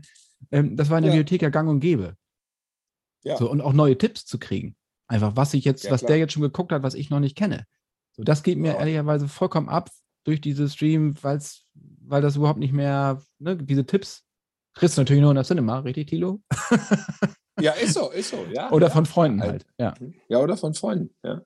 Ähm, 0.52 0.76
das 0.76 0.88
war 0.88 0.98
in 0.98 1.04
der 1.04 1.12
ja. 1.12 1.18
Videothek 1.18 1.42
ja 1.42 1.50
gang 1.50 1.68
und 1.68 1.80
gäbe. 1.80 2.16
Ja. 3.24 3.36
So, 3.36 3.50
und 3.50 3.60
auch 3.60 3.72
neue 3.72 3.98
Tipps 3.98 4.24
zu 4.26 4.38
kriegen. 4.38 4.76
Einfach, 5.06 5.36
was 5.36 5.54
ich 5.54 5.64
jetzt, 5.64 5.84
ja, 5.84 5.90
was 5.90 6.00
klar. 6.00 6.10
der 6.10 6.18
jetzt 6.18 6.32
schon 6.32 6.42
geguckt 6.42 6.72
hat, 6.72 6.82
was 6.82 6.94
ich 6.94 7.10
noch 7.10 7.20
nicht 7.20 7.36
kenne. 7.36 7.66
So, 8.12 8.22
das 8.22 8.42
geht 8.42 8.58
mir 8.58 8.72
ja. 8.72 8.78
ehrlicherweise 8.78 9.28
vollkommen 9.28 9.68
ab 9.68 9.90
durch 10.24 10.40
diese 10.40 10.68
Stream, 10.68 11.14
weil's, 11.22 11.64
weil 11.74 12.22
das 12.22 12.36
überhaupt 12.36 12.58
nicht 12.58 12.72
mehr, 12.72 13.20
ne, 13.38 13.56
diese 13.56 13.84
Tipps 13.84 14.24
kriegst 14.74 14.96
du 14.96 15.02
natürlich 15.02 15.20
nur 15.20 15.30
in 15.30 15.36
der 15.36 15.44
Cinema, 15.44 15.80
richtig, 15.80 16.08
Tilo? 16.08 16.42
ja, 17.60 17.72
ist 17.72 17.94
so, 17.94 18.10
ist 18.10 18.30
so, 18.30 18.44
ja. 18.52 18.70
Oder 18.72 18.90
von 18.90 19.06
Freunden 19.06 19.40
halt, 19.40 19.66
ja. 19.78 19.94
Ja, 20.28 20.38
oder 20.38 20.56
von 20.56 20.74
Freunden, 20.74 21.14
ja. 21.22 21.42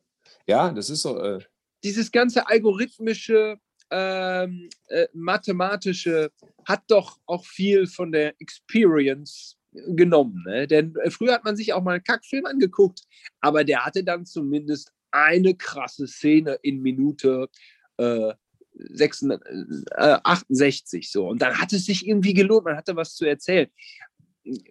Ja, 0.47 0.73
das 0.73 0.91
ist 0.91 1.03
so. 1.03 1.23
Äh 1.23 1.41
Dieses 1.85 2.11
ganze 2.11 2.47
algorithmische, 2.47 3.59
ähm, 3.91 4.69
äh, 4.89 5.07
mathematische 5.13 6.31
hat 6.67 6.83
doch 6.89 7.19
auch 7.27 7.45
viel 7.45 7.87
von 7.87 8.13
der 8.13 8.35
Experience 8.41 9.58
genommen. 9.73 10.45
Ne? 10.47 10.67
Denn 10.67 10.95
äh, 11.03 11.11
früher 11.11 11.35
hat 11.35 11.45
man 11.45 11.57
sich 11.57 11.73
auch 11.73 11.83
mal 11.83 11.95
einen 11.95 12.05
Kackfilm 12.05 12.47
angeguckt, 12.47 13.03
aber 13.41 13.65
der 13.65 13.85
hatte 13.85 14.05
dann 14.05 14.27
zumindest 14.27 14.93
eine 15.11 15.55
krasse 15.55 16.07
Szene 16.07 16.59
in 16.63 16.81
Minute 16.81 17.49
äh, 17.97 18.33
66, 18.75 19.85
äh, 19.97 20.19
68 20.23 21.11
so. 21.11 21.29
Und 21.29 21.43
dann 21.43 21.59
hat 21.59 21.73
es 21.73 21.87
sich 21.87 22.07
irgendwie 22.07 22.35
gelohnt, 22.35 22.65
man 22.65 22.77
hatte 22.77 22.97
was 22.97 23.15
zu 23.15 23.25
erzählen. 23.25 23.69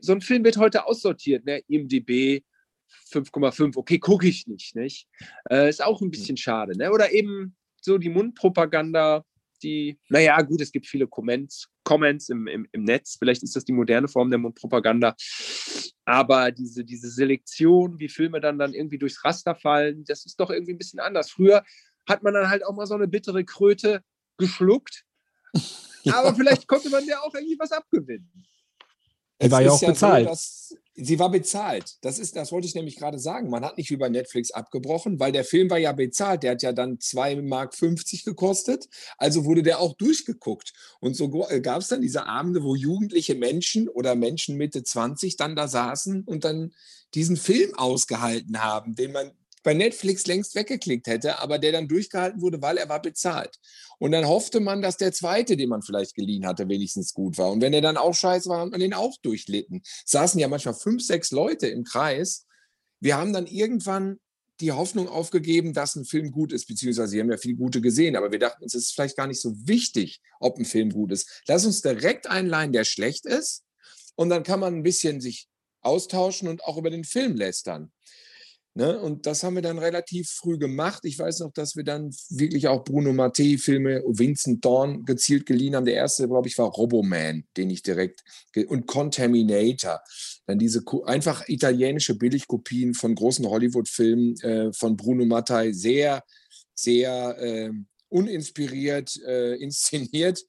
So 0.02 0.14
ein 0.14 0.22
Film 0.22 0.44
wird 0.44 0.57
heute 0.57 0.86
aussortiert, 0.86 1.45
ne? 1.45 1.61
IMDB 1.68 2.44
5,5, 3.11 3.76
okay, 3.78 3.99
gucke 3.99 4.28
ich 4.28 4.48
nicht, 4.48 4.76
nicht? 4.76 5.07
Äh, 5.49 5.69
ist 5.69 5.84
auch 5.84 6.02
ein 6.02 6.10
bisschen 6.10 6.38
schade, 6.38 6.78
ne? 6.78 6.91
Oder 6.91 7.11
eben 7.11 7.56
so 7.82 7.98
die 7.98 8.10
Mundpropaganda, 8.10 9.24
die, 9.64 10.00
naja, 10.10 10.42
gut, 10.42 10.62
es 10.62 10.72
gibt 10.72 10.88
viele 10.88 11.08
Comments, 11.08 11.68
Comments 11.84 12.30
im, 12.30 12.48
im, 12.48 12.68
im 12.72 12.84
Netz, 12.84 13.18
vielleicht 13.20 13.44
ist 13.44 13.56
das 13.56 13.66
die 13.66 13.74
moderne 13.74 14.08
Form 14.08 14.30
der 14.30 14.40
Mundpropaganda, 14.40 15.16
aber 16.06 16.52
diese, 16.52 16.84
diese 16.84 17.10
Selektion, 17.10 18.00
wie 18.00 18.10
Filme 18.10 18.40
dann, 18.40 18.58
dann 18.58 18.74
irgendwie 18.74 18.98
durchs 18.98 19.24
Raster 19.24 19.56
fallen, 19.56 20.04
das 20.06 20.26
ist 20.26 20.40
doch 20.40 20.50
irgendwie 20.50 20.74
ein 20.74 20.78
bisschen 20.78 21.00
anders. 21.00 21.32
Früher 21.32 21.64
hat 22.08 22.24
man 22.24 22.34
dann 22.34 22.50
halt 22.50 22.66
auch 22.66 22.76
mal 22.76 22.86
so 22.86 22.96
eine 22.96 23.08
bittere 23.08 23.44
Kröte 23.44 24.02
geschluckt, 24.38 25.06
aber 26.12 26.36
vielleicht 26.36 26.68
konnte 26.68 26.90
man 26.90 27.06
ja 27.06 27.20
auch 27.22 27.34
irgendwie 27.34 27.60
was 27.60 27.72
abgewinnen. 27.72 28.32
Die 29.42 29.52
war 29.52 29.62
ja 29.62 29.72
auch 29.72 29.80
bezahlt. 29.80 30.30
So, 30.36 30.78
sie 30.96 31.20
war 31.20 31.30
bezahlt. 31.30 31.98
Das 32.02 32.18
ist, 32.18 32.36
das 32.36 32.52
wollte 32.52 32.68
ich 32.68 32.76
nämlich 32.76 32.96
gerade 32.96 33.20
sagen. 33.20 33.50
Man 33.50 33.64
hat 33.64 33.78
nicht 33.78 33.92
wie 33.92 33.98
bei 33.98 34.10
Netflix 34.10 34.52
abgebrochen, 34.52 35.20
weil 35.20 35.32
der 35.32 35.46
Film 35.46 35.70
war 35.70 35.78
ja 35.78 35.92
bezahlt. 35.92 36.44
Der 36.44 36.52
hat 36.52 36.64
ja 36.64 36.74
dann 36.74 36.98
2,50 36.98 37.42
Mark 37.44 37.76
gekostet. 38.26 38.90
Also 39.18 39.46
wurde 39.46 39.62
der 39.62 39.80
auch 39.80 39.96
durchgeguckt. 39.96 40.74
Und 41.00 41.16
so 41.16 41.48
äh, 41.50 41.62
gab 41.62 41.82
es 41.82 41.88
dann 41.88 42.02
diese 42.02 42.26
Abende, 42.26 42.64
wo 42.64 42.76
jugendliche 42.76 43.36
Menschen 43.36 43.88
oder 43.88 44.16
Menschen 44.16 44.58
Mitte 44.58 44.84
20 44.84 45.38
dann 45.38 45.56
da 45.56 45.68
saßen 45.68 46.24
und 46.24 46.44
dann 46.44 46.74
diesen 47.14 47.38
Film 47.38 47.76
ausgehalten 47.76 48.62
haben, 48.62 48.96
den 48.96 49.12
man 49.12 49.32
bei 49.68 49.73
Netflix 49.73 50.26
längst 50.27 50.56
weggeklickt 50.56 51.07
hätte, 51.07 51.39
aber 51.39 51.60
der 51.60 51.73
dann 51.73 51.89
durchgehalten 51.89 52.39
wurde, 52.39 52.61
weil 52.61 52.77
er 52.77 52.88
war 52.88 53.02
bezahlt. 53.02 53.60
Und 53.99 54.14
dann 54.14 54.26
hoffte 54.26 54.61
man, 54.61 54.81
dass 54.81 54.95
der 54.95 55.11
zweite, 55.11 55.57
den 55.57 55.68
man 55.68 55.81
vielleicht 55.81 56.15
geliehen 56.15 56.48
hatte, 56.48 56.69
wenigstens 56.69 57.14
gut 57.14 57.38
war. 57.38 57.52
Und 57.52 57.60
wenn 57.60 57.73
er 57.73 57.81
dann 57.81 57.98
auch 57.98 58.14
scheiße 58.14 58.48
war, 58.48 58.61
hat 58.61 58.72
man 58.72 58.80
den 58.80 58.94
auch 58.94 59.18
durchlitten. 59.22 59.81
Saßen 60.06 60.39
ja 60.39 60.48
manchmal 60.48 60.73
fünf, 60.73 61.03
sechs 61.03 61.31
Leute 61.31 61.68
im 61.68 61.84
Kreis. 61.84 62.45
Wir 63.02 63.18
haben 63.18 63.34
dann 63.34 63.45
irgendwann 63.45 64.22
die 64.61 64.72
Hoffnung 64.72 65.10
aufgegeben, 65.10 65.73
dass 65.73 65.98
ein 65.98 66.06
Film 66.06 66.31
gut 66.31 66.53
ist, 66.53 66.68
beziehungsweise 66.69 67.10
sie 67.10 67.19
haben 67.19 67.30
ja 67.30 67.35
viel 67.35 67.57
Gute 67.57 67.81
gesehen, 67.81 68.15
aber 68.15 68.31
wir 68.31 68.39
dachten, 68.39 68.64
es 68.64 68.73
ist 68.73 68.94
vielleicht 68.94 69.18
gar 69.18 69.27
nicht 69.27 69.41
so 69.41 69.53
wichtig, 69.68 70.22
ob 70.39 70.57
ein 70.57 70.64
Film 70.64 70.91
gut 70.91 71.11
ist. 71.11 71.44
Lass 71.45 71.65
uns 71.65 71.81
direkt 71.81 72.26
einleihen, 72.27 72.72
der 72.72 72.85
schlecht 72.85 73.26
ist, 73.26 73.65
und 74.15 74.30
dann 74.30 74.44
kann 74.44 74.61
man 74.61 74.76
ein 74.76 74.84
bisschen 74.84 75.19
sich 75.19 75.49
austauschen 75.81 76.48
und 76.48 76.64
auch 76.64 76.77
über 76.77 76.89
den 76.89 77.03
Film 77.03 77.35
lästern. 77.35 77.91
Ne? 78.78 78.99
Und 78.99 79.26
das 79.26 79.41
haben 79.41 79.56
wir 79.56 79.64
dann 79.64 79.80
relativ 79.80 80.30
früh 80.30 80.60
gemacht. 80.60 80.99
Ich 81.04 81.18
weiß 81.18 81.40
noch, 81.40 81.52
dass 81.52 81.76
wir 81.76 81.84
dann 81.84 82.16
wirklich 82.30 82.68
auch 82.68 82.84
Bruno 82.84 83.12
Mattei-Filme, 83.12 84.04
Vincent 84.06 84.64
Dorn 84.64 85.04
gezielt 85.04 85.48
geliehen 85.48 85.76
haben. 85.76 85.86
Der 85.86 85.95
erste, 85.95 86.28
glaube 86.28 86.48
ich, 86.48 86.60
war 86.60 86.70
Roboman, 86.70 87.44
den 87.58 87.72
ich 87.72 87.82
direkt 87.82 88.24
und 88.68 88.86
Contaminator. 88.86 89.99
Dann 90.45 90.60
diese 90.60 90.84
einfach 91.06 91.49
italienische 91.49 92.20
Billigkopien 92.20 92.94
von 92.94 93.16
großen 93.16 93.48
Hollywood-Filmen 93.48 94.40
äh, 94.41 94.72
von 94.74 94.95
Bruno 94.95 95.26
Mattei, 95.26 95.72
sehr, 95.72 96.24
sehr 96.76 97.36
äh, 97.40 97.72
uninspiriert 98.10 99.20
äh, 99.26 99.56
inszeniert 99.56 100.40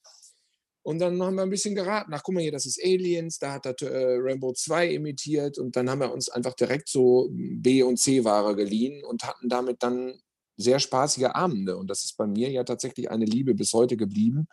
und 0.88 1.00
dann 1.00 1.22
haben 1.22 1.34
wir 1.34 1.42
ein 1.42 1.50
bisschen 1.50 1.74
geraten. 1.74 2.14
Ach, 2.14 2.22
guck 2.22 2.34
mal 2.34 2.40
hier, 2.40 2.50
das 2.50 2.64
ist 2.64 2.82
Aliens, 2.82 3.38
da 3.38 3.52
hat 3.52 3.66
er 3.66 3.74
äh, 3.82 4.16
Rainbow 4.22 4.54
2 4.54 4.88
imitiert 4.94 5.58
und 5.58 5.76
dann 5.76 5.90
haben 5.90 6.00
wir 6.00 6.10
uns 6.10 6.30
einfach 6.30 6.54
direkt 6.54 6.88
so 6.88 7.28
B- 7.30 7.82
und 7.82 7.98
C-Ware 7.98 8.56
geliehen 8.56 9.04
und 9.04 9.22
hatten 9.22 9.50
damit 9.50 9.82
dann 9.82 10.18
sehr 10.56 10.80
spaßige 10.80 11.24
Abende. 11.24 11.76
Und 11.76 11.88
das 11.88 12.04
ist 12.04 12.16
bei 12.16 12.26
mir 12.26 12.50
ja 12.50 12.64
tatsächlich 12.64 13.10
eine 13.10 13.26
Liebe 13.26 13.54
bis 13.54 13.74
heute 13.74 13.98
geblieben. 13.98 14.48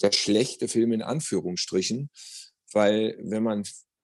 Der 0.00 0.12
schlechte 0.12 0.66
Film 0.66 0.92
in 0.92 1.02
Anführungsstrichen, 1.02 2.08
weil 2.72 3.18
wenn 3.20 3.42
man 3.42 3.62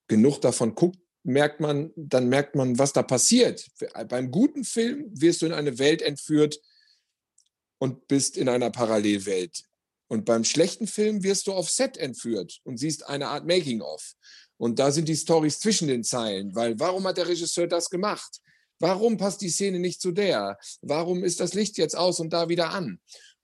genug 0.09 0.43
davon 0.43 0.75
guckt, 0.75 0.99
merkt 1.23 1.61
man, 1.61 1.91
dann 1.97 2.29
merkt 2.29 2.55
man, 2.55 2.79
was 2.79 2.93
da 2.93 3.03
passiert. 3.03 3.67
Beim 4.11 4.31
guten 4.31 4.65
Film 4.65 5.09
wirst 5.15 5.41
du 5.41 5.47
in 5.47 5.53
eine 5.53 5.79
Welt 5.79 6.03
entführt 6.03 6.61
und 7.79 8.09
bist 8.09 8.37
in 8.37 8.51
einer 8.51 8.69
Parallelwelt. 8.69 9.72
Und 10.13 10.27
beim 10.27 10.45
schlechten 10.45 10.87
Film 10.87 11.23
wirst 11.23 11.47
du 11.47 11.55
auf 11.55 11.71
Set 11.71 11.97
entführt 11.97 12.61
und 12.65 12.77
siehst 12.77 13.09
eine 13.09 13.29
Art 13.29 13.47
Making-of. 13.47 14.13
Und 14.59 14.79
da 14.79 14.91
sind 14.91 15.09
die 15.09 15.17
Stories 15.17 15.59
zwischen 15.59 15.89
den 15.89 16.05
Zeilen, 16.05 16.55
weil 16.55 16.79
warum 16.79 17.07
hat 17.07 17.17
der 17.17 17.29
Regisseur 17.29 17.67
das 17.67 17.89
gemacht? 17.89 18.43
Warum 18.79 19.17
passt 19.17 19.41
die 19.41 19.49
Szene 19.49 19.79
nicht 19.79 20.03
zu 20.03 20.13
der? 20.13 20.59
Warum 20.83 21.25
ist 21.25 21.41
das 21.41 21.55
Licht 21.55 21.79
jetzt 21.79 21.97
aus 21.97 22.21
und 22.21 22.31
da 22.35 22.51
wieder 22.51 22.73
an? 22.73 22.99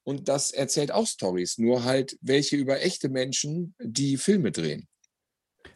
Und 0.05 0.29
das 0.29 0.51
erzählt 0.51 0.93
auch 0.93 1.07
Stories, 1.07 1.57
nur 1.57 1.85
halt 1.85 2.19
welche 2.21 2.57
über 2.57 2.83
echte 2.83 3.09
Menschen, 3.09 3.75
die 3.81 4.19
Filme 4.19 4.53
drehen. 4.53 4.87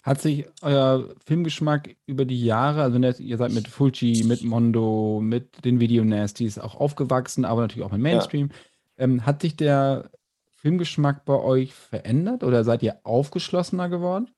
Hat 0.02 0.20
sich 0.20 0.44
euer 0.60 1.14
Filmgeschmack 1.24 1.96
über 2.04 2.26
die 2.26 2.44
Jahre, 2.44 2.82
also 2.82 2.98
ihr 2.98 3.38
seid 3.38 3.52
mit 3.52 3.66
Fulci, 3.66 4.24
mit 4.26 4.42
Mondo, 4.42 5.20
mit 5.22 5.64
den 5.64 5.80
Video-Nasties 5.80 6.58
auch 6.58 6.74
aufgewachsen, 6.74 7.46
aber 7.46 7.62
natürlich 7.62 7.86
auch 7.86 7.92
mit 7.92 8.02
Mainstream, 8.02 8.50
ja. 8.50 9.04
ähm, 9.04 9.24
hat 9.24 9.40
sich 9.40 9.56
der 9.56 10.10
Filmgeschmack 10.62 11.24
bei 11.24 11.40
euch 11.40 11.74
verändert 11.74 12.44
oder 12.44 12.62
seid 12.62 12.84
ihr 12.84 13.00
aufgeschlossener 13.02 13.88
geworden? 13.88 14.30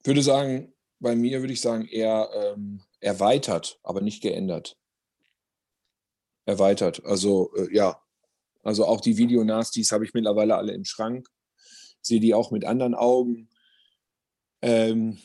Ich 0.00 0.06
würde 0.06 0.22
sagen, 0.22 0.74
bei 0.98 1.14
mir 1.14 1.40
würde 1.40 1.52
ich 1.52 1.60
sagen 1.60 1.86
eher 1.86 2.28
ähm, 2.34 2.82
erweitert, 2.98 3.78
aber 3.84 4.00
nicht 4.00 4.22
geändert. 4.22 4.76
Erweitert. 6.46 7.04
Also 7.04 7.54
äh, 7.54 7.72
ja, 7.72 8.02
also 8.64 8.86
auch 8.86 9.00
die 9.00 9.16
Videonasties 9.16 9.92
habe 9.92 10.04
ich 10.04 10.14
mittlerweile 10.14 10.56
alle 10.56 10.72
im 10.72 10.84
Schrank. 10.84 11.28
Sehe 12.00 12.18
die 12.18 12.34
auch 12.34 12.50
mit 12.50 12.64
anderen 12.64 12.96
Augen. 12.96 13.48
Ähm, 14.62 15.18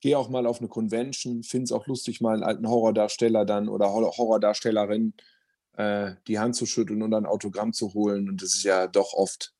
Gehe 0.00 0.16
auch 0.16 0.28
mal 0.28 0.46
auf 0.46 0.60
eine 0.60 0.68
Convention, 0.68 1.42
finde 1.42 1.64
es 1.64 1.72
auch 1.72 1.88
lustig, 1.88 2.20
mal 2.20 2.34
einen 2.34 2.44
alten 2.44 2.68
Horrordarsteller 2.68 3.44
dann 3.44 3.68
oder 3.68 3.92
Horrordarstellerin 3.92 5.14
äh, 5.76 6.14
die 6.26 6.38
Hand 6.38 6.56
zu 6.56 6.66
schütteln 6.66 7.02
und 7.02 7.14
ein 7.14 7.26
Autogramm 7.26 7.72
zu 7.72 7.92
holen. 7.94 8.28
Und 8.28 8.42
das 8.42 8.54
ist 8.54 8.64
ja 8.64 8.86
doch 8.86 9.12
oft 9.12 9.52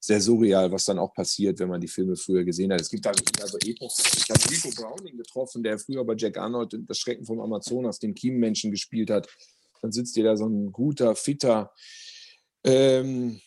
sehr 0.00 0.20
surreal, 0.20 0.72
was 0.72 0.86
dann 0.86 0.98
auch 0.98 1.12
passiert, 1.12 1.58
wenn 1.58 1.68
man 1.68 1.80
die 1.80 1.88
Filme 1.88 2.16
früher 2.16 2.42
gesehen 2.42 2.72
hat. 2.72 2.80
Es 2.80 2.90
gibt 2.90 3.04
halt 3.04 3.20
also 3.40 3.58
Epos. 3.58 4.02
Ich 4.16 4.30
habe 4.30 4.40
Rico 4.50 4.70
Browning 4.70 5.16
getroffen, 5.16 5.62
der 5.62 5.78
früher 5.78 6.04
bei 6.04 6.14
Jack 6.16 6.38
Arnold 6.38 6.74
das 6.88 6.98
Schrecken 6.98 7.26
vom 7.26 7.40
Amazonas, 7.40 7.98
den 7.98 8.14
Kiemenmenschen 8.14 8.70
gespielt 8.70 9.10
hat. 9.10 9.28
Dann 9.82 9.92
sitzt 9.92 10.16
dir 10.16 10.24
da 10.24 10.36
so 10.36 10.46
ein 10.46 10.72
guter, 10.72 11.14
fitter, 11.14 11.72
ähm, 12.64 13.40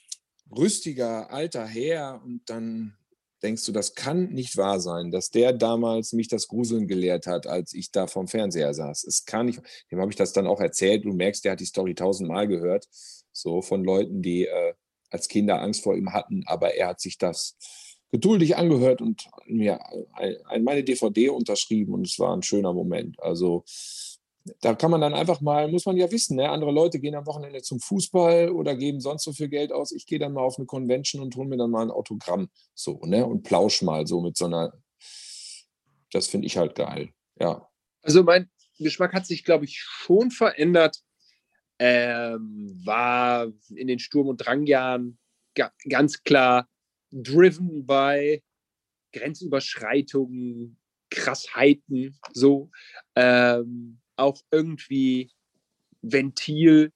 rüstiger, 0.55 1.31
alter 1.31 1.65
Herr 1.65 2.21
und 2.23 2.41
dann 2.45 2.95
denkst 3.43 3.65
du, 3.65 3.71
das 3.71 3.93
kann 3.93 4.29
nicht 4.29 4.57
wahr 4.57 4.79
sein, 4.79 5.11
dass 5.11 5.29
der 5.29 5.53
damals 5.53 6.13
mich 6.13 6.27
das 6.27 6.47
Gruseln 6.47 6.87
gelehrt 6.87 7.27
hat, 7.27 7.45
als 7.45 7.73
ich 7.73 7.91
da 7.91 8.07
vorm 8.07 8.27
Fernseher 8.27 8.73
saß. 8.73 9.03
Es 9.03 9.25
kann 9.25 9.47
nicht, 9.47 9.61
dem 9.91 9.99
habe 9.99 10.11
ich 10.11 10.15
das 10.15 10.33
dann 10.33 10.47
auch 10.47 10.61
erzählt. 10.61 11.05
Du 11.05 11.13
merkst, 11.13 11.43
der 11.43 11.53
hat 11.53 11.59
die 11.59 11.65
Story 11.65 11.93
tausendmal 11.93 12.47
gehört, 12.47 12.87
so 13.31 13.61
von 13.61 13.83
Leuten, 13.83 14.21
die 14.21 14.45
äh, 14.45 14.73
als 15.09 15.27
Kinder 15.27 15.61
Angst 15.61 15.83
vor 15.83 15.95
ihm 15.95 16.13
hatten, 16.13 16.43
aber 16.47 16.73
er 16.75 16.87
hat 16.87 16.99
sich 16.99 17.17
das 17.17 17.55
geduldig 18.11 18.57
angehört 18.57 19.01
und 19.01 19.27
mir 19.47 19.79
meine 20.61 20.83
DVD 20.83 21.29
unterschrieben 21.29 21.93
und 21.93 22.07
es 22.07 22.19
war 22.19 22.35
ein 22.35 22.43
schöner 22.43 22.73
Moment. 22.73 23.19
Also 23.19 23.63
da 24.61 24.75
kann 24.75 24.91
man 24.91 25.01
dann 25.01 25.13
einfach 25.13 25.39
mal, 25.41 25.69
muss 25.69 25.85
man 25.85 25.95
ja 25.95 26.11
wissen, 26.11 26.35
ne? 26.35 26.49
andere 26.49 26.71
Leute 26.71 26.99
gehen 26.99 27.15
am 27.15 27.25
Wochenende 27.25 27.61
zum 27.61 27.79
Fußball 27.79 28.49
oder 28.49 28.75
geben 28.75 28.99
sonst 28.99 29.23
so 29.23 29.31
viel 29.31 29.47
Geld 29.47 29.71
aus. 29.71 29.91
Ich 29.91 30.05
gehe 30.05 30.19
dann 30.19 30.33
mal 30.33 30.41
auf 30.41 30.57
eine 30.57 30.65
Convention 30.65 31.21
und 31.21 31.35
hole 31.35 31.47
mir 31.47 31.57
dann 31.57 31.71
mal 31.71 31.83
ein 31.83 31.91
Autogramm 31.91 32.49
so, 32.73 32.99
ne? 33.05 33.25
Und 33.25 33.43
plausch 33.43 33.81
mal 33.81 34.05
so 34.05 34.21
mit 34.21 34.35
so 34.35 34.45
einer. 34.45 34.73
Das 36.11 36.27
finde 36.27 36.47
ich 36.47 36.57
halt 36.57 36.75
geil. 36.75 37.09
Ja. 37.39 37.67
Also 38.01 38.23
mein 38.23 38.49
Geschmack 38.79 39.13
hat 39.13 39.25
sich, 39.25 39.43
glaube 39.43 39.65
ich, 39.65 39.79
schon 39.79 40.29
verändert. 40.29 40.97
Ähm, 41.79 42.79
war 42.85 43.47
in 43.75 43.87
den 43.87 43.99
Sturm- 43.99 44.27
und 44.27 44.37
Drangjahren 44.37 45.17
ga 45.55 45.71
ganz 45.89 46.23
klar 46.23 46.67
driven 47.11 47.85
by 47.85 48.43
Grenzüberschreitungen, 49.13 50.77
Krassheiten, 51.09 52.19
so. 52.31 52.69
Ähm, 53.15 53.99
auch 54.15 54.40
irgendwie 54.52 55.31
Ventil 56.02 56.91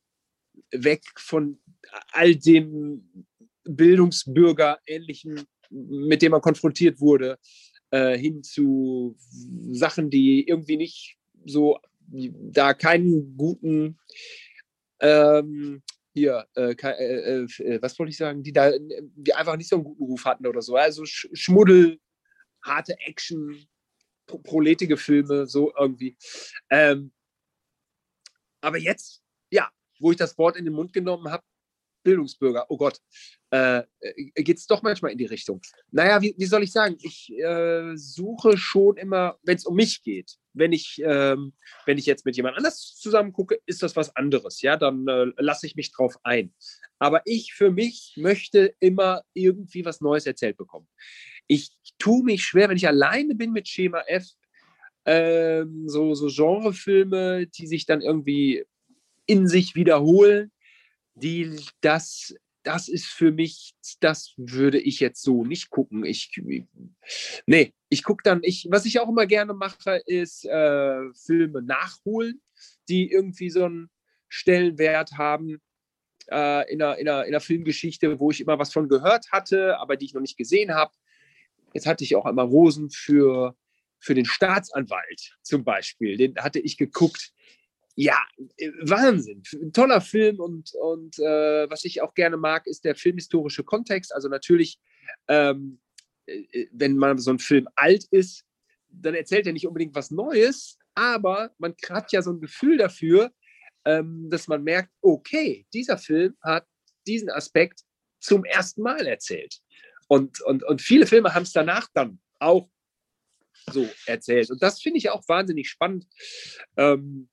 weg 0.71 1.03
von 1.17 1.59
all 2.11 2.35
dem 2.35 3.25
Bildungsbürger 3.63 4.79
ähnlichen, 4.85 5.41
mit 5.69 6.21
dem 6.21 6.31
man 6.31 6.41
konfrontiert 6.41 6.99
wurde, 6.99 7.37
äh, 7.91 8.17
hin 8.17 8.43
zu 8.43 9.15
Sachen, 9.71 10.09
die 10.09 10.47
irgendwie 10.47 10.77
nicht 10.77 11.17
so, 11.45 11.79
da 12.09 12.73
keinen 12.73 13.35
guten, 13.37 13.97
ähm, 14.99 15.81
hier, 16.13 16.47
äh, 16.55 16.71
äh, 16.71 17.43
äh, 17.43 17.81
was 17.81 17.97
wollte 17.99 18.09
ich 18.09 18.17
sagen, 18.17 18.41
die 18.41 18.51
da, 18.51 18.71
die 19.15 19.33
einfach 19.33 19.55
nicht 19.55 19.69
so 19.69 19.75
einen 19.75 19.85
guten 19.85 20.03
Ruf 20.03 20.25
hatten 20.25 20.47
oder 20.47 20.61
so. 20.61 20.75
Also 20.75 21.05
Sch 21.05 21.27
Schmuddel, 21.33 21.99
harte 22.63 22.97
Action, 23.05 23.67
proletige 24.27 24.97
Filme, 24.97 25.47
so 25.47 25.73
irgendwie. 25.77 26.17
Ähm, 26.69 27.11
aber 28.61 28.77
jetzt, 28.77 29.23
ja, 29.51 29.69
wo 29.99 30.11
ich 30.11 30.17
das 30.17 30.37
Wort 30.37 30.57
in 30.57 30.65
den 30.65 30.73
Mund 30.73 30.93
genommen 30.93 31.29
habe, 31.31 31.43
Bildungsbürger, 32.03 32.65
oh 32.69 32.77
Gott, 32.77 32.99
äh, 33.51 33.83
äh 33.99 34.43
geht 34.43 34.57
es 34.57 34.67
doch 34.67 34.81
manchmal 34.81 35.11
in 35.11 35.17
die 35.17 35.25
Richtung. 35.25 35.61
Naja, 35.91 36.21
wie, 36.21 36.35
wie 36.37 36.45
soll 36.45 36.63
ich 36.63 36.71
sagen? 36.71 36.97
Ich 37.01 37.31
äh, 37.33 37.95
suche 37.95 38.57
schon 38.57 38.97
immer, 38.97 39.37
wenn 39.43 39.57
es 39.57 39.65
um 39.65 39.75
mich 39.75 40.03
geht. 40.03 40.37
Wenn 40.57 40.73
ich, 40.73 41.01
ähm, 41.03 41.53
wenn 41.85 41.97
ich 41.97 42.05
jetzt 42.05 42.25
mit 42.25 42.35
jemand 42.35 42.57
anders 42.57 42.95
zusammen 42.95 43.33
gucke, 43.33 43.59
ist 43.65 43.83
das 43.83 43.95
was 43.95 44.15
anderes. 44.15 44.61
Ja, 44.61 44.77
dann 44.77 45.07
äh, 45.07 45.27
lasse 45.37 45.65
ich 45.65 45.75
mich 45.75 45.91
drauf 45.91 46.17
ein. 46.23 46.53
Aber 46.99 47.21
ich 47.25 47.53
für 47.53 47.71
mich 47.71 48.13
möchte 48.17 48.73
immer 48.79 49.23
irgendwie 49.33 49.85
was 49.85 50.01
Neues 50.01 50.25
erzählt 50.25 50.57
bekommen. 50.57 50.87
Ich 51.47 51.71
tue 51.99 52.23
mich 52.23 52.43
schwer, 52.43 52.69
wenn 52.69 52.77
ich 52.77 52.87
alleine 52.87 53.35
bin 53.35 53.51
mit 53.51 53.67
Schema 53.67 54.01
F, 54.07 54.25
ähm, 55.05 55.87
so, 55.87 56.13
so 56.15 56.27
Genrefilme, 56.27 57.47
die 57.47 57.67
sich 57.67 57.85
dann 57.85 58.01
irgendwie 58.01 58.65
in 59.25 59.47
sich 59.47 59.75
wiederholen, 59.75 60.51
die 61.15 61.55
das 61.81 62.35
das 62.67 62.89
ist 62.89 63.05
für 63.05 63.31
mich, 63.31 63.75
das 64.01 64.33
würde 64.35 64.77
ich 64.77 64.99
jetzt 64.99 65.23
so 65.23 65.45
nicht 65.45 65.69
gucken. 65.69 66.03
Ich, 66.03 66.29
nee, 67.45 67.73
ich 67.87 68.03
gucke 68.03 68.23
dann, 68.23 68.41
ich, 68.43 68.67
was 68.69 68.85
ich 68.85 68.99
auch 68.99 69.07
immer 69.07 69.25
gerne 69.25 69.53
mache, 69.53 70.01
ist 70.05 70.43
äh, 70.43 71.13
Filme 71.13 71.61
nachholen, 71.61 72.41
die 72.89 73.09
irgendwie 73.09 73.49
so 73.49 73.63
einen 73.63 73.89
Stellenwert 74.27 75.13
haben 75.13 75.61
äh, 76.29 76.69
in, 76.69 76.81
einer, 76.81 76.97
in, 76.97 77.07
einer, 77.07 77.21
in 77.23 77.29
einer 77.29 77.39
Filmgeschichte, 77.39 78.19
wo 78.19 78.31
ich 78.31 78.41
immer 78.41 78.59
was 78.59 78.73
von 78.73 78.89
gehört 78.89 79.31
hatte, 79.31 79.79
aber 79.79 79.95
die 79.95 80.07
ich 80.07 80.13
noch 80.13 80.19
nicht 80.19 80.37
gesehen 80.37 80.73
habe. 80.73 80.91
Jetzt 81.73 81.85
hatte 81.85 82.03
ich 82.03 82.17
auch 82.17 82.25
einmal 82.25 82.47
Rosen 82.47 82.89
für, 82.89 83.55
für 83.97 84.13
den 84.13 84.25
Staatsanwalt 84.25 85.37
zum 85.41 85.63
Beispiel. 85.63 86.17
Den 86.17 86.35
hatte 86.35 86.59
ich 86.59 86.75
geguckt 86.75 87.31
ja, 87.99 88.23
äh, 88.57 88.71
Wahnsinn. 88.81 89.41
Ein 89.53 89.73
toller 89.73 90.01
Film 90.01 90.39
und, 90.39 90.71
und 90.75 91.17
äh, 91.17 91.67
was 91.67 91.83
ich 91.83 92.03
auch 92.03 92.13
gerne 92.13 92.37
mag, 92.37 92.67
ist 92.67 92.85
der 92.85 92.95
filmhistorische 92.95 93.63
Kontext. 93.63 94.13
Also 94.13 94.29
natürlich, 94.29 94.79
ähm, 95.27 95.79
äh, 96.27 96.45
äh, 96.51 96.69
wenn 96.71 96.95
man 96.95 97.17
so 97.17 97.31
ein 97.31 97.39
Film 97.39 97.67
alt 97.75 98.05
ist, 98.11 98.45
dann 98.87 99.15
erzählt 99.15 99.47
er 99.47 99.53
nicht 99.53 99.65
unbedingt 99.65 99.95
was 99.95 100.11
Neues, 100.11 100.77
aber 100.93 101.51
man 101.57 101.73
hat 101.89 102.11
ja 102.11 102.21
so 102.21 102.31
ein 102.31 102.39
Gefühl 102.39 102.77
dafür, 102.77 103.31
ähm, 103.83 104.29
dass 104.29 104.47
man 104.47 104.63
merkt, 104.63 104.91
okay, 105.01 105.65
dieser 105.73 105.97
Film 105.97 106.37
hat 106.43 106.67
diesen 107.07 107.31
Aspekt 107.31 107.81
zum 108.19 108.45
ersten 108.45 108.83
Mal 108.83 109.07
erzählt. 109.07 109.57
Und, 110.07 110.39
und, 110.41 110.63
und 110.63 110.83
viele 110.83 111.07
Filme 111.07 111.33
haben 111.33 111.43
es 111.43 111.51
danach 111.51 111.87
dann 111.95 112.19
auch 112.37 112.69
so 113.71 113.89
erzählt. 114.05 114.51
Und 114.51 114.61
das 114.61 114.81
finde 114.81 114.99
ich 114.99 115.09
auch 115.09 115.27
wahnsinnig 115.27 115.67
spannend. 115.67 116.05
Ähm, 116.77 117.27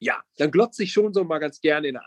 ja, 0.00 0.22
dann 0.38 0.50
glotze 0.50 0.82
ich 0.82 0.92
schon 0.92 1.12
so 1.12 1.22
mal 1.24 1.38
ganz 1.38 1.60
gerne 1.60 1.86
in 1.88 1.96
eine 1.96 2.06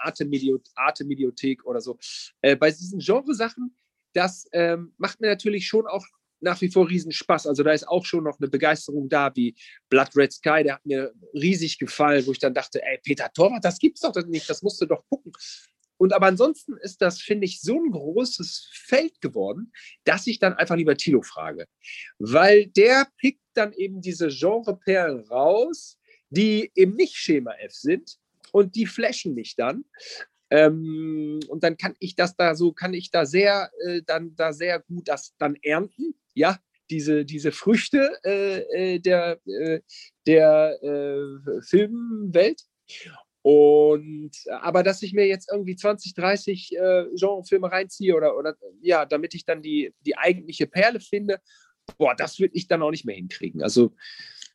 Arte-Mediothek 0.76 1.64
oder 1.66 1.80
so. 1.80 1.98
Äh, 2.42 2.56
bei 2.56 2.72
diesen 2.72 3.00
Genresachen, 3.00 3.78
das 4.14 4.48
ähm, 4.52 4.94
macht 4.98 5.22
mir 5.22 5.28
natürlich 5.28 5.68
schon 5.68 5.88
auch 5.88 6.06
nach 6.42 6.60
wie 6.60 6.70
vor 6.70 6.90
riesen 6.90 7.12
Spaß. 7.12 7.48
Also 7.48 7.64
da 7.64 7.72
ist 7.72 7.88
auch 7.88 8.06
schon 8.06 8.26
noch 8.26 8.40
eine 8.40 8.50
Begeisterung 8.50 9.08
da, 9.08 9.34
wie 9.36 9.56
Blood 9.90 10.16
Red 10.16 10.34
Sky, 10.34 10.64
der 10.64 10.76
hat 10.76 10.86
mir 10.86 11.14
riesig 11.34 11.80
gefallen, 11.80 12.26
wo 12.26 12.32
ich 12.32 12.40
dann 12.40 12.54
dachte, 12.54 12.84
ey, 12.84 13.00
Peter 13.04 13.32
Torwart, 13.32 13.64
das 13.64 13.80
gibt's 13.80 14.02
doch 14.02 14.14
nicht, 14.26 14.50
das 14.50 14.62
musst 14.62 14.82
du 14.82 14.86
doch 14.86 15.06
gucken. 15.08 15.32
Und 15.98 16.12
aber 16.12 16.26
ansonsten 16.26 16.76
ist 16.78 17.02
das, 17.02 17.22
finde 17.22 17.46
ich, 17.46 17.62
so 17.62 17.80
ein 17.80 17.92
großes 17.92 18.70
Feld 18.74 19.22
geworden, 19.22 19.72
dass 20.04 20.28
ich 20.28 20.40
dann 20.40 20.54
einfach 20.54 20.76
lieber 20.76 20.98
Tilo 20.98 21.22
frage. 21.22 21.68
Weil 22.18 22.66
der 22.66 23.08
pickt 23.18 23.42
dann 23.54 23.72
eben 23.72 24.02
diese 24.02 24.28
Genreperlen 24.28 25.22
raus, 25.22 25.98
die 26.34 26.72
eben 26.76 26.96
nicht 26.96 27.16
Schema 27.16 27.54
F 27.60 27.74
sind 27.74 28.18
und 28.52 28.76
die 28.76 28.86
flashen 28.86 29.34
mich 29.34 29.56
dann. 29.56 29.86
Ähm, 30.50 31.40
und 31.48 31.64
dann 31.64 31.78
kann 31.78 31.96
ich 32.00 32.16
das 32.16 32.36
da 32.36 32.56
so, 32.56 32.74
kann 32.74 32.94
ich 32.94 33.12
da 33.12 33.26
sehr, 33.26 33.72
äh, 33.86 34.02
dann 34.06 34.36
da 34.36 34.54
sehr 34.54 34.80
gut 34.80 35.08
das 35.08 35.34
dann 35.38 35.56
ernten, 35.62 36.16
ja, 36.34 36.60
diese, 36.90 37.26
diese 37.26 37.52
Früchte 37.52 38.18
äh, 38.24 38.96
äh 38.96 39.00
der, 39.00 39.40
äh, 39.46 39.80
der 40.28 40.78
äh, 40.84 41.62
Filmwelt. 41.62 42.62
Und 43.42 44.32
aber 44.50 44.84
dass 44.84 45.02
ich 45.02 45.14
mir 45.14 45.28
jetzt 45.28 45.50
irgendwie 45.52 45.76
20, 45.76 46.14
30 46.14 46.78
äh, 46.78 47.06
Genrefilme 47.16 47.72
reinziehe 47.72 48.16
oder, 48.16 48.38
oder 48.38 48.56
ja, 48.82 49.06
damit 49.06 49.34
ich 49.34 49.46
dann 49.46 49.62
die, 49.62 49.94
die 50.06 50.18
eigentliche 50.18 50.68
Perle 50.68 51.00
finde, 51.00 51.40
boah, 51.98 52.16
das 52.16 52.40
würde 52.40 52.56
ich 52.56 52.68
dann 52.68 52.82
auch 52.82 52.92
nicht 52.92 53.06
mehr 53.06 53.16
hinkriegen. 53.16 53.62
Also 53.62 53.94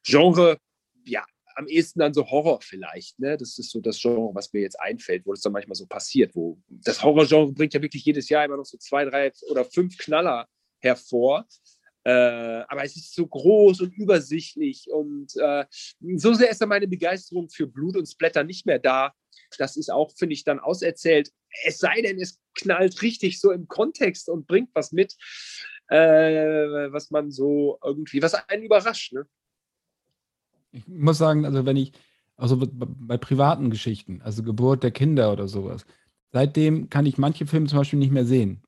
Genre, 0.05 0.59
ja, 1.05 1.25
am 1.59 1.67
ehesten 1.67 1.99
dann 1.99 2.15
so 2.15 2.31
Horror 2.31 2.61
vielleicht. 2.63 3.19
Ne? 3.19 3.37
Das 3.37 3.59
ist 3.59 3.71
so 3.71 3.81
das 3.81 4.01
Genre, 4.01 4.33
was 4.33 4.53
mir 4.53 4.61
jetzt 4.61 4.81
einfällt, 4.81 5.27
wo 5.27 5.33
das 5.33 5.41
dann 5.41 5.53
manchmal 5.53 5.75
so 5.75 5.87
passiert. 5.87 6.35
Wo 6.37 6.59
das 6.69 7.03
Horrorgenre 7.03 7.53
bringt 7.53 7.75
ja 7.75 7.83
wirklich 7.83 8.05
jedes 8.05 8.29
Jahr 8.29 8.45
immer 8.45 8.57
noch 8.57 8.65
so 8.65 8.79
zwei, 8.79 9.05
drei 9.05 9.33
oder 9.51 9.65
fünf 9.65 9.99
Knaller 9.99 10.47
hervor. 10.79 11.47
Äh, 12.05 12.13
aber 12.69 12.85
es 12.85 12.97
ist 12.97 13.13
so 13.13 13.27
groß 13.27 13.81
und 13.81 13.93
übersichtlich 13.97 14.89
und 14.89 15.37
äh, 15.37 15.67
so 16.17 16.33
sehr 16.33 16.51
ist 16.51 16.61
dann 16.61 16.69
meine 16.69 16.87
Begeisterung 16.87 17.51
für 17.51 17.67
Blut 17.67 17.97
und 17.97 18.07
Splatter 18.07 18.45
nicht 18.45 18.65
mehr 18.65 18.79
da. 18.79 19.13
Das 19.59 19.77
ist 19.77 19.91
auch, 19.91 20.13
finde 20.17 20.35
ich, 20.35 20.45
dann 20.45 20.61
auserzählt. 20.61 21.33
Es 21.65 21.79
sei 21.79 22.01
denn, 22.03 22.21
es 22.21 22.39
knallt 22.55 23.03
richtig 23.03 23.41
so 23.41 23.51
im 23.51 23.67
Kontext 23.67 24.29
und 24.29 24.47
bringt 24.47 24.71
was 24.75 24.93
mit, 24.93 25.17
äh, 25.89 25.97
was 26.93 27.11
man 27.11 27.33
so 27.33 27.81
irgendwie, 27.83 28.23
was 28.23 28.35
einen 28.35 28.63
überrascht. 28.63 29.13
Ne? 29.13 29.27
Ich 30.71 30.87
muss 30.87 31.19
sagen, 31.19 31.45
also 31.45 31.65
wenn 31.67 31.77
ich, 31.77 31.93
also 32.37 32.59
bei 32.59 33.17
privaten 33.17 33.71
Geschichten, 33.71 34.21
also 34.23 34.43
Geburt 34.43 34.83
der 34.83 34.91
Kinder 34.91 35.33
oder 35.33 35.49
sowas, 35.49 35.87
seitdem 36.33 36.91
kann 36.91 37.07
ich 37.07 37.19
manche 37.19 37.47
Filme 37.47 37.67
zum 37.67 37.79
Beispiel 37.79 37.99
nicht 37.99 38.13
mehr 38.13 38.25
sehen. 38.25 38.63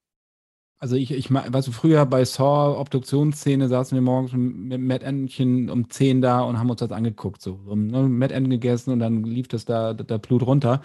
Also 0.78 0.97
ich, 0.97 1.12
ich 1.12 1.31
weißt 1.31 1.68
du, 1.68 1.72
früher 1.72 2.06
bei 2.06 2.24
Saw, 2.24 2.78
Obduktionsszene, 2.81 3.68
saßen 3.68 3.94
wir 3.94 4.02
morgens 4.02 4.32
mit 4.32 4.81
Matt 4.81 5.02
Endchen 5.02 5.68
um 5.68 5.90
10 5.90 6.22
da 6.22 6.40
und 6.40 6.59
haben 6.59 6.70
uns 6.70 6.81
das 6.81 6.90
angeguckt. 6.90 7.43
So, 7.43 7.60
ne, 7.74 8.09
Matt 8.09 8.32
Enden 8.32 8.51
gegessen 8.51 8.90
und 8.90 8.98
dann 8.98 9.22
lief 9.24 9.47
das 9.47 9.66
da, 9.66 9.93
da 9.93 10.16
Blut 10.16 10.43
runter. 10.43 10.81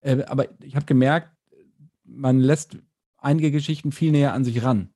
Äh, 0.00 0.22
aber 0.26 0.46
ich 0.62 0.76
habe 0.76 0.86
gemerkt, 0.86 1.30
man 2.04 2.38
lässt 2.38 2.78
einige 3.18 3.50
Geschichten 3.50 3.90
viel 3.90 4.12
näher 4.12 4.32
an 4.32 4.44
sich 4.44 4.62
ran. 4.62 4.90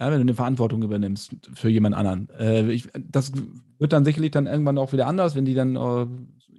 Ja, 0.00 0.06
wenn 0.06 0.18
du 0.18 0.20
eine 0.20 0.34
Verantwortung 0.34 0.82
übernimmst 0.82 1.34
für 1.54 1.68
jemand 1.68 1.96
anderen. 1.96 2.28
Äh, 2.38 2.70
ich, 2.70 2.88
das 2.98 3.32
wird 3.78 3.92
dann 3.92 4.04
sicherlich 4.04 4.30
dann 4.30 4.46
irgendwann 4.46 4.78
auch 4.78 4.92
wieder 4.92 5.06
anders, 5.06 5.34
wenn 5.34 5.44
die 5.44 5.54
dann 5.54 5.76
äh, 5.76 6.06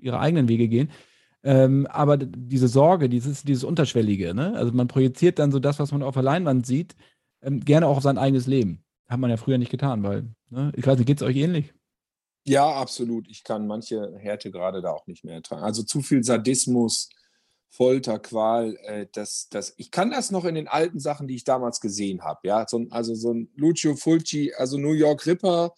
ihre 0.02 0.20
eigenen 0.20 0.50
Wege 0.50 0.68
gehen. 0.68 0.90
Ähm, 1.42 1.88
aber 1.88 2.18
diese 2.18 2.68
Sorge, 2.68 3.08
dieses, 3.08 3.44
dieses 3.44 3.64
Unterschwellige, 3.64 4.34
ne? 4.34 4.54
also 4.56 4.74
man 4.74 4.90
projiziert 4.90 5.40
dann 5.40 5.52
so 5.52 5.60
das, 5.60 5.80
was 5.80 5.92
man 5.94 6.04
auf 6.04 6.16
der 6.16 6.24
Leinwand 6.24 6.66
sieht, 6.66 6.96
ähm, 7.42 7.62
gerne 7.62 7.88
auch 7.88 7.98
auf 7.98 8.04
sein 8.04 8.18
eigenes 8.18 8.46
Leben. 8.46 8.84
Hat 9.08 9.20
man 9.20 9.30
ja 9.30 9.38
früher 9.38 9.58
nicht 9.58 9.72
getan, 9.72 10.04
weil, 10.04 10.28
ne? 10.50 10.72
ich 10.76 10.86
weiß 10.86 10.98
nicht, 10.98 11.08
geht 11.08 11.22
es 11.22 11.28
euch 11.28 11.38
ähnlich? 11.38 11.74
Ja, 12.46 12.70
absolut. 12.70 13.30
Ich 13.30 13.44
kann 13.44 13.68
manche 13.68 14.18
Härte 14.18 14.52
gerade 14.52 14.82
da 14.82 14.92
auch 14.92 15.08
nicht 15.08 15.24
mehr 15.24 15.36
ertragen. 15.36 15.64
Also 15.64 15.84
zu 15.84 16.02
viel 16.02 16.24
Sadismus, 16.24 17.10
Folter, 17.70 18.20
Qual, 18.20 18.76
äh, 18.84 19.08
das, 19.14 19.48
das, 19.50 19.74
ich 19.78 19.92
kann 19.92 20.12
das 20.12 20.32
noch 20.32 20.46
in 20.46 20.56
den 20.56 20.68
alten 20.68 21.00
Sachen, 21.00 21.28
die 21.28 21.36
ich 21.36 21.44
damals 21.44 21.80
gesehen 21.80 22.24
habe. 22.24 22.40
Ja? 22.44 22.66
So, 22.68 22.86
also 22.90 23.16
so 23.16 23.34
ein 23.34 23.50
Lucio 23.56 23.96
Fulci, 23.96 24.54
also 24.56 24.78
New 24.78 24.94
York 24.94 25.26
Ripper, 25.26 25.74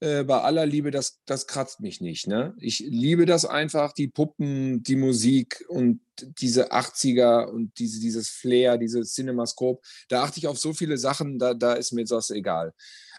äh, 0.00 0.24
bei 0.24 0.40
aller 0.40 0.66
Liebe, 0.66 0.90
das, 0.90 1.20
das 1.26 1.46
kratzt 1.46 1.80
mich 1.80 2.00
nicht. 2.00 2.26
Ne? 2.26 2.54
Ich 2.58 2.80
liebe 2.80 3.24
das 3.24 3.44
einfach, 3.44 3.92
die 3.92 4.08
Puppen, 4.08 4.82
die 4.82 4.96
Musik 4.96 5.64
und 5.68 6.00
diese 6.40 6.72
80er 6.72 7.46
und 7.46 7.78
diese, 7.78 8.00
dieses 8.00 8.28
Flair, 8.28 8.78
dieses 8.78 9.14
Cinemascope. 9.14 9.80
Da 10.08 10.24
achte 10.24 10.38
ich 10.38 10.48
auf 10.48 10.58
so 10.58 10.72
viele 10.72 10.98
Sachen, 10.98 11.38
da, 11.38 11.54
da 11.54 11.74
ist 11.74 11.92
mir 11.92 12.04
das 12.04 12.30
egal. 12.30 12.74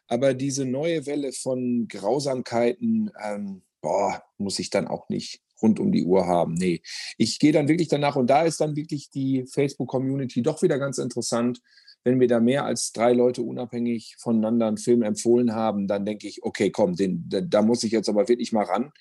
Aber 0.08 0.34
diese 0.34 0.66
neue 0.66 1.06
Welle 1.06 1.32
von 1.32 1.88
Grausamkeiten, 1.88 3.10
ähm, 3.24 3.64
boah, 3.84 4.24
muss 4.38 4.58
ich 4.58 4.72
dann 4.72 4.88
auch 4.88 5.10
nicht 5.10 5.44
rund 5.62 5.80
um 5.80 5.92
die 5.92 6.04
Uhr 6.04 6.26
haben. 6.26 6.56
Nee, 6.56 6.82
ich 7.18 7.38
gehe 7.38 7.52
dann 7.52 7.68
wirklich 7.68 7.90
danach 7.90 8.16
und 8.16 8.28
da 8.28 8.42
ist 8.42 8.60
dann 8.60 8.76
wirklich 8.76 9.10
die 9.12 9.46
Facebook-Community 9.46 10.42
doch 10.42 10.64
wieder 10.64 10.80
ganz 10.80 10.98
interessant. 10.98 11.62
Wenn 12.06 12.18
mir 12.18 12.28
da 12.28 12.40
mehr 12.40 12.66
als 12.66 12.92
drei 12.92 13.14
Leute 13.14 13.44
unabhängig 13.44 14.16
voneinander 14.20 14.68
einen 14.68 14.78
Film 14.78 15.04
empfohlen 15.04 15.54
haben, 15.54 15.88
dann 15.88 16.06
denke 16.06 16.28
ich, 16.28 16.44
okay, 16.44 16.70
komm, 16.70 16.96
den, 16.96 17.30
da, 17.30 17.40
da, 17.40 17.62
muss 17.62 17.84
ich 17.84 17.92
jetzt 17.92 18.10
aber 18.10 18.28
wirklich 18.28 18.52
mal 18.52 18.66
ran. 18.66 18.92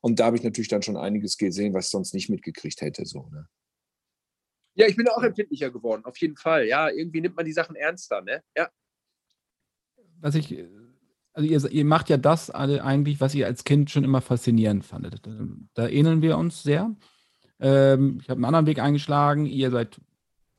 Und 0.00 0.20
da 0.20 0.26
habe 0.26 0.36
ich 0.36 0.44
natürlich 0.44 0.68
dann 0.68 0.82
schon 0.82 0.96
einiges 0.96 1.38
gesehen, 1.38 1.74
was 1.74 1.86
ich 1.86 1.90
sonst 1.90 2.14
nicht 2.14 2.28
mitgekriegt 2.28 2.80
hätte. 2.80 3.04
So, 3.04 3.28
ne? 3.32 3.48
Ja, 4.74 4.86
ich 4.86 4.96
bin 4.96 5.08
auch 5.08 5.22
empfindlicher 5.22 5.70
geworden, 5.70 6.04
auf 6.04 6.16
jeden 6.18 6.36
Fall. 6.36 6.66
Ja, 6.66 6.88
irgendwie 6.88 7.20
nimmt 7.20 7.36
man 7.36 7.46
die 7.46 7.52
Sachen 7.52 7.74
ernster, 7.74 8.22
ne? 8.22 8.44
Ja. 8.56 8.70
Was 10.20 10.36
ich 10.36 10.54
also 11.34 11.48
ihr, 11.48 11.72
ihr, 11.72 11.84
macht 11.84 12.08
ja 12.10 12.16
das 12.16 12.50
alle 12.50 12.84
eigentlich, 12.84 13.20
was 13.20 13.34
ihr 13.34 13.46
als 13.46 13.64
Kind 13.64 13.90
schon 13.90 14.04
immer 14.04 14.20
faszinierend 14.20 14.84
fandet. 14.84 15.22
Da 15.74 15.88
ähneln 15.88 16.22
wir 16.22 16.36
uns 16.38 16.62
sehr. 16.62 16.94
Ähm, 17.60 18.18
ich 18.20 18.28
habe 18.28 18.38
einen 18.38 18.44
anderen 18.44 18.66
Weg 18.66 18.78
eingeschlagen. 18.78 19.46
Ihr 19.46 19.70
seid, 19.70 20.00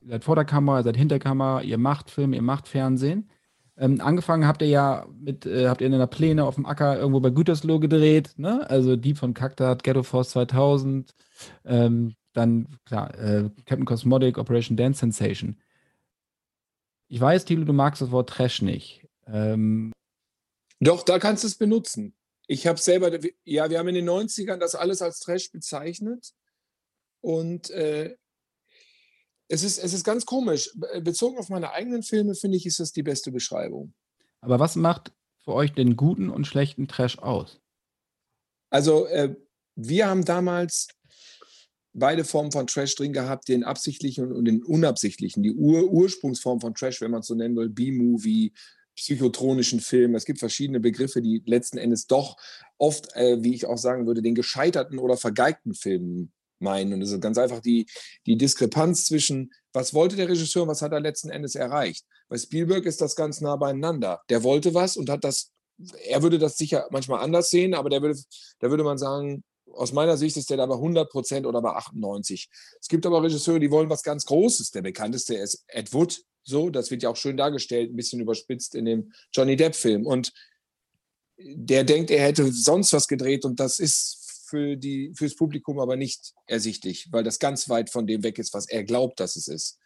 seid 0.00 0.24
vor 0.24 0.36
der 0.36 0.44
Kamera, 0.44 0.80
ihr 0.80 0.84
seid 0.84 0.96
hinter 0.96 1.18
Kamera, 1.18 1.62
ihr 1.62 1.78
macht 1.78 2.10
Film, 2.10 2.32
ihr 2.32 2.42
macht 2.42 2.68
Fernsehen. 2.68 3.28
Ähm, 3.76 4.00
angefangen 4.00 4.46
habt 4.46 4.62
ihr 4.62 4.68
ja 4.68 5.06
mit, 5.18 5.46
äh, 5.46 5.68
habt 5.68 5.80
ihr 5.80 5.88
in 5.88 5.94
einer 5.94 6.06
Pläne 6.06 6.44
auf 6.44 6.54
dem 6.54 6.66
Acker 6.66 6.96
irgendwo 6.96 7.20
bei 7.20 7.30
Gütersloh 7.30 7.80
gedreht, 7.80 8.34
ne? 8.36 8.68
Also 8.70 8.96
Dieb 8.96 9.18
von 9.18 9.34
Kaktat, 9.34 9.82
Ghetto 9.82 10.04
Force 10.04 10.30
2000, 10.30 11.12
ähm, 11.64 12.14
dann, 12.32 12.68
klar, 12.84 13.16
äh, 13.18 13.50
Captain 13.66 13.84
Cosmotic, 13.84 14.38
Operation 14.38 14.76
Dance 14.76 15.00
Sensation. 15.00 15.56
Ich 17.08 17.20
weiß, 17.20 17.44
Thilo, 17.44 17.64
du 17.64 17.72
magst 17.72 18.00
das 18.00 18.10
Wort 18.12 18.30
Trash 18.30 18.62
nicht. 18.62 19.06
Ähm, 19.26 19.92
Doch, 20.80 21.02
da 21.02 21.18
kannst 21.18 21.44
du 21.44 21.48
es 21.48 21.56
benutzen. 21.56 22.14
Ich 22.46 22.66
habe 22.66 22.78
selber, 22.78 23.18
ja, 23.44 23.70
wir 23.70 23.78
haben 23.78 23.88
in 23.88 23.94
den 23.94 24.08
90ern 24.08 24.58
das 24.58 24.74
alles 24.74 25.00
als 25.00 25.20
Trash 25.20 25.50
bezeichnet. 25.50 26.34
Und 27.20 27.70
äh, 27.70 28.16
es, 29.48 29.62
ist, 29.62 29.78
es 29.78 29.94
ist 29.94 30.04
ganz 30.04 30.26
komisch. 30.26 30.70
Bezogen 31.00 31.38
auf 31.38 31.48
meine 31.48 31.72
eigenen 31.72 32.02
Filme, 32.02 32.34
finde 32.34 32.56
ich, 32.56 32.66
ist 32.66 32.80
das 32.80 32.92
die 32.92 33.02
beste 33.02 33.32
Beschreibung. 33.32 33.94
Aber 34.40 34.58
was 34.58 34.76
macht 34.76 35.12
für 35.42 35.54
euch 35.54 35.72
den 35.72 35.96
guten 35.96 36.28
und 36.28 36.46
schlechten 36.46 36.86
Trash 36.86 37.18
aus? 37.18 37.60
Also, 38.70 39.06
äh, 39.06 39.34
wir 39.76 40.08
haben 40.08 40.24
damals 40.24 40.88
beide 41.94 42.24
Formen 42.24 42.52
von 42.52 42.66
Trash 42.66 42.94
drin 42.96 43.12
gehabt, 43.12 43.48
den 43.48 43.64
absichtlichen 43.64 44.32
und 44.32 44.44
den 44.44 44.62
unabsichtlichen. 44.62 45.42
Die 45.42 45.54
Ur 45.54 45.90
Ursprungsform 45.90 46.60
von 46.60 46.74
Trash, 46.74 47.00
wenn 47.00 47.10
man 47.10 47.20
es 47.20 47.28
so 47.28 47.34
nennen 47.34 47.56
will, 47.56 47.70
B-Movie, 47.70 48.52
psychotronischen 48.96 49.80
Film. 49.80 50.14
Es 50.14 50.24
gibt 50.24 50.38
verschiedene 50.38 50.80
Begriffe, 50.80 51.22
die 51.22 51.42
letzten 51.46 51.78
Endes 51.78 52.06
doch 52.06 52.36
oft, 52.78 53.14
äh, 53.16 53.42
wie 53.42 53.54
ich 53.54 53.66
auch 53.66 53.78
sagen 53.78 54.06
würde, 54.06 54.22
den 54.22 54.34
gescheiterten 54.34 54.98
oder 54.98 55.16
vergeigten 55.16 55.74
Film 55.74 56.30
meinen. 56.58 56.92
Und 56.92 57.02
es 57.02 57.10
ist 57.10 57.20
ganz 57.20 57.38
einfach 57.38 57.60
die, 57.60 57.86
die 58.26 58.36
Diskrepanz 58.36 59.04
zwischen, 59.04 59.52
was 59.72 59.94
wollte 59.94 60.16
der 60.16 60.28
Regisseur 60.28 60.62
und 60.62 60.68
was 60.68 60.82
hat 60.82 60.92
er 60.92 61.00
letzten 61.00 61.30
Endes 61.30 61.54
erreicht. 61.54 62.04
Bei 62.28 62.38
Spielberg 62.38 62.84
ist 62.86 63.00
das 63.00 63.16
ganz 63.16 63.40
nah 63.40 63.56
beieinander. 63.56 64.22
Der 64.28 64.42
wollte 64.42 64.74
was 64.74 64.96
und 64.96 65.10
hat 65.10 65.24
das, 65.24 65.52
er 66.04 66.22
würde 66.22 66.38
das 66.38 66.56
sicher 66.56 66.86
manchmal 66.90 67.22
anders 67.22 67.50
sehen, 67.50 67.74
aber 67.74 67.90
der 67.90 68.02
würde, 68.02 68.18
da 68.60 68.70
würde 68.70 68.84
man 68.84 68.98
sagen, 68.98 69.44
aus 69.72 69.92
meiner 69.92 70.16
Sicht 70.16 70.36
ist 70.36 70.50
der 70.50 70.56
da 70.56 70.66
bei 70.66 70.74
100 70.74 71.10
Prozent 71.10 71.46
oder 71.46 71.60
bei 71.60 71.70
98. 71.70 72.48
Es 72.80 72.88
gibt 72.88 73.06
aber 73.06 73.22
Regisseure, 73.22 73.60
die 73.60 73.70
wollen 73.70 73.90
was 73.90 74.02
ganz 74.02 74.24
Großes. 74.24 74.70
Der 74.70 74.82
bekannteste 74.82 75.34
ist 75.34 75.64
Ed 75.66 75.92
Wood, 75.92 76.22
so, 76.44 76.70
das 76.70 76.90
wird 76.90 77.02
ja 77.02 77.08
auch 77.08 77.16
schön 77.16 77.36
dargestellt, 77.36 77.90
ein 77.90 77.96
bisschen 77.96 78.20
überspitzt 78.20 78.74
in 78.74 78.84
dem 78.84 79.12
Johnny 79.32 79.56
Depp-Film. 79.56 80.06
Und 80.06 80.32
der 81.38 81.84
denkt, 81.84 82.10
er 82.10 82.22
hätte 82.22 82.52
sonst 82.52 82.92
was 82.92 83.08
gedreht 83.08 83.44
und 83.44 83.58
das 83.58 83.78
ist 83.78 84.44
für 84.48 84.76
die, 84.76 85.12
fürs 85.16 85.34
Publikum 85.34 85.80
aber 85.80 85.96
nicht 85.96 86.32
ersichtlich, 86.46 87.08
weil 87.10 87.24
das 87.24 87.38
ganz 87.38 87.68
weit 87.68 87.90
von 87.90 88.06
dem 88.06 88.22
weg 88.22 88.38
ist, 88.38 88.54
was 88.54 88.68
er 88.68 88.84
glaubt, 88.84 89.18
dass 89.18 89.36
es 89.36 89.48
ist. 89.48 89.78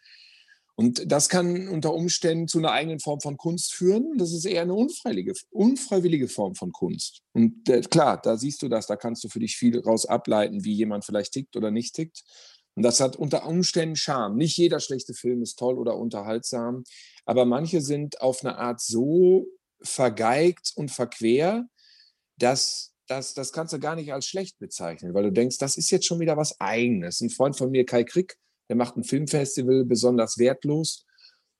Und 0.75 1.11
das 1.11 1.27
kann 1.27 1.67
unter 1.67 1.93
Umständen 1.93 2.47
zu 2.47 2.59
einer 2.59 2.71
eigenen 2.71 3.01
Form 3.01 3.19
von 3.19 3.35
Kunst 3.35 3.73
führen. 3.73 4.17
Das 4.17 4.31
ist 4.31 4.45
eher 4.45 4.61
eine 4.61 4.75
unfreiwillige, 4.75 5.33
unfreiwillige 5.49 6.29
Form 6.29 6.55
von 6.55 6.71
Kunst. 6.71 7.21
Und 7.33 7.67
äh, 7.67 7.81
klar, 7.81 8.21
da 8.21 8.37
siehst 8.37 8.61
du 8.61 8.69
das, 8.69 8.87
da 8.87 8.95
kannst 8.95 9.21
du 9.25 9.27
für 9.27 9.39
dich 9.39 9.57
viel 9.57 9.77
raus 9.79 10.05
ableiten, 10.05 10.63
wie 10.63 10.71
jemand 10.71 11.03
vielleicht 11.03 11.33
tickt 11.33 11.57
oder 11.57 11.69
nicht 11.69 11.95
tickt. 11.95 12.23
Und 12.79 12.83
das 12.83 13.01
hat 13.01 13.17
unter 13.17 13.45
Umständen 13.45 13.97
Charme. 13.97 14.37
Nicht 14.37 14.55
jeder 14.55 14.79
schlechte 14.79 15.13
Film 15.13 15.41
ist 15.41 15.59
toll 15.59 15.77
oder 15.77 15.97
unterhaltsam, 15.97 16.85
aber 17.25 17.43
manche 17.43 17.81
sind 17.81 18.21
auf 18.21 18.39
eine 18.41 18.57
Art 18.57 18.79
so 18.79 19.47
vergeigt 19.81 20.71
und 20.77 20.89
verquer, 20.89 21.65
dass 22.37 22.93
das, 23.05 23.33
das 23.33 23.51
kannst 23.51 23.73
du 23.73 23.79
gar 23.79 23.97
nicht 23.97 24.13
als 24.13 24.27
schlecht 24.27 24.59
bezeichnen, 24.59 25.13
weil 25.13 25.23
du 25.23 25.31
denkst, 25.33 25.57
das 25.57 25.75
ist 25.75 25.91
jetzt 25.91 26.05
schon 26.05 26.21
wieder 26.21 26.37
was 26.37 26.57
Eigenes. 26.61 27.19
Ein 27.19 27.31
Freund 27.31 27.57
von 27.57 27.69
mir, 27.69 27.85
Kai 27.85 28.05
Krick, 28.05 28.37
der 28.69 28.77
macht 28.77 28.95
ein 28.95 29.03
Filmfestival 29.03 29.83
besonders 29.83 30.37
wertlos 30.37 31.05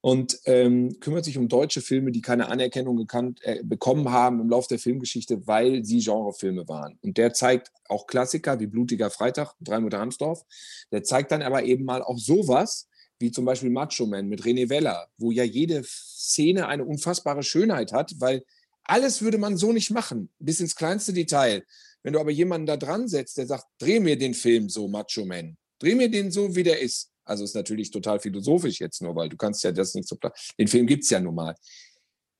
und 0.01 0.39
ähm, 0.45 0.99
kümmert 0.99 1.25
sich 1.25 1.37
um 1.37 1.49
deutsche 1.49 1.81
Filme, 1.81 2.11
die 2.11 2.21
keine 2.21 2.47
Anerkennung 2.47 2.95
gekannt, 2.95 3.39
äh, 3.43 3.61
bekommen 3.63 4.09
haben 4.09 4.39
im 4.39 4.49
Laufe 4.49 4.69
der 4.69 4.79
Filmgeschichte, 4.79 5.45
weil 5.45 5.83
sie 5.83 5.99
Genrefilme 5.99 6.67
waren. 6.67 6.97
Und 7.01 7.17
der 7.17 7.33
zeigt 7.33 7.71
auch 7.89 8.07
Klassiker 8.07 8.59
wie 8.59 8.67
Blutiger 8.67 9.09
Freitag, 9.09 9.55
Drei 9.59 9.79
Mutter 9.79 9.99
Hansdorf. 9.99 10.45
Der 10.91 11.03
zeigt 11.03 11.31
dann 11.31 11.41
aber 11.41 11.63
eben 11.63 11.83
mal 11.83 12.01
auch 12.01 12.17
sowas, 12.17 12.87
wie 13.19 13.31
zum 13.31 13.43
Beispiel 13.43 13.69
Macho 13.69 14.05
Man 14.05 14.27
mit 14.29 14.43
René 14.43 14.69
Weller, 14.69 15.09
wo 15.17 15.31
ja 15.31 15.43
jede 15.43 15.83
Szene 15.83 16.67
eine 16.67 16.85
unfassbare 16.85 17.43
Schönheit 17.43 17.91
hat, 17.91 18.15
weil 18.19 18.45
alles 18.85 19.21
würde 19.21 19.37
man 19.37 19.57
so 19.57 19.73
nicht 19.73 19.91
machen, 19.91 20.29
bis 20.39 20.61
ins 20.61 20.75
kleinste 20.75 21.11
Detail. 21.11 21.63
Wenn 22.01 22.13
du 22.13 22.19
aber 22.19 22.31
jemanden 22.31 22.65
da 22.65 22.77
dran 22.77 23.09
setzt, 23.09 23.37
der 23.37 23.45
sagt, 23.45 23.65
dreh 23.77 23.99
mir 23.99 24.17
den 24.17 24.33
Film 24.33 24.69
so, 24.69 24.87
Macho 24.87 25.25
Man, 25.25 25.57
dreh 25.79 25.95
mir 25.95 26.09
den 26.09 26.31
so, 26.31 26.55
wie 26.55 26.63
der 26.63 26.79
ist, 26.79 27.11
also 27.29 27.43
ist 27.43 27.55
natürlich 27.55 27.91
total 27.91 28.19
philosophisch 28.19 28.79
jetzt 28.79 29.01
nur, 29.01 29.15
weil 29.15 29.29
du 29.29 29.37
kannst 29.37 29.63
ja 29.63 29.71
das 29.71 29.93
nicht 29.93 30.07
so. 30.07 30.17
Den 30.57 30.67
Film 30.67 30.87
gibt 30.87 31.03
es 31.03 31.09
ja 31.09 31.19
nun 31.19 31.35
mal. 31.35 31.55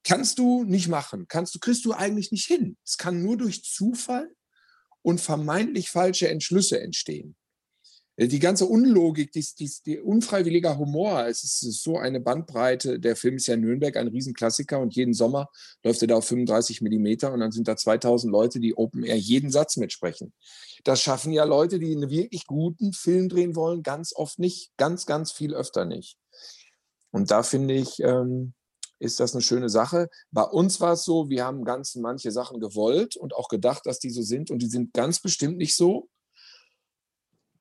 Kannst 0.03 0.39
du 0.39 0.63
nicht 0.63 0.87
machen. 0.87 1.27
Kannst 1.27 1.53
du, 1.53 1.59
kriegst 1.59 1.85
du 1.85 1.93
eigentlich 1.93 2.31
nicht 2.31 2.45
hin. 2.45 2.77
Es 2.83 2.97
kann 2.97 3.21
nur 3.21 3.37
durch 3.37 3.63
Zufall 3.63 4.29
und 5.01 5.21
vermeintlich 5.21 5.91
falsche 5.91 6.29
Entschlüsse 6.29 6.81
entstehen. 6.81 7.35
Äh, 8.19 8.27
die 8.27 8.39
ganze 8.39 8.65
Unlogik, 8.65 9.31
die, 9.31 9.45
die, 9.57 9.71
die 9.85 9.99
unfreiwilliger 9.99 10.77
Humor, 10.77 11.25
es 11.25 11.43
ist, 11.43 11.63
es 11.63 11.69
ist, 11.69 11.83
so 11.83 11.97
eine 11.97 12.19
Bandbreite. 12.19 12.99
Der 12.99 13.15
Film 13.15 13.37
ist 13.37 13.47
ja 13.47 13.53
in 13.53 13.61
Nürnberg 13.61 13.95
ein 13.95 14.09
Riesenklassiker 14.09 14.79
und 14.79 14.95
jeden 14.95 15.13
Sommer 15.13 15.49
läuft 15.83 16.01
er 16.01 16.09
da 16.09 16.15
auf 16.15 16.27
35 16.27 16.81
Millimeter 16.81 17.31
und 17.31 17.39
dann 17.39 17.51
sind 17.51 17.67
da 17.67 17.77
2000 17.77 18.31
Leute, 18.31 18.59
die 18.59 18.77
Open 18.77 19.03
Air 19.03 19.17
jeden 19.17 19.51
Satz 19.51 19.77
mitsprechen. 19.77 20.33
Das 20.83 21.01
schaffen 21.01 21.31
ja 21.31 21.45
Leute, 21.45 21.79
die 21.79 21.95
einen 21.95 22.09
wirklich 22.09 22.45
guten 22.45 22.93
Film 22.93 23.29
drehen 23.29 23.55
wollen, 23.55 23.83
ganz 23.83 24.13
oft 24.13 24.37
nicht, 24.37 24.71
ganz, 24.77 25.05
ganz 25.05 25.31
viel 25.31 25.53
öfter 25.53 25.85
nicht. 25.85 26.17
Und 27.11 27.31
da 27.31 27.41
finde 27.41 27.73
ich, 27.73 27.99
ähm, 28.01 28.53
ist 28.99 29.21
das 29.21 29.33
eine 29.33 29.41
schöne 29.41 29.69
Sache. 29.69 30.09
Bei 30.31 30.43
uns 30.43 30.81
war 30.81 30.93
es 30.93 31.05
so, 31.05 31.29
wir 31.29 31.45
haben 31.45 31.63
ganz 31.63 31.95
manche 31.95 32.31
Sachen 32.31 32.59
gewollt 32.59 33.15
und 33.15 33.33
auch 33.33 33.47
gedacht, 33.47 33.85
dass 33.85 33.99
die 33.99 34.09
so 34.09 34.21
sind 34.21 34.51
und 34.51 34.61
die 34.61 34.67
sind 34.67 34.93
ganz 34.93 35.21
bestimmt 35.21 35.57
nicht 35.57 35.75
so. 35.75 36.09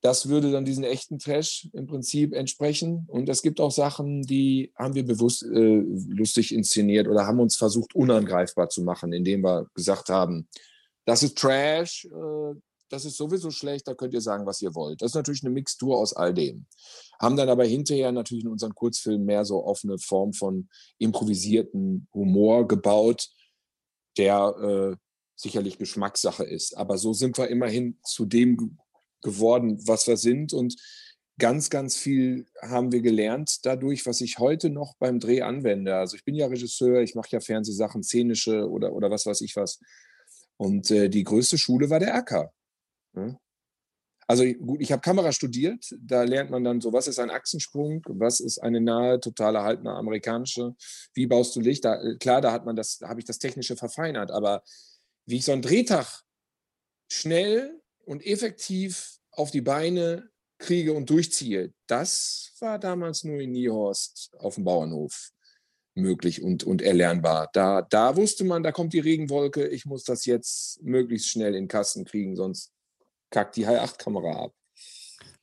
Das 0.00 0.28
würde 0.28 0.52
dann 0.52 0.64
diesen 0.64 0.84
echten 0.84 1.18
Trash 1.18 1.68
im 1.72 1.86
Prinzip 1.86 2.32
entsprechen. 2.32 3.04
Und 3.08 3.28
es 3.28 3.42
gibt 3.42 3.60
auch 3.60 3.72
Sachen, 3.72 4.22
die 4.22 4.72
haben 4.76 4.94
wir 4.94 5.04
bewusst 5.04 5.42
äh, 5.42 5.82
lustig 6.08 6.54
inszeniert 6.54 7.08
oder 7.08 7.26
haben 7.26 7.40
uns 7.40 7.56
versucht, 7.56 7.94
unangreifbar 7.94 8.68
zu 8.68 8.82
machen, 8.82 9.12
indem 9.12 9.42
wir 9.42 9.66
gesagt 9.74 10.08
haben, 10.08 10.48
das 11.04 11.22
ist 11.22 11.36
Trash, 11.38 12.04
äh, 12.04 12.54
das 12.90 13.04
ist 13.04 13.16
sowieso 13.16 13.50
schlecht, 13.50 13.86
da 13.88 13.94
könnt 13.94 14.14
ihr 14.14 14.20
sagen, 14.20 14.46
was 14.46 14.62
ihr 14.62 14.74
wollt. 14.74 15.02
Das 15.02 15.10
ist 15.10 15.14
natürlich 15.14 15.42
eine 15.42 15.52
Mixtur 15.52 15.98
aus 15.98 16.14
all 16.14 16.32
dem. 16.32 16.66
Haben 17.20 17.36
dann 17.36 17.48
aber 17.48 17.64
hinterher 17.64 18.12
natürlich 18.12 18.44
in 18.44 18.50
unseren 18.50 18.74
Kurzfilmen 18.74 19.26
mehr 19.26 19.44
so 19.44 19.64
offene 19.64 19.98
Form 19.98 20.32
von 20.32 20.68
improvisierten 20.98 22.08
Humor 22.14 22.66
gebaut, 22.68 23.28
der 24.16 24.94
äh, 24.94 24.96
sicherlich 25.34 25.78
Geschmackssache 25.78 26.44
ist. 26.44 26.76
Aber 26.76 26.98
so 26.98 27.12
sind 27.12 27.36
wir 27.36 27.48
immerhin 27.48 27.98
zu 28.04 28.24
dem 28.24 28.78
geworden, 29.22 29.78
was 29.86 30.06
wir 30.06 30.16
sind. 30.16 30.52
Und 30.52 30.76
ganz, 31.38 31.70
ganz 31.70 31.96
viel 31.96 32.46
haben 32.62 32.92
wir 32.92 33.00
gelernt 33.00 33.64
dadurch, 33.64 34.06
was 34.06 34.20
ich 34.20 34.38
heute 34.38 34.70
noch 34.70 34.96
beim 34.98 35.20
Dreh 35.20 35.42
anwende. 35.42 35.96
Also 35.96 36.16
ich 36.16 36.24
bin 36.24 36.34
ja 36.34 36.46
Regisseur, 36.46 37.00
ich 37.00 37.14
mache 37.14 37.30
ja 37.30 37.40
Fernsehsachen, 37.40 38.02
szenische 38.02 38.68
oder, 38.68 38.92
oder 38.92 39.10
was 39.10 39.26
weiß 39.26 39.40
ich 39.42 39.56
was. 39.56 39.80
Und 40.56 40.90
äh, 40.90 41.08
die 41.08 41.24
größte 41.24 41.56
Schule 41.56 41.88
war 41.90 42.00
der 42.00 42.14
Acker. 42.14 42.52
Ja? 43.14 43.38
Also 44.30 44.44
gut, 44.44 44.82
ich 44.82 44.92
habe 44.92 45.00
Kamera 45.00 45.32
studiert, 45.32 45.86
da 45.98 46.22
lernt 46.22 46.50
man 46.50 46.62
dann 46.62 46.82
so, 46.82 46.92
was 46.92 47.08
ist 47.08 47.18
ein 47.18 47.30
Achsensprung, 47.30 48.02
was 48.08 48.40
ist 48.40 48.58
eine 48.58 48.78
nahe, 48.78 49.20
totale, 49.20 49.62
halbnahe 49.62 49.96
amerikanische, 49.96 50.74
wie 51.14 51.26
baust 51.26 51.56
du 51.56 51.60
Licht? 51.60 51.86
Da, 51.86 51.98
äh, 52.02 52.16
klar, 52.18 52.42
da 52.42 52.52
hat 52.52 52.66
man 52.66 52.76
das, 52.76 52.98
da 52.98 53.08
habe 53.08 53.20
ich 53.20 53.26
das 53.26 53.38
Technische 53.38 53.74
verfeinert, 53.74 54.30
aber 54.30 54.62
wie 55.24 55.36
ich 55.36 55.46
so 55.46 55.52
einen 55.52 55.62
Drehtag 55.62 56.24
schnell 57.10 57.80
und 58.09 58.24
effektiv 58.24 59.18
auf 59.32 59.51
die 59.51 59.60
Beine 59.60 60.30
kriege 60.59 60.93
und 60.94 61.10
durchziehe, 61.10 61.72
das 61.86 62.55
war 62.59 62.78
damals 62.78 63.22
nur 63.22 63.39
in 63.39 63.52
Niehorst 63.52 64.30
auf 64.39 64.55
dem 64.56 64.64
Bauernhof 64.64 65.30
möglich 65.94 66.43
und, 66.43 66.64
und 66.64 66.80
erlernbar. 66.80 67.51
Da, 67.52 67.82
da 67.82 68.16
wusste 68.16 68.44
man, 68.44 68.62
da 68.62 68.72
kommt 68.72 68.94
die 68.94 69.01
Regenwolke, 69.01 69.68
ich 69.68 69.85
muss 69.85 70.05
das 70.05 70.24
jetzt 70.24 70.82
möglichst 70.82 71.28
schnell 71.28 71.55
in 71.55 71.68
Kasten 71.68 72.05
kriegen, 72.05 72.35
sonst 72.35 72.72
kackt 73.30 73.56
die 73.56 73.66
High-8-Kamera 73.66 74.44
ab. 74.44 74.52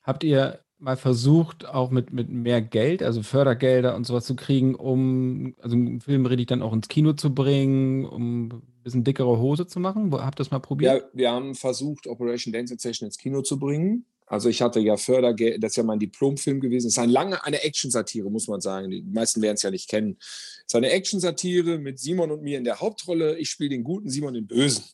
Habt 0.02 0.24
ihr 0.24 0.60
mal 0.78 0.96
versucht, 0.96 1.66
auch 1.66 1.90
mit, 1.90 2.12
mit 2.12 2.28
mehr 2.28 2.60
Geld, 2.60 3.02
also 3.02 3.22
Fördergelder 3.22 3.94
und 3.94 4.04
sowas 4.04 4.26
zu 4.26 4.34
kriegen, 4.34 4.74
um 4.74 5.54
also 5.60 5.76
einen 5.76 6.00
Film 6.00 6.26
richtig 6.26 6.48
dann 6.48 6.62
auch 6.62 6.72
ins 6.72 6.88
Kino 6.88 7.12
zu 7.12 7.32
bringen, 7.32 8.04
um 8.04 8.62
bisschen 8.86 9.02
dickere 9.02 9.38
Hose 9.40 9.66
zu 9.66 9.80
machen? 9.80 10.12
Habt 10.12 10.38
ihr 10.38 10.44
das 10.44 10.52
mal 10.52 10.60
probiert? 10.60 11.02
Ja, 11.02 11.08
wir 11.12 11.30
haben 11.32 11.56
versucht, 11.56 12.06
Operation 12.06 12.52
Dance 12.52 12.74
Session 12.78 13.06
ins 13.06 13.18
Kino 13.18 13.42
zu 13.42 13.58
bringen. 13.58 14.06
Also 14.26 14.48
ich 14.48 14.62
hatte 14.62 14.78
ja 14.78 14.96
Fördergeld, 14.96 15.62
das 15.62 15.72
ist 15.72 15.76
ja 15.76 15.82
mein 15.82 15.98
Diplomfilm 15.98 16.60
gewesen. 16.60 16.86
Es 16.86 16.94
ist 16.94 16.98
eine 16.98 17.10
lange, 17.10 17.44
eine 17.44 17.62
Action-Satire, 17.62 18.30
muss 18.30 18.46
man 18.46 18.60
sagen. 18.60 18.90
Die 18.90 19.02
meisten 19.02 19.42
werden 19.42 19.56
es 19.56 19.62
ja 19.62 19.72
nicht 19.72 19.88
kennen. 19.88 20.16
Es 20.20 20.66
ist 20.66 20.74
eine 20.76 20.90
Action-Satire 20.90 21.78
mit 21.78 21.98
Simon 21.98 22.30
und 22.30 22.42
mir 22.42 22.58
in 22.58 22.64
der 22.64 22.80
Hauptrolle. 22.80 23.36
Ich 23.38 23.50
spiele 23.50 23.70
den 23.70 23.82
guten, 23.82 24.08
Simon 24.08 24.34
den 24.34 24.46
Bösen. 24.46 24.84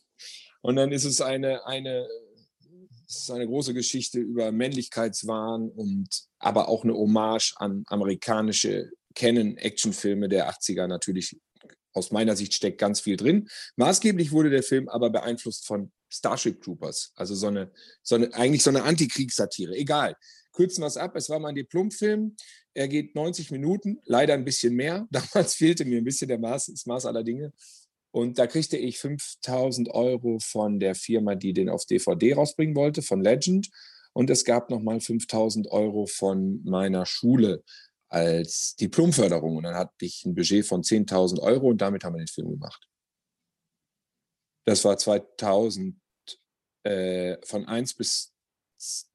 Und 0.61 0.75
dann 0.75 0.91
ist 0.91 1.05
es 1.05 1.21
eine, 1.21 1.65
eine, 1.67 2.07
es 3.07 3.17
ist 3.17 3.31
eine 3.31 3.45
große 3.45 3.75
Geschichte 3.75 4.19
über 4.19 4.51
Männlichkeitswahn 4.51 5.69
und 5.69 6.09
aber 6.39 6.67
auch 6.67 6.83
eine 6.83 6.93
Hommage 6.93 7.53
an 7.57 7.83
amerikanische 7.87 8.89
Canon-Actionfilme 9.13 10.29
der 10.29 10.49
80er 10.49 10.87
natürlich 10.87 11.37
aus 11.93 12.11
meiner 12.11 12.35
Sicht 12.35 12.53
steckt 12.53 12.79
ganz 12.79 12.99
viel 12.99 13.17
drin. 13.17 13.47
Maßgeblich 13.75 14.31
wurde 14.31 14.49
der 14.49 14.63
Film 14.63 14.89
aber 14.89 15.09
beeinflusst 15.09 15.65
von 15.65 15.91
Starship 16.09 16.61
Troopers, 16.61 17.11
also 17.15 17.33
so 17.33 17.47
eine, 17.47 17.71
so 18.03 18.15
eine 18.15 18.33
eigentlich 18.33 18.63
so 18.63 18.69
eine 18.69 18.83
Antikriegssatire. 18.83 19.75
Egal. 19.75 20.15
kürzen 20.51 20.83
wir 20.83 20.87
es 20.87 20.97
ab. 20.97 21.15
Es 21.15 21.29
war 21.29 21.39
mein 21.39 21.55
Diplomfilm. 21.55 22.35
Er 22.75 22.87
geht 22.87 23.15
90 23.15 23.51
Minuten, 23.51 23.99
leider 24.05 24.33
ein 24.33 24.45
bisschen 24.45 24.75
mehr. 24.75 25.07
Damals 25.11 25.55
fehlte 25.55 25.85
mir 25.85 25.99
ein 25.99 26.03
bisschen 26.03 26.27
der 26.27 26.39
Maß, 26.39 26.67
das 26.67 26.85
Maß 26.85 27.05
aller 27.05 27.23
Dinge. 27.23 27.53
Und 28.11 28.37
da 28.37 28.45
kriegte 28.45 28.77
ich 28.77 28.99
5000 28.99 29.89
Euro 29.89 30.37
von 30.39 30.79
der 30.79 30.93
Firma, 30.93 31.33
die 31.33 31.53
den 31.53 31.69
auf 31.69 31.85
DVD 31.85 32.33
rausbringen 32.33 32.75
wollte, 32.75 33.01
von 33.01 33.23
Legend. 33.23 33.69
Und 34.13 34.29
es 34.29 34.45
gab 34.45 34.69
nochmal 34.69 35.01
5000 35.01 35.71
Euro 35.71 36.05
von 36.05 36.61
meiner 36.63 37.07
Schule 37.07 37.63
als 38.13 38.75
Diplomförderung. 38.75 39.57
Und 39.57 39.63
dann 39.63 39.73
hatte 39.75 39.93
ich 40.01 40.23
ein 40.23 40.35
Budget 40.35 40.65
von 40.65 40.83
10.000 40.83 41.39
Euro 41.39 41.69
und 41.69 41.81
damit 41.81 42.03
haben 42.03 42.13
wir 42.13 42.19
den 42.19 42.27
Film 42.27 42.51
gemacht. 42.51 42.87
Das 44.65 44.85
war 44.85 44.97
2000, 44.97 45.99
äh, 46.83 47.37
von 47.43 47.67
1 47.67 47.95
bis 47.95 48.31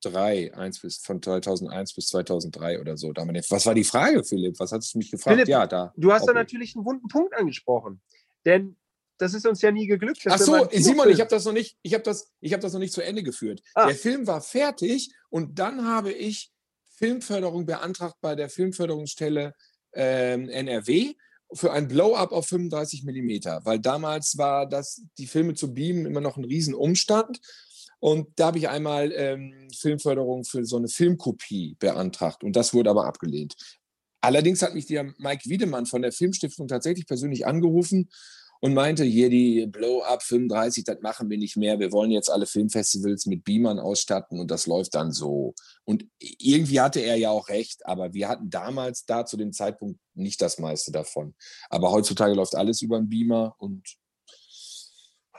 3, 0.02 0.54
1 0.54 0.80
bis, 0.80 0.98
von 0.98 1.22
2001 1.22 1.94
bis 1.94 2.06
2003 2.08 2.80
oder 2.80 2.96
so. 2.96 3.10
Was 3.10 3.66
war 3.66 3.74
die 3.74 3.84
Frage, 3.84 4.24
Philipp? 4.24 4.58
Was 4.58 4.72
hast 4.72 4.92
du 4.94 4.98
mich 4.98 5.10
gefragt? 5.10 5.34
Philipp, 5.34 5.48
ja, 5.48 5.66
da. 5.66 5.92
Du 5.96 6.12
hast 6.12 6.26
da 6.26 6.32
natürlich 6.32 6.74
einen 6.74 6.84
wunden 6.84 7.06
Punkt 7.08 7.34
angesprochen. 7.34 8.00
Denn 8.44 8.76
das 9.18 9.34
ist 9.34 9.46
uns 9.46 9.62
ja 9.62 9.70
nie 9.70 9.86
geglückt. 9.86 10.22
Ach 10.26 10.38
so, 10.38 10.66
Simon, 10.72 11.10
ich 11.10 11.20
habe 11.20 11.30
das 11.30 11.44
noch 11.44 11.52
nicht, 11.52 11.76
ich 11.82 11.94
habe 11.94 12.02
das, 12.02 12.32
ich 12.40 12.52
habe 12.52 12.62
das 12.62 12.72
noch 12.72 12.80
nicht 12.80 12.92
zu 12.92 13.02
Ende 13.02 13.22
geführt. 13.22 13.62
Ah. 13.74 13.86
Der 13.86 13.96
Film 13.96 14.26
war 14.26 14.40
fertig 14.40 15.12
und 15.28 15.58
dann 15.58 15.86
habe 15.86 16.12
ich 16.12 16.52
Filmförderung 16.98 17.64
beantragt 17.64 18.16
bei 18.20 18.34
der 18.34 18.50
Filmförderungsstelle 18.50 19.54
ähm, 19.94 20.48
NRW 20.48 21.14
für 21.52 21.72
ein 21.72 21.88
Blow-up 21.88 22.32
auf 22.32 22.46
35 22.48 23.04
Millimeter, 23.04 23.60
weil 23.64 23.78
damals 23.78 24.36
war 24.36 24.68
das, 24.68 25.02
die 25.16 25.26
Filme 25.26 25.54
zu 25.54 25.72
beamen 25.72 26.06
immer 26.06 26.20
noch 26.20 26.36
ein 26.36 26.44
Riesenumstand. 26.44 27.40
Und 28.00 28.28
da 28.36 28.46
habe 28.46 28.58
ich 28.58 28.68
einmal 28.68 29.12
ähm, 29.12 29.68
Filmförderung 29.76 30.44
für 30.44 30.64
so 30.64 30.76
eine 30.76 30.88
Filmkopie 30.88 31.76
beantragt 31.78 32.44
und 32.44 32.54
das 32.54 32.74
wurde 32.74 32.90
aber 32.90 33.06
abgelehnt. 33.06 33.56
Allerdings 34.20 34.62
hat 34.62 34.74
mich 34.74 34.86
der 34.86 35.14
Mike 35.18 35.48
Wiedemann 35.48 35.86
von 35.86 36.02
der 36.02 36.12
Filmstiftung 36.12 36.68
tatsächlich 36.68 37.06
persönlich 37.06 37.46
angerufen 37.46 38.08
und 38.60 38.74
meinte, 38.74 39.04
hier 39.04 39.30
die 39.30 39.66
Blow-Up 39.66 40.22
35, 40.22 40.84
das 40.84 41.00
machen 41.00 41.30
wir 41.30 41.38
nicht 41.38 41.56
mehr. 41.56 41.78
Wir 41.78 41.92
wollen 41.92 42.10
jetzt 42.10 42.30
alle 42.30 42.46
Filmfestivals 42.46 43.26
mit 43.26 43.44
Beamern 43.44 43.78
ausstatten 43.78 44.40
und 44.40 44.50
das 44.50 44.66
läuft 44.66 44.94
dann 44.94 45.12
so. 45.12 45.54
Und 45.84 46.06
irgendwie 46.20 46.80
hatte 46.80 47.00
er 47.00 47.16
ja 47.16 47.30
auch 47.30 47.48
recht, 47.48 47.86
aber 47.86 48.12
wir 48.14 48.28
hatten 48.28 48.50
damals 48.50 49.04
da 49.04 49.24
zu 49.24 49.36
dem 49.36 49.52
Zeitpunkt 49.52 50.00
nicht 50.14 50.42
das 50.42 50.58
meiste 50.58 50.90
davon. 50.90 51.34
Aber 51.70 51.90
heutzutage 51.92 52.34
läuft 52.34 52.56
alles 52.56 52.82
über 52.82 52.96
einen 52.96 53.08
Beamer 53.08 53.54
und 53.58 53.96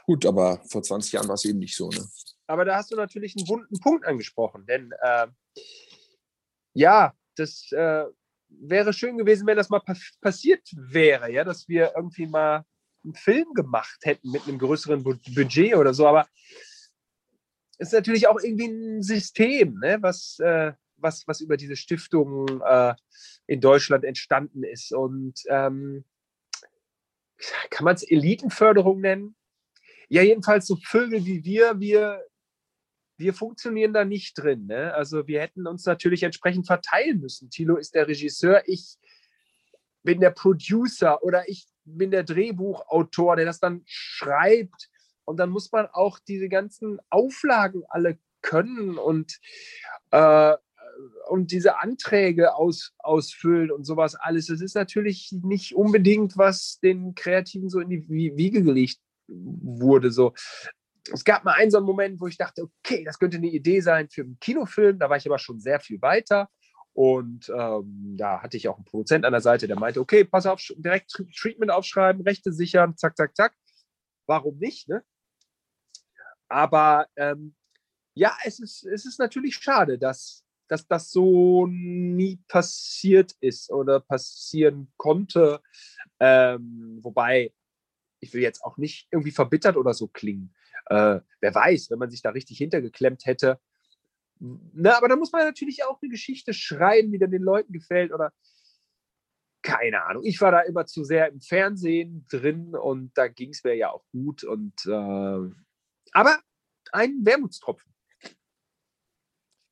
gut, 0.05 0.25
aber 0.25 0.61
vor 0.69 0.81
20 0.81 1.11
Jahren 1.11 1.27
war 1.27 1.35
es 1.35 1.45
eben 1.45 1.59
nicht 1.59 1.75
so. 1.75 1.89
Ne? 1.89 2.07
Aber 2.47 2.65
da 2.65 2.77
hast 2.77 2.91
du 2.91 2.95
natürlich 2.95 3.35
einen 3.37 3.47
wunden 3.47 3.79
Punkt 3.79 4.05
angesprochen, 4.05 4.65
denn 4.65 4.91
äh, 5.01 5.27
ja, 6.73 7.13
das 7.35 7.71
äh, 7.71 8.05
wäre 8.47 8.93
schön 8.93 9.17
gewesen, 9.17 9.45
wenn 9.45 9.57
das 9.57 9.69
mal 9.69 9.81
passiert 10.21 10.67
wäre, 10.73 11.31
ja, 11.31 11.43
dass 11.43 11.67
wir 11.67 11.93
irgendwie 11.95 12.25
mal 12.25 12.65
einen 13.09 13.15
Film 13.15 13.53
gemacht 13.53 13.99
hätten 14.03 14.31
mit 14.31 14.47
einem 14.47 14.59
größeren 14.59 15.03
Budget 15.03 15.75
oder 15.75 15.93
so. 15.93 16.07
Aber 16.07 16.27
es 17.77 17.89
ist 17.89 17.93
natürlich 17.93 18.27
auch 18.27 18.39
irgendwie 18.39 18.67
ein 18.67 19.01
System, 19.01 19.79
ne, 19.79 19.97
was, 20.01 20.37
äh, 20.39 20.73
was, 20.97 21.27
was 21.27 21.41
über 21.41 21.57
diese 21.57 21.75
Stiftung 21.75 22.61
äh, 22.61 22.93
in 23.47 23.61
Deutschland 23.61 24.03
entstanden 24.03 24.63
ist. 24.63 24.93
Und 24.93 25.41
ähm, 25.47 26.03
kann 27.69 27.85
man 27.85 27.95
es 27.95 28.03
Elitenförderung 28.03 28.99
nennen? 28.99 29.35
Ja, 30.09 30.21
jedenfalls 30.21 30.67
so 30.67 30.77
Vögel 30.83 31.25
wie 31.25 31.43
wir, 31.45 31.79
wir, 31.79 32.25
wir 33.17 33.33
funktionieren 33.33 33.93
da 33.93 34.05
nicht 34.05 34.33
drin. 34.37 34.67
Ne? 34.67 34.93
Also 34.93 35.27
wir 35.27 35.41
hätten 35.41 35.67
uns 35.67 35.85
natürlich 35.85 36.23
entsprechend 36.23 36.67
verteilen 36.67 37.19
müssen. 37.19 37.49
Thilo 37.49 37.77
ist 37.77 37.95
der 37.95 38.07
Regisseur, 38.07 38.63
ich 38.65 38.97
bin 40.03 40.19
der 40.19 40.31
Producer 40.31 41.23
oder 41.23 41.47
ich 41.47 41.67
bin 41.97 42.11
der 42.11 42.23
Drehbuchautor, 42.23 43.35
der 43.35 43.45
das 43.45 43.59
dann 43.59 43.83
schreibt. 43.85 44.89
Und 45.25 45.37
dann 45.37 45.49
muss 45.49 45.71
man 45.71 45.87
auch 45.87 46.19
diese 46.19 46.49
ganzen 46.49 46.99
Auflagen 47.09 47.83
alle 47.87 48.17
können 48.41 48.97
und, 48.97 49.39
äh, 50.11 50.55
und 51.29 51.51
diese 51.51 51.79
Anträge 51.79 52.55
aus, 52.55 52.93
ausfüllen 52.97 53.71
und 53.71 53.85
sowas 53.85 54.15
alles. 54.15 54.47
Das 54.47 54.61
ist 54.61 54.75
natürlich 54.75 55.31
nicht 55.43 55.75
unbedingt, 55.75 56.37
was 56.37 56.79
den 56.79 57.15
Kreativen 57.15 57.69
so 57.69 57.79
in 57.79 57.89
die 57.89 58.07
Wiege 58.09 58.63
gelegt 58.63 58.99
wurde. 59.27 60.11
So. 60.11 60.33
Es 61.13 61.23
gab 61.23 61.43
mal 61.43 61.53
einen 61.53 61.71
so 61.71 61.77
einen 61.77 61.85
Moment, 61.85 62.19
wo 62.19 62.27
ich 62.27 62.37
dachte, 62.37 62.63
okay, 62.63 63.03
das 63.03 63.19
könnte 63.19 63.37
eine 63.37 63.47
Idee 63.47 63.81
sein 63.81 64.09
für 64.09 64.21
einen 64.21 64.39
Kinofilm. 64.39 64.99
Da 64.99 65.09
war 65.09 65.17
ich 65.17 65.25
aber 65.25 65.39
schon 65.39 65.59
sehr 65.59 65.79
viel 65.79 66.01
weiter. 66.01 66.49
Und 66.93 67.49
ähm, 67.55 68.15
da 68.17 68.41
hatte 68.41 68.57
ich 68.57 68.67
auch 68.67 68.77
einen 68.77 68.85
Produzent 68.85 69.25
an 69.25 69.31
der 69.31 69.41
Seite, 69.41 69.67
der 69.67 69.79
meinte, 69.79 69.99
okay, 69.99 70.23
pass 70.23 70.45
auf, 70.45 70.61
direkt 70.77 71.11
Treatment 71.37 71.71
aufschreiben, 71.71 72.23
Rechte 72.23 72.51
sichern, 72.51 72.97
zack, 72.97 73.15
zack, 73.15 73.35
zack. 73.35 73.55
Warum 74.27 74.57
nicht? 74.57 74.89
Ne? 74.89 75.03
Aber 76.49 77.07
ähm, 77.15 77.55
ja, 78.15 78.35
es 78.43 78.59
ist, 78.59 78.85
es 78.85 79.05
ist 79.05 79.19
natürlich 79.19 79.55
schade, 79.55 79.97
dass, 79.97 80.43
dass 80.67 80.87
das 80.87 81.11
so 81.11 81.67
nie 81.67 82.39
passiert 82.47 83.33
ist 83.39 83.71
oder 83.71 83.99
passieren 83.99 84.91
konnte. 84.97 85.61
Ähm, 86.19 86.99
wobei, 87.01 87.53
ich 88.19 88.33
will 88.33 88.41
jetzt 88.41 88.63
auch 88.63 88.77
nicht 88.77 89.07
irgendwie 89.11 89.31
verbittert 89.31 89.77
oder 89.77 89.93
so 89.93 90.07
klingen. 90.07 90.53
Äh, 90.87 91.21
wer 91.39 91.55
weiß, 91.55 91.91
wenn 91.91 91.99
man 91.99 92.09
sich 92.09 92.21
da 92.21 92.31
richtig 92.31 92.57
hintergeklemmt 92.57 93.25
hätte, 93.25 93.59
na, 94.39 94.97
aber 94.97 95.09
da 95.09 95.15
muss 95.15 95.31
man 95.31 95.45
natürlich 95.45 95.83
auch 95.83 95.99
eine 96.01 96.09
Geschichte 96.09 96.53
schreiben, 96.53 97.11
die 97.11 97.19
dann 97.19 97.31
den 97.31 97.43
Leuten 97.43 97.73
gefällt 97.73 98.13
oder 98.13 98.31
keine 99.61 100.03
Ahnung. 100.03 100.23
Ich 100.23 100.39
war 100.39 100.51
da 100.51 100.61
immer 100.61 100.85
zu 100.85 101.03
sehr 101.03 101.27
im 101.27 101.41
Fernsehen 101.41 102.25
drin 102.29 102.75
und 102.75 103.11
da 103.17 103.27
ging 103.27 103.49
es 103.49 103.63
mir 103.63 103.75
ja 103.75 103.91
auch 103.91 104.05
gut. 104.11 104.43
Und 104.43 104.73
äh, 104.85 105.49
aber 106.11 106.39
ein 106.91 107.25
Wermutstropfen. 107.25 107.91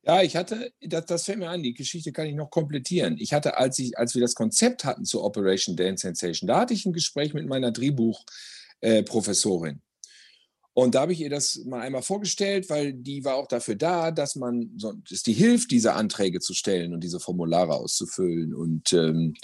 Ja, 0.02 0.22
ich 0.22 0.36
hatte, 0.36 0.72
das, 0.80 1.06
das 1.06 1.24
fällt 1.24 1.38
mir 1.38 1.50
an, 1.50 1.62
die 1.62 1.74
Geschichte 1.74 2.12
kann 2.12 2.26
ich 2.26 2.34
noch 2.34 2.50
komplettieren. 2.50 3.16
Ich 3.18 3.32
hatte, 3.32 3.58
als, 3.58 3.78
ich, 3.78 3.98
als 3.98 4.14
wir 4.14 4.22
das 4.22 4.34
Konzept 4.34 4.84
hatten 4.84 5.04
zu 5.04 5.22
Operation 5.22 5.76
Dance 5.76 6.02
Sensation, 6.02 6.46
da 6.46 6.60
hatte 6.60 6.74
ich 6.74 6.86
ein 6.86 6.92
Gespräch 6.92 7.34
mit 7.34 7.46
meiner 7.46 7.72
Drehbuchprofessorin. 7.72 9.76
Äh, 9.76 9.87
und 10.78 10.94
da 10.94 11.00
habe 11.00 11.12
ich 11.12 11.20
ihr 11.20 11.28
das 11.28 11.64
mal 11.64 11.80
einmal 11.80 12.02
vorgestellt, 12.02 12.70
weil 12.70 12.92
die 12.92 13.24
war 13.24 13.34
auch 13.34 13.48
dafür 13.48 13.74
da, 13.74 14.12
dass 14.12 14.36
man, 14.36 14.70
dass 15.10 15.24
die 15.24 15.32
hilft, 15.32 15.72
diese 15.72 15.94
Anträge 15.94 16.38
zu 16.38 16.54
stellen 16.54 16.94
und 16.94 17.02
diese 17.02 17.18
Formulare 17.18 17.74
auszufüllen 17.74 18.54
und 18.54 18.92
ähm, 18.92 19.34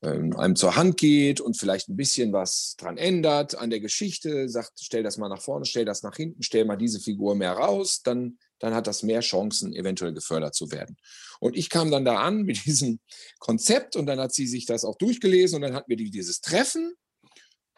ähm, 0.00 0.36
einem 0.36 0.54
zur 0.54 0.76
Hand 0.76 0.96
geht 0.96 1.40
und 1.40 1.58
vielleicht 1.58 1.88
ein 1.88 1.96
bisschen 1.96 2.32
was 2.32 2.76
dran 2.78 2.98
ändert 2.98 3.58
an 3.58 3.70
der 3.70 3.80
Geschichte, 3.80 4.48
sagt, 4.48 4.74
stell 4.80 5.02
das 5.02 5.18
mal 5.18 5.28
nach 5.28 5.42
vorne, 5.42 5.64
stell 5.64 5.84
das 5.84 6.04
nach 6.04 6.14
hinten, 6.14 6.44
stell 6.44 6.64
mal 6.64 6.76
diese 6.76 7.00
Figur 7.00 7.34
mehr 7.34 7.54
raus, 7.54 8.02
dann, 8.04 8.38
dann 8.60 8.72
hat 8.72 8.86
das 8.86 9.02
mehr 9.02 9.22
Chancen, 9.22 9.74
eventuell 9.74 10.14
gefördert 10.14 10.54
zu 10.54 10.70
werden. 10.70 10.96
Und 11.40 11.56
ich 11.56 11.68
kam 11.68 11.90
dann 11.90 12.04
da 12.04 12.20
an 12.20 12.42
mit 12.42 12.64
diesem 12.64 13.00
Konzept 13.40 13.96
und 13.96 14.06
dann 14.06 14.20
hat 14.20 14.32
sie 14.32 14.46
sich 14.46 14.66
das 14.66 14.84
auch 14.84 14.98
durchgelesen 14.98 15.56
und 15.56 15.62
dann 15.62 15.74
hatten 15.74 15.90
wir 15.90 15.96
dieses 15.96 16.40
Treffen 16.42 16.94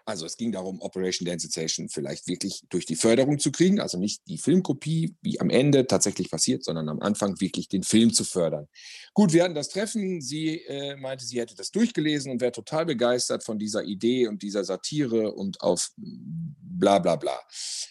also 0.08 0.24
es 0.24 0.38
ging 0.38 0.52
darum, 0.52 0.80
Operation 0.80 1.26
Dance 1.26 1.46
Sensation 1.46 1.90
vielleicht 1.90 2.26
wirklich 2.26 2.64
durch 2.70 2.86
die 2.86 2.96
Förderung 2.96 3.38
zu 3.38 3.52
kriegen, 3.52 3.78
also 3.78 3.98
nicht 3.98 4.22
die 4.26 4.38
Filmkopie, 4.38 5.14
wie 5.20 5.38
am 5.38 5.50
Ende 5.50 5.86
tatsächlich 5.86 6.30
passiert, 6.30 6.64
sondern 6.64 6.88
am 6.88 7.00
Anfang 7.00 7.38
wirklich 7.42 7.68
den 7.68 7.82
Film 7.82 8.14
zu 8.14 8.24
fördern. 8.24 8.68
Gut, 9.12 9.34
wir 9.34 9.44
hatten 9.44 9.54
das 9.54 9.68
Treffen. 9.68 10.22
Sie 10.22 10.62
äh, 10.64 10.96
meinte, 10.96 11.26
sie 11.26 11.38
hätte 11.38 11.54
das 11.54 11.72
durchgelesen 11.72 12.32
und 12.32 12.40
wäre 12.40 12.52
total 12.52 12.86
begeistert 12.86 13.44
von 13.44 13.58
dieser 13.58 13.84
Idee 13.84 14.28
und 14.28 14.42
dieser 14.42 14.64
Satire 14.64 15.34
und 15.34 15.60
auf 15.60 15.90
bla 15.96 17.00
bla 17.00 17.16
bla. 17.16 17.38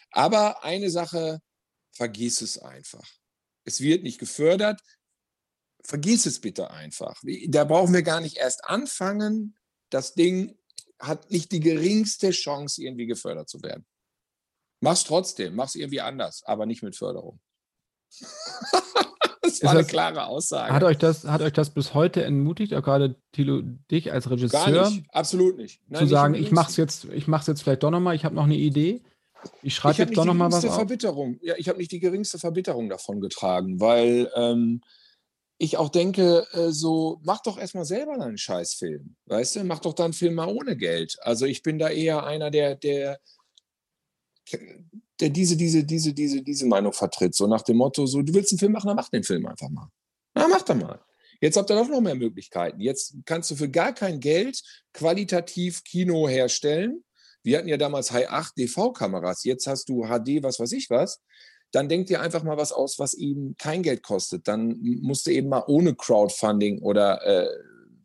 Aber 0.10 0.64
eine 0.64 0.90
Sache, 0.90 1.40
vergiss 1.92 2.42
es 2.42 2.58
einfach. 2.58 3.08
Es 3.64 3.80
wird 3.80 4.02
nicht 4.02 4.18
gefördert. 4.18 4.82
Vergiss 5.84 6.26
es 6.26 6.40
bitte 6.40 6.72
einfach. 6.72 7.22
Da 7.48 7.64
brauchen 7.64 7.94
wir 7.94 8.02
gar 8.02 8.22
nicht 8.22 8.38
erst 8.38 8.66
anfangen, 8.66 9.56
das 9.92 10.16
Ding 10.16 10.58
hat 11.00 11.30
nicht 11.32 11.52
die 11.52 11.60
geringste 11.60 12.32
Chance, 12.32 12.84
irgendwie 12.84 13.06
gefördert 13.06 13.50
zu 13.50 13.62
werden. 13.62 13.86
Mach's 14.82 15.04
trotzdem, 15.04 15.56
mach's 15.56 15.76
irgendwie 15.76 16.02
anders, 16.02 16.44
aber 16.46 16.66
nicht 16.66 16.84
mit 16.84 16.96
Förderung. 16.96 17.40
das 19.42 19.64
war 19.64 19.74
das, 19.74 19.76
eine 19.76 19.86
klare 19.86 20.26
Aussage. 20.28 20.74
Hat 20.74 20.84
euch, 20.84 20.98
das, 20.98 21.26
hat 21.26 21.42
euch 21.42 21.54
das 21.54 21.72
bis 21.72 21.94
heute 21.94 22.24
entmutigt, 22.24 22.74
auch 22.74 22.84
gerade 22.84 23.16
Thilo, 23.32 23.62
dich 23.92 24.12
als 24.12 24.30
Regisseur? 24.30 24.72
Gar 24.72 24.90
nicht, 24.90 25.06
absolut 25.14 25.58
nicht. 25.58 25.82
Nein, 25.88 26.04
zu 26.04 26.08
sagen, 26.08 26.34
ich 26.36 26.52
mach's 26.52 26.78
jetzt, 26.78 27.06
ich 27.06 27.28
mach's 27.28 27.48
jetzt 27.48 27.64
vielleicht 27.64 27.84
doch 27.84 27.92
nochmal, 27.92 28.16
ich 28.16 28.26
habe 28.26 28.36
noch 28.36 28.44
eine 28.44 28.56
Idee. 28.56 29.02
Ich 29.62 29.76
schreibe 29.76 30.00
jetzt 30.00 30.18
doch 30.18 30.26
nochmal 30.26 30.52
was 30.52 30.66
auf. 30.66 30.76
Verbitterung. 30.76 31.38
Ja, 31.42 31.56
ich 31.58 31.70
habe 31.70 31.78
nicht 31.78 31.92
die 31.92 32.00
geringste 32.00 32.40
Verbitterung 32.40 32.90
davon 32.90 33.22
getragen, 33.22 33.80
weil 33.80 34.32
ähm, 34.36 34.82
ich 35.58 35.78
auch 35.78 35.90
denke, 35.90 36.48
äh, 36.52 36.72
so, 36.72 37.20
mach 37.24 37.42
doch 37.42 37.58
erstmal 37.58 37.86
selber 37.86 38.14
einen 38.14 38.38
Scheißfilm. 38.38 39.16
Weißt 39.26 39.56
du, 39.56 39.64
mach 39.64 39.80
doch 39.80 39.94
dann 39.94 40.06
einen 40.06 40.14
Film 40.14 40.36
mal 40.36 40.48
ohne 40.48 40.78
Geld. 40.78 41.18
Also 41.22 41.46
ich 41.46 41.64
bin 41.64 41.80
da 41.80 41.90
eher 41.90 42.26
einer, 42.26 42.52
der, 42.52 42.76
der, 42.76 43.20
der 45.20 45.30
diese, 45.30 45.58
diese, 45.58 45.84
diese, 45.84 46.14
diese, 46.14 46.44
diese 46.44 46.66
Meinung 46.68 46.94
vertritt. 46.94 47.34
So 47.34 47.48
nach 47.48 47.64
dem 47.64 47.78
Motto, 47.78 48.06
so, 48.06 48.22
du 48.22 48.34
willst 48.34 48.52
einen 48.52 48.60
Film 48.60 48.74
machen, 48.74 48.88
dann 48.88 48.96
mach 48.96 49.10
den 49.10 49.24
Film 49.24 49.46
einfach 49.48 49.70
mal. 49.70 49.90
Na, 50.36 50.48
mach 50.48 50.62
doch 50.62 50.76
mal. 50.76 51.00
Jetzt 51.42 51.58
habt 51.58 51.70
ihr 51.70 51.76
doch 51.76 51.88
noch 51.88 52.02
mehr 52.02 52.16
Möglichkeiten. 52.16 52.80
Jetzt 52.80 53.16
kannst 53.26 53.50
du 53.52 53.56
für 53.56 53.70
gar 53.70 53.94
kein 53.94 54.20
Geld 54.20 54.62
qualitativ 54.94 55.84
Kino 55.84 56.28
herstellen. 56.28 57.04
Wir 57.44 57.58
hatten 57.58 57.68
ja 57.68 57.78
damals 57.78 58.12
High 58.12 58.30
8 58.30 58.58
DV-Kameras. 58.58 59.44
Jetzt 59.44 59.68
hast 59.68 59.90
du 59.90 60.06
HD, 60.06 60.44
was 60.44 60.60
weiß 60.60 60.72
ich 60.74 60.90
was. 60.90 61.22
Dann 61.72 61.90
denk 61.90 62.08
dir 62.08 62.22
einfach 62.22 62.44
mal 62.44 62.58
was 62.58 62.72
aus, 62.72 63.00
was 63.00 63.14
eben 63.14 63.56
kein 63.58 63.84
Geld 63.84 64.04
kostet. 64.04 64.48
Dann 64.48 64.78
musst 65.02 65.28
du 65.28 65.32
eben 65.32 65.50
mal 65.50 65.64
ohne 65.68 65.96
Crowdfunding 65.96 66.82
oder 66.82 67.26
äh, 67.26 67.50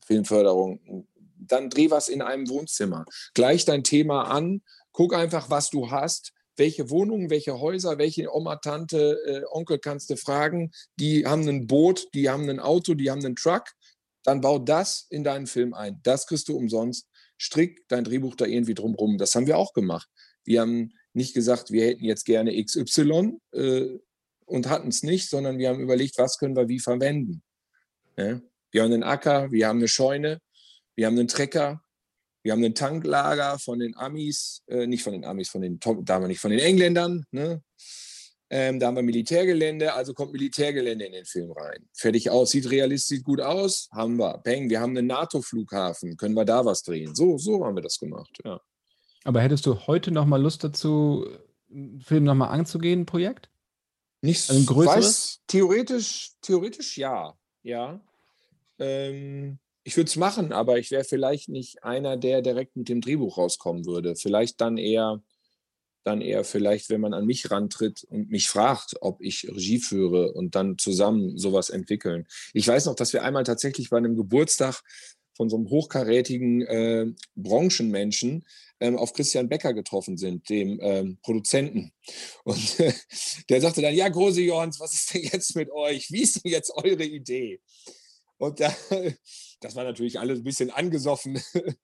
Filmförderung, 0.05 1.07
dann 1.39 1.71
dreh 1.71 1.91
was 1.91 2.09
in 2.09 2.23
einem 2.23 2.49
Wohnzimmer. 2.49 3.05
Gleich 3.35 3.65
dein 3.65 3.85
Thema 3.85 4.25
an, 4.31 4.63
guck 4.93 5.15
einfach, 5.15 5.51
was 5.51 5.71
du 5.71 5.91
hast 5.91 6.33
welche 6.57 6.91
Wohnungen, 6.91 7.31
welche 7.31 7.61
Häuser, 7.61 7.99
welche 7.99 8.35
Oma, 8.35 8.57
Tante, 8.57 9.19
äh, 9.27 9.43
Onkel 9.51 9.79
kannst 9.79 10.11
du 10.11 10.17
fragen. 10.17 10.71
Die 10.97 11.27
haben 11.27 11.49
ein 11.49 11.67
Boot, 11.67 12.09
die 12.15 12.29
haben 12.29 12.49
ein 12.49 12.61
Auto, 12.61 12.95
die 12.95 13.11
haben 13.11 13.25
einen 13.25 13.37
Truck. 13.37 13.65
Dann 14.25 14.41
bau 14.41 14.59
das 14.59 15.07
in 15.11 15.25
deinen 15.25 15.47
Film 15.47 15.75
ein. 15.75 16.01
Das 16.03 16.27
kriegst 16.27 16.49
du 16.49 16.57
umsonst. 16.57 17.09
Strick 17.39 17.89
dein 17.89 18.05
Drehbuch 18.05 18.37
da 18.37 18.45
irgendwie 18.45 18.75
drumrum. 18.75 19.19
Das 19.19 19.35
haben 19.35 19.47
wir 19.47 19.59
auch 19.59 19.73
gemacht. 19.73 20.09
Wir 20.45 20.61
haben 20.61 20.93
nicht 21.15 21.35
gesagt, 21.35 21.71
wir 21.71 21.87
hätten 21.87 22.05
jetzt 22.05 22.25
gerne 22.25 22.63
XY 22.63 23.39
äh, 23.53 23.99
und 24.47 24.69
hatten 24.69 24.89
es 24.89 25.03
nicht, 25.03 25.29
sondern 25.29 25.59
wir 25.59 25.69
haben 25.69 25.81
überlegt, 25.81 26.19
was 26.19 26.39
können 26.39 26.57
wir 26.57 26.69
wie 26.69 26.81
verwenden. 26.81 27.43
Ja? 28.17 28.41
Wir 28.71 28.83
haben 28.83 28.93
einen 28.93 29.03
Acker, 29.03 29.51
wir 29.53 29.69
haben 29.69 29.79
eine 29.79 29.89
Scheune, 29.89 30.41
wir 30.95 31.07
haben 31.07 31.19
einen 31.19 31.29
Trecker, 31.29 31.83
wir 32.43 32.53
haben 32.53 32.65
ein 32.65 32.75
Tanklager 32.75 33.59
von 33.59 33.79
den 33.79 33.97
Amis, 33.97 34.63
äh, 34.67 34.87
nicht 34.87 35.03
von 35.03 35.13
den 35.13 35.25
Amis, 35.25 35.49
von 35.49 35.63
den, 35.63 35.79
da 35.79 36.15
haben 36.15 36.23
wir 36.23 36.29
nicht, 36.29 36.41
von 36.41 36.51
den 36.51 36.61
Engländern. 36.61 37.25
Ne? 37.31 37.63
Ähm, 38.51 38.79
da 38.79 38.89
haben 38.89 38.97
wir 38.97 39.03
Militärgelände, 39.03 39.95
also 39.95 40.13
kommt 40.13 40.33
Militärgelände 40.33 41.07
in 41.07 41.13
den 41.13 41.25
Film 41.25 41.53
rein. 41.53 41.89
Fertig 41.95 42.29
aus, 42.29 42.51
sieht 42.51 42.71
realistisch, 42.71 43.19
sieht 43.19 43.25
gut 43.25 43.41
aus, 43.41 43.89
haben 43.93 44.17
wir. 44.17 44.39
Peng, 44.39 44.69
wir 44.69 44.81
haben 44.81 44.97
einen 44.97 45.07
NATO-Flughafen, 45.07 46.17
können 46.17 46.35
wir 46.35 46.45
da 46.45 46.65
was 46.65 46.83
drehen. 46.83 47.15
So, 47.15 47.39
so 47.39 47.65
haben 47.65 47.77
wir 47.77 47.83
das 47.83 47.99
gemacht, 47.99 48.39
ja. 48.45 48.61
Aber 49.25 49.41
hättest 49.41 49.67
du 49.67 49.87
heute 49.87 50.11
noch 50.11 50.27
mal 50.27 50.41
Lust 50.41 50.65
dazu, 50.65 51.27
einen 51.71 52.01
Film 52.01 52.25
noch 52.25 52.35
mal 52.35 52.49
anzugehen, 52.49 53.03
ein 53.03 53.07
Projekt? 53.07 53.51
Nicht 54.21 54.49
also 54.49 54.61
ein 54.61 54.67
größeres? 54.67 55.05
Weiß, 55.05 55.41
theoretisch, 55.47 56.33
theoretisch 56.41 56.97
ja, 56.99 57.37
ja. 57.63 58.01
Ähm, 58.79 59.59
ich 59.85 59.97
würde 59.97 60.09
es 60.09 60.17
machen, 60.17 60.53
aber 60.53 60.79
ich 60.79 60.91
wäre 60.91 61.05
vielleicht 61.05 61.49
nicht 61.49 61.83
einer, 61.83 62.17
der 62.17 62.41
direkt 62.41 62.77
mit 62.77 62.89
dem 62.89 63.01
Drehbuch 63.01 63.37
rauskommen 63.37 63.85
würde. 63.85 64.15
Vielleicht 64.15 64.61
dann 64.61 64.79
eher, 64.79 65.21
dann 66.05 66.21
eher 66.21 66.45
vielleicht, 66.45 66.89
wenn 66.89 67.01
man 67.01 67.15
an 67.15 67.27
mich 67.27 67.51
rantritt 67.51 68.05
und 68.05 68.31
mich 68.31 68.49
fragt, 68.49 68.95
ob 69.01 69.21
ich 69.21 69.49
Regie 69.49 69.81
führe 69.81 70.33
und 70.33 70.55
dann 70.55 70.79
zusammen 70.79 71.37
sowas 71.37 71.69
entwickeln. 71.69 72.27
Ich 72.53 72.67
weiß 72.67 72.87
noch, 72.87 72.95
dass 72.95 73.13
wir 73.13 73.25
einmal 73.25 73.45
tatsächlich 73.45 73.91
bei 73.91 73.97
einem 73.97 74.17
Geburtstag 74.17 74.83
von 75.35 75.49
so 75.49 75.57
einem 75.57 75.69
hochkarätigen 75.69 76.63
äh, 76.63 77.07
Branchenmenschen 77.37 78.45
ähm, 78.81 78.97
auf 78.97 79.13
Christian 79.13 79.49
Becker 79.49 79.73
getroffen 79.75 80.17
sind, 80.17 80.49
dem 80.49 80.79
ähm, 80.83 81.19
Produzenten. 81.23 81.93
Und 82.45 82.81
äh, 82.81 82.93
der 83.49 83.61
sagte 83.61 83.83
dann, 83.83 83.95
ja, 83.95 84.09
Große 84.09 84.43
Johns, 84.43 84.81
was 84.81 84.95
ist 84.95 85.15
denn 85.15 85.23
jetzt 85.23 85.57
mit 85.57 85.71
euch? 85.71 86.11
Wie 86.11 86.23
ist 86.23 86.45
denn 86.45 86.53
jetzt 86.53 86.73
eure 86.75 87.05
Idee? 87.05 87.61
Und 88.39 88.59
da, 88.61 88.75
das 89.63 89.77
war 89.77 89.85
natürlich 89.85 90.19
alles 90.19 90.41
ein 90.41 90.45
bisschen 90.45 90.71
angesoffen. 90.71 91.41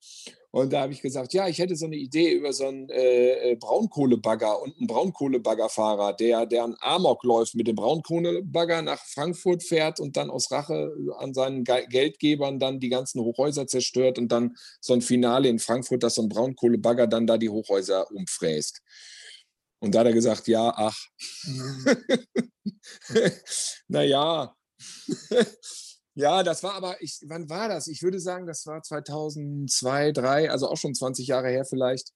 Und 0.50 0.72
da 0.72 0.80
habe 0.80 0.92
ich 0.92 1.02
gesagt, 1.02 1.34
ja, 1.34 1.46
ich 1.46 1.58
hätte 1.58 1.76
so 1.76 1.86
eine 1.86 1.96
Idee 1.96 2.32
über 2.32 2.52
so 2.52 2.66
einen 2.66 2.88
äh, 2.88 3.52
äh 3.52 3.56
Braunkohlebagger 3.56 4.62
und 4.62 4.78
einen 4.78 4.86
Braunkohlebaggerfahrer, 4.86 6.14
der, 6.14 6.46
der 6.46 6.64
an 6.64 6.74
Amok 6.80 7.22
läuft 7.22 7.54
mit 7.54 7.66
dem 7.66 7.76
Braunkohlebagger 7.76 8.80
nach 8.80 9.04
Frankfurt 9.04 9.62
fährt 9.62 10.00
und 10.00 10.16
dann 10.16 10.30
aus 10.30 10.50
Rache 10.50 10.90
an 11.18 11.34
seinen 11.34 11.64
Geldgebern 11.64 12.58
dann 12.58 12.80
die 12.80 12.88
ganzen 12.88 13.20
Hochhäuser 13.20 13.66
zerstört 13.66 14.18
und 14.18 14.32
dann 14.32 14.56
so 14.80 14.94
ein 14.94 15.02
Finale 15.02 15.50
in 15.50 15.58
Frankfurt, 15.58 16.02
dass 16.02 16.14
so 16.14 16.22
ein 16.22 16.30
Braunkohlebagger 16.30 17.06
dann 17.06 17.26
da 17.26 17.36
die 17.36 17.50
Hochhäuser 17.50 18.10
umfräst. 18.10 18.80
Und 19.80 19.94
da 19.94 20.00
hat 20.00 20.06
er 20.06 20.12
gesagt, 20.14 20.48
ja, 20.48 20.72
ach. 20.74 20.98
naja. 23.88 24.54
Ja, 26.18 26.42
das 26.42 26.64
war 26.64 26.74
aber, 26.74 27.00
ich, 27.00 27.20
wann 27.26 27.48
war 27.48 27.68
das? 27.68 27.86
Ich 27.86 28.02
würde 28.02 28.18
sagen, 28.18 28.48
das 28.48 28.66
war 28.66 28.82
2002, 28.82 29.68
2003, 30.14 30.50
also 30.50 30.68
auch 30.68 30.76
schon 30.76 30.92
20 30.92 31.28
Jahre 31.28 31.48
her 31.48 31.64
vielleicht. 31.64 32.10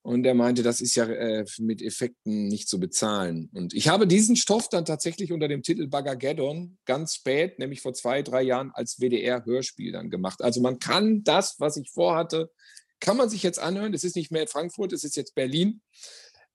Und 0.00 0.24
er 0.24 0.32
meinte, 0.32 0.62
das 0.62 0.80
ist 0.80 0.94
ja 0.94 1.04
äh, 1.04 1.44
mit 1.58 1.82
Effekten 1.82 2.48
nicht 2.48 2.70
zu 2.70 2.80
bezahlen. 2.80 3.50
Und 3.52 3.74
ich 3.74 3.88
habe 3.88 4.06
diesen 4.06 4.34
Stoff 4.34 4.70
dann 4.70 4.86
tatsächlich 4.86 5.30
unter 5.30 5.46
dem 5.46 5.62
Titel 5.62 5.88
Bagageddon 5.88 6.78
ganz 6.86 7.16
spät, 7.16 7.58
nämlich 7.58 7.82
vor 7.82 7.92
zwei, 7.92 8.22
drei 8.22 8.40
Jahren, 8.40 8.70
als 8.72 8.98
WDR-Hörspiel 8.98 9.92
dann 9.92 10.08
gemacht. 10.08 10.40
Also 10.40 10.62
man 10.62 10.78
kann 10.78 11.22
das, 11.22 11.56
was 11.58 11.76
ich 11.76 11.90
vorhatte, 11.90 12.50
kann 12.98 13.18
man 13.18 13.28
sich 13.28 13.42
jetzt 13.42 13.58
anhören. 13.58 13.92
Es 13.92 14.04
ist 14.04 14.16
nicht 14.16 14.32
mehr 14.32 14.46
Frankfurt, 14.46 14.94
es 14.94 15.04
ist 15.04 15.16
jetzt 15.16 15.34
Berlin, 15.34 15.82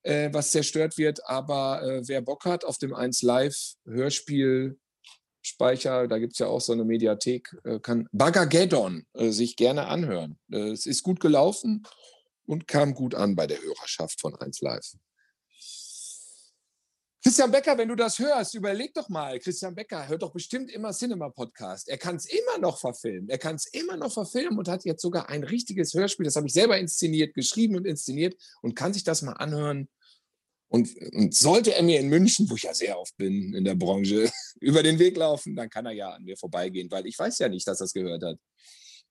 äh, 0.02 0.30
was 0.34 0.50
zerstört 0.50 0.98
wird. 0.98 1.24
Aber 1.30 1.84
äh, 1.84 2.02
wer 2.08 2.22
Bock 2.22 2.45
hat 2.45 2.66
auf 2.66 2.80
dem 2.80 2.95
1 2.95 3.22
Live 3.22 3.76
Hörspiel 3.86 4.80
Speicher, 5.44 6.07
da 6.07 6.20
gibt 6.20 6.34
es 6.34 6.40
ja 6.40 6.48
auch 6.48 6.61
so 6.61 6.74
eine 6.74 6.86
Mediathek, 6.86 7.56
äh, 7.64 7.80
kann 7.80 8.07
Bagageddon 8.11 9.06
äh, 9.14 9.30
sich 9.30 9.56
gerne 9.56 9.88
anhören. 9.88 10.40
Äh, 10.52 10.72
es 10.72 10.86
ist 10.86 11.03
gut 11.03 11.20
gelaufen 11.20 11.84
und 12.45 12.68
kam 12.68 12.94
gut 12.94 13.14
an 13.14 13.36
bei 13.36 13.45
der 13.45 13.61
Hörerschaft 13.61 14.20
von 14.20 14.36
1 14.36 14.61
Live. 14.61 14.94
Christian 17.26 17.52
Becker, 17.52 17.78
wenn 17.78 17.88
du 17.88 17.95
das 17.95 18.20
hörst, 18.20 18.53
überleg 18.53 18.94
doch 18.94 19.07
mal. 19.07 19.40
Christian 19.40 19.76
Becker 19.76 20.10
hört 20.10 20.24
doch 20.24 20.34
bestimmt 20.34 20.70
immer 20.70 20.91
Cinema-Podcast. 20.91 21.88
Er 21.88 21.98
kann 21.98 22.18
es 22.18 22.26
immer 22.26 22.57
noch 22.60 22.78
verfilmen. 22.78 23.30
Er 23.30 23.38
kann 23.38 23.56
es 23.56 23.65
immer 23.68 23.95
noch 23.95 24.11
verfilmen 24.11 24.60
und 24.60 24.68
hat 24.68 24.84
jetzt 24.84 25.02
sogar 25.02 25.30
ein 25.30 25.45
richtiges 25.45 25.94
Hörspiel. 25.94 26.26
Das 26.26 26.36
habe 26.36 26.48
ich 26.48 26.53
selber 26.53 26.78
inszeniert, 26.78 27.34
geschrieben 27.34 27.78
und 27.78 27.88
inszeniert 27.88 28.36
und 28.61 28.76
kann 28.76 28.91
sich 28.91 29.06
das 29.06 29.22
mal 29.22 29.34
anhören. 29.34 29.88
Und, 30.74 30.90
und, 31.14 31.36
sollte 31.36 31.76
er 31.76 31.84
mir 31.84 32.00
in 32.00 32.10
München, 32.10 32.50
wo 32.50 32.56
ich 32.56 32.64
ja 32.64 32.74
sehr 32.74 33.00
oft 33.00 33.16
bin 33.16 33.54
in 33.54 33.64
der 33.64 33.76
Branche, 33.76 34.32
über 34.60 34.82
den 34.82 34.98
Weg 34.98 35.16
laufen, 35.18 35.56
dann 35.56 35.70
kann 35.70 35.86
er 35.86 35.91
ja 35.91 36.10
an 36.10 36.24
mir 36.24 36.36
vorbeigehen, 36.36 36.90
weil 36.90 37.06
ich 37.06 37.18
weiß 37.20 37.38
ja 37.38 37.48
nicht, 37.48 37.68
dass 37.68 37.80
er 37.80 37.86
es 37.86 37.94
gehört 37.94 38.24
hat. 38.24 38.40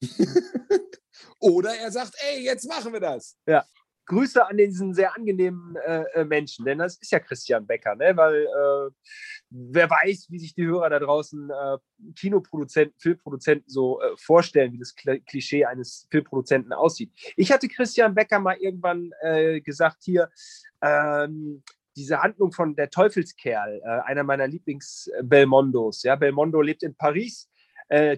Oder 1.38 1.76
er 1.76 1.92
sagt, 1.92 2.14
ey, 2.18 2.42
jetzt 2.42 2.66
machen 2.66 2.92
wir 2.92 2.98
das. 2.98 3.36
Ja. 3.46 3.64
Grüße 4.12 4.46
an 4.46 4.58
diesen 4.58 4.92
sehr 4.92 5.16
angenehmen 5.16 5.74
äh, 5.86 6.04
äh, 6.12 6.24
Menschen, 6.24 6.66
denn 6.66 6.78
das 6.78 6.98
ist 6.98 7.12
ja 7.12 7.18
Christian 7.18 7.66
Becker, 7.66 7.94
ne? 7.94 8.14
weil 8.14 8.42
äh, 8.42 8.90
wer 9.48 9.88
weiß, 9.88 10.26
wie 10.28 10.38
sich 10.38 10.54
die 10.54 10.66
Hörer 10.66 10.90
da 10.90 10.98
draußen 10.98 11.48
äh, 11.50 11.78
Kinoproduzenten, 12.14 12.94
Filmproduzenten 12.98 13.70
so 13.70 14.02
äh, 14.02 14.14
vorstellen, 14.18 14.74
wie 14.74 14.78
das 14.78 14.94
Klischee 14.94 15.64
eines 15.64 16.08
Filmproduzenten 16.10 16.74
aussieht. 16.74 17.10
Ich 17.36 17.50
hatte 17.50 17.68
Christian 17.68 18.14
Becker 18.14 18.38
mal 18.38 18.58
irgendwann 18.58 19.12
äh, 19.22 19.62
gesagt, 19.62 20.02
hier, 20.02 20.28
ähm, 20.82 21.62
diese 21.96 22.22
Handlung 22.22 22.52
von 22.52 22.74
Der 22.74 22.88
Teufelskerl, 22.88 23.82
einer 24.06 24.24
meiner 24.24 24.46
Lieblings-Belmondos. 24.46 26.04
Ja, 26.04 26.16
Belmondo 26.16 26.62
lebt 26.62 26.82
in 26.82 26.94
Paris, 26.94 27.50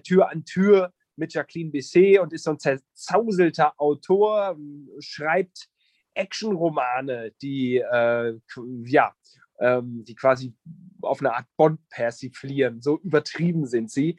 Tür 0.05 0.31
an 0.31 0.45
Tür 0.45 0.93
mit 1.17 1.33
Jacqueline 1.33 1.71
Bisset 1.71 2.19
und 2.19 2.31
ist 2.31 2.45
so 2.45 2.51
ein 2.51 2.59
zerzauselter 2.59 3.73
Autor, 3.75 4.57
schreibt 4.99 5.67
Actionromane, 6.15 7.33
die 7.41 7.77
äh, 7.77 8.39
ja, 8.85 9.13
ähm, 9.59 10.03
die 10.05 10.15
quasi 10.15 10.53
auf 11.01 11.19
eine 11.19 11.33
Art 11.33 11.45
Bond 11.57 11.79
persiflieren. 11.89 12.81
So 12.81 12.99
übertrieben 12.99 13.65
sind 13.65 13.91
sie. 13.91 14.15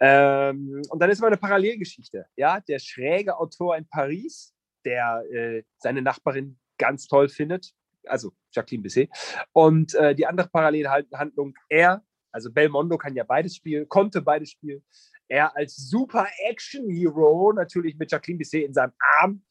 Ähm, 0.00 0.82
und 0.88 1.00
dann 1.00 1.10
ist 1.10 1.18
immer 1.18 1.28
eine 1.28 1.36
Parallelgeschichte. 1.36 2.26
Ja, 2.36 2.60
der 2.60 2.78
schräge 2.78 3.36
Autor 3.36 3.76
in 3.76 3.86
Paris, 3.88 4.54
der 4.84 5.24
äh, 5.30 5.62
seine 5.78 6.02
Nachbarin 6.02 6.58
ganz 6.78 7.06
toll 7.06 7.28
findet, 7.28 7.72
also 8.06 8.32
Jacqueline 8.52 8.82
Bisset. 8.82 9.10
Und 9.52 9.94
äh, 9.94 10.14
die 10.14 10.26
andere 10.26 10.48
Parallelhandlung, 10.48 11.54
er, 11.68 12.02
also 12.32 12.50
Belmondo 12.50 12.98
kann 12.98 13.14
ja 13.14 13.24
beides 13.24 13.56
spielen, 13.56 13.88
konnte 13.88 14.22
beides 14.22 14.50
spielen. 14.50 14.82
Er 15.28 15.56
als 15.56 15.76
super 15.76 16.26
Action-Hero, 16.48 17.52
natürlich 17.52 17.96
mit 17.96 18.10
Jacqueline 18.10 18.38
Bisset 18.38 18.64
in 18.64 18.74
seinem 18.74 18.92
Arm, 19.20 19.42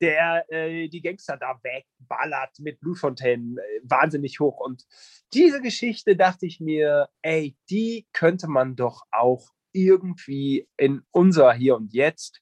der 0.00 0.44
äh, 0.52 0.88
die 0.88 1.02
Gangster 1.02 1.36
da 1.36 1.58
wegballert 1.62 2.58
mit 2.58 2.80
Blutfontänen 2.80 3.58
äh, 3.58 3.62
wahnsinnig 3.84 4.40
hoch. 4.40 4.58
Und 4.58 4.84
diese 5.32 5.60
Geschichte 5.60 6.16
dachte 6.16 6.46
ich 6.46 6.60
mir, 6.60 7.08
ey, 7.22 7.56
die 7.70 8.06
könnte 8.12 8.48
man 8.48 8.76
doch 8.76 9.02
auch 9.10 9.50
irgendwie 9.72 10.68
in 10.76 11.02
unser 11.10 11.52
Hier 11.52 11.76
und 11.76 11.92
Jetzt 11.92 12.40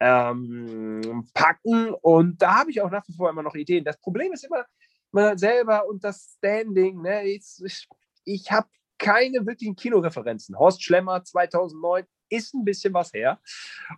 ähm, 0.00 1.28
packen. 1.34 1.90
Und 1.94 2.40
da 2.40 2.60
habe 2.60 2.70
ich 2.70 2.80
auch 2.80 2.90
nach 2.90 3.06
wie 3.06 3.14
vor 3.14 3.30
immer 3.30 3.42
noch 3.42 3.54
Ideen. 3.54 3.84
Das 3.84 4.00
Problem 4.00 4.32
ist 4.32 4.44
immer, 4.44 4.64
man 5.12 5.38
selber 5.38 5.86
und 5.86 6.02
das 6.02 6.34
Standing. 6.38 7.02
Ne? 7.02 7.24
Ich, 7.24 7.86
ich 8.24 8.50
habe 8.50 8.68
keine 8.98 9.46
wirklichen 9.46 9.76
Kinoreferenzen. 9.76 10.58
Horst 10.58 10.82
Schlemmer 10.82 11.22
2009 11.22 12.04
ist 12.32 12.54
ein 12.54 12.64
bisschen 12.64 12.94
was 12.94 13.12
her. 13.12 13.40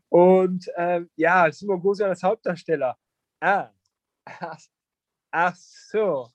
Und 0.08 0.68
äh, 0.76 1.02
ja, 1.16 1.50
Simon 1.52 1.80
Gosian 1.80 2.10
als 2.10 2.22
Hauptdarsteller. 2.22 2.96
Ah, 3.40 3.70
ach, 4.24 4.58
ach 5.30 5.56
so. 5.56 6.28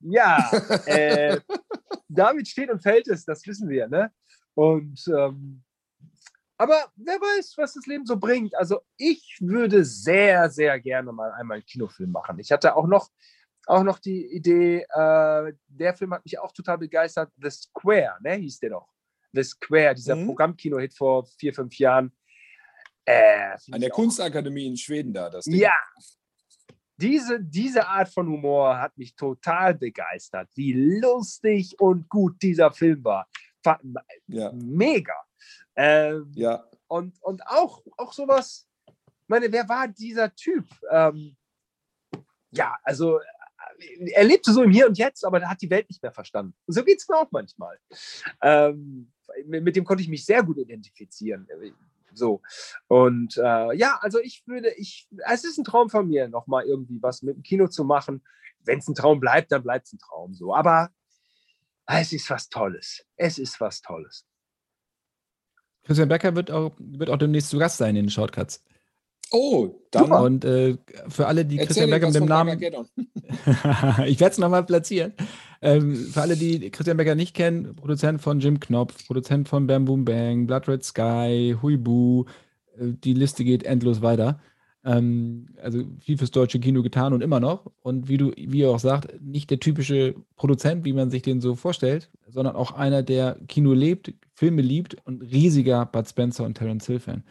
Ja, 0.00 0.50
äh, 0.86 1.40
damit 2.08 2.48
steht 2.48 2.70
und 2.70 2.82
fällt 2.82 3.08
es, 3.08 3.24
das 3.24 3.46
wissen 3.46 3.68
wir. 3.68 3.88
Ne? 3.88 4.12
Und 4.54 5.02
ähm, 5.08 5.62
aber 6.60 6.90
wer 6.96 7.20
weiß, 7.20 7.54
was 7.56 7.74
das 7.74 7.86
Leben 7.86 8.04
so 8.04 8.16
bringt. 8.16 8.54
Also 8.56 8.80
ich 8.96 9.38
würde 9.40 9.84
sehr, 9.84 10.50
sehr 10.50 10.80
gerne 10.80 11.12
mal 11.12 11.30
einmal 11.32 11.58
einen 11.58 11.66
Kinofilm 11.66 12.10
machen. 12.10 12.40
Ich 12.40 12.50
hatte 12.50 12.74
auch 12.74 12.88
noch, 12.88 13.10
auch 13.66 13.84
noch 13.84 14.00
die 14.00 14.26
Idee, 14.26 14.84
äh, 14.90 15.52
der 15.68 15.94
Film 15.94 16.12
hat 16.12 16.24
mich 16.24 16.36
auch 16.38 16.50
total 16.50 16.78
begeistert, 16.78 17.30
The 17.36 17.50
Square, 17.50 18.16
ne, 18.22 18.34
hieß 18.34 18.58
der 18.58 18.70
doch. 18.70 18.88
The 19.32 19.42
Square, 19.42 19.94
dieser 19.94 20.16
Mhm. 20.16 20.26
Programmkino-Hit 20.26 20.94
vor 20.94 21.26
vier, 21.38 21.52
fünf 21.54 21.78
Jahren. 21.78 22.12
Äh, 23.04 23.56
An 23.70 23.80
der 23.80 23.90
Kunstakademie 23.90 24.66
in 24.66 24.76
Schweden 24.76 25.12
da. 25.12 25.30
Das 25.30 25.44
Ding. 25.44 25.54
Ja. 25.54 25.76
Diese, 27.00 27.40
diese 27.40 27.86
Art 27.86 28.08
von 28.08 28.26
Humor 28.26 28.76
hat 28.78 28.96
mich 28.98 29.14
total 29.14 29.74
begeistert. 29.74 30.48
Wie 30.56 30.72
lustig 31.00 31.78
und 31.78 32.08
gut 32.08 32.42
dieser 32.42 32.72
Film 32.72 33.04
war. 33.04 33.28
Ja, 34.26 34.50
Mega. 34.52 35.14
Ähm, 35.76 36.32
ja. 36.34 36.64
und, 36.88 37.16
und 37.22 37.46
auch, 37.46 37.82
auch 37.98 38.12
sowas, 38.12 38.66
ich 38.86 39.28
meine, 39.28 39.52
wer 39.52 39.68
war 39.68 39.86
dieser 39.86 40.34
Typ? 40.34 40.66
Ähm, 40.90 41.36
ja, 42.50 42.76
also 42.82 43.18
äh, 43.20 44.10
er 44.12 44.24
lebte 44.24 44.52
so 44.52 44.62
im 44.62 44.70
Hier 44.72 44.86
und 44.88 44.98
Jetzt, 44.98 45.24
aber 45.24 45.40
er 45.40 45.50
hat 45.50 45.62
die 45.62 45.70
Welt 45.70 45.88
nicht 45.88 46.02
mehr 46.02 46.12
verstanden. 46.12 46.54
Und 46.66 46.74
so 46.74 46.82
geht 46.82 46.98
es 46.98 47.08
mir 47.08 47.16
auch 47.16 47.30
manchmal. 47.30 47.78
Ähm, 48.42 49.12
mit, 49.46 49.76
dem 49.76 49.84
konnte 49.84 50.02
ich 50.02 50.08
mich 50.08 50.24
sehr 50.24 50.42
gut 50.42 50.58
identifizieren. 50.58 51.46
So. 52.14 52.42
Und 52.88 53.36
äh, 53.36 53.76
ja, 53.76 53.98
also 54.00 54.18
ich 54.20 54.42
würde, 54.46 54.70
ich, 54.76 55.08
es 55.30 55.44
ist 55.44 55.58
ein 55.58 55.64
Traum 55.64 55.90
von 55.90 56.08
mir, 56.08 56.28
nochmal 56.28 56.64
irgendwie 56.64 57.00
was 57.00 57.22
mit 57.22 57.36
dem 57.36 57.42
Kino 57.42 57.68
zu 57.68 57.84
machen. 57.84 58.22
Wenn 58.64 58.78
es 58.80 58.88
ein 58.88 58.94
Traum 58.94 59.20
bleibt, 59.20 59.52
dann 59.52 59.62
bleibt 59.62 59.86
es 59.86 59.92
ein 59.92 59.98
Traum 59.98 60.34
so. 60.34 60.54
Aber 60.54 60.90
es 61.86 62.12
ist 62.12 62.28
was 62.30 62.48
Tolles. 62.48 63.04
Es 63.16 63.38
ist 63.38 63.60
was 63.60 63.80
Tolles. 63.80 64.26
Christian 65.84 66.08
Becker 66.08 66.34
wird 66.34 66.50
auch, 66.50 66.74
wird 66.78 67.08
auch 67.08 67.16
demnächst 67.16 67.50
zu 67.50 67.58
Gast 67.58 67.78
sein 67.78 67.96
in 67.96 68.06
den 68.06 68.10
Shortcuts. 68.10 68.62
Oh, 69.30 69.80
dann. 69.90 70.10
Und 70.10 70.44
äh, 70.44 70.76
für 71.08 71.26
alle, 71.26 71.44
die 71.44 71.58
Christian 71.58 71.90
Becker 71.90 72.06
mit 72.06 72.16
dem 72.16 72.26
Namen. 72.26 72.58
Ich 74.06 74.20
werde 74.20 74.32
es 74.32 74.38
nochmal 74.38 74.64
platzieren. 74.64 75.12
Ähm, 75.60 75.94
für 75.94 76.22
alle, 76.22 76.36
die 76.36 76.70
Christian 76.70 76.96
Becker 76.96 77.14
nicht 77.14 77.34
kennen, 77.34 77.74
Produzent 77.74 78.22
von 78.22 78.40
Jim 78.40 78.58
Knopf, 78.58 79.06
Produzent 79.06 79.48
von 79.48 79.66
Bam 79.66 79.84
Boom 79.84 80.04
Bang, 80.04 80.46
Blood 80.46 80.68
Red 80.68 80.84
Sky, 80.84 81.56
Huibu, 81.60 82.24
äh, 82.78 82.92
die 83.04 83.14
Liste 83.14 83.44
geht 83.44 83.64
endlos 83.64 84.00
weiter. 84.00 84.40
Ähm, 84.84 85.48
also 85.60 85.84
viel 86.00 86.16
fürs 86.16 86.30
deutsche 86.30 86.60
Kino 86.60 86.82
getan 86.82 87.12
und 87.12 87.22
immer 87.22 87.40
noch. 87.40 87.70
Und 87.82 88.08
wie 88.08 88.16
du, 88.16 88.32
wie 88.36 88.62
er 88.62 88.70
auch 88.70 88.78
sagt, 88.78 89.20
nicht 89.20 89.50
der 89.50 89.60
typische 89.60 90.14
Produzent, 90.36 90.84
wie 90.84 90.92
man 90.92 91.10
sich 91.10 91.22
den 91.22 91.40
so 91.40 91.56
vorstellt, 91.56 92.10
sondern 92.28 92.56
auch 92.56 92.72
einer, 92.72 93.02
der 93.02 93.36
Kino 93.48 93.72
lebt, 93.72 94.14
Filme 94.34 94.62
liebt 94.62 94.96
und 95.04 95.20
riesiger 95.22 95.84
Bud 95.84 96.08
Spencer 96.08 96.44
und 96.44 96.54
Terence 96.54 96.86
Hill 96.86 97.00
Fan. 97.00 97.24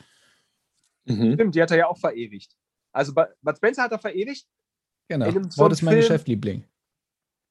Mhm. 1.08 1.34
Stimmt, 1.34 1.56
die 1.56 1.62
hat 1.62 1.72
er 1.72 1.78
ja 1.78 1.88
auch 1.88 1.98
verewigt. 1.98 2.56
Also 2.92 3.14
Bud 3.14 3.58
Spencer 3.58 3.84
hat 3.84 3.92
er 3.92 4.00
verewigt. 4.00 4.48
Genau. 5.10 5.26
In 5.26 5.32
einem 5.32 5.44
Wort 5.46 5.54
so 5.54 5.64
einem 5.64 5.72
ist 5.74 5.82
mein 5.84 5.96
Geschäftliebling. 5.98 6.66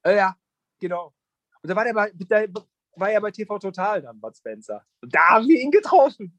Äh, 0.04 0.16
ja, 0.16 0.36
genau. 0.80 1.14
Und 1.62 1.70
da 1.70 1.76
war 1.76 1.84
der 1.84 1.94
bei, 1.94 2.10
der 2.12 2.48
war 2.96 3.12
ja 3.12 3.20
bei 3.20 3.30
TV 3.30 3.58
Total 3.58 4.02
dann, 4.02 4.20
Bud 4.20 4.36
Spencer. 4.36 4.84
Und 5.00 5.14
da 5.14 5.30
haben 5.30 5.48
wir 5.48 5.60
ihn 5.60 5.70
getroffen. 5.70 6.38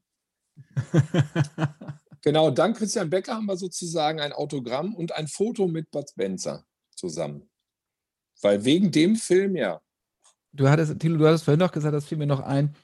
Genau, 2.22 2.50
dank 2.50 2.76
Christian 2.76 3.10
Becker 3.10 3.34
haben 3.34 3.46
wir 3.46 3.56
sozusagen 3.56 4.20
ein 4.20 4.32
Autogramm 4.32 4.94
und 4.94 5.14
ein 5.14 5.28
Foto 5.28 5.68
mit 5.68 5.90
Bud 5.90 6.08
Spencer 6.10 6.64
zusammen. 6.94 7.48
Weil 8.42 8.64
wegen 8.64 8.90
dem 8.90 9.16
Film 9.16 9.56
ja. 9.56 9.80
Du 10.52 10.68
hattest, 10.68 10.98
Thilo, 10.98 11.18
du 11.18 11.26
hattest 11.26 11.44
vorhin 11.44 11.60
noch 11.60 11.72
gesagt, 11.72 11.94
das 11.94 12.06
fiel 12.06 12.18
mir 12.18 12.26
noch 12.26 12.40
ein. 12.40 12.74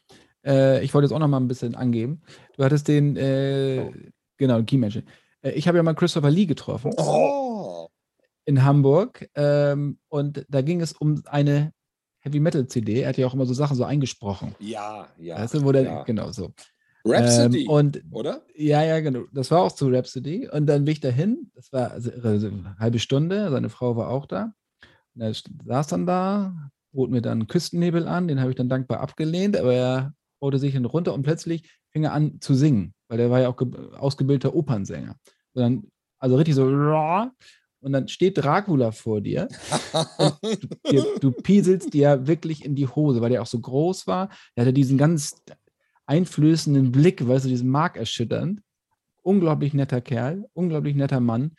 Äh, 0.45 0.85
ich 0.85 0.95
wollte 0.95 1.07
jetzt 1.07 1.13
auch 1.13 1.19
noch 1.19 1.29
mal 1.29 1.41
ein 1.41 1.49
bisschen 1.49 1.75
angeben. 1.75 2.23
Du 2.57 2.65
hattest 2.65 2.87
den, 2.89 3.17
äh, 3.17 3.91
genau, 4.37 4.63
Key 4.63 4.77
Mention. 4.77 5.05
Äh, 5.43 5.51
ich 5.53 5.67
habe 5.69 5.77
ja 5.79 5.83
mal 5.83 5.95
Christopher 5.95 6.31
Lee 6.31 6.47
getroffen 6.47 6.93
Oh. 6.97 7.89
in 8.45 8.65
Hamburg 8.65 9.29
ähm, 9.35 9.99
und 10.09 10.45
da 10.49 10.63
ging 10.63 10.81
es 10.81 10.93
um 10.93 11.23
eine 11.27 11.73
Heavy 12.21 12.41
Metal 12.41 12.67
CD. 12.67 13.01
Er 13.03 13.11
hat 13.11 13.19
ja 13.19 13.27
auch 13.27 13.35
immer 13.35 13.47
so 13.47 13.55
Sachen 13.55 13.77
so 13.77 13.85
eingesprochen. 13.85 14.55
Ja, 14.59 15.09
ja. 15.19 15.39
weißt 15.39 15.55
du, 15.55 15.65
wo 15.65 15.73
der, 15.73 15.83
ja. 15.83 16.03
genau 16.05 16.31
so. 16.33 16.53
Rhapsody, 17.07 17.65
Ähm, 17.65 17.69
und 17.69 18.03
oder? 18.13 18.43
ja, 18.55 18.83
ja, 18.83 19.01
genau. 19.01 19.25
Das 19.33 19.51
war 19.51 19.61
auch 19.63 19.73
zu 19.73 19.89
Rhapsody. 19.89 20.49
Und 20.49 20.65
dann 20.67 20.87
bin 20.87 20.93
ich 20.93 21.01
dahin. 21.01 21.51
Das 21.55 21.71
war 21.71 21.91
also, 21.91 22.11
also 22.23 22.47
eine 22.47 22.77
halbe 22.79 22.99
Stunde. 22.99 23.51
Seine 23.51 23.69
Frau 23.69 23.95
war 23.97 24.09
auch 24.09 24.25
da. 24.25 24.55
Und 25.15 25.21
er 25.21 25.35
saß 25.67 25.89
dann 25.89 26.07
da, 26.07 26.71
bot 26.93 27.11
mir 27.11 27.21
dann 27.21 27.41
einen 27.41 27.47
Küstennebel 27.47 28.09
an. 28.09 28.27
Den 28.27 28.41
habe 28.41 28.51
ich 28.51 28.57
dann 28.57 28.71
dankbar 28.71 29.01
abgelehnt. 29.01 29.55
Aber 29.59 29.75
er 29.75 30.15
holte 30.41 30.59
sich 30.59 30.73
dann 30.73 30.87
runter 30.87 31.13
und 31.13 31.25
plötzlich 31.25 31.69
fing 31.91 32.05
er 32.05 32.15
an 32.15 32.41
zu 32.41 32.55
singen. 32.55 32.94
Weil 33.09 33.19
der 33.19 33.31
war 33.31 33.41
ja 33.41 33.49
auch 33.49 33.57
ge- 33.57 33.71
ausgebildeter 33.99 34.55
Opernsänger. 34.55 35.17
Und 35.53 35.63
dann, 35.63 35.85
also 36.19 36.37
richtig 36.37 36.55
so. 36.55 36.65
Und 36.67 37.93
dann 37.93 38.09
steht 38.09 38.39
Dracula 38.39 38.93
vor 38.93 39.21
dir. 39.21 39.49
dir, 40.91 41.05
du 41.21 41.33
pieselst 41.33 41.93
dir 41.93 42.27
wirklich 42.27 42.65
in 42.65 42.75
die 42.75 42.87
Hose, 42.89 43.21
weil 43.21 43.31
der 43.31 43.43
auch 43.43 43.47
so 43.47 43.61
groß 43.61 44.07
war. 44.07 44.31
Der 44.57 44.63
hatte 44.65 44.73
diesen 44.73 44.97
ganz 44.97 45.43
einflößenden 46.07 46.93
Blick, 46.93 47.27
weißt 47.27 47.45
du, 47.45 47.49
diesen 47.49 47.69
Mark 47.71 47.97
erschütternd. 47.97 48.61
Unglaublich 49.23 49.73
netter 49.75 50.01
Kerl, 50.01 50.47
unglaublich 50.53 50.95
netter 50.95 51.21
Mann. 51.21 51.53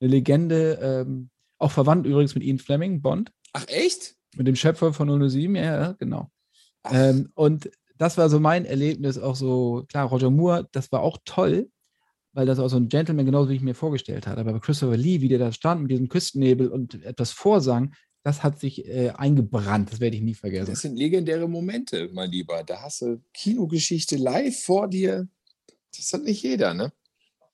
Eine 0.00 0.10
Legende, 0.10 0.78
ähm, 0.82 1.30
auch 1.58 1.70
verwandt 1.70 2.06
übrigens 2.06 2.34
mit 2.34 2.44
Ian 2.44 2.58
Fleming, 2.58 3.00
Bond, 3.00 3.32
Ach, 3.54 3.64
echt? 3.68 4.14
mit 4.36 4.46
dem 4.46 4.56
Schöpfer 4.56 4.92
von 4.92 5.08
007, 5.30 5.56
ja, 5.56 5.62
ja, 5.62 5.92
genau. 5.92 6.30
Ähm, 6.90 7.30
und 7.34 7.70
das 7.98 8.18
war 8.18 8.28
so 8.28 8.40
mein 8.40 8.64
Erlebnis, 8.64 9.18
auch 9.18 9.36
so, 9.36 9.84
klar, 9.88 10.06
Roger 10.06 10.30
Moore, 10.30 10.68
das 10.72 10.92
war 10.92 11.00
auch 11.00 11.18
toll, 11.24 11.70
weil 12.32 12.46
das 12.46 12.58
auch 12.58 12.68
so 12.68 12.76
ein 12.76 12.88
Gentleman, 12.88 13.26
genauso 13.26 13.50
wie 13.50 13.56
ich 13.56 13.62
mir 13.62 13.74
vorgestellt 13.74 14.26
hatte. 14.26 14.40
Aber 14.40 14.60
Christopher 14.60 14.96
Lee, 14.96 15.20
wie 15.20 15.28
der 15.28 15.38
da 15.38 15.52
stand 15.52 15.82
mit 15.82 15.90
diesem 15.90 16.08
Küstennebel 16.08 16.68
und 16.68 17.02
etwas 17.04 17.32
vorsang, 17.32 17.94
das 18.22 18.42
hat 18.42 18.58
sich 18.58 18.86
äh, 18.86 19.10
eingebrannt. 19.10 19.92
Das 19.92 20.00
werde 20.00 20.16
ich 20.16 20.22
nie 20.22 20.34
vergessen. 20.34 20.72
das 20.72 20.80
sind 20.80 20.96
legendäre 20.96 21.48
Momente, 21.48 22.10
mein 22.12 22.30
Lieber. 22.30 22.62
Da 22.64 22.82
hast 22.82 23.00
du 23.02 23.22
Kinogeschichte 23.32 24.16
live 24.16 24.60
vor 24.62 24.88
dir. 24.88 25.28
Das 25.96 26.12
hat 26.12 26.24
nicht 26.24 26.42
jeder, 26.42 26.74
ne? 26.74 26.92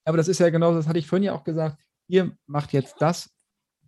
Aber 0.05 0.17
das 0.17 0.29
ist 0.29 0.41
ja 0.41 0.51
genau, 0.51 0.75
das 0.75 0.87
hatte 0.89 0.99
ich 0.99 1.07
vorhin 1.07 1.25
ja 1.25 1.35
auch 1.35 1.45
gesagt. 1.45 1.79
Ihr 2.09 2.37
macht 2.47 2.73
jetzt 2.73 2.97
das, 2.99 3.31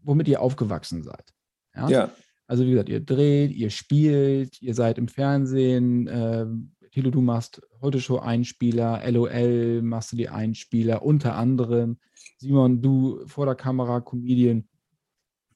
womit 0.02 0.28
ihr 0.28 0.40
aufgewachsen 0.40 1.02
seid. 1.02 1.32
Ja. 1.74 1.88
Ja. 1.88 2.12
Also 2.46 2.64
wie 2.66 2.70
gesagt, 2.72 2.88
ihr 2.88 3.00
dreht, 3.00 3.52
ihr 3.52 3.70
spielt, 3.70 4.60
ihr 4.60 4.74
seid 4.74 4.98
im 4.98 5.08
Fernsehen. 5.08 6.08
Ähm, 6.12 6.72
Thilo, 6.92 7.10
du 7.10 7.20
machst 7.22 7.62
heute 7.80 8.00
Show 8.00 8.18
Einspieler, 8.18 9.02
LOL 9.10 9.82
machst 9.82 10.12
du 10.12 10.16
die 10.16 10.28
Einspieler, 10.28 11.02
unter 11.02 11.34
anderem. 11.36 11.98
Simon, 12.38 12.82
du 12.82 13.26
vor 13.26 13.46
der 13.46 13.54
Kamera, 13.54 14.00
Comedian, 14.00 14.68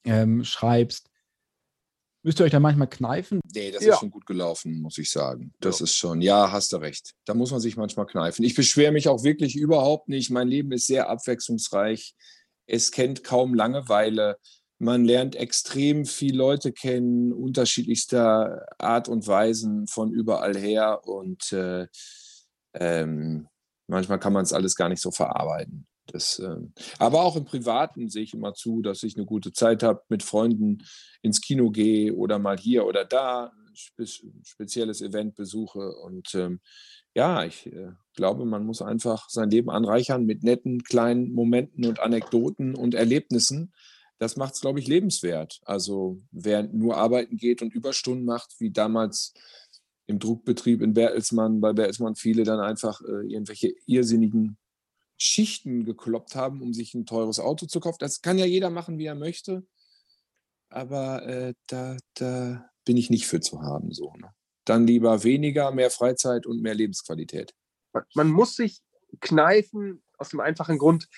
ähm, 0.05 0.43
schreibst. 0.45 1.11
Müsst 2.25 2.41
ihr 2.41 2.45
euch 2.45 2.51
da 2.51 2.59
manchmal 2.61 2.89
kneifen? 2.89 3.41
Nee, 3.55 3.71
das 3.71 3.85
Ja. 3.85 3.95
ist 3.95 4.01
schon 4.01 4.11
gut 4.11 4.27
gelaufen, 4.27 4.81
muss 4.81 4.99
ich 4.99 5.11
sagen. 5.11 5.53
Das 5.61 5.81
ist 5.81 5.95
schon, 5.95 6.21
ja, 6.21 6.51
hast 6.51 6.73
du 6.73 6.79
recht. 6.79 7.15
Da 7.25 7.35
muss 7.35 7.53
man 7.53 7.61
sich 7.61 7.77
manchmal 7.77 8.07
kneifen. 8.07 8.45
Ich 8.45 8.55
beschwere 8.55 8.91
mich 8.93 9.09
auch 9.09 9.23
wirklich 9.23 9.55
überhaupt 9.57 10.09
nicht. 10.09 10.31
Mein 10.31 10.49
Leben 10.49 10.73
ist 10.73 10.87
sehr 10.89 11.09
abwechslungsreich. 11.09 12.15
Es 12.67 12.91
kennt 12.91 13.23
kaum 13.23 13.55
Langeweile. 13.55 14.39
Man 14.79 15.05
lernt 15.05 15.35
extrem 15.35 16.05
viele 16.05 16.39
Leute 16.39 16.73
kennen, 16.73 17.33
unterschiedlichster 17.33 18.67
Art 18.79 19.09
und 19.09 19.27
Weisen 19.27 19.89
von 19.89 20.13
überall 20.13 20.57
her. 20.57 21.01
Und 21.05 21.53
äh, 21.53 21.87
ähm, 22.75 23.49
manchmal 23.89 24.21
kann 24.21 24.33
man 24.33 24.45
es 24.45 24.53
alles 24.53 24.77
gar 24.77 24.89
nicht 24.89 25.03
so 25.03 25.11
verarbeiten. 25.11 25.87
Das, 26.07 26.39
ähm, 26.39 26.73
aber 26.99 27.23
auch 27.23 27.37
im 27.37 27.45
Privaten 27.45 28.09
sehe 28.09 28.23
ich 28.23 28.35
immer 28.35 28.55
zu, 28.55 28.81
dass 28.81 29.03
ich 29.03 29.17
eine 29.17 29.27
gute 29.27 29.53
Zeit 29.53 29.83
habe, 29.83 30.03
mit 30.09 30.23
Freunden 30.23 30.79
ins 31.23 31.41
Kino 31.41 31.71
gehe 31.71 32.15
oder 32.15 32.39
mal 32.39 32.57
hier 32.57 32.87
oder 32.87 33.05
da 33.05 33.53
ein 33.69 33.77
spe 33.77 34.07
spezielles 34.43 35.03
Event 35.03 35.35
besuche. 35.35 35.93
Und 35.97 36.35
ähm, 36.35 36.61
ja, 37.15 37.45
ich 37.45 37.67
äh, 37.67 37.91
glaube, 38.15 38.47
man 38.47 38.65
muss 38.65 38.81
einfach 38.81 39.29
sein 39.29 39.51
Leben 39.51 39.71
anreichern 39.71 40.25
mit 40.25 40.43
netten 40.43 40.83
kleinen 40.83 41.33
Momenten 41.33 41.85
und 41.85 42.01
Anekdoten 42.01 42.75
und 42.75 42.95
Erlebnissen. 42.95 43.73
Das 44.19 44.37
macht 44.37 44.55
es, 44.55 44.61
glaube 44.61 44.81
ich, 44.81 44.89
lebenswert. 44.89 45.61
Also 45.65 46.21
wer 46.33 46.65
nur 46.65 46.97
arbeiten 46.97 47.37
geht 47.37 47.63
und 47.63 47.75
Überstunden 47.75 48.25
macht, 48.25 48.55
wie 48.59 48.71
damals 48.71 49.33
im 50.07 50.19
Druckbetrieb 50.19 50.83
in 50.83 50.95
Bertelsmann, 50.95 51.61
bei 51.61 51.73
Bertelsmann 51.73 52.17
viele 52.17 52.43
dann 52.43 52.61
einfach 52.61 53.01
äh, 53.03 53.27
irgendwelche 53.31 53.75
irrsinnigen 53.87 54.59
Schichten 55.19 55.85
gekloppt 55.85 56.35
haben, 56.35 56.63
um 56.63 56.73
sich 56.73 56.95
ein 56.95 57.07
teures 57.07 57.41
Auto 57.41 57.67
zu 57.67 57.81
kaufen. 57.81 57.99
Das 58.01 58.23
kann 58.23 58.39
ja 58.39 58.47
jeder 58.47 58.71
machen, 58.71 58.99
wie 58.99 59.07
er 59.07 59.15
möchte. 59.15 59.67
Aber 60.71 61.27
äh, 61.27 61.55
da, 61.67 61.97
da 62.15 62.69
bin 62.85 62.97
ich 62.97 63.11
nicht 63.11 63.27
für 63.27 63.41
zu 63.41 63.63
haben. 63.63 63.93
So, 63.93 64.15
ne? 64.17 64.31
Dann 64.65 64.87
lieber 64.87 65.25
weniger, 65.25 65.71
mehr 65.73 65.91
Freizeit 65.91 66.47
und 66.47 66.63
mehr 66.63 66.75
Lebensqualität. 66.75 67.55
Man, 67.93 68.05
man 68.15 68.31
muss 68.31 68.55
sich 68.57 68.81
kneifen 69.21 70.03
aus 70.19 70.31
dem 70.31 70.41
einfachen 70.41 70.79
Grund. 70.79 71.09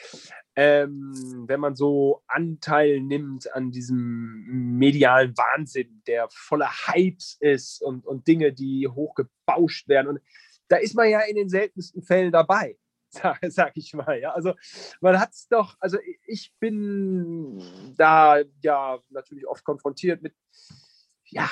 ähm, 0.57 1.45
wenn 1.47 1.61
man 1.61 1.75
so 1.75 2.23
Anteil 2.27 3.01
nimmt 3.01 3.53
an 3.55 3.71
diesem 3.71 4.77
medialen 4.79 5.37
Wahnsinn, 5.37 6.03
der 6.07 6.29
voller 6.31 6.71
Hypes 6.71 7.37
ist 7.41 7.83
und, 7.83 8.07
und 8.07 8.27
Dinge, 8.27 8.53
die 8.53 8.89
hochgebauscht 8.89 9.89
werden. 9.89 10.09
Und 10.09 10.21
da 10.69 10.77
ist 10.77 10.95
man 10.95 11.09
ja 11.09 11.21
in 11.21 11.37
den 11.37 11.49
seltensten 11.49 12.03
Fällen 12.03 12.33
dabei, 12.33 12.77
sag, 13.09 13.39
sag 13.49 13.73
ich 13.77 13.95
mal. 13.95 14.21
Ja? 14.21 14.33
Also 14.33 14.55
man 15.01 15.19
hat 15.19 15.31
es 15.33 15.49
doch, 15.49 15.77
also 15.81 15.99
ich 16.27 16.53
bin 16.59 17.63
da 17.97 18.41
ja 18.63 18.99
natürlich 19.09 19.47
oft 19.47 19.65
konfrontiert 19.65 20.21
mit, 20.23 20.35
ja, 21.27 21.49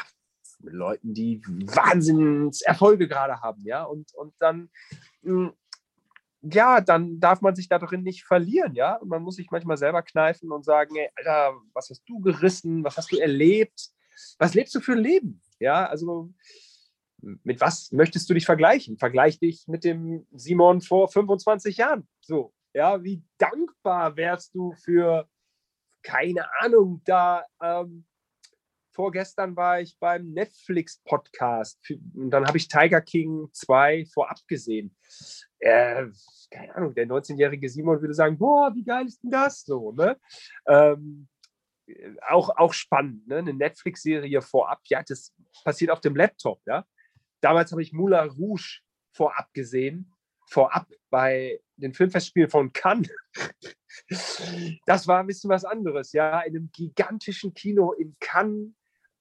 mit 0.60 0.74
Leuten, 0.74 1.14
die 1.14 1.40
Wahnsinnserfolge 1.46 3.06
gerade 3.06 3.40
haben, 3.40 3.64
ja, 3.64 3.84
und, 3.84 4.12
und 4.14 4.34
dann 4.40 4.70
hm, 5.22 5.52
ja, 6.42 6.80
dann 6.80 7.20
darf 7.20 7.40
man 7.40 7.54
sich 7.54 7.68
da 7.68 7.78
drin 7.78 8.02
nicht 8.02 8.24
verlieren, 8.24 8.74
ja. 8.74 8.96
Und 8.96 9.08
man 9.08 9.22
muss 9.22 9.36
sich 9.36 9.50
manchmal 9.50 9.76
selber 9.76 10.02
kneifen 10.02 10.52
und 10.52 10.64
sagen, 10.64 10.96
ey, 10.96 11.08
Alter, 11.16 11.54
was 11.72 11.90
hast 11.90 12.04
du 12.06 12.20
gerissen? 12.20 12.84
Was 12.84 12.96
hast 12.96 13.12
du 13.12 13.18
erlebt? 13.18 13.90
Was 14.38 14.54
lebst 14.54 14.74
du 14.74 14.80
für 14.80 14.92
ein 14.92 14.98
Leben? 14.98 15.42
Ja, 15.58 15.86
also 15.86 16.32
mit 17.20 17.60
was 17.60 17.90
möchtest 17.90 18.30
du 18.30 18.34
dich 18.34 18.46
vergleichen? 18.46 18.96
Vergleich 18.98 19.40
dich 19.40 19.66
mit 19.66 19.84
dem 19.84 20.26
Simon 20.32 20.80
vor 20.80 21.08
25 21.08 21.76
Jahren. 21.76 22.06
So, 22.20 22.52
ja, 22.72 23.02
wie 23.02 23.22
dankbar 23.38 24.16
wärst 24.16 24.54
du 24.54 24.72
für, 24.72 25.28
keine 26.02 26.46
Ahnung, 26.60 27.02
da 27.04 27.44
ähm, 27.60 28.06
vorgestern 28.98 29.54
war 29.54 29.80
ich 29.80 29.96
beim 30.00 30.32
Netflix-Podcast 30.32 31.78
und 32.16 32.30
dann 32.30 32.44
habe 32.44 32.58
ich 32.58 32.66
Tiger 32.66 33.00
King 33.00 33.48
2 33.52 34.06
vorab 34.12 34.40
gesehen. 34.48 34.96
Äh, 35.60 36.06
keine 36.50 36.74
Ahnung, 36.74 36.96
der 36.96 37.06
19-jährige 37.06 37.68
Simon 37.68 38.00
würde 38.00 38.12
sagen, 38.12 38.36
boah, 38.36 38.74
wie 38.74 38.82
geil 38.82 39.06
ist 39.06 39.22
denn 39.22 39.30
das 39.30 39.60
so, 39.60 39.92
ne? 39.92 40.18
Ähm, 40.66 41.28
auch, 42.26 42.50
auch 42.56 42.72
spannend, 42.72 43.28
ne? 43.28 43.36
Eine 43.36 43.54
Netflix-Serie 43.54 44.42
vorab, 44.42 44.80
ja, 44.86 45.00
das 45.06 45.32
passiert 45.62 45.92
auf 45.92 46.00
dem 46.00 46.16
Laptop, 46.16 46.60
ja. 46.66 46.84
Damals 47.40 47.70
habe 47.70 47.82
ich 47.82 47.92
Moulin 47.92 48.30
Rouge 48.30 48.80
vorab 49.12 49.54
gesehen, 49.54 50.12
vorab 50.48 50.88
bei 51.08 51.60
den 51.76 51.94
Filmfestspielen 51.94 52.50
von 52.50 52.72
Cannes. 52.72 53.08
Das 54.86 55.08
war 55.08 55.20
ein 55.20 55.26
bisschen 55.26 55.50
was 55.50 55.64
anderes, 55.64 56.12
ja, 56.12 56.40
in 56.42 56.56
einem 56.56 56.70
gigantischen 56.72 57.52
Kino 57.52 57.92
in 57.92 58.16
Cannes 58.20 58.72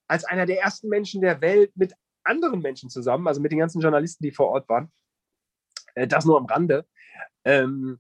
als 0.08 0.26
einer 0.26 0.46
der 0.46 0.62
ersten 0.62 0.90
Menschen 0.90 1.22
der 1.22 1.42
Welt 1.42 1.72
mit 1.76 1.94
anderen 2.24 2.62
Menschen 2.62 2.90
zusammen, 2.90 3.28
also 3.28 3.42
mit 3.42 3.52
den 3.52 3.60
ganzen 3.60 3.82
Journalisten, 3.82 4.24
die 4.24 4.32
vor 4.32 4.50
Ort 4.50 4.68
waren. 4.70 4.92
Äh, 5.96 6.08
das 6.08 6.26
nur 6.26 6.38
am 6.38 6.46
Rande. 6.46 6.86
Ähm, 7.44 8.00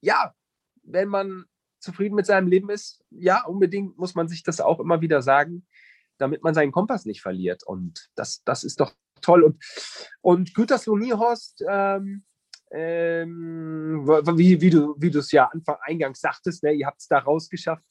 ja, 0.00 0.34
wenn 0.82 1.08
man 1.08 1.44
zufrieden 1.80 2.14
mit 2.14 2.26
seinem 2.26 2.48
Leben 2.48 2.70
ist, 2.70 3.04
ja, 3.10 3.44
unbedingt 3.44 3.98
muss 3.98 4.14
man 4.14 4.28
sich 4.28 4.42
das 4.42 4.60
auch 4.60 4.80
immer 4.80 5.00
wieder 5.00 5.22
sagen, 5.22 5.66
damit 6.18 6.42
man 6.42 6.54
seinen 6.54 6.72
Kompass 6.72 7.04
nicht 7.04 7.20
verliert. 7.20 7.62
Und 7.64 8.08
das, 8.14 8.42
das 8.44 8.64
ist 8.64 8.80
doch 8.80 8.94
toll. 9.20 9.42
Und, 9.42 9.62
und 10.20 10.54
Gütersloh 10.54 10.96
Niehorst, 10.96 11.64
ähm, 11.68 12.24
ähm, 12.70 14.06
wie, 14.06 14.60
wie 14.60 14.70
du 15.10 15.18
es 15.18 15.30
ja 15.30 15.46
Anfang 15.46 15.76
eingangs 15.82 16.20
sagtest, 16.20 16.62
ne, 16.62 16.72
ihr 16.72 16.86
habt 16.86 17.00
es 17.00 17.08
da 17.08 17.18
rausgeschafft 17.18 17.84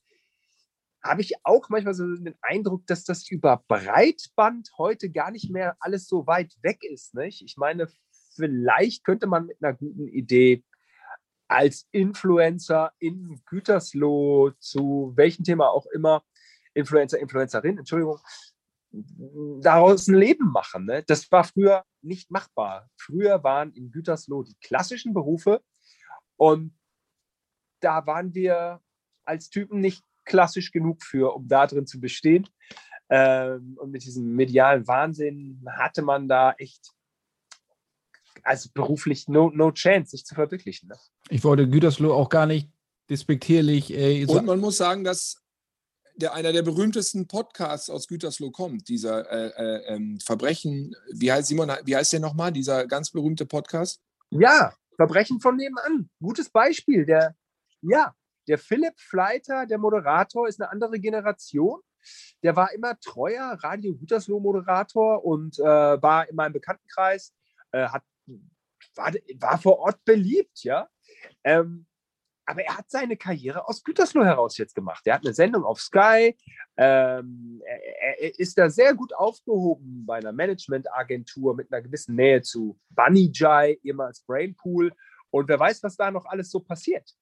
habe 1.04 1.22
ich 1.22 1.34
auch 1.44 1.70
manchmal 1.70 1.94
so 1.94 2.06
den 2.16 2.36
Eindruck, 2.42 2.88
dass 2.88 3.04
das 3.04 3.28
über 3.30 3.64
Breitband 3.68 4.72
heute 4.78 5.12
gar 5.12 5.32
nicht 5.32 5.52
mehr 5.52 5.76
alles 5.80 6.08
so 6.08 6.26
weit 6.28 6.56
weg 6.62 6.80
ist. 6.84 7.14
Nicht? 7.14 7.42
Ich 7.44 7.58
meine, 7.58 7.88
vielleicht 8.36 9.04
könnte 9.04 9.28
man 9.28 9.48
mit 9.48 9.58
einer 9.62 9.74
guten 9.74 10.08
Idee 10.08 10.64
als 11.48 11.88
Influencer 11.92 12.94
in 13.00 13.42
Gütersloh 13.46 14.52
zu 14.60 15.14
welchem 15.16 15.44
Thema 15.44 15.70
auch 15.70 15.86
immer, 15.88 16.24
Influencer, 16.74 17.20
Influencerin, 17.20 17.78
Entschuldigung, 17.78 18.20
daraus 19.62 20.08
ein 20.08 20.16
Leben 20.16 20.52
machen. 20.52 20.86
Ne? 20.86 21.04
Das 21.04 21.30
war 21.32 21.44
früher 21.44 21.84
nicht 22.02 22.32
machbar. 22.32 22.90
Früher 22.96 23.44
waren 23.44 23.74
in 23.74 23.92
Gütersloh 23.92 24.44
die 24.44 24.56
klassischen 24.62 25.14
Berufe 25.14 25.62
und 26.38 26.74
da 27.82 28.06
waren 28.06 28.34
wir 28.34 28.82
als 29.26 29.50
Typen 29.50 29.80
nicht 29.80 30.04
klassisch 30.26 30.72
genug 30.72 31.04
für, 31.04 31.36
um 31.36 31.48
da 31.48 31.68
drin 31.68 31.88
zu 31.88 32.00
bestehen. 32.00 32.48
Ähm, 33.10 33.78
und 33.80 33.92
mit 33.92 34.04
diesem 34.04 34.36
medialen 34.36 34.88
Wahnsinn 34.88 35.64
hatte 35.68 36.02
man 36.02 36.28
da 36.28 36.54
echt, 36.58 36.92
also 38.44 38.70
beruflich 38.74 39.28
no, 39.28 39.52
no 39.54 39.72
chance, 39.72 40.12
sich 40.12 40.26
zu 40.26 40.36
verwirklichen. 40.36 40.90
Ne? 40.90 40.96
Ich 41.30 41.44
wollte 41.44 41.70
Gütersloh 41.70 42.14
auch 42.14 42.30
gar 42.30 42.46
nicht 42.46 42.70
despektierlich. 43.10 43.94
Äh, 43.94 44.26
und 44.26 44.46
man 44.46 44.60
muss 44.60 44.78
sagen, 44.78 45.04
dass 45.04 45.44
der, 46.16 46.34
einer 46.34 46.54
der 46.54 46.62
berühmtesten 46.62 47.28
Podcasts 47.28 47.90
aus 47.90 48.08
Gütersloh 48.08 48.52
kommt, 48.52 48.88
dieser 48.88 49.30
äh, 49.32 49.48
äh, 49.48 49.96
ähm, 49.96 50.20
Verbrechen, 50.20 50.96
wie 51.12 51.32
heißt 51.32 51.48
Simon, 51.48 51.72
wie 51.86 51.96
heißt 51.96 52.14
der 52.14 52.20
nochmal, 52.20 52.52
dieser 52.52 52.88
ganz 52.88 53.12
berühmte 53.12 53.46
Podcast? 53.46 54.02
Ja, 54.30 54.74
Verbrechen 54.96 55.40
von 55.40 55.56
nebenan. 55.56 56.10
Gutes 56.22 56.50
Beispiel. 56.50 57.06
Der, 57.06 57.36
ja, 57.82 58.16
der 58.48 58.58
Philipp 58.58 59.00
Fleiter, 59.00 59.66
der 59.66 59.78
Moderator, 59.78 60.48
ist 60.48 60.62
eine 60.62 60.72
andere 60.72 61.00
Generation. 61.00 61.80
Der 62.44 62.56
war 62.56 62.74
immer 62.74 63.00
treuer 63.00 63.58
Radio 63.62 63.96
Gütersloh-Moderator 63.96 65.24
und 65.24 65.60
äh, 65.60 65.64
war 65.64 66.30
in 66.30 66.36
meinem 66.36 66.54
Bekanntenkreis, 66.54 67.34
äh, 67.72 67.88
hat, 67.88 68.04
war, 68.96 69.14
war 69.40 69.58
vor 69.58 69.80
Ort 69.80 70.04
beliebt, 70.04 70.64
ja. 70.64 70.90
Ähm, 71.44 71.86
aber 72.46 72.64
er 72.64 72.78
hat 72.78 72.90
seine 72.90 73.16
Karriere 73.16 73.68
aus 73.68 73.84
Gütersloh 73.84 74.26
heraus 74.26 74.58
jetzt 74.58 74.76
gemacht. 74.76 75.08
Er 75.08 75.16
hat 75.16 75.26
eine 75.26 75.34
Sendung 75.34 75.64
auf 75.64 75.80
Sky. 75.80 76.36
Ähm, 76.76 77.62
er, 77.66 78.20
er, 78.20 78.40
ist 78.40 78.58
da 78.58 78.70
sehr 78.70 78.94
gut 78.94 79.14
aufgehoben 79.16 80.06
bei 80.06 80.18
einer 80.18 80.34
Managementagentur 80.34 81.56
mit 81.56 81.72
einer 81.72 81.82
gewissen 81.82 82.16
Nähe 82.16 82.42
zu 82.42 82.78
Bunny 82.90 83.32
Jai, 83.34 83.80
ehemals 83.84 84.22
Brainpool. 84.22 84.92
Und 85.30 85.48
wer 85.48 85.60
weiß, 85.60 85.84
was 85.84 85.96
da 85.96 86.12
noch 86.12 86.26
alles 86.26 86.52
so 86.52 86.60
passiert. 86.60 87.16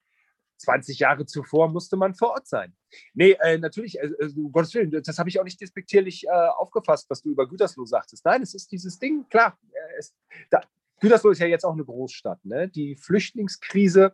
20 0.61 0.99
Jahre 0.99 1.25
zuvor 1.25 1.69
musste 1.69 1.97
man 1.97 2.15
vor 2.15 2.31
Ort 2.31 2.47
sein. 2.47 2.73
Nee, 3.13 3.37
äh, 3.41 3.57
natürlich, 3.57 3.99
äh, 3.99 4.07
äh, 4.07 4.31
um 4.35 4.51
Gottes 4.51 4.73
Willen, 4.73 4.91
das 4.91 5.17
habe 5.17 5.29
ich 5.29 5.39
auch 5.39 5.43
nicht 5.43 5.59
despektierlich 5.59 6.25
äh, 6.25 6.29
aufgefasst, 6.29 7.09
was 7.09 7.21
du 7.21 7.29
über 7.29 7.47
Gütersloh 7.47 7.85
sagtest. 7.85 8.25
Nein, 8.25 8.41
es 8.41 8.53
ist 8.53 8.71
dieses 8.71 8.99
Ding, 8.99 9.27
klar. 9.29 9.57
Äh, 9.71 9.99
es, 9.99 10.13
da, 10.49 10.61
Gütersloh 10.99 11.31
ist 11.31 11.39
ja 11.39 11.47
jetzt 11.47 11.65
auch 11.65 11.73
eine 11.73 11.85
Großstadt. 11.85 12.43
Ne? 12.45 12.67
Die 12.69 12.95
Flüchtlingskrise 12.95 14.13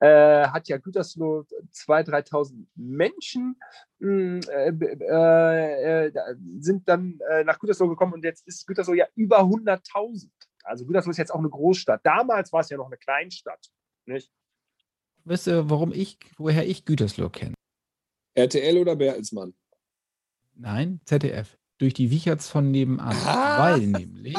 äh, 0.00 0.46
hat 0.48 0.68
ja 0.68 0.76
Gütersloh 0.76 1.46
2.000, 1.72 2.10
3.000 2.28 2.66
Menschen 2.74 3.58
hm, 4.00 4.42
sind 6.60 6.86
dann 6.86 7.18
nach 7.46 7.58
Gütersloh 7.58 7.88
gekommen 7.88 8.12
und 8.12 8.22
jetzt 8.22 8.46
ist 8.46 8.66
Gütersloh 8.66 8.92
ja 8.92 9.06
über 9.14 9.40
100.000. 9.40 10.28
Also 10.64 10.84
Gütersloh 10.84 11.12
ist 11.12 11.16
jetzt 11.16 11.32
auch 11.32 11.38
eine 11.38 11.48
Großstadt. 11.48 12.04
Damals 12.04 12.52
war 12.52 12.60
es 12.60 12.68
ja 12.68 12.76
noch 12.76 12.88
eine 12.88 12.98
Kleinstadt. 12.98 13.70
Nicht? 14.04 14.30
Wisst 15.26 15.48
ihr, 15.48 15.68
warum 15.68 15.92
ich, 15.92 16.18
woher 16.38 16.68
ich 16.68 16.84
Gütersloh 16.84 17.28
kenne? 17.28 17.54
RTL 18.34 18.78
oder 18.78 18.94
Bertelsmann? 18.94 19.54
Nein, 20.54 21.00
ZDF. 21.04 21.58
Durch 21.78 21.94
die 21.94 22.12
Wicherts 22.12 22.48
von 22.48 22.70
nebenan. 22.70 23.16
Weil 23.24 23.88
nämlich 23.88 24.36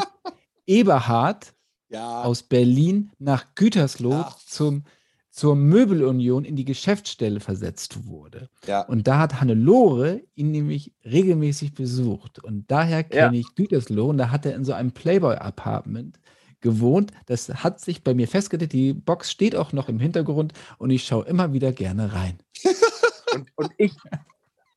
Eberhard 0.66 1.54
ja. 1.90 2.24
aus 2.24 2.42
Berlin 2.44 3.12
nach 3.20 3.54
Gütersloh 3.56 4.12
ja. 4.12 4.36
zum, 4.46 4.86
zur 5.30 5.58
Möbelunion 5.58 6.46
in 6.46 6.56
die 6.56 6.66
Geschäftsstelle 6.66 7.42
versetzt 7.42 8.06
wurde. 8.08 8.50
Ja. 8.66 8.82
Und 8.84 9.08
da 9.08 9.20
hat 9.20 9.42
Hannelore 9.42 10.22
ihn 10.36 10.52
nämlich 10.52 10.94
regelmäßig 11.04 11.74
besucht. 11.74 12.42
Und 12.42 12.72
daher 12.72 13.04
kenne 13.04 13.38
ich 13.38 13.56
Gütersloh 13.56 14.08
und 14.08 14.20
da 14.20 14.32
hat 14.32 14.46
er 14.46 14.56
in 14.56 14.64
so 14.64 14.72
einem 14.72 14.94
Playboy-Apartment 14.94 16.18
gewohnt. 16.68 17.12
Das 17.28 17.48
hat 17.64 17.80
sich 17.80 18.04
bei 18.04 18.14
mir 18.14 18.28
festgelegt. 18.28 18.74
Die 18.74 18.94
Box 18.94 19.32
steht 19.32 19.56
auch 19.56 19.72
noch 19.72 19.88
im 19.88 20.00
Hintergrund 20.00 20.54
und 20.78 20.90
ich 20.90 21.06
schaue 21.06 21.26
immer 21.26 21.54
wieder 21.54 21.72
gerne 21.72 22.14
rein. 22.14 22.38
und, 23.34 23.52
und, 23.56 23.72
ich, 23.78 23.96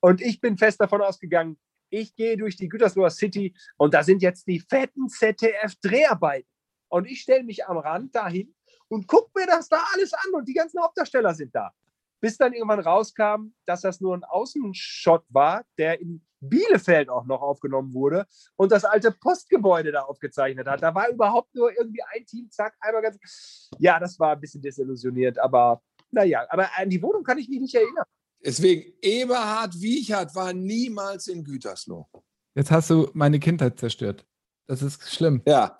und 0.01 0.21
ich 0.21 0.41
bin 0.41 0.57
fest 0.57 0.81
davon 0.81 1.03
ausgegangen, 1.03 1.59
ich 1.91 2.15
gehe 2.15 2.37
durch 2.37 2.55
die 2.55 2.69
Gütersloher 2.69 3.11
City 3.11 3.53
und 3.77 3.93
da 3.93 4.05
sind 4.05 4.23
jetzt 4.23 4.47
die 4.47 4.61
fetten 4.61 5.09
ZDF-Dreharbeiten. 5.09 6.49
Und 6.89 7.07
ich 7.07 7.21
stelle 7.23 7.43
mich 7.43 7.67
am 7.67 7.79
Rand 7.79 8.15
dahin 8.15 8.55
und 8.89 9.09
gucke 9.09 9.31
mir 9.37 9.47
das 9.47 9.69
da 9.69 9.85
alles 9.95 10.13
an 10.13 10.35
und 10.35 10.47
die 10.47 10.55
ganzen 10.55 10.81
Hauptdarsteller 10.81 11.35
sind 11.35 11.53
da. 11.53 11.73
Bis 12.21 12.37
dann 12.37 12.53
irgendwann 12.53 12.81
rauskam, 12.81 13.53
dass 13.67 13.81
das 13.81 14.01
nur 14.01 14.17
ein 14.17 14.25
Außenshot 14.25 15.25
war, 15.29 15.65
der 15.79 16.01
in 16.01 16.25
Bielefeld 16.41 17.09
auch 17.09 17.27
noch 17.27 17.43
aufgenommen 17.43 17.93
wurde 17.93 18.27
und 18.57 18.73
das 18.73 18.85
alte 18.85 19.13
Postgebäude 19.13 19.93
da 19.93 20.03
aufgezeichnet 20.03 20.67
hat. 20.67 20.83
Da 20.83 20.95
war 20.95 21.09
überhaupt 21.11 21.55
nur 21.55 21.71
irgendwie 21.77 22.03
ein 22.15 22.25
Team, 22.27 22.51
zack, 22.51 22.75
einmal 22.81 23.03
ganz. 23.03 23.69
Ja, 23.79 23.99
das 23.99 24.19
war 24.19 24.33
ein 24.33 24.41
bisschen 24.41 24.63
desillusioniert, 24.63 25.39
aber 25.39 25.83
naja, 26.11 26.47
aber 26.49 26.69
an 26.77 26.89
die 26.89 27.03
Wohnung 27.03 27.23
kann 27.23 27.39
ich 27.39 27.49
mich 27.49 27.61
nicht 27.61 27.75
erinnern. 27.75 28.05
Deswegen, 28.45 28.93
Eberhard 29.03 29.79
Wiechert 29.81 30.35
war 30.35 30.53
niemals 30.53 31.27
in 31.29 31.45
Gütersloh. 31.45 32.09
Jetzt 32.55 32.71
hast 32.71 32.89
du 32.91 33.11
meine 33.13 33.39
Kindheit 33.39 33.79
zerstört. 33.79 34.27
Das 34.67 34.83
ist 34.83 35.13
schlimm. 35.13 35.43
Ja. 35.47 35.77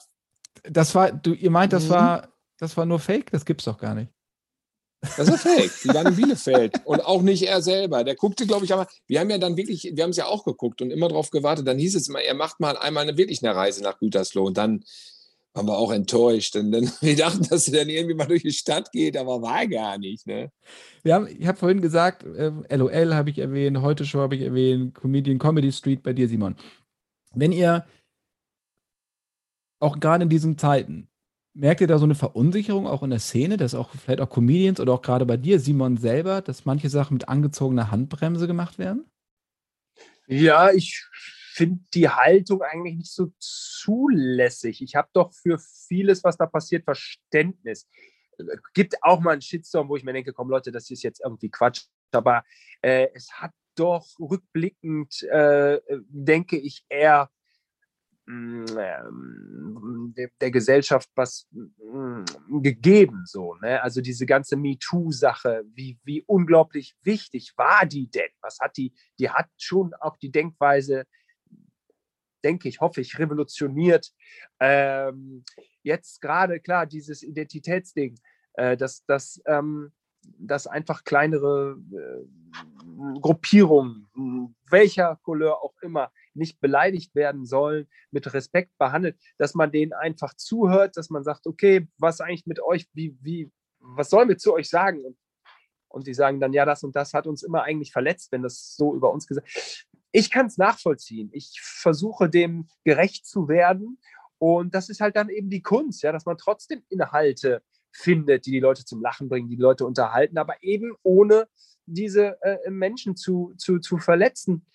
Das 0.65 0.95
war, 0.95 1.11
du, 1.11 1.33
ihr 1.33 1.51
meint, 1.51 1.73
das 1.73 1.87
mhm. 1.87 1.91
war, 1.91 2.29
das 2.59 2.77
war 2.77 2.85
nur 2.85 2.99
Fake? 2.99 3.31
Das 3.31 3.45
gibt's 3.45 3.65
doch 3.65 3.79
gar 3.79 3.95
nicht. 3.95 4.13
Das 5.17 5.29
ist 5.29 5.43
fake. 5.43 5.73
Die 5.83 5.89
waren 5.89 6.09
in 6.09 6.17
Bielefeld 6.17 6.75
und 6.85 7.05
auch 7.05 7.23
nicht 7.23 7.43
er 7.43 7.63
selber. 7.63 8.05
Der 8.05 8.17
guckte, 8.17 8.47
glaube 8.47 8.65
ich, 8.67 8.73
aber 8.73 8.87
wir 9.07 9.21
haben 9.21 9.31
ja 9.31 9.39
dann 9.39 9.57
wirklich, 9.57 9.93
wir 9.95 10.03
haben 10.03 10.11
es 10.11 10.19
ja 10.19 10.27
auch 10.27 10.45
geguckt 10.45 10.83
und 10.83 10.91
immer 10.91 11.09
darauf 11.09 11.31
gewartet. 11.31 11.67
Dann 11.67 11.79
hieß 11.79 11.97
es 11.97 12.09
immer, 12.09 12.21
er 12.21 12.35
macht 12.35 12.61
mal 12.61 12.77
einmal 12.77 13.05
eine, 13.05 13.17
wirklich 13.17 13.43
eine 13.43 13.57
Reise 13.57 13.83
nach 13.83 13.99
Gütersloh 13.99 14.45
und 14.45 14.59
dann 14.59 14.85
waren 15.55 15.67
wir 15.67 15.79
auch 15.79 15.91
enttäuscht. 15.91 16.55
Und 16.57 16.73
dann, 16.73 16.91
wir 17.01 17.17
dachten, 17.17 17.47
dass 17.49 17.69
er 17.69 17.81
dann 17.81 17.89
irgendwie 17.89 18.15
mal 18.15 18.27
durch 18.27 18.43
die 18.43 18.53
Stadt 18.53 18.93
geht, 18.93 19.17
aber 19.17 19.41
war 19.41 19.67
gar 19.67 19.97
nicht. 19.97 20.27
Ne? 20.27 20.53
Wir 21.03 21.15
haben, 21.15 21.27
ich 21.27 21.47
habe 21.47 21.59
vorhin 21.59 21.81
gesagt, 21.81 22.25
äh, 22.25 22.53
LOL 22.77 23.15
habe 23.15 23.31
ich 23.31 23.39
erwähnt, 23.39 23.81
Heute 23.81 24.05
Show 24.05 24.21
habe 24.21 24.37
ich 24.37 24.43
erwähnt, 24.43 24.95
Comedian 24.95 25.39
Comedy 25.39 25.73
Street 25.73 26.03
bei 26.03 26.13
dir, 26.13 26.29
Simon. 26.29 26.57
Wenn 27.33 27.53
ihr 27.53 27.87
auch 29.81 29.99
gerade 29.99 30.25
in 30.25 30.29
diesen 30.29 30.59
Zeiten 30.59 31.10
Merkt 31.53 31.81
ihr 31.81 31.89
da 31.89 31.99
so 31.99 32.05
eine 32.05 32.15
Verunsicherung 32.15 32.87
auch 32.87 33.03
in 33.03 33.11
der 33.11 33.19
Szene, 33.19 33.57
dass 33.57 33.75
auch 33.75 33.91
vielleicht 33.91 34.21
auch 34.21 34.31
Comedians 34.31 34.79
oder 34.79 34.93
auch 34.93 35.03
gerade 35.03 35.27
bei 35.27 35.37
dir, 35.37 35.59
Simon 35.59 35.97
selber, 35.97 36.43
dass 36.43 36.65
manche 36.65 36.89
Sachen 36.89 37.15
mit 37.15 37.29
angezogener 37.29 37.91
Handbremse 37.91 38.47
gemacht 38.47 38.79
werden? 38.79 39.05
Ja, 40.27 40.71
ich 40.71 41.05
finde 41.53 41.81
die 41.93 42.09
Haltung 42.09 42.63
eigentlich 42.63 42.97
nicht 42.97 43.13
so 43.13 43.33
zulässig. 43.39 44.81
Ich 44.81 44.95
habe 44.95 45.09
doch 45.13 45.33
für 45.35 45.59
vieles, 45.59 46.23
was 46.23 46.37
da 46.37 46.47
passiert, 46.47 46.85
Verständnis. 46.85 47.89
Gibt 48.73 49.03
auch 49.03 49.21
mal 49.21 49.33
einen 49.33 49.43
Shitstorm, 49.43 49.89
wo 49.89 49.97
ich 49.97 50.05
mir 50.05 50.13
denke, 50.13 50.33
komm 50.33 50.49
Leute, 50.49 50.71
das 50.71 50.89
ist 50.89 51.03
jetzt 51.03 51.21
irgendwie 51.23 51.51
Quatsch. 51.51 51.87
Aber 52.13 52.45
äh, 52.81 53.09
es 53.13 53.33
hat 53.33 53.53
doch 53.75 54.07
rückblickend, 54.19 55.23
äh, 55.25 55.81
denke 56.09 56.57
ich, 56.59 56.85
eher 56.89 57.29
der, 60.41 60.51
Gesellschaft 60.51 61.09
was 61.15 61.49
mm, 61.53 62.25
gegeben. 62.63 63.25
So, 63.27 63.55
ne? 63.57 63.83
Also 63.83 64.01
diese 64.01 64.27
ganze 64.27 64.57
MeToo-Sache, 64.57 65.65
wie, 65.75 65.99
wie 66.05 66.23
unglaublich 66.27 66.97
wichtig 67.03 67.53
war 67.57 67.87
die 67.87 68.11
denn? 68.11 68.31
Was 68.41 68.59
hat 68.61 68.77
die, 68.77 68.93
die 69.19 69.31
hat 69.31 69.49
schon 69.57 69.95
auch 69.95 70.17
die 70.17 70.31
Denkweise, 70.31 71.05
denke 72.45 72.69
ich, 72.69 72.81
hoffe 72.81 73.01
ich, 73.01 73.19
revolutioniert. 73.19 74.13
Ähm, 74.61 75.45
jetzt 75.83 76.21
gerade, 76.21 76.61
klar, 76.61 76.87
dieses 76.87 77.23
Identitätsding, 77.23 78.19
äh, 78.55 78.77
dass, 78.77 79.05
dass, 79.05 79.41
ähm, 79.47 79.93
dass 80.39 80.67
einfach 80.67 81.05
kleinere 81.05 81.79
äh, 81.93 83.21
Gruppierungen, 83.21 84.09
welcher 84.69 85.17
Couleur 85.23 85.63
auch 85.63 85.75
immer, 85.83 86.11
nicht 86.35 86.61
beleidigt 86.61 87.15
werden 87.15 87.45
sollen, 87.45 87.89
mit 88.11 88.33
Respekt 88.33 88.77
behandelt, 88.79 89.17
dass 89.39 89.55
man 89.55 89.73
denen 89.73 89.93
einfach 89.93 90.35
zuhört, 90.35 90.97
dass 90.97 91.11
man 91.11 91.25
sagt, 91.25 91.47
okay, 91.47 91.89
was 91.99 92.21
eigentlich 92.21 92.47
mit 92.47 92.61
euch, 92.61 92.89
wie, 92.93 93.17
wie, 93.21 93.51
was 93.79 94.11
sollen 94.11 94.29
wir 94.29 94.39
zu 94.39 94.55
euch 94.55 94.69
sagen? 94.69 95.05
Und, 95.05 95.17
und 95.89 96.07
die 96.07 96.15
sagen 96.15 96.41
dann, 96.41 96.53
ja, 96.53 96.65
das 96.65 96.85
und 96.85 96.95
das 96.95 97.15
hat 97.15 97.27
uns 97.27 97.43
immer 97.43 97.63
eigentlich 97.63 97.93
verletzt, 97.93 98.33
wenn 98.33 98.43
das 98.43 98.77
so 98.77 98.95
über 98.95 99.13
uns 99.13 99.27
gesagt 99.27 99.87
Ich 100.13 100.31
kann 100.31 100.47
es 100.47 100.59
nachvollziehen. 100.59 101.31
Ich 101.33 101.61
versuche 101.63 102.29
dem 102.29 102.69
gerecht 102.85 103.27
zu 103.27 103.49
werden. 103.49 103.99
Und 104.39 104.75
das 104.75 104.89
ist 104.89 105.01
halt 105.01 105.17
dann 105.17 105.29
eben 105.29 105.51
die 105.51 105.63
Kunst, 105.63 106.03
ja, 106.03 106.13
dass 106.13 106.27
man 106.27 106.39
trotzdem 106.39 106.83
Inhalte 106.89 107.63
findet, 107.93 108.47
die 108.47 108.53
die 108.53 108.61
Leute 108.61 108.85
zum 108.85 109.03
Lachen 109.03 109.29
bringen, 109.29 109.49
die, 109.49 109.57
die 109.57 109.63
Leute 109.63 109.87
unterhalten, 109.87 110.39
aber 110.39 110.63
eben 110.63 110.95
ohne 111.03 111.49
diese 111.87 112.41
äh, 112.43 112.71
Menschen 112.71 113.17
zu, 113.17 113.53
zu, 113.57 113.79
zu 113.79 113.99
verletzen. 113.99 114.67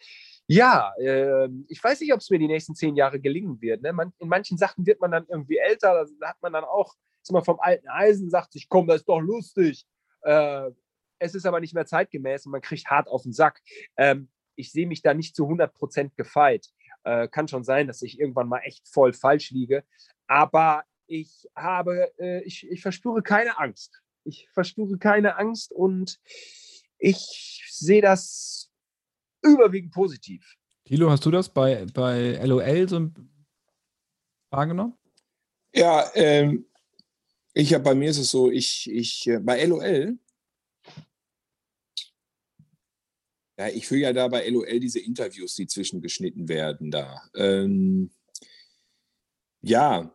Ja, 0.48 0.94
äh, 1.00 1.50
ich 1.68 1.84
weiß 1.84 2.02
nicht, 2.02 2.14
ob 2.14 2.20
es 2.20 2.30
mir 2.30 2.40
die 2.40 2.48
nächsten 2.48 2.76
zehn 2.76 2.96
Jahre 2.96 3.20
gelingen 3.20 3.60
wird. 3.62 3.82
Ne? 3.82 3.94
Man, 3.94 4.14
in 4.20 4.28
manchen 4.28 4.58
Sachen 4.58 4.86
wird 4.86 5.02
man 5.02 5.12
dann 5.12 5.26
irgendwie 5.28 5.58
älter, 5.58 6.06
da 6.20 6.30
hat 6.30 6.42
man 6.42 6.54
dann 6.54 6.64
auch, 6.64 6.94
ist 7.24 7.32
man 7.32 7.44
vom 7.44 7.60
alten 7.60 7.88
Eisen, 7.88 8.30
sagt 8.30 8.54
sich, 8.54 8.70
komm, 8.70 8.88
das 8.88 8.98
ist 8.98 9.10
doch 9.10 9.20
lustig. 9.20 9.86
Äh, 10.22 10.70
es 11.18 11.34
ist 11.34 11.46
aber 11.46 11.60
nicht 11.60 11.74
mehr 11.74 11.86
zeitgemäß 11.86 12.46
und 12.46 12.52
man 12.52 12.62
kriegt 12.62 12.88
hart 12.88 13.08
auf 13.08 13.24
den 13.24 13.34
Sack. 13.34 13.62
Ähm, 13.98 14.30
ich 14.56 14.72
sehe 14.72 14.88
mich 14.88 15.02
da 15.02 15.14
nicht 15.14 15.36
zu 15.36 15.44
100 15.44 15.74
Prozent 15.74 16.16
gefeit. 16.16 16.68
Äh, 17.04 17.28
kann 17.28 17.48
schon 17.48 17.64
sein, 17.64 17.88
dass 17.88 18.02
ich 18.02 18.20
irgendwann 18.20 18.48
mal 18.48 18.60
echt 18.60 18.88
voll 18.88 19.14
falsch 19.14 19.52
liege. 19.52 19.84
Aber 20.28 20.84
ich 21.08 21.48
habe, 21.56 22.12
äh, 22.20 22.44
ich, 22.44 22.68
ich 22.70 22.82
verspüre 22.82 23.22
keine 23.22 23.60
Angst. 23.60 24.02
Ich 24.24 24.48
verspüre 24.54 24.98
keine 24.98 25.38
Angst 25.38 25.72
und 25.72 26.20
ich 26.98 27.64
sehe 27.70 28.02
das 28.02 28.72
überwiegend 29.44 29.94
positiv. 29.94 30.58
Thilo, 30.86 31.10
hast 31.10 31.26
du 31.26 31.32
das 31.32 31.50
bei, 31.50 31.86
bei 31.94 32.40
LOL 32.44 32.90
so 32.90 33.12
wahrgenommen? 34.52 34.98
Ja, 35.74 36.10
ähm, 36.14 36.66
ich 37.54 37.74
habe 37.74 37.84
bei 37.84 37.96
mir 37.96 38.10
ist 38.10 38.18
es 38.18 38.30
so, 38.32 38.52
ich, 38.52 38.90
ich 38.90 39.28
äh, 39.28 39.40
bei 39.40 39.64
LOL, 39.66 40.18
ja, 43.58 43.68
ich 43.70 43.88
führe 43.88 44.02
ja 44.02 44.14
da 44.14 44.28
bei 44.28 44.48
LOL 44.50 44.80
diese 44.80 45.00
Interviews, 45.00 45.56
die 45.56 45.68
zwischengeschnitten 45.68 46.48
werden 46.48 46.92
da. 46.92 47.22
Ähm, 47.36 48.12
ja, 49.62 50.14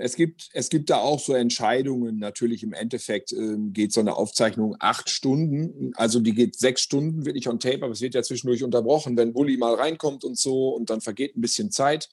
es, 0.00 0.16
gibt, 0.16 0.48
es 0.52 0.68
gibt 0.68 0.90
da 0.90 0.98
auch 0.98 1.18
so 1.18 1.34
Entscheidungen. 1.34 2.18
Natürlich 2.18 2.62
im 2.62 2.72
Endeffekt 2.72 3.32
ähm, 3.32 3.72
geht 3.72 3.92
so 3.92 4.00
eine 4.00 4.16
Aufzeichnung 4.16 4.76
acht 4.78 5.08
Stunden. 5.10 5.92
Also 5.96 6.20
die 6.20 6.34
geht 6.34 6.58
sechs 6.58 6.82
Stunden 6.82 7.24
wirklich 7.24 7.48
on 7.48 7.58
tape, 7.58 7.82
aber 7.82 7.92
es 7.92 8.00
wird 8.00 8.14
ja 8.14 8.22
zwischendurch 8.22 8.62
unterbrochen, 8.62 9.16
wenn 9.16 9.32
Bulli 9.32 9.56
mal 9.56 9.74
reinkommt 9.74 10.24
und 10.24 10.38
so 10.38 10.70
und 10.70 10.90
dann 10.90 11.00
vergeht 11.00 11.36
ein 11.36 11.40
bisschen 11.40 11.70
Zeit. 11.70 12.08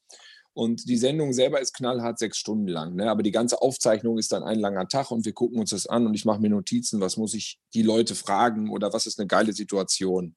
Und 0.53 0.87
die 0.87 0.97
Sendung 0.97 1.33
selber 1.33 1.59
ist 1.59 1.73
knallhart 1.73 2.19
sechs 2.19 2.37
Stunden 2.37 2.67
lang. 2.67 2.95
Ne? 2.95 3.09
Aber 3.09 3.23
die 3.23 3.31
ganze 3.31 3.61
Aufzeichnung 3.61 4.19
ist 4.19 4.31
dann 4.31 4.43
ein 4.43 4.59
langer 4.59 4.87
Tag 4.87 5.09
und 5.09 5.25
wir 5.25 5.33
gucken 5.33 5.59
uns 5.59 5.71
das 5.71 5.87
an 5.87 6.05
und 6.05 6.13
ich 6.13 6.25
mache 6.25 6.39
mir 6.39 6.49
Notizen, 6.49 7.01
was 7.01 7.17
muss 7.17 7.33
ich 7.33 7.59
die 7.73 7.81
Leute 7.81 8.13
fragen 8.13 8.69
oder 8.69 8.93
was 8.93 9.07
ist 9.07 9.19
eine 9.19 9.27
geile 9.27 9.53
Situation. 9.53 10.35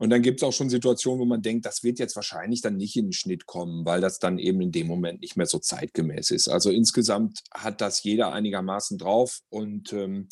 Und 0.00 0.08
dann 0.08 0.22
gibt 0.22 0.40
es 0.40 0.48
auch 0.48 0.52
schon 0.52 0.70
Situationen, 0.70 1.20
wo 1.20 1.26
man 1.26 1.42
denkt, 1.42 1.66
das 1.66 1.82
wird 1.82 1.98
jetzt 1.98 2.16
wahrscheinlich 2.16 2.62
dann 2.62 2.78
nicht 2.78 2.96
in 2.96 3.08
den 3.08 3.12
Schnitt 3.12 3.44
kommen, 3.44 3.84
weil 3.84 4.00
das 4.00 4.18
dann 4.18 4.38
eben 4.38 4.62
in 4.62 4.72
dem 4.72 4.86
Moment 4.86 5.20
nicht 5.20 5.36
mehr 5.36 5.44
so 5.44 5.58
zeitgemäß 5.58 6.30
ist. 6.30 6.48
Also 6.48 6.70
insgesamt 6.70 7.40
hat 7.52 7.82
das 7.82 8.02
jeder 8.02 8.32
einigermaßen 8.32 8.96
drauf. 8.96 9.40
Und 9.50 9.92
ähm, 9.92 10.28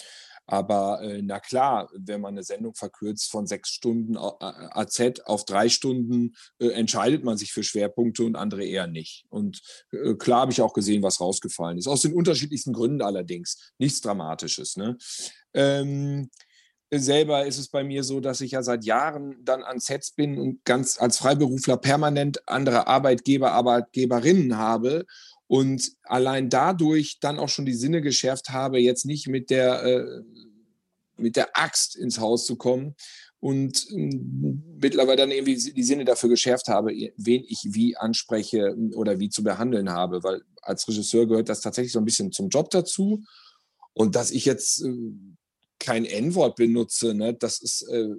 aber 0.47 1.03
äh, 1.03 1.21
na 1.21 1.39
klar, 1.39 1.91
wenn 1.93 2.23
man 2.23 2.33
eine 2.33 2.43
Sendung 2.43 2.75
verkürzt 2.75 3.31
von 3.31 3.47
sechs 3.47 3.69
Stunden 3.69 4.17
AZ 4.17 5.21
auf 5.27 5.45
drei 5.45 5.69
Stunden, 5.69 6.35
äh, 6.59 6.69
entscheidet 6.69 7.23
man 7.23 7.37
sich 7.37 7.53
für 7.53 7.63
Schwerpunkte 7.63 8.25
und 8.25 8.37
andere 8.37 8.65
eher 8.65 8.87
nicht. 8.87 9.27
Und 9.29 9.61
äh, 9.93 10.15
klar 10.15 10.41
habe 10.41 10.53
ich 10.53 10.63
auch 10.63 10.73
gesehen, 10.73 11.03
was 11.03 11.21
rausgefallen 11.21 11.77
ist. 11.77 11.87
Aus 11.87 12.01
den 12.01 12.15
unterschiedlichsten 12.15 12.73
Gründen 12.73 13.03
allerdings. 13.03 13.75
Nichts 13.77 14.01
Dramatisches. 14.01 14.79
Ne? 14.79 14.97
Ähm, 15.53 16.31
selber 16.91 17.47
ist 17.47 17.59
es 17.59 17.69
bei 17.69 17.85
mir 17.85 18.03
so, 18.03 18.21
dass 18.21 18.41
ich 18.41 18.53
ja 18.53 18.63
seit 18.63 18.85
Jahren 18.85 19.37
dann 19.45 19.63
an 19.63 19.79
Sets 19.79 20.13
bin 20.13 20.39
und 20.39 20.65
ganz 20.65 20.99
als 20.99 21.19
Freiberufler 21.19 21.77
permanent 21.77 22.49
andere 22.49 22.87
Arbeitgeber, 22.87 23.53
Arbeitgeberinnen 23.53 24.57
habe 24.57 25.05
und 25.47 25.93
allein 26.05 26.49
dadurch 26.49 27.19
dann 27.21 27.39
auch 27.39 27.49
schon 27.49 27.67
die 27.67 27.75
Sinne 27.75 28.01
geschärft 28.01 28.51
habe, 28.51 28.79
jetzt 28.79 29.05
nicht 29.05 29.29
mit 29.29 29.51
der, 29.51 29.83
äh, 29.83 30.23
mit 31.17 31.37
der 31.37 31.51
Axt 31.55 31.97
ins 31.97 32.21
Haus 32.21 32.47
zu 32.47 32.57
kommen 32.57 32.95
und 33.41 33.87
äh, 33.91 34.19
mittlerweile 34.81 35.17
dann 35.17 35.31
irgendwie 35.31 35.57
die 35.57 35.83
Sinne 35.83 36.05
dafür 36.05 36.29
geschärft 36.29 36.69
habe, 36.69 36.91
wen 37.17 37.45
ich 37.47 37.61
wie 37.71 37.97
anspreche 37.97 38.75
oder 38.95 39.21
wie 39.21 39.29
zu 39.29 39.43
behandeln 39.43 39.91
habe, 39.91 40.23
weil 40.23 40.43
als 40.63 40.89
Regisseur 40.89 41.27
gehört 41.27 41.49
das 41.49 41.61
tatsächlich 41.61 41.93
so 41.93 41.99
ein 41.99 42.05
bisschen 42.05 42.33
zum 42.33 42.49
Job 42.49 42.71
dazu. 42.71 43.23
Und 43.93 44.15
dass 44.15 44.31
ich 44.31 44.45
jetzt 44.45 44.83
äh, 44.85 44.95
kein 45.79 46.05
N-Wort 46.05 46.57
benutze. 46.57 47.15
Ne? 47.15 47.35
Das 47.35 47.61
ist 47.61 47.83
äh, 47.83 48.15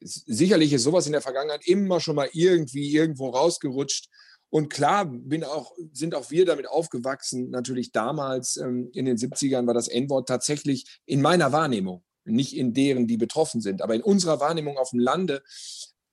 sicherlich 0.00 0.72
ist 0.72 0.82
sowas 0.82 1.06
in 1.06 1.12
der 1.12 1.20
Vergangenheit 1.20 1.66
immer 1.66 2.00
schon 2.00 2.16
mal 2.16 2.28
irgendwie 2.32 2.92
irgendwo 2.94 3.30
rausgerutscht. 3.30 4.08
Und 4.50 4.68
klar 4.68 5.12
auch, 5.48 5.72
sind 5.92 6.14
auch 6.14 6.30
wir 6.30 6.46
damit 6.46 6.68
aufgewachsen. 6.68 7.50
Natürlich 7.50 7.90
damals 7.90 8.56
ähm, 8.56 8.90
in 8.92 9.04
den 9.04 9.16
70ern 9.16 9.66
war 9.66 9.74
das 9.74 9.88
N-Wort 9.88 10.28
tatsächlich 10.28 11.00
in 11.06 11.20
meiner 11.22 11.50
Wahrnehmung, 11.50 12.04
nicht 12.24 12.56
in 12.56 12.72
deren, 12.72 13.08
die 13.08 13.16
betroffen 13.16 13.60
sind, 13.60 13.82
aber 13.82 13.96
in 13.96 14.02
unserer 14.02 14.38
Wahrnehmung 14.38 14.78
auf 14.78 14.90
dem 14.90 15.00
Lande 15.00 15.42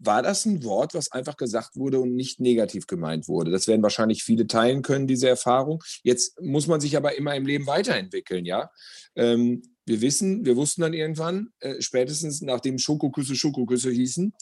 war 0.04 0.24
das 0.24 0.46
ein 0.46 0.64
Wort, 0.64 0.94
was 0.94 1.12
einfach 1.12 1.38
gesagt 1.38 1.76
wurde 1.76 2.00
und 2.00 2.16
nicht 2.16 2.40
negativ 2.40 2.88
gemeint 2.88 3.28
wurde. 3.28 3.52
Das 3.52 3.68
werden 3.68 3.84
wahrscheinlich 3.84 4.24
viele 4.24 4.48
teilen 4.48 4.82
können, 4.82 5.08
diese 5.08 5.30
Erfahrung. 5.30 5.84
Jetzt 6.04 6.42
muss 6.42 6.68
man 6.68 6.82
sich 6.82 6.98
aber 6.98 7.16
immer 7.18 7.36
im 7.36 7.46
Leben 7.46 7.68
weiterentwickeln, 7.68 8.46
ja. 8.46 8.72
Ähm, 9.16 9.62
wir 9.86 10.02
wissen, 10.02 10.46
wir 10.46 10.56
wussten 10.56 10.82
dann 10.82 10.94
irgendwann, 10.94 11.50
äh, 11.60 11.82
spätestens 11.82 12.42
nachdem 12.42 12.80
Schokoküsse 12.80 13.36
Schokoküsse 13.36 13.92
hießen, 13.92 14.34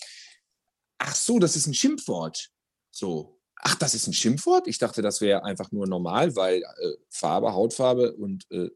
ach 0.97 1.15
so, 1.15 1.39
das 1.39 1.55
ist 1.55 1.67
ein 1.67 1.73
Schimpfwort. 1.73 2.51
So, 2.91 3.39
ach, 3.57 3.75
das 3.75 3.93
ist 3.93 4.07
ein 4.07 4.13
Schimpfwort? 4.13 4.67
Ich 4.67 4.77
dachte, 4.77 5.01
das 5.01 5.21
wäre 5.21 5.43
einfach 5.43 5.71
nur 5.71 5.87
normal, 5.87 6.35
weil 6.35 6.61
äh, 6.61 6.93
Farbe, 7.09 7.53
Hautfarbe 7.53 8.13
und 8.15 8.45
äh, 8.51 8.69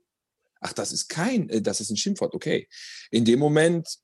ach, 0.60 0.74
das 0.74 0.92
ist 0.92 1.08
kein, 1.08 1.50
äh, 1.50 1.62
das 1.62 1.80
ist 1.80 1.92
ein 1.92 1.98
Schimpfwort, 1.98 2.34
okay. 2.34 2.68
In 3.12 3.24
dem 3.24 3.40
Moment 3.40 4.00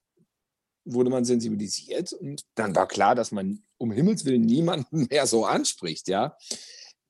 wurde 0.86 1.10
man 1.10 1.26
sensibilisiert 1.26 2.14
und 2.14 2.42
dann 2.56 2.76
war 2.76 2.88
klar, 2.88 3.16
dass 3.16 3.32
man 3.32 3.64
um 3.78 3.92
Himmels 3.92 4.26
Willen 4.26 4.42
niemanden 4.42 5.08
mehr 5.10 5.28
so 5.28 5.46
anspricht, 5.46 6.08
ja. 6.08 6.36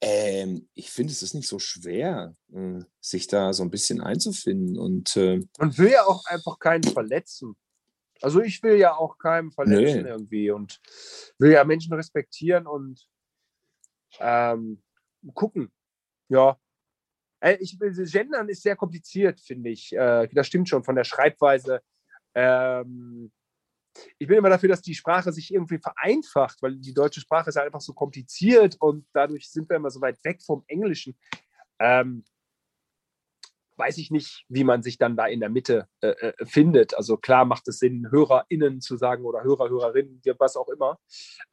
Ähm, 0.01 0.69
ich 0.75 0.91
finde, 0.91 1.11
es 1.11 1.21
ist 1.23 1.33
nicht 1.33 1.47
so 1.49 1.59
schwer, 1.59 2.33
äh, 2.53 2.79
sich 3.01 3.27
da 3.27 3.51
so 3.51 3.63
ein 3.63 3.69
bisschen 3.69 3.99
einzufinden. 3.99 4.77
Und 4.77 5.17
äh, 5.17 5.41
Man 5.57 5.77
will 5.77 5.91
ja 5.91 6.05
auch 6.05 6.25
einfach 6.25 6.57
keinen 6.57 6.83
verletzen. 6.83 7.55
Also 8.21 8.41
ich 8.41 8.63
will 8.63 8.75
ja 8.77 8.95
auch 8.95 9.17
keinen 9.17 9.51
verletzen 9.51 10.03
Nee. 10.03 10.09
irgendwie 10.09 10.51
und 10.51 10.79
will 11.37 11.51
ja 11.51 11.63
Menschen 11.65 11.93
respektieren 11.93 12.65
und 12.65 13.07
ähm, 14.19 14.81
gucken. 15.33 15.71
Ja. 16.29 16.57
Äh, 17.41 17.57
Ich, 17.59 17.77
Gendern 17.79 18.47
ist 18.49 18.63
sehr 18.63 18.75
kompliziert, 18.77 19.41
finde 19.41 19.69
ich. 19.69 19.91
Äh, 19.93 20.27
das 20.31 20.47
stimmt 20.47 20.69
schon 20.69 20.83
von 20.83 20.95
der 20.95 21.03
Schreibweise. 21.03 21.81
Ähm, 22.35 23.31
ich 24.17 24.27
bin 24.27 24.37
immer 24.37 24.49
dafür, 24.49 24.69
dass 24.69 24.81
die 24.81 24.95
Sprache 24.95 25.31
sich 25.31 25.53
irgendwie 25.53 25.79
vereinfacht, 25.79 26.61
weil 26.61 26.75
die 26.77 26.93
deutsche 26.93 27.21
Sprache 27.21 27.49
ist 27.49 27.55
halt 27.55 27.67
einfach 27.67 27.81
so 27.81 27.93
kompliziert 27.93 28.75
und 28.79 29.05
dadurch 29.13 29.49
sind 29.49 29.69
wir 29.69 29.77
immer 29.77 29.89
so 29.89 30.01
weit 30.01 30.23
weg 30.23 30.41
vom 30.41 30.63
Englischen. 30.67 31.17
Ähm, 31.79 32.23
weiß 33.79 33.97
ich 33.97 34.11
nicht, 34.11 34.45
wie 34.49 34.65
man 34.65 34.83
sich 34.83 34.97
dann 34.97 35.15
da 35.15 35.25
in 35.25 35.39
der 35.39 35.49
Mitte 35.49 35.87
äh, 36.01 36.09
äh, 36.09 36.45
findet. 36.45 36.95
Also 36.95 37.17
klar 37.17 37.45
macht 37.45 37.67
es 37.69 37.79
Sinn, 37.79 38.11
HörerInnen 38.11 38.81
zu 38.81 38.97
sagen 38.97 39.23
oder 39.23 39.43
Hörer, 39.43 39.69
Hörerinnen, 39.69 40.21
was 40.37 40.57
auch 40.57 40.67
immer. 40.67 40.99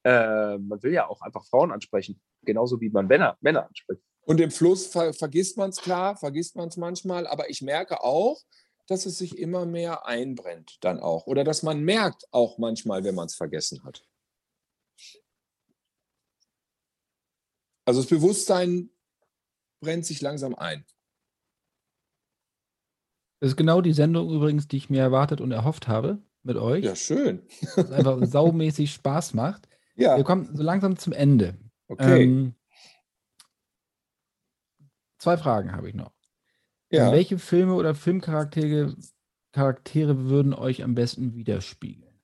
Äh, 0.03 0.59
man 0.59 0.83
will 0.83 0.93
ja 0.93 1.07
auch 1.07 1.23
einfach 1.23 1.47
Frauen 1.47 1.71
ansprechen, 1.71 2.21
genauso 2.43 2.81
wie 2.81 2.91
man 2.91 3.07
Männer, 3.07 3.39
Männer 3.41 3.69
anspricht. 3.69 4.03
Und 4.23 4.41
im 4.41 4.51
Fluss 4.51 4.89
ver 4.89 5.15
vergisst 5.15 5.57
man 5.57 5.71
es 5.71 5.81
klar, 5.81 6.17
vergisst 6.17 6.57
man 6.57 6.69
es 6.69 6.77
manchmal, 6.77 7.29
aber 7.29 7.49
ich 7.49 7.63
merke 7.63 8.03
auch, 8.03 8.43
dass 8.87 9.07
es 9.07 9.19
sich 9.19 9.39
immer 9.39 9.67
mehr 9.67 10.07
einbrennt 10.07 10.79
dann 10.83 11.01
auch. 11.01 11.27
Oder 11.27 11.45
dass 11.45 11.63
man 11.63 11.83
merkt 11.83 12.27
auch 12.33 12.59
manchmal, 12.59 13.05
wenn 13.05 13.15
man 13.15 13.27
es 13.27 13.35
vergessen 13.35 13.85
hat. 13.85 14.05
Also 17.85 18.01
das 18.01 18.11
Bewusstsein 18.11 18.91
brennt 19.81 20.07
sich 20.07 20.21
langsam 20.21 20.55
ein. 20.55 20.85
Das 23.41 23.51
ist 23.51 23.57
genau 23.57 23.81
die 23.81 23.93
Sendung 23.93 24.31
übrigens, 24.31 24.67
die 24.67 24.79
ich 24.79 24.91
mir 24.91 25.03
erwartet 25.03 25.41
und 25.41 25.53
erhofft 25.53 25.89
habe 25.89 26.23
mit 26.43 26.57
euch. 26.57 26.85
Ja, 26.85 26.97
schön. 26.97 27.47
Das 27.77 27.91
einfach 27.93 28.19
saumäßig 28.25 28.93
Spaß 28.93 29.35
macht. 29.35 29.69
Ja, 29.95 30.17
Wir 30.17 30.25
kommen 30.25 30.55
so 30.57 30.63
langsam 30.63 30.97
zum 30.97 31.13
Ende. 31.13 31.57
okay. 31.89 32.25
Ähm, 32.25 32.55
zwei 35.19 35.37
Fragen 35.37 35.73
habe 35.73 35.89
ich 35.89 35.95
noch. 35.95 36.16
Ja. 36.91 37.13
Welche 37.13 37.39
Filme 37.39 37.75
oder 37.75 37.95
Filmcharaktere 37.95 38.95
Charaktere 39.53 40.29
würden 40.29 40.53
euch 40.53 40.83
am 40.83 40.95
besten 40.95 41.35
widerspiegeln? 41.35 42.21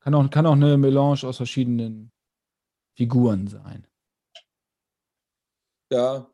Kann 0.00 0.14
auch, 0.14 0.30
kann 0.30 0.46
auch 0.46 0.52
eine 0.52 0.78
Melange 0.78 1.24
aus 1.24 1.36
verschiedenen 1.36 2.10
Figuren 2.96 3.46
sein. 3.46 3.86
Ja. 5.90 6.30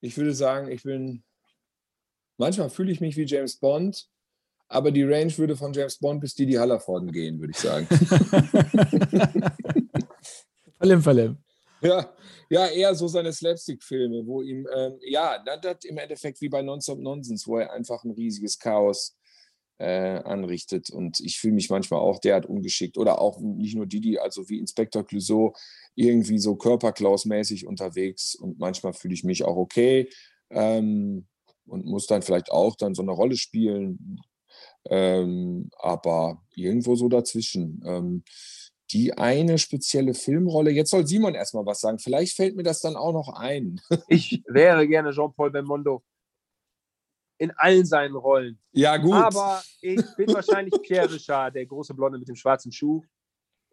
Ich 0.00 0.16
würde 0.16 0.34
sagen, 0.34 0.70
ich 0.70 0.82
bin. 0.82 1.22
Manchmal 2.38 2.70
fühle 2.70 2.90
ich 2.90 3.00
mich 3.00 3.16
wie 3.16 3.26
James 3.26 3.56
Bond, 3.58 4.08
aber 4.68 4.90
die 4.90 5.04
Range 5.04 5.36
würde 5.36 5.56
von 5.56 5.72
James 5.74 5.98
Bond 5.98 6.22
bis 6.22 6.34
Didi 6.34 6.54
Hallervorden 6.54 7.12
gehen, 7.12 7.38
würde 7.38 7.50
ich 7.50 7.58
sagen. 7.58 7.86
Verlim, 10.78 11.00
verlim. 11.00 11.36
Ja, 11.82 12.14
ja, 12.48 12.66
eher 12.68 12.94
so 12.94 13.08
seine 13.08 13.32
Slapstick-Filme, 13.32 14.26
wo 14.26 14.42
ihm, 14.42 14.68
ähm, 14.74 14.98
ja, 15.02 15.42
das, 15.60 15.84
im 15.84 15.98
Endeffekt 15.98 16.40
wie 16.40 16.48
bei 16.48 16.62
Nonstop 16.62 16.98
Nonsense, 17.00 17.46
wo 17.46 17.58
er 17.58 17.72
einfach 17.72 18.04
ein 18.04 18.12
riesiges 18.12 18.58
Chaos 18.58 19.16
äh, 19.78 20.18
anrichtet. 20.24 20.90
Und 20.90 21.18
ich 21.20 21.40
fühle 21.40 21.54
mich 21.54 21.70
manchmal 21.70 22.00
auch 22.00 22.20
derart 22.20 22.46
ungeschickt. 22.46 22.98
Oder 22.98 23.20
auch 23.20 23.40
nicht 23.40 23.74
nur 23.74 23.86
Didi, 23.86 24.18
also 24.18 24.48
wie 24.48 24.58
Inspektor 24.58 25.04
Clouseau, 25.04 25.54
irgendwie 25.96 26.38
so 26.38 26.54
Körperklaus-mäßig 26.54 27.66
unterwegs. 27.66 28.34
Und 28.36 28.58
manchmal 28.60 28.92
fühle 28.92 29.14
ich 29.14 29.24
mich 29.24 29.44
auch 29.44 29.56
okay 29.56 30.08
ähm, 30.50 31.26
und 31.66 31.84
muss 31.86 32.06
dann 32.06 32.22
vielleicht 32.22 32.52
auch 32.52 32.76
dann 32.76 32.94
so 32.94 33.02
eine 33.02 33.12
Rolle 33.12 33.36
spielen. 33.36 34.20
Ähm, 34.88 35.70
aber 35.78 36.42
irgendwo 36.54 36.94
so 36.96 37.08
dazwischen. 37.08 37.80
Die 38.92 39.16
eine 39.16 39.58
spezielle 39.58 40.14
Filmrolle. 40.14 40.70
Jetzt 40.70 40.90
soll 40.90 41.06
Simon 41.06 41.34
erstmal 41.34 41.64
was 41.64 41.80
sagen. 41.80 41.98
Vielleicht 41.98 42.36
fällt 42.36 42.56
mir 42.56 42.62
das 42.62 42.80
dann 42.80 42.96
auch 42.96 43.12
noch 43.12 43.28
ein. 43.28 43.80
Ich 44.08 44.42
wäre 44.46 44.86
gerne 44.86 45.12
Jean-Paul 45.12 45.50
Belmondo 45.50 46.02
in 47.38 47.50
allen 47.52 47.86
seinen 47.86 48.14
Rollen. 48.14 48.60
Ja, 48.72 48.96
gut. 48.98 49.14
Aber 49.14 49.62
ich 49.80 50.04
bin 50.16 50.32
wahrscheinlich 50.32 50.74
Pierre 50.82 51.12
Richard, 51.12 51.54
der 51.54 51.66
große 51.66 51.94
Blonde 51.94 52.18
mit 52.18 52.28
dem 52.28 52.36
schwarzen 52.36 52.70
Schuh. 52.70 53.02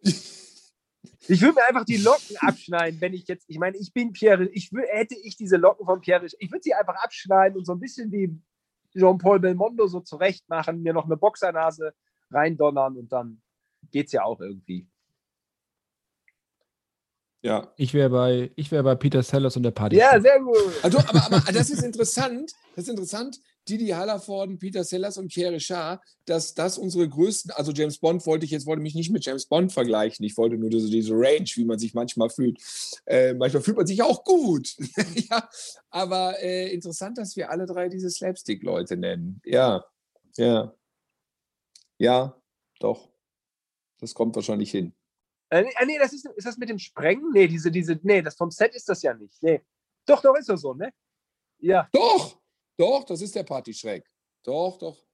Ich 0.01 1.41
würde 1.41 1.55
mir 1.55 1.67
einfach 1.67 1.85
die 1.85 1.97
Locken 1.97 2.37
abschneiden, 2.39 2.99
wenn 3.01 3.13
ich 3.13 3.27
jetzt, 3.27 3.45
ich 3.47 3.59
meine, 3.59 3.77
ich 3.77 3.93
bin 3.93 4.11
Pierre, 4.13 4.47
ich 4.47 4.71
hätte 4.71 5.15
ich 5.15 5.35
diese 5.35 5.57
Locken 5.57 5.85
von 5.85 6.01
Pierre 6.01 6.23
Richard, 6.23 6.41
ich 6.41 6.51
würde 6.51 6.63
sie 6.63 6.73
einfach 6.73 6.95
abschneiden 6.95 7.57
und 7.57 7.65
so 7.65 7.73
ein 7.73 7.79
bisschen 7.79 8.11
wie 8.11 8.35
Jean-Paul 8.97 9.39
Belmondo 9.39 9.85
so 9.87 9.99
zurecht 9.99 10.47
machen, 10.49 10.81
mir 10.81 10.93
noch 10.93 11.05
eine 11.05 11.17
Boxernase 11.17 11.93
reindonnern 12.31 12.97
und 12.97 13.11
dann 13.11 13.41
geht's 13.91 14.13
ja 14.13 14.23
auch 14.23 14.39
irgendwie. 14.39 14.87
Ja. 17.41 17.73
Ich 17.77 17.93
wäre 17.93 18.09
bei, 18.09 18.51
ich 18.55 18.69
wär 18.71 18.83
bei 18.83 18.95
Peter 18.95 19.23
Sellers 19.23 19.55
und 19.55 19.63
der 19.63 19.71
Party. 19.71 19.95
Ja, 19.95 20.19
sehr 20.19 20.39
gut. 20.39 20.57
Also, 20.83 20.97
aber, 20.99 21.25
aber 21.25 21.51
das 21.53 21.69
ist 21.69 21.83
interessant. 21.83 22.51
Das 22.75 22.85
ist 22.85 22.89
interessant. 22.89 23.39
Didi 23.67 23.87
Hallervorden, 23.89 24.57
Peter 24.57 24.83
Sellers 24.83 25.17
und 25.17 25.31
Pierre 25.31 25.53
Richard, 25.53 26.01
dass 26.25 26.53
das 26.53 26.77
unsere 26.77 27.07
größten, 27.07 27.51
also 27.51 27.71
James 27.71 27.99
Bond 27.99 28.25
wollte 28.25 28.45
ich 28.45 28.51
jetzt, 28.51 28.65
wollte 28.65 28.81
mich 28.81 28.95
nicht 28.95 29.11
mit 29.11 29.23
James 29.23 29.45
Bond 29.45 29.71
vergleichen. 29.71 30.25
Ich 30.25 30.37
wollte 30.37 30.57
nur 30.57 30.69
diese, 30.69 30.89
diese 30.89 31.13
Range, 31.13 31.47
wie 31.55 31.65
man 31.65 31.79
sich 31.79 31.93
manchmal 31.93 32.29
fühlt. 32.29 32.59
Äh, 33.05 33.35
manchmal 33.35 33.61
fühlt 33.61 33.77
man 33.77 33.87
sich 33.87 34.01
auch 34.01 34.23
gut. 34.23 34.75
ja, 35.29 35.47
aber 35.91 36.41
äh, 36.41 36.73
interessant, 36.73 37.17
dass 37.17 37.35
wir 37.35 37.51
alle 37.51 37.65
drei 37.65 37.89
diese 37.89 38.09
Slapstick-Leute 38.09 38.97
nennen. 38.97 39.39
Ja, 39.45 39.85
ja. 40.35 40.73
Ja, 41.99 42.41
doch. 42.79 43.09
Das 43.99 44.13
kommt 44.13 44.35
wahrscheinlich 44.35 44.71
hin. 44.71 44.93
Äh, 45.49 45.63
äh, 45.63 45.85
nee, 45.85 45.97
das 45.97 46.13
ist, 46.13 46.25
ist 46.35 46.45
das 46.45 46.57
mit 46.57 46.69
dem 46.69 46.79
Sprengen? 46.79 47.31
Nee, 47.31 47.47
diese, 47.47 47.71
diese, 47.71 47.99
nee, 48.03 48.21
das 48.21 48.35
vom 48.35 48.51
Set 48.51 48.75
ist 48.75 48.87
das 48.87 49.01
ja 49.01 49.13
nicht. 49.13 49.41
Nee. 49.41 49.61
Doch, 50.05 50.21
doch, 50.21 50.35
ist 50.35 50.49
das 50.49 50.61
so, 50.61 50.73
ne? 50.73 50.91
Ja. 51.59 51.89
Doch, 51.91 52.39
doch, 52.77 53.03
das 53.03 53.21
ist 53.21 53.35
der 53.35 53.43
Partyschreck. 53.43 54.05
Doch, 54.43 54.77
doch. 54.77 55.05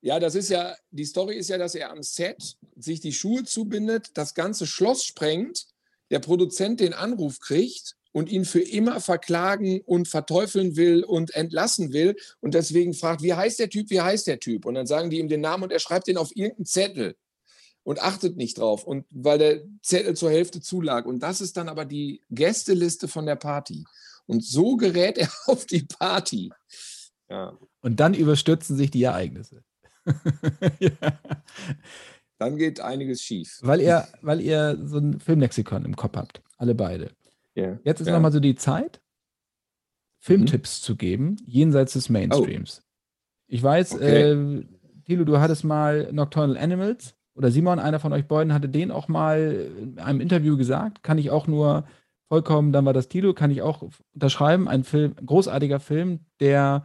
Ja, 0.00 0.20
das 0.20 0.34
ist 0.34 0.48
ja, 0.48 0.76
die 0.90 1.04
Story 1.04 1.36
ist 1.36 1.50
ja, 1.50 1.58
dass 1.58 1.74
er 1.74 1.90
am 1.90 2.02
Set 2.02 2.56
sich 2.76 3.00
die 3.00 3.12
Schuhe 3.12 3.44
zubindet, 3.44 4.16
das 4.16 4.34
ganze 4.34 4.66
Schloss 4.66 5.04
sprengt, 5.04 5.66
der 6.10 6.20
Produzent 6.20 6.80
den 6.80 6.94
Anruf 6.94 7.40
kriegt 7.40 7.96
und 8.12 8.30
ihn 8.30 8.44
für 8.44 8.60
immer 8.60 9.00
verklagen 9.00 9.80
und 9.82 10.08
verteufeln 10.08 10.76
will 10.76 11.04
und 11.04 11.34
entlassen 11.34 11.92
will 11.92 12.16
und 12.40 12.54
deswegen 12.54 12.94
fragt, 12.94 13.22
wie 13.22 13.34
heißt 13.34 13.58
der 13.58 13.68
Typ, 13.68 13.90
wie 13.90 14.00
heißt 14.00 14.26
der 14.26 14.40
Typ? 14.40 14.66
Und 14.66 14.74
dann 14.74 14.86
sagen 14.86 15.10
die 15.10 15.18
ihm 15.18 15.28
den 15.28 15.40
Namen 15.40 15.64
und 15.64 15.72
er 15.72 15.80
schreibt 15.80 16.06
den 16.06 16.16
auf 16.16 16.34
irgendeinen 16.34 16.66
Zettel 16.66 17.16
und 17.88 18.02
achtet 18.02 18.36
nicht 18.36 18.58
drauf 18.58 18.84
und 18.84 19.06
weil 19.10 19.38
der 19.38 19.62
Zettel 19.80 20.14
zur 20.14 20.30
Hälfte 20.30 20.60
zulag 20.60 21.06
und 21.06 21.20
das 21.22 21.40
ist 21.40 21.56
dann 21.56 21.70
aber 21.70 21.86
die 21.86 22.20
Gästeliste 22.28 23.08
von 23.08 23.24
der 23.24 23.36
Party 23.36 23.86
und 24.26 24.44
so 24.44 24.76
gerät 24.76 25.16
er 25.16 25.30
auf 25.46 25.64
die 25.64 25.84
Party. 25.84 26.50
Ja, 27.30 27.56
Und 27.80 27.98
dann 27.98 28.12
überstürzen 28.12 28.76
sich 28.76 28.90
die 28.90 29.02
Ereignisse. 29.04 29.62
ja. 30.80 30.90
dann 32.38 32.56
geht 32.58 32.80
einiges 32.80 33.22
schief. 33.22 33.58
Weil 33.62 33.80
ihr, 33.80 34.06
weil 34.20 34.42
ihr 34.42 34.78
so 34.84 34.98
ein 34.98 35.18
Filmlexikon 35.18 35.84
im 35.86 35.96
Kopf 35.96 36.16
habt. 36.16 36.42
Alle 36.58 36.74
beide. 36.74 37.10
Ja. 37.54 37.78
Jetzt 37.84 38.00
ist 38.00 38.06
Ja. 38.06 38.12
Mhm. 38.12 38.16
nochmal 38.16 38.32
so 38.32 38.40
die 38.40 38.54
Zeit, 38.54 39.00
Filmtipps 40.18 40.82
zu 40.82 40.94
geben, 40.96 41.36
jenseits 41.46 41.94
des 41.94 42.08
Mainstreams. 42.10 42.82
Ich 43.46 43.62
weiß, 43.62 43.92
Oh. 43.92 43.96
Okay. 43.96 44.32
äh, 44.32 44.64
Thilo, 45.06 45.24
du 45.24 45.38
hattest 45.38 45.64
mal 45.64 46.12
Nocturnal 46.12 46.58
Animals 46.58 47.14
oder 47.38 47.52
Simon, 47.52 47.78
einer 47.78 48.00
von 48.00 48.12
euch 48.12 48.26
beiden, 48.26 48.52
hatte 48.52 48.68
den 48.68 48.90
auch 48.90 49.06
mal 49.06 49.70
in 49.80 49.98
einem 50.00 50.20
Interview 50.20 50.56
gesagt. 50.56 51.04
Kann 51.04 51.18
ich 51.18 51.30
auch 51.30 51.46
nur 51.46 51.84
vollkommen, 52.28 52.72
dann 52.72 52.84
war 52.84 52.92
das 52.92 53.08
Thilo, 53.08 53.32
kann 53.32 53.52
ich 53.52 53.62
auch 53.62 53.88
unterschreiben. 54.12 54.68
Ein 54.68 54.82
Film, 54.82 55.14
großartiger 55.24 55.78
Film, 55.78 56.20
der 56.40 56.84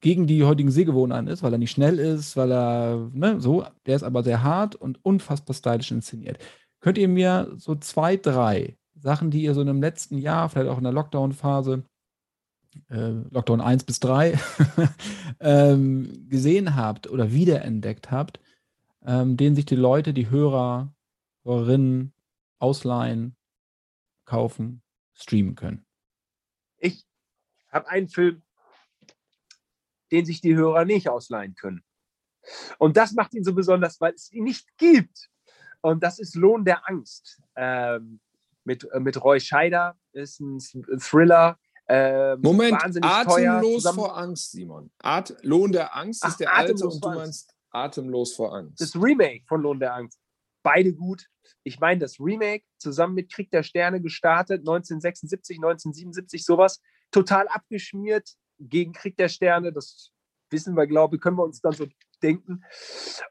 gegen 0.00 0.26
die 0.26 0.44
heutigen 0.44 0.72
Sehgewohnheiten 0.72 1.28
ist, 1.28 1.42
weil 1.42 1.52
er 1.52 1.58
nicht 1.58 1.70
schnell 1.70 1.98
ist, 1.98 2.36
weil 2.36 2.50
er, 2.50 3.10
ne, 3.12 3.40
so, 3.40 3.64
der 3.86 3.94
ist 3.94 4.02
aber 4.02 4.24
sehr 4.24 4.42
hart 4.42 4.74
und 4.74 5.04
unfassbar 5.04 5.54
stylisch 5.54 5.92
inszeniert. 5.92 6.38
Könnt 6.80 6.98
ihr 6.98 7.08
mir 7.08 7.52
so 7.58 7.76
zwei, 7.76 8.16
drei 8.16 8.76
Sachen, 8.96 9.30
die 9.30 9.42
ihr 9.42 9.54
so 9.54 9.60
in 9.60 9.66
dem 9.68 9.80
letzten 9.80 10.18
Jahr, 10.18 10.48
vielleicht 10.48 10.68
auch 10.68 10.78
in 10.78 10.84
der 10.84 10.92
Lockdown-Phase, 10.92 11.84
äh, 12.88 13.10
Lockdown 13.30 13.60
1 13.60 13.84
bis 13.84 14.00
3, 14.00 14.38
ähm, 15.40 16.26
gesehen 16.28 16.74
habt 16.74 17.08
oder 17.08 17.32
wiederentdeckt 17.32 18.10
habt, 18.10 18.40
ähm, 19.04 19.36
den 19.36 19.54
sich 19.54 19.66
die 19.66 19.76
Leute, 19.76 20.12
die 20.12 20.30
Hörer, 20.30 20.94
Hörerinnen 21.44 22.12
ausleihen, 22.58 23.36
kaufen, 24.24 24.82
streamen 25.14 25.54
können? 25.54 25.86
Ich 26.78 27.06
habe 27.70 27.88
einen 27.88 28.08
Film, 28.08 28.42
den 30.12 30.24
sich 30.24 30.40
die 30.40 30.54
Hörer 30.54 30.84
nicht 30.84 31.08
ausleihen 31.08 31.54
können. 31.54 31.84
Und 32.78 32.96
das 32.96 33.12
macht 33.12 33.34
ihn 33.34 33.44
so 33.44 33.54
besonders, 33.54 34.00
weil 34.00 34.14
es 34.14 34.32
ihn 34.32 34.44
nicht 34.44 34.66
gibt. 34.76 35.28
Und 35.82 36.02
das 36.02 36.18
ist 36.18 36.34
Lohn 36.34 36.64
der 36.64 36.88
Angst. 36.88 37.40
Ähm, 37.54 38.20
mit, 38.64 38.84
äh, 38.92 39.00
mit 39.00 39.22
Roy 39.22 39.40
Scheider, 39.40 39.96
ist 40.12 40.40
ein 40.40 40.58
Thriller. 40.98 41.58
Äh, 41.86 42.36
Moment, 42.36 42.74
atemlos 42.74 43.82
teuer, 43.82 43.94
vor 43.94 44.16
Angst, 44.16 44.52
Simon. 44.52 44.90
At 44.98 45.34
Lohn 45.42 45.72
der 45.72 45.96
Angst 45.96 46.22
Ach, 46.24 46.28
ist 46.28 46.40
der 46.40 46.54
alte 46.54 46.72
und 46.86 47.04
du 47.04 47.08
meinst 47.10 47.52
atemlos 47.70 48.34
vor 48.34 48.54
Angst. 48.54 48.80
Das 48.80 48.94
Remake 48.94 49.44
von 49.46 49.62
Lohn 49.62 49.80
der 49.80 49.94
Angst. 49.94 50.20
Beide 50.62 50.92
gut. 50.92 51.26
Ich 51.62 51.80
meine, 51.80 52.00
das 52.00 52.20
Remake 52.20 52.64
zusammen 52.78 53.14
mit 53.14 53.32
Krieg 53.32 53.50
der 53.50 53.62
Sterne 53.62 54.00
gestartet, 54.00 54.60
1976, 54.60 55.56
1977, 55.58 56.44
sowas. 56.44 56.80
Total 57.10 57.48
abgeschmiert 57.48 58.30
gegen 58.58 58.92
Krieg 58.92 59.16
der 59.16 59.28
Sterne. 59.28 59.72
Das 59.72 60.12
wissen 60.50 60.76
wir, 60.76 60.86
glaube 60.86 61.16
ich, 61.16 61.22
können 61.22 61.38
wir 61.38 61.44
uns 61.44 61.60
dann 61.60 61.72
so 61.72 61.86
denken. 62.22 62.64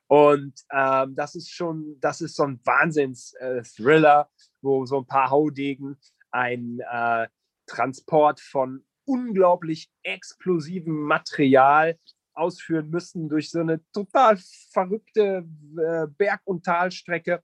Und 0.08 0.54
ähm, 0.72 1.16
das 1.16 1.36
ist 1.36 1.52
schon, 1.52 1.98
das 2.00 2.22
ist 2.22 2.36
so 2.36 2.44
ein 2.44 2.60
Wahnsinns-Thriller, 2.64 4.22
äh, 4.22 4.42
wo 4.62 4.86
so 4.86 5.00
ein 5.00 5.08
paar 5.08 5.30
Haudegen 5.30 6.00
ein 6.32 6.80
äh, 6.80 7.28
Transport 7.68 8.40
von 8.40 8.86
unglaublich 9.06 9.90
explosivem 10.04 10.94
Material 10.94 11.98
ausführen 12.34 12.90
müssen 12.90 13.30
durch 13.30 13.52
so 13.52 13.60
eine 13.60 13.82
total 13.92 14.38
verrückte 14.72 15.46
äh, 15.78 16.08
Berg- 16.18 16.46
und 16.46 16.64
Talstrecke. 16.66 17.44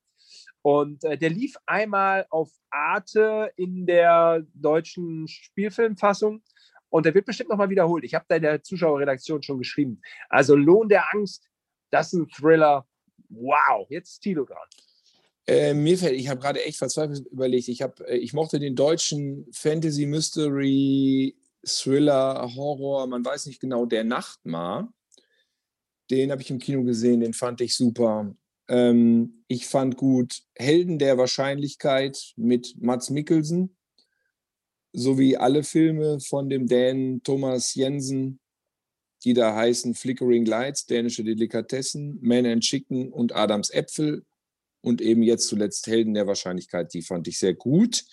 Und 0.62 1.04
äh, 1.04 1.18
der 1.18 1.30
lief 1.30 1.56
einmal 1.66 2.26
auf 2.30 2.52
Arte 2.72 3.52
in 3.56 3.86
der 3.86 4.44
deutschen 4.54 5.28
Spielfilmfassung 5.28 6.42
und 6.90 7.06
der 7.06 7.14
wird 7.14 7.26
bestimmt 7.26 7.50
nochmal 7.50 7.70
wiederholt. 7.70 8.04
Ich 8.04 8.16
habe 8.16 8.26
da 8.28 8.36
in 8.38 8.44
der 8.44 8.64
Zuschauerredaktion 8.64 9.44
schon 9.44 9.58
geschrieben. 9.58 10.02
Also 10.30 10.56
Lohn 10.56 10.90
der 10.90 11.14
Angst, 11.14 11.48
das 11.92 12.14
ist 12.14 12.20
ein 12.20 12.30
Thriller. 12.30 12.88
Wow, 13.30 13.86
jetzt 13.90 14.20
Tilo 14.20 14.46
dran. 14.46 14.68
Äh, 15.48 15.74
mir 15.74 15.98
fällt, 15.98 16.14
ich 16.14 16.28
habe 16.28 16.40
gerade 16.40 16.64
echt 16.64 16.78
verzweifelt 16.78 17.28
überlegt, 17.28 17.68
ich, 17.68 17.82
hab, 17.82 18.00
äh, 18.02 18.18
ich 18.18 18.34
mochte 18.34 18.60
den 18.60 18.76
deutschen 18.76 19.46
Fantasy, 19.52 20.08
Mystery, 20.08 21.36
Thriller, 21.66 22.56
Horror, 22.56 23.08
man 23.08 23.26
weiß 23.26 23.48
nicht 23.48 23.60
genau, 23.60 23.86
der 23.86 24.04
Nachtmar. 24.04 24.94
Den 26.12 26.32
habe 26.32 26.42
ich 26.42 26.52
im 26.52 26.60
Kino 26.60 26.84
gesehen, 26.84 27.22
den 27.22 27.34
fand 27.34 27.62
ich 27.62 27.76
super. 27.76 28.36
Ähm, 28.68 29.44
ich 29.48 29.68
fand 29.68 29.98
gut 29.98 30.42
Helden 30.56 31.00
der 31.00 31.18
Wahrscheinlichkeit 31.18 32.34
mit 32.36 32.76
Mats 32.80 33.10
Mikkelsen, 33.10 33.76
sowie 34.94 35.38
alle 35.38 35.64
Filme 35.64 36.20
von 36.20 36.50
dem 36.50 36.68
Dänen 36.68 37.22
Thomas 37.24 37.76
Jensen, 37.76 38.40
die 39.24 39.34
da 39.34 39.56
heißen 39.56 39.96
Flickering 39.96 40.46
Lights, 40.46 40.86
dänische 40.86 41.24
Delikatessen, 41.24 42.20
Man 42.22 42.46
and 42.46 42.64
Chicken 42.64 43.12
und 43.12 43.36
Adams 43.36 43.72
Äpfel 43.72 44.24
und 44.82 45.02
eben 45.02 45.24
jetzt 45.24 45.48
zuletzt 45.48 45.88
Helden 45.88 46.14
der 46.14 46.28
Wahrscheinlichkeit, 46.28 46.94
die 46.94 47.02
fand 47.02 47.28
ich 47.28 47.40
sehr 47.40 47.56
gut. 47.56 48.06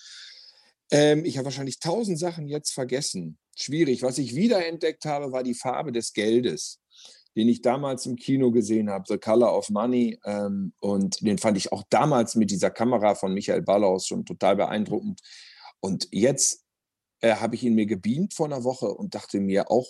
Ähm, 0.93 1.25
ich 1.25 1.39
habe 1.39 1.47
wahrscheinlich 1.47 1.81
tausend 1.81 2.19
Sachen 2.19 2.47
jetzt 2.47 2.73
vergessen. 2.73 3.39
Schwierig. 3.57 4.03
Was 4.03 4.19
ich 4.19 4.37
wiederentdeckt 4.37 5.07
habe, 5.07 5.33
war 5.33 5.43
die 5.43 5.55
Farbe 5.55 5.91
des 5.91 6.13
Geldes, 6.13 6.81
den 7.35 7.49
ich 7.49 7.63
damals 7.63 8.05
im 8.05 8.17
Kino 8.17 8.51
gesehen 8.51 8.91
habe, 8.91 9.07
The 9.09 9.17
Color 9.17 9.57
of 9.57 9.71
Money. 9.71 10.21
Ähm, 10.25 10.75
und 10.81 11.23
den 11.23 11.39
fand 11.39 11.57
ich 11.57 11.73
auch 11.73 11.83
damals 11.89 12.35
mit 12.35 12.51
dieser 12.51 12.71
Kamera 12.71 13.15
von 13.15 13.33
Michael 13.33 13.63
Ballaus 13.63 14.07
schon 14.07 14.27
total 14.27 14.57
beeindruckend. 14.57 15.21
Und 15.81 16.09
jetzt 16.13 16.63
äh, 17.23 17.37
habe 17.37 17.55
ich 17.55 17.63
ihn 17.63 17.75
mir 17.75 17.87
gebeamt 17.87 18.35
vor 18.35 18.47
einer 18.47 18.63
Woche 18.63 18.93
und 18.93 19.15
dachte 19.15 19.41
mir 19.41 19.71
auch, 19.71 19.89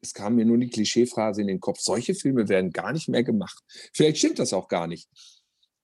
es 0.00 0.14
kam 0.14 0.36
mir 0.36 0.44
nur 0.44 0.58
die 0.58 0.70
Klischeephrase 0.70 1.40
in 1.40 1.48
den 1.48 1.58
Kopf, 1.58 1.80
solche 1.80 2.14
Filme 2.14 2.48
werden 2.48 2.70
gar 2.70 2.92
nicht 2.92 3.08
mehr 3.08 3.24
gemacht. 3.24 3.58
Vielleicht 3.92 4.18
stimmt 4.18 4.38
das 4.38 4.52
auch 4.52 4.68
gar 4.68 4.86
nicht. 4.86 5.08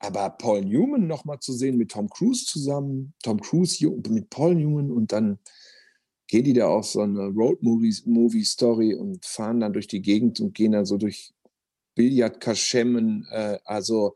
Aber 0.05 0.31
Paul 0.31 0.63
Newman 0.65 1.07
nochmal 1.07 1.41
zu 1.41 1.53
sehen 1.53 1.79
mit 1.79 1.93
Tom 1.93 2.09
Cruise 2.09 2.45
zusammen, 2.45 3.15
Tom 3.23 3.41
Cruise 3.41 3.87
mit 4.09 4.29
Paul 4.29 4.55
Newman 4.55 4.91
und 4.91 5.13
dann 5.13 5.39
gehen 6.27 6.45
die 6.45 6.53
da 6.53 6.69
auf 6.69 6.87
so 6.87 7.01
eine 7.01 7.29
Road-Movie-Story 7.29 8.95
und 8.95 9.25
fahren 9.25 9.61
dann 9.61 9.73
durch 9.73 9.87
die 9.87 10.03
Gegend 10.03 10.41
und 10.41 10.55
gehen 10.55 10.73
dann 10.73 10.87
so 10.87 10.97
durch 10.97 11.33
Billardkaschemmen. 11.95 13.27
Äh, 13.31 13.59
also 13.65 14.15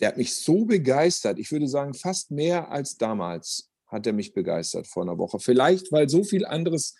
der 0.00 0.08
hat 0.08 0.16
mich 0.16 0.34
so 0.34 0.64
begeistert. 0.64 1.38
Ich 1.38 1.50
würde 1.50 1.68
sagen, 1.68 1.94
fast 1.94 2.30
mehr 2.30 2.70
als 2.70 2.96
damals 2.96 3.70
hat 3.86 4.06
er 4.06 4.12
mich 4.12 4.34
begeistert 4.34 4.86
vor 4.86 5.02
einer 5.02 5.18
Woche. 5.18 5.38
Vielleicht, 5.38 5.90
weil 5.92 6.08
so 6.08 6.22
viel 6.24 6.44
anderes 6.44 6.94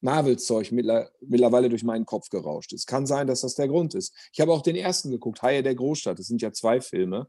Marvel-Zeug 0.00 0.72
mittlerweile 0.72 1.68
durch 1.68 1.84
meinen 1.84 2.04
Kopf 2.04 2.28
gerauscht 2.28 2.72
ist. 2.72 2.86
Kann 2.86 3.06
sein, 3.06 3.28
dass 3.28 3.42
das 3.42 3.54
der 3.54 3.68
Grund 3.68 3.94
ist. 3.94 4.12
Ich 4.32 4.40
habe 4.40 4.52
auch 4.52 4.62
den 4.62 4.76
ersten 4.76 5.10
geguckt, 5.10 5.42
Haie 5.42 5.62
der 5.62 5.76
Großstadt. 5.76 6.18
Das 6.18 6.26
sind 6.26 6.42
ja 6.42 6.52
zwei 6.52 6.80
Filme. 6.80 7.28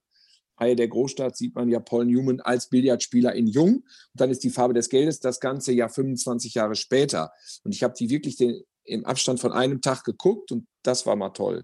Haie 0.59 0.75
der 0.75 0.87
Großstadt 0.87 1.35
sieht 1.35 1.55
man 1.55 1.69
ja 1.69 1.79
Paul 1.79 2.05
Newman 2.05 2.39
als 2.41 2.69
Billardspieler 2.69 3.33
in 3.33 3.47
Jung. 3.47 3.77
Und 3.77 3.85
dann 4.13 4.29
ist 4.29 4.43
die 4.43 4.49
Farbe 4.49 4.73
des 4.73 4.89
Geldes 4.89 5.19
das 5.19 5.39
ganze 5.39 5.71
ja 5.73 5.89
25 5.89 6.53
Jahre 6.53 6.75
später. 6.75 7.31
Und 7.63 7.73
ich 7.73 7.83
habe 7.83 7.93
die 7.97 8.09
wirklich 8.09 8.37
den, 8.37 8.63
im 8.83 9.05
Abstand 9.05 9.39
von 9.39 9.51
einem 9.51 9.81
Tag 9.81 10.03
geguckt 10.03 10.51
und 10.51 10.67
das 10.83 11.05
war 11.05 11.15
mal 11.15 11.29
toll. 11.29 11.63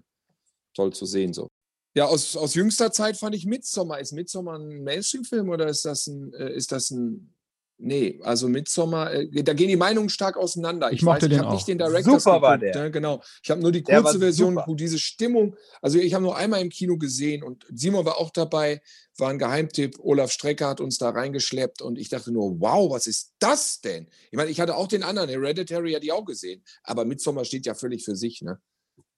Toll 0.73 0.93
zu 0.93 1.05
sehen 1.05 1.33
so. 1.33 1.47
Ja, 1.95 2.05
aus, 2.05 2.37
aus 2.37 2.53
jüngster 2.53 2.91
Zeit 2.91 3.17
fand 3.17 3.35
ich 3.35 3.45
Midsommar. 3.45 3.99
Ist 3.99 4.13
Midsommar 4.13 4.59
ein 4.59 4.83
Mainstream-Film 4.83 5.49
oder 5.49 5.67
ist 5.67 5.85
das 5.85 6.07
ein, 6.07 6.33
äh, 6.33 6.53
ist 6.53 6.71
das 6.71 6.91
ein 6.91 7.33
Nee, 7.81 8.19
also 8.23 8.49
Midsommar, 8.49 9.13
äh, 9.13 9.41
da 9.41 9.53
gehen 9.53 9.69
die 9.69 9.77
Meinungen 9.77 10.09
stark 10.09 10.35
auseinander. 10.35 10.91
Ich, 10.91 10.97
ich 10.97 11.03
mochte 11.03 11.27
weiß, 11.27 11.31
ich 11.31 11.39
habe 11.39 11.53
nicht 11.53 11.67
den 11.69 11.77
Director 11.77 12.19
Super 12.19 12.41
war 12.41 12.57
der. 12.57 12.75
Ne, 12.75 12.91
genau. 12.91 13.23
Ich 13.41 13.49
habe 13.49 13.61
nur 13.61 13.71
die 13.71 13.83
kurze 13.83 14.19
Version, 14.19 14.59
wo 14.65 14.75
diese 14.75 14.99
Stimmung, 14.99 15.55
also 15.81 15.97
ich 15.97 16.13
habe 16.13 16.23
nur 16.23 16.35
einmal 16.35 16.61
im 16.61 16.69
Kino 16.69 16.97
gesehen 16.97 17.41
und 17.41 17.65
Simon 17.73 18.03
war 18.03 18.17
auch 18.17 18.31
dabei, 18.31 18.81
war 19.17 19.29
ein 19.29 19.39
Geheimtipp. 19.39 19.97
Olaf 19.99 20.29
Strecker 20.29 20.67
hat 20.67 20.81
uns 20.81 20.97
da 20.97 21.11
reingeschleppt 21.11 21.81
und 21.81 21.97
ich 21.97 22.09
dachte 22.09 22.33
nur, 22.33 22.59
wow, 22.59 22.91
was 22.91 23.07
ist 23.07 23.33
das 23.39 23.79
denn? 23.79 24.09
Ich 24.29 24.35
meine, 24.35 24.49
ich 24.49 24.59
hatte 24.59 24.75
auch 24.75 24.87
den 24.87 25.03
anderen, 25.03 25.29
Hereditary 25.29 25.93
hatte 25.93 26.05
ich 26.05 26.11
auch 26.11 26.25
gesehen, 26.25 26.61
aber 26.83 27.05
Midsommar 27.05 27.45
steht 27.45 27.65
ja 27.65 27.75
völlig 27.75 28.03
für 28.03 28.17
sich. 28.17 28.41
Ne? 28.41 28.59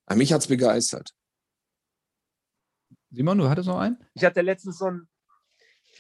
Aber 0.06 0.18
mich 0.18 0.32
hat 0.34 0.42
es 0.42 0.48
begeistert. 0.48 1.16
Simon, 3.10 3.40
du 3.40 3.50
hattest 3.50 3.68
noch 3.68 3.80
einen? 3.80 3.98
Ich 4.14 4.24
hatte 4.24 4.42
letztens 4.42 4.78
so 4.78 4.86
ein, 4.86 5.08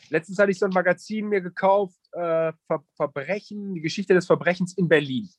letztens 0.09 0.37
hatte 0.37 0.51
ich 0.51 0.59
so 0.59 0.65
ein 0.65 0.73
Magazin 0.73 1.27
mir 1.27 1.41
gekauft, 1.41 1.97
äh, 2.13 2.53
Ver 2.67 2.83
Verbrechen, 2.95 3.73
die 3.73 3.81
Geschichte 3.81 4.13
des 4.13 4.25
Verbrechens 4.25 4.77
in 4.77 4.87
Berlin. 4.87 5.29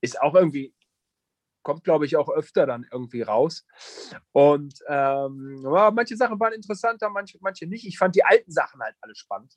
Ist 0.00 0.20
auch 0.20 0.34
irgendwie, 0.34 0.74
kommt 1.62 1.84
glaube 1.84 2.06
ich 2.06 2.16
auch 2.16 2.28
öfter 2.28 2.66
dann 2.66 2.86
irgendwie 2.90 3.22
raus. 3.22 3.66
Und 4.32 4.78
ähm, 4.88 5.62
manche 5.62 6.16
Sachen 6.16 6.38
waren 6.38 6.52
interessanter, 6.52 7.08
manche, 7.10 7.38
manche 7.40 7.66
nicht. 7.66 7.86
Ich 7.86 7.98
fand 7.98 8.14
die 8.14 8.24
alten 8.24 8.52
Sachen 8.52 8.80
halt 8.80 8.94
alle 9.00 9.14
spannend. 9.14 9.54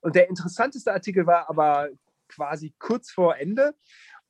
Und 0.00 0.14
der 0.14 0.28
interessanteste 0.28 0.92
Artikel 0.92 1.26
war 1.26 1.48
aber 1.48 1.88
quasi 2.28 2.74
kurz 2.78 3.10
vor 3.10 3.36
Ende. 3.36 3.74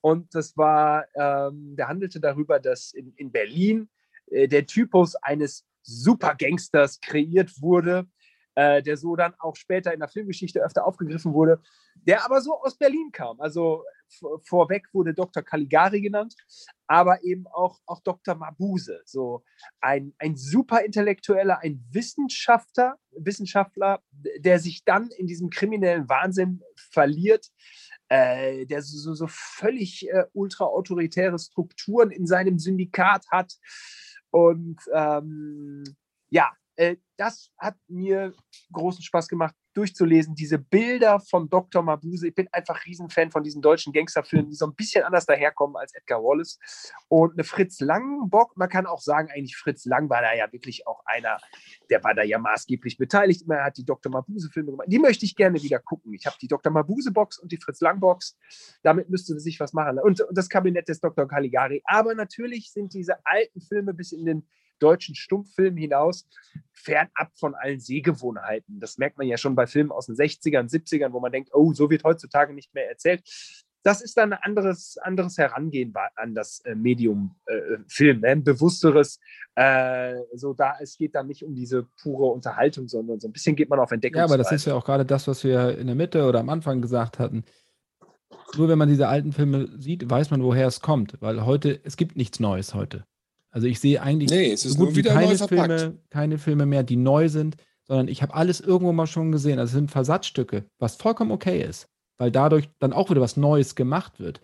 Und 0.00 0.34
das 0.34 0.56
war, 0.56 1.06
ähm, 1.14 1.74
der 1.76 1.88
handelte 1.88 2.20
darüber, 2.20 2.60
dass 2.60 2.92
in, 2.92 3.12
in 3.14 3.32
Berlin 3.32 3.90
äh, 4.26 4.48
der 4.48 4.66
Typus 4.66 5.16
eines 5.16 5.66
Supergangsters 5.82 7.00
kreiert 7.00 7.60
wurde, 7.60 8.06
äh, 8.58 8.82
der 8.82 8.96
so 8.96 9.14
dann 9.14 9.34
auch 9.38 9.54
später 9.54 9.94
in 9.94 10.00
der 10.00 10.08
Filmgeschichte 10.08 10.60
öfter 10.60 10.84
aufgegriffen 10.84 11.32
wurde, 11.32 11.62
der 11.94 12.24
aber 12.24 12.40
so 12.40 12.60
aus 12.60 12.76
Berlin 12.76 13.10
kam. 13.12 13.40
Also 13.40 13.84
vorweg 14.42 14.88
wurde 14.92 15.14
Dr. 15.14 15.44
Caligari 15.44 16.00
genannt, 16.00 16.34
aber 16.88 17.22
eben 17.22 17.46
auch, 17.46 17.78
auch 17.86 18.00
Dr. 18.00 18.34
Mabuse, 18.34 19.00
so 19.04 19.44
ein, 19.80 20.12
ein 20.18 20.34
super 20.34 20.84
Intellektueller, 20.84 21.60
ein 21.60 21.84
Wissenschaftler, 21.92 22.96
Wissenschaftler, 23.12 24.02
der 24.40 24.58
sich 24.58 24.82
dann 24.84 25.10
in 25.16 25.28
diesem 25.28 25.50
kriminellen 25.50 26.08
Wahnsinn 26.08 26.60
verliert, 26.74 27.46
äh, 28.08 28.66
der 28.66 28.82
so, 28.82 29.14
so 29.14 29.26
völlig 29.28 30.08
äh, 30.10 30.24
ultra-autoritäre 30.32 31.38
Strukturen 31.38 32.10
in 32.10 32.26
seinem 32.26 32.58
Syndikat 32.58 33.24
hat 33.30 33.52
und 34.30 34.80
ähm, 34.92 35.84
ja, 36.30 36.50
das 37.16 37.50
hat 37.58 37.74
mir 37.88 38.32
großen 38.72 39.02
Spaß 39.02 39.26
gemacht, 39.28 39.54
durchzulesen. 39.74 40.34
Diese 40.34 40.58
Bilder 40.58 41.20
von 41.20 41.48
Dr. 41.48 41.82
Mabuse. 41.82 42.28
Ich 42.28 42.34
bin 42.34 42.48
einfach 42.52 42.84
Riesenfan 42.84 43.30
von 43.30 43.42
diesen 43.42 43.62
deutschen 43.62 43.92
Gangsterfilmen, 43.92 44.50
die 44.50 44.56
so 44.56 44.66
ein 44.66 44.74
bisschen 44.74 45.04
anders 45.04 45.26
daherkommen 45.26 45.76
als 45.76 45.94
Edgar 45.94 46.22
Wallace. 46.22 46.58
Und 47.08 47.32
eine 47.32 47.44
Fritz 47.44 47.80
Langbock, 47.80 48.56
man 48.56 48.68
kann 48.68 48.86
auch 48.86 49.00
sagen, 49.00 49.28
eigentlich 49.32 49.56
Fritz 49.56 49.84
Lang 49.84 50.08
war 50.08 50.22
da 50.22 50.34
ja 50.34 50.52
wirklich 50.52 50.86
auch 50.86 51.02
einer, 51.04 51.38
der 51.90 52.02
war 52.02 52.14
da 52.14 52.22
ja 52.22 52.38
maßgeblich 52.38 52.98
beteiligt. 52.98 53.44
Er 53.48 53.64
hat 53.64 53.76
die 53.76 53.84
Dr. 53.84 54.10
Mabuse-Filme 54.10 54.72
gemacht. 54.72 54.88
Die 54.90 54.98
möchte 54.98 55.24
ich 55.24 55.34
gerne 55.34 55.62
wieder 55.62 55.80
gucken. 55.80 56.14
Ich 56.14 56.26
habe 56.26 56.36
die 56.40 56.48
Dr. 56.48 56.72
Mabuse-Box 56.72 57.38
und 57.38 57.52
die 57.52 57.58
Fritz 57.58 57.80
Lang-Box. 57.80 58.36
Damit 58.82 59.10
müsste 59.10 59.38
sich 59.38 59.58
was 59.60 59.72
machen. 59.72 59.98
Und, 59.98 60.20
und 60.20 60.38
das 60.38 60.48
Kabinett 60.48 60.88
des 60.88 61.00
Dr. 61.00 61.26
Caligari. 61.26 61.82
Aber 61.84 62.14
natürlich 62.14 62.72
sind 62.72 62.94
diese 62.94 63.16
alten 63.24 63.60
Filme 63.60 63.94
bis 63.94 64.12
in 64.12 64.24
den 64.24 64.48
deutschen 64.78 65.14
Stummfilm 65.14 65.76
hinaus, 65.76 66.26
fernab 66.72 67.30
von 67.34 67.54
allen 67.54 67.80
Sehgewohnheiten. 67.80 68.80
Das 68.80 68.98
merkt 68.98 69.18
man 69.18 69.26
ja 69.26 69.36
schon 69.36 69.54
bei 69.54 69.66
Filmen 69.66 69.90
aus 69.90 70.06
den 70.06 70.16
60ern, 70.16 70.70
70ern, 70.70 71.12
wo 71.12 71.20
man 71.20 71.32
denkt, 71.32 71.50
oh, 71.52 71.72
so 71.72 71.90
wird 71.90 72.04
heutzutage 72.04 72.54
nicht 72.54 72.74
mehr 72.74 72.88
erzählt. 72.88 73.22
das 73.84 74.02
ist 74.02 74.16
dann 74.16 74.32
ein 74.32 74.38
anderes, 74.42 74.98
anderes 74.98 75.38
Herangehen 75.38 75.94
an 76.16 76.34
das 76.34 76.60
äh, 76.60 76.74
Medium 76.74 77.36
äh, 77.46 77.78
Film, 77.86 78.20
ne? 78.20 78.28
ein 78.28 78.44
bewussteres. 78.44 79.18
Äh, 79.54 80.16
so 80.34 80.52
da, 80.52 80.76
es 80.80 80.98
geht 80.98 81.14
dann 81.14 81.26
nicht 81.26 81.44
um 81.44 81.54
diese 81.54 81.86
pure 82.02 82.26
Unterhaltung, 82.26 82.88
sondern 82.88 83.20
so 83.20 83.28
ein 83.28 83.32
bisschen 83.32 83.56
geht 83.56 83.70
man 83.70 83.78
auf 83.78 83.90
Entdeckung. 83.90 84.18
Ja, 84.18 84.24
aber 84.24 84.36
das 84.36 84.52
ist 84.52 84.66
ja 84.66 84.74
auch 84.74 84.84
gerade 84.84 85.06
das, 85.06 85.26
was 85.26 85.44
wir 85.44 85.78
in 85.78 85.86
der 85.86 85.96
Mitte 85.96 86.26
oder 86.26 86.40
am 86.40 86.48
Anfang 86.48 86.82
gesagt 86.82 87.18
hatten. 87.18 87.44
Nur 88.56 88.68
wenn 88.68 88.78
man 88.78 88.88
diese 88.88 89.08
alten 89.08 89.32
Filme 89.32 89.68
sieht, 89.78 90.08
weiß 90.08 90.30
man, 90.30 90.42
woher 90.42 90.66
es 90.66 90.80
kommt, 90.80 91.20
weil 91.20 91.44
heute, 91.44 91.80
es 91.84 91.96
gibt 91.96 92.16
nichts 92.16 92.40
Neues 92.40 92.74
heute. 92.74 93.04
Also 93.50 93.66
ich 93.66 93.80
sehe 93.80 94.02
eigentlich 94.02 94.30
nee, 94.30 94.52
es 94.52 94.64
ist 94.64 94.74
so 94.74 94.84
gut 94.84 94.90
wie 94.92 94.96
wieder 94.96 95.14
keine. 95.14 95.36
Filme, 95.36 95.98
keine 96.10 96.38
Filme 96.38 96.66
mehr, 96.66 96.82
die 96.82 96.96
neu 96.96 97.28
sind, 97.28 97.56
sondern 97.84 98.08
ich 98.08 98.22
habe 98.22 98.34
alles 98.34 98.60
irgendwo 98.60 98.92
mal 98.92 99.06
schon 99.06 99.32
gesehen. 99.32 99.58
Also 99.58 99.70
es 99.70 99.74
sind 99.74 99.90
Versatzstücke, 99.90 100.64
was 100.78 100.96
vollkommen 100.96 101.30
okay 101.30 101.62
ist, 101.62 101.88
weil 102.18 102.30
dadurch 102.30 102.68
dann 102.78 102.92
auch 102.92 103.10
wieder 103.10 103.20
was 103.20 103.36
Neues 103.36 103.74
gemacht 103.74 104.20
wird. 104.20 104.40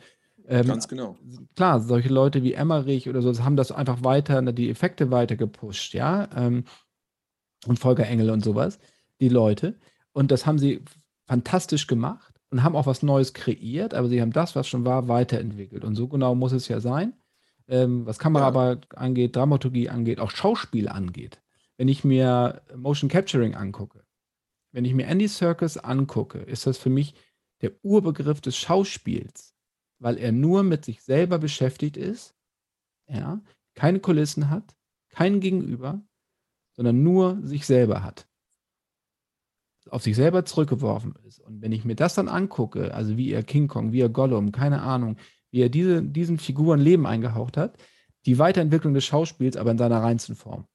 Ähm, 0.46 0.66
Ganz 0.66 0.88
genau. 0.88 1.16
klar, 1.54 1.80
solche 1.80 2.08
Leute 2.08 2.42
wie 2.42 2.52
Emmerich 2.52 3.08
oder 3.08 3.22
so 3.22 3.44
haben 3.44 3.56
das 3.56 3.72
einfach 3.72 4.04
weiter, 4.04 4.42
ne, 4.42 4.52
die 4.52 4.70
Effekte 4.70 5.10
weiter 5.10 5.36
gepusht, 5.36 5.94
ja. 5.94 6.28
Ähm, 6.36 6.64
und 7.66 7.78
Volker 7.78 8.06
Engel 8.06 8.30
und 8.30 8.44
sowas, 8.44 8.78
die 9.20 9.30
Leute. 9.30 9.78
Und 10.12 10.30
das 10.30 10.44
haben 10.44 10.58
sie 10.58 10.82
fantastisch 11.26 11.86
gemacht 11.86 12.34
und 12.50 12.62
haben 12.62 12.76
auch 12.76 12.86
was 12.86 13.02
Neues 13.02 13.32
kreiert, 13.32 13.94
aber 13.94 14.08
sie 14.08 14.20
haben 14.20 14.32
das, 14.32 14.54
was 14.54 14.68
schon 14.68 14.84
war, 14.84 15.08
weiterentwickelt. 15.08 15.84
Und 15.84 15.94
so 15.94 16.08
genau 16.08 16.34
muss 16.34 16.52
es 16.52 16.68
ja 16.68 16.80
sein. 16.80 17.14
Ähm, 17.66 18.04
was 18.06 18.18
Kameraarbeit 18.18 18.94
angeht, 18.96 19.36
Dramaturgie 19.36 19.88
angeht, 19.88 20.20
auch 20.20 20.30
Schauspiel 20.30 20.88
angeht. 20.88 21.40
Wenn 21.76 21.88
ich 21.88 22.04
mir 22.04 22.62
Motion 22.76 23.08
Capturing 23.08 23.54
angucke, 23.54 24.04
wenn 24.72 24.84
ich 24.84 24.94
mir 24.94 25.06
Andy 25.06 25.28
Serkis 25.28 25.76
angucke, 25.76 26.38
ist 26.38 26.66
das 26.66 26.78
für 26.78 26.90
mich 26.90 27.14
der 27.62 27.72
Urbegriff 27.82 28.40
des 28.40 28.56
Schauspiels, 28.56 29.54
weil 29.98 30.18
er 30.18 30.32
nur 30.32 30.62
mit 30.62 30.84
sich 30.84 31.02
selber 31.02 31.38
beschäftigt 31.38 31.96
ist, 31.96 32.34
ja, 33.08 33.40
keine 33.74 34.00
Kulissen 34.00 34.50
hat, 34.50 34.76
kein 35.08 35.40
Gegenüber, 35.40 36.02
sondern 36.72 37.02
nur 37.02 37.40
sich 37.46 37.66
selber 37.66 38.02
hat. 38.02 38.28
Auf 39.90 40.02
sich 40.02 40.16
selber 40.16 40.44
zurückgeworfen 40.44 41.14
ist. 41.26 41.40
Und 41.40 41.60
wenn 41.60 41.72
ich 41.72 41.84
mir 41.84 41.94
das 41.94 42.14
dann 42.14 42.28
angucke, 42.28 42.94
also 42.94 43.16
wie 43.16 43.30
er 43.30 43.42
King 43.42 43.68
Kong, 43.68 43.92
wie 43.92 44.00
er 44.00 44.08
Gollum, 44.08 44.50
keine 44.50 44.82
Ahnung, 44.82 45.16
wie 45.54 45.62
er 45.62 45.68
diese, 45.68 46.02
diesen 46.02 46.38
Figuren 46.40 46.80
Leben 46.80 47.06
eingehaucht 47.06 47.56
hat, 47.56 47.78
die 48.26 48.40
Weiterentwicklung 48.40 48.92
des 48.92 49.04
Schauspiels, 49.04 49.56
aber 49.56 49.70
in 49.70 49.78
seiner 49.78 50.02
reinsten 50.02 50.34
Form. 50.34 50.66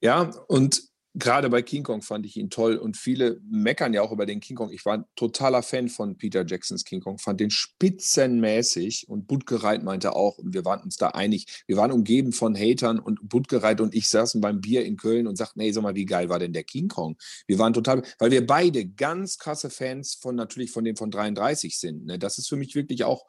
Ja, 0.00 0.30
und 0.46 0.80
gerade 1.14 1.48
bei 1.48 1.62
King 1.62 1.84
Kong 1.84 2.02
fand 2.02 2.26
ich 2.26 2.36
ihn 2.36 2.50
toll 2.50 2.76
und 2.76 2.96
viele 2.96 3.40
meckern 3.48 3.94
ja 3.94 4.02
auch 4.02 4.10
über 4.10 4.26
den 4.26 4.40
King 4.40 4.56
Kong. 4.56 4.72
Ich 4.72 4.84
war 4.84 4.98
ein 4.98 5.04
totaler 5.14 5.62
Fan 5.62 5.88
von 5.88 6.16
Peter 6.16 6.44
Jacksons 6.44 6.84
King 6.84 7.00
Kong, 7.00 7.18
fand 7.18 7.40
den 7.40 7.50
spitzenmäßig 7.50 9.08
und 9.08 9.28
Budgereit 9.28 9.84
meinte 9.84 10.16
auch, 10.16 10.38
und 10.38 10.54
wir 10.54 10.64
waren 10.64 10.82
uns 10.82 10.96
da 10.96 11.08
einig, 11.08 11.64
wir 11.66 11.76
waren 11.76 11.92
umgeben 11.92 12.32
von 12.32 12.56
Hatern 12.56 12.98
und 12.98 13.28
Budgereit 13.28 13.80
und 13.80 13.94
ich 13.94 14.08
saßen 14.08 14.40
beim 14.40 14.60
Bier 14.60 14.84
in 14.84 14.96
Köln 14.96 15.28
und 15.28 15.36
sagten, 15.36 15.60
hey, 15.60 15.72
sag 15.72 15.82
mal, 15.82 15.94
wie 15.94 16.04
geil 16.04 16.28
war 16.28 16.40
denn 16.40 16.52
der 16.52 16.64
King 16.64 16.88
Kong? 16.88 17.16
Wir 17.46 17.58
waren 17.58 17.72
total, 17.72 18.02
weil 18.18 18.32
wir 18.32 18.44
beide 18.44 18.84
ganz 18.84 19.38
krasse 19.38 19.70
Fans 19.70 20.14
von 20.14 20.34
natürlich 20.34 20.72
von 20.72 20.84
dem 20.84 20.96
von 20.96 21.12
33 21.12 21.78
sind. 21.78 22.06
Ne? 22.06 22.18
Das 22.18 22.38
ist 22.38 22.48
für 22.48 22.56
mich 22.56 22.74
wirklich 22.74 23.04
auch 23.04 23.24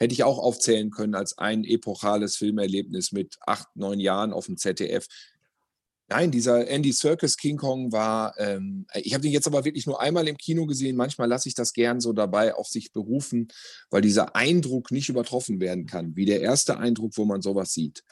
hätte 0.00 0.12
ich 0.12 0.22
auch 0.22 0.38
aufzählen 0.38 0.90
können 0.90 1.14
als 1.14 1.38
ein 1.38 1.64
epochales 1.64 2.36
Filmerlebnis 2.36 3.12
mit 3.12 3.36
acht, 3.46 3.66
neun 3.74 3.98
Jahren 3.98 4.32
auf 4.32 4.46
dem 4.46 4.56
ZDF. 4.56 5.08
Nein, 6.10 6.30
dieser 6.30 6.66
Andy 6.68 6.92
Circus 6.92 7.36
King 7.36 7.58
Kong 7.58 7.92
war, 7.92 8.34
ähm, 8.38 8.86
ich 8.94 9.12
habe 9.12 9.20
den 9.20 9.32
jetzt 9.32 9.46
aber 9.46 9.66
wirklich 9.66 9.86
nur 9.86 10.00
einmal 10.00 10.26
im 10.26 10.38
Kino 10.38 10.64
gesehen. 10.64 10.96
Manchmal 10.96 11.28
lasse 11.28 11.50
ich 11.50 11.54
das 11.54 11.74
gern 11.74 12.00
so 12.00 12.14
dabei 12.14 12.54
auf 12.54 12.66
sich 12.66 12.92
berufen, 12.92 13.48
weil 13.90 14.00
dieser 14.00 14.34
Eindruck 14.34 14.90
nicht 14.90 15.10
übertroffen 15.10 15.60
werden 15.60 15.84
kann, 15.84 16.16
wie 16.16 16.24
der 16.24 16.40
erste 16.40 16.78
Eindruck, 16.78 17.12
wo 17.16 17.26
man 17.26 17.42
sowas 17.42 17.74
sieht. 17.74 18.04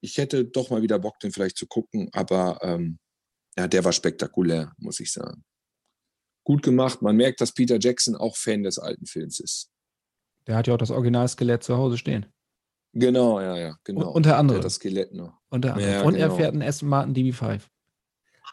Ich 0.00 0.16
hätte 0.16 0.46
doch 0.46 0.70
mal 0.70 0.80
wieder 0.80 0.98
Bock, 0.98 1.20
den 1.20 1.32
vielleicht 1.32 1.58
zu 1.58 1.66
gucken, 1.66 2.08
aber 2.12 2.60
ähm, 2.62 2.98
ja, 3.58 3.68
der 3.68 3.84
war 3.84 3.92
spektakulär, 3.92 4.72
muss 4.78 5.00
ich 5.00 5.12
sagen. 5.12 5.44
Gut 6.44 6.62
gemacht. 6.62 7.02
Man 7.02 7.16
merkt, 7.16 7.42
dass 7.42 7.52
Peter 7.52 7.78
Jackson 7.78 8.16
auch 8.16 8.36
Fan 8.36 8.62
des 8.62 8.78
alten 8.78 9.06
Films 9.06 9.38
ist. 9.38 9.70
Der 10.46 10.56
hat 10.56 10.66
ja 10.66 10.74
auch 10.74 10.78
das 10.78 10.90
Originalskelett 10.90 11.62
zu 11.62 11.76
Hause 11.76 11.98
stehen. 11.98 12.26
Genau, 12.94 13.40
ja, 13.40 13.56
ja, 13.56 13.76
genau. 13.84 14.08
Und, 14.08 14.14
unter 14.16 14.30
Der 14.30 14.38
anderem. 14.38 14.62
das 14.62 14.74
Skelett 14.76 15.12
noch. 15.14 15.32
Unter 15.50 15.74
anderem. 15.74 15.92
Ja, 15.92 16.02
und 16.02 16.14
er 16.14 16.26
genau. 16.28 16.36
fährt 16.36 16.52
einen 16.52 16.62
Aston 16.62 16.88
Martin 16.88 17.14
DB5. 17.14 17.60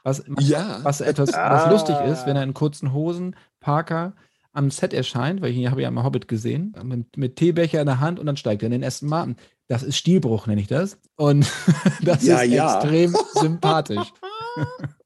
Was, 0.04 0.24
Ja. 0.40 0.80
was 0.84 1.00
etwas 1.02 1.32
was 1.34 1.70
lustig 1.70 1.96
ist, 2.08 2.26
wenn 2.26 2.36
er 2.36 2.44
in 2.44 2.54
kurzen 2.56 2.92
Hosen, 2.92 3.36
Parker 3.60 4.14
am 4.52 4.72
Set 4.72 4.94
erscheint, 4.94 5.42
weil 5.42 5.52
ich 5.52 5.68
habe 5.70 5.82
ja 5.82 5.92
mal 5.92 6.04
Hobbit 6.04 6.28
gesehen, 6.28 6.76
mit, 6.84 7.16
mit 7.16 7.36
Teebecher 7.38 7.80
in 7.80 7.86
der 7.86 8.00
Hand 8.00 8.20
und 8.20 8.26
dann 8.26 8.36
steigt 8.36 8.64
er 8.64 8.66
in 8.66 8.72
den 8.72 8.84
Aston 8.84 9.08
Martin. 9.10 9.36
Das 9.68 9.84
ist 9.84 9.96
Stilbruch, 9.98 10.48
nenne 10.48 10.60
ich 10.60 10.68
das. 10.68 10.98
Und 11.16 11.50
das 12.04 12.24
Ja, 12.24 12.40
ist 12.42 12.52
ja. 12.52 12.76
extrem 12.80 13.16
sympathisch. 13.36 14.12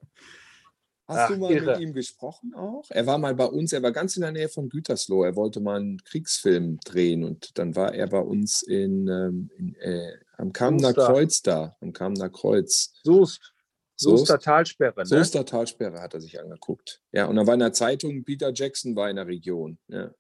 Hast 1.08 1.18
Ach, 1.20 1.28
du 1.30 1.38
mal 1.38 1.52
irre. 1.52 1.74
mit 1.74 1.82
ihm 1.82 1.94
gesprochen 1.94 2.56
auch? 2.56 2.84
Er 2.90 3.06
war 3.06 3.20
mal 3.20 3.36
bei 3.36 3.46
uns, 3.46 3.72
er 3.74 3.84
war 3.84 3.92
ganz 3.92 4.16
in 4.16 4.22
der 4.22 4.32
Nähe 4.32 4.50
von 4.50 4.70
Gütersloh. 4.70 5.24
Er 5.24 5.36
wollte 5.36 5.60
mal 5.60 5.80
einen 5.80 6.04
Kriegsfilm 6.04 6.80
drehen 6.84 7.24
und 7.24 7.60
dann 7.60 7.76
war 7.76 7.94
er 7.94 8.08
bei 8.08 8.20
uns 8.20 8.64
in, 8.64 9.08
ähm, 9.08 9.52
in, 9.56 9.76
äh, 9.76 10.18
am 10.38 10.52
Kamener. 10.52 10.94
Kreuz 10.94 11.44
da, 11.44 11.78
am 11.80 11.94
Kamener 11.94 12.30
Kreuz. 12.30 12.94
Soest. 13.04 13.54
Soest. 13.96 14.28
Soester 14.28 14.40
Talsperre. 14.40 15.02
Ne? 15.02 15.06
Soester 15.06 15.46
Talsperre 15.46 16.02
hat 16.02 16.16
er 16.16 16.22
sich 16.22 16.40
angeguckt. 16.40 17.02
Ja, 17.12 17.28
und 17.28 17.36
dann 17.36 17.46
war 17.46 17.54
in 17.54 17.60
der 17.60 17.74
Zeitung, 17.74 18.24
Peter 18.24 18.52
Jackson 18.52 18.96
war 18.96 19.10
in 19.10 19.18
der 19.18 19.28
Region. 19.28 19.78
Ja. 19.88 20.12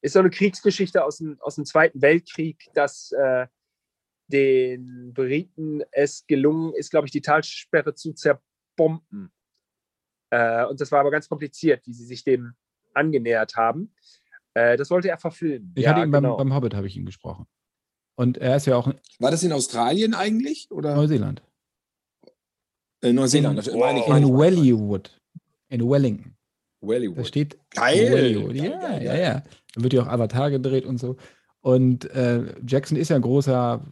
Ist 0.00 0.12
so 0.12 0.20
eine 0.20 0.30
Kriegsgeschichte 0.30 1.04
aus 1.04 1.18
dem, 1.18 1.38
aus 1.40 1.56
dem 1.56 1.64
Zweiten 1.64 2.00
Weltkrieg, 2.00 2.70
dass 2.72 3.10
äh, 3.12 3.48
den 4.28 5.12
Briten 5.12 5.82
es 5.90 6.24
gelungen 6.28 6.72
ist, 6.74 6.90
glaube 6.90 7.06
ich, 7.06 7.12
die 7.12 7.20
Talsperre 7.20 7.94
zu 7.94 8.12
zerbomben. 8.12 9.32
Äh, 10.30 10.64
und 10.66 10.80
das 10.80 10.90
war 10.92 11.00
aber 11.00 11.10
ganz 11.10 11.28
kompliziert, 11.28 11.86
wie 11.86 11.92
sie 11.92 12.04
sich 12.04 12.24
dem 12.24 12.54
angenähert 12.94 13.56
haben. 13.56 13.92
Äh, 14.54 14.76
das 14.76 14.90
wollte 14.90 15.08
er 15.08 15.18
verfilmen. 15.18 15.72
Ich 15.76 15.84
ja, 15.84 15.90
hatte 15.90 16.00
ihn 16.02 16.10
beim, 16.10 16.22
genau. 16.24 16.36
beim 16.36 16.54
Hobbit, 16.54 16.74
habe 16.74 16.86
ich 16.86 16.96
ihn 16.96 17.06
gesprochen. 17.06 17.46
Und 18.16 18.38
er 18.38 18.56
ist 18.56 18.66
ja 18.66 18.76
auch 18.76 18.92
War 19.18 19.30
das 19.30 19.42
in 19.42 19.52
Australien 19.52 20.14
eigentlich? 20.14 20.70
Oder 20.70 20.94
Neuseeland. 20.94 21.42
äh, 23.02 23.12
Neuseeland? 23.12 23.58
In- 23.58 23.64
das 23.64 23.74
meine 23.74 24.00
ich. 24.00 24.06
In. 24.06 24.38
Wellywood. 24.38 25.18
In 25.68 25.88
Wellington. 25.88 26.36
Da 26.80 26.88
Wellywood. 26.88 27.26
steht 27.26 27.58
Geil. 27.70 28.10
Hollywood. 28.10 28.54
Geil, 28.56 28.70
Ja, 28.70 28.78
geil, 28.80 29.02
ja, 29.04 29.12
geil. 29.12 29.22
ja. 29.22 29.42
Dann 29.74 29.84
wird 29.84 29.92
ja 29.92 30.02
auch 30.02 30.08
Avatar 30.08 30.50
gedreht 30.50 30.84
und 30.84 30.98
so. 30.98 31.16
Und 31.60 32.10
äh, 32.10 32.54
Jackson 32.66 32.96
ist 32.96 33.10
ja 33.10 33.16
ein 33.16 33.22
großer 33.22 33.84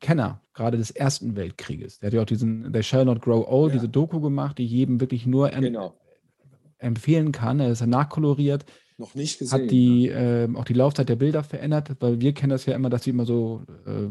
Kenner, 0.00 0.40
gerade 0.54 0.78
des 0.78 0.90
Ersten 0.90 1.36
Weltkrieges. 1.36 1.98
Der 2.00 2.08
hat 2.08 2.14
ja 2.14 2.22
auch 2.22 2.26
diesen 2.26 2.72
They 2.72 2.82
Shall 2.82 3.04
Not 3.04 3.20
Grow 3.22 3.46
Old, 3.46 3.72
Ja. 3.72 3.78
diese 3.78 3.88
Doku 3.88 4.20
gemacht, 4.20 4.58
die 4.58 4.66
jedem 4.66 5.00
wirklich 5.00 5.26
nur 5.26 5.52
em 5.52 5.62
Genau. 5.62 5.94
empfehlen 6.78 7.32
kann. 7.32 7.60
Er 7.60 7.70
ist 7.70 7.80
ja 7.80 7.86
nachkoloriert, 7.86 8.64
Noch 8.96 9.14
nicht 9.14 9.38
gesehen. 9.38 9.58
ne? 9.58 9.64
hat 9.64 9.70
die 9.70 10.08
ähm, 10.08 10.56
auch 10.56 10.64
die 10.64 10.72
Laufzeit 10.72 11.08
der 11.08 11.16
Bilder 11.16 11.42
verändert, 11.44 11.90
weil 12.00 12.20
wir 12.20 12.32
kennen 12.32 12.50
das 12.50 12.64
ja 12.66 12.74
immer, 12.74 12.88
dass 12.90 13.02
die 13.02 13.10
immer 13.10 13.26
so, 13.26 13.62
äh, 13.86 14.08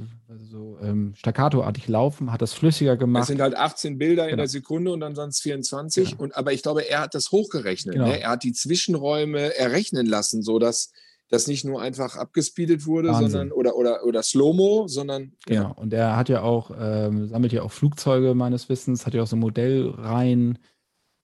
so 0.52 0.78
ähm, 0.82 1.14
staccatoartig 1.16 1.88
laufen, 1.88 2.32
hat 2.32 2.42
das 2.42 2.54
flüssiger 2.54 2.94
Es 2.94 3.00
gemacht. 3.00 3.28
sind 3.28 3.42
halt 3.42 3.56
18 3.56 3.98
Bilder 3.98 4.24
in 4.26 4.30
Genau. 4.32 4.42
der 4.42 4.48
Sekunde 4.50 4.92
und 4.92 5.00
dann 5.00 5.16
sind 5.16 5.30
es 5.30 5.40
24. 5.42 6.12
Genau. 6.12 6.24
Und, 6.24 6.36
aber 6.38 6.54
ich 6.54 6.62
glaube, 6.62 6.88
er 6.88 7.02
hat 7.02 7.16
das 7.16 7.32
hochgerechnet. 7.32 7.96
Genau. 7.96 8.08
Ne? 8.08 8.20
Er 8.22 8.30
hat 8.32 8.44
die 8.44 8.54
Zwischenräume 8.54 9.56
errechnen 9.58 10.06
lassen, 10.06 10.44
sodass 10.44 10.92
das 11.30 11.48
nicht 11.48 11.64
nur 11.64 11.82
einfach 11.82 12.16
abgespeedet 12.16 12.86
wurde, 12.86 13.10
Wahnsinn. 13.10 13.30
sondern 13.30 13.52
oder, 13.52 13.76
oder, 13.76 14.04
oder 14.04 14.24
Slow-Mo, 14.24 14.88
sondern 14.88 15.34
Genau. 15.46 15.74
Und 15.76 15.94
er 15.94 16.16
hat 16.18 16.28
ja 16.30 16.42
auch, 16.42 16.72
ähm, 16.78 17.28
sammelt 17.28 17.54
ja 17.54 17.62
auch 17.62 17.72
Flugzeuge 17.72 18.34
meines 18.34 18.68
Wissens, 18.70 19.06
hat 19.06 19.14
ja 19.14 19.22
auch 19.24 19.28
so 19.28 19.36
Modellreihen 19.36 20.60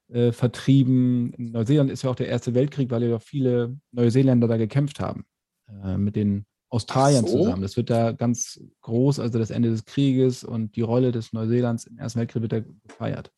äh, 0.10 0.32
vertrieben. 0.32 1.34
In 1.34 1.52
Neuseeland 1.52 1.90
ist 1.90 2.04
ja 2.04 2.12
auch 2.12 2.16
der 2.16 2.28
Erste 2.28 2.54
Weltkrieg, 2.54 2.92
weil 2.92 3.04
ja 3.04 3.16
auch 3.16 3.22
viele 3.22 3.78
Neuseeländer 3.92 4.48
da 4.48 4.58
gekämpft 4.58 5.00
haben. 5.00 5.26
Äh, 5.84 5.98
mit 5.98 6.16
den 6.16 6.46
Australiern 6.70 7.26
so. 7.26 7.38
zusammen. 7.40 7.62
Das 7.62 7.78
wird 7.78 7.90
da 7.90 8.12
ganz 8.12 8.60
groß, 8.82 9.20
also 9.20 9.40
das 9.40 9.50
Ende 9.50 9.70
des 9.72 9.86
Krieges 9.86 10.44
und 10.44 10.76
die 10.76 10.82
Rolle 10.82 11.12
des 11.12 11.34
Neuseelands 11.34 11.86
im 11.86 11.98
Ersten 11.98 12.20
Weltkrieg 12.20 12.42
wird 12.44 12.52
da 12.52 12.60
gefeiert. 12.60 13.32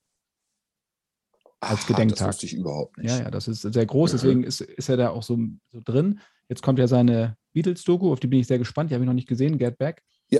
Als 1.59 1.81
Ach, 1.83 1.87
Gedenktag. 1.87 2.17
Das 2.19 2.27
wusste 2.35 2.45
ich 2.47 2.53
überhaupt 2.53 2.97
nicht. 2.97 3.09
Ja, 3.09 3.23
ja, 3.23 3.31
das 3.31 3.47
ist 3.47 3.61
sehr 3.61 3.85
groß, 3.85 4.11
Mhm. 4.11 4.15
deswegen 4.17 4.43
ist, 4.43 4.61
ist 4.61 4.89
er 4.89 4.97
da 4.97 5.09
auch 5.09 5.23
so, 5.23 5.37
so 5.71 5.81
drin. 5.83 6.19
Jetzt 6.49 6.61
kommt 6.63 6.79
ja 6.79 6.87
seine 6.87 7.35
Beatles-Doku, 7.53 8.11
auf 8.11 8.19
die 8.19 8.27
bin 8.27 8.39
ich 8.39 8.47
sehr 8.47 8.57
gespannt, 8.57 8.89
die 8.89 8.95
habe 8.95 9.03
ich 9.03 9.07
noch 9.07 9.13
nicht 9.13 9.27
gesehen, 9.27 9.57
Get 9.57 9.77
Back. 9.77 10.03
Ja. 10.29 10.39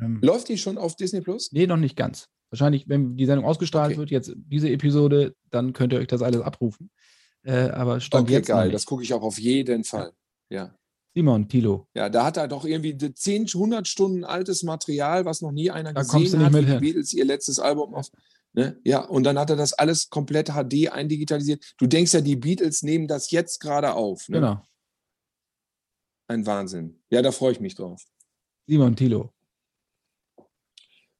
Ähm, 0.00 0.20
Läuft 0.22 0.48
die 0.48 0.58
schon 0.58 0.78
auf 0.78 0.96
Disney 0.96 1.20
Plus? 1.20 1.50
Nee, 1.52 1.66
noch 1.66 1.76
nicht 1.76 1.96
ganz. 1.96 2.28
Wahrscheinlich, 2.50 2.88
wenn 2.88 3.16
die 3.16 3.26
Sendung 3.26 3.46
ausgestrahlt 3.46 3.92
Okay. 3.92 3.98
wird, 3.98 4.10
jetzt 4.10 4.32
diese 4.36 4.68
Episode, 4.70 5.34
dann 5.50 5.72
könnt 5.72 5.92
ihr 5.92 5.98
euch 5.98 6.06
das 6.06 6.22
alles 6.22 6.40
abrufen. 6.42 6.90
Äh, 7.44 7.70
aber 7.70 8.00
stand 8.00 8.24
Okay, 8.24 8.34
jetzt 8.34 8.46
geil. 8.48 8.70
Das 8.70 8.86
gucke 8.86 9.02
ich 9.02 9.12
auch 9.14 9.22
auf 9.22 9.38
jeden 9.38 9.84
Fall. 9.84 10.12
Ja. 10.48 10.74
Simon, 11.14 11.46
Tilo, 11.48 11.86
Ja, 11.94 12.08
da 12.08 12.24
hat 12.24 12.38
er 12.38 12.48
doch 12.48 12.64
irgendwie 12.64 12.96
10, 12.96 13.46
100 13.52 13.86
Stunden 13.86 14.24
altes 14.24 14.62
Material, 14.62 15.26
was 15.26 15.42
noch 15.42 15.52
nie 15.52 15.70
einer 15.70 15.92
Da 15.92 16.02
gesehen 16.02 16.42
hat, 16.42 16.54
die. 16.54 16.78
Beatles 16.78 17.12
ihr 17.12 17.24
letztes 17.26 17.58
Album 17.58 17.94
auf. 17.94 18.08
Ne? 18.54 18.78
Ja, 18.84 19.00
und 19.04 19.24
dann 19.24 19.38
hat 19.38 19.50
er 19.50 19.56
das 19.56 19.72
alles 19.74 20.08
komplett 20.08 20.50
HD 20.50 20.88
eindigitalisiert. 20.90 21.74
Du 21.78 21.86
denkst 21.86 22.14
ja, 22.14 22.20
die 22.20 22.36
Beatles 22.36 22.82
nehmen 22.82 23.08
das 23.08 23.30
jetzt 23.30 23.60
gerade 23.60 23.94
auf. 23.94 24.28
Ne? 24.28 24.40
genau. 24.40 24.62
Ein 26.32 26.46
Wahnsinn. 26.46 26.98
Ja, 27.10 27.20
da 27.20 27.30
freue 27.30 27.52
ich 27.52 27.60
mich 27.60 27.74
drauf. 27.74 28.02
Simon 28.66 28.96
Thilo. 28.96 29.34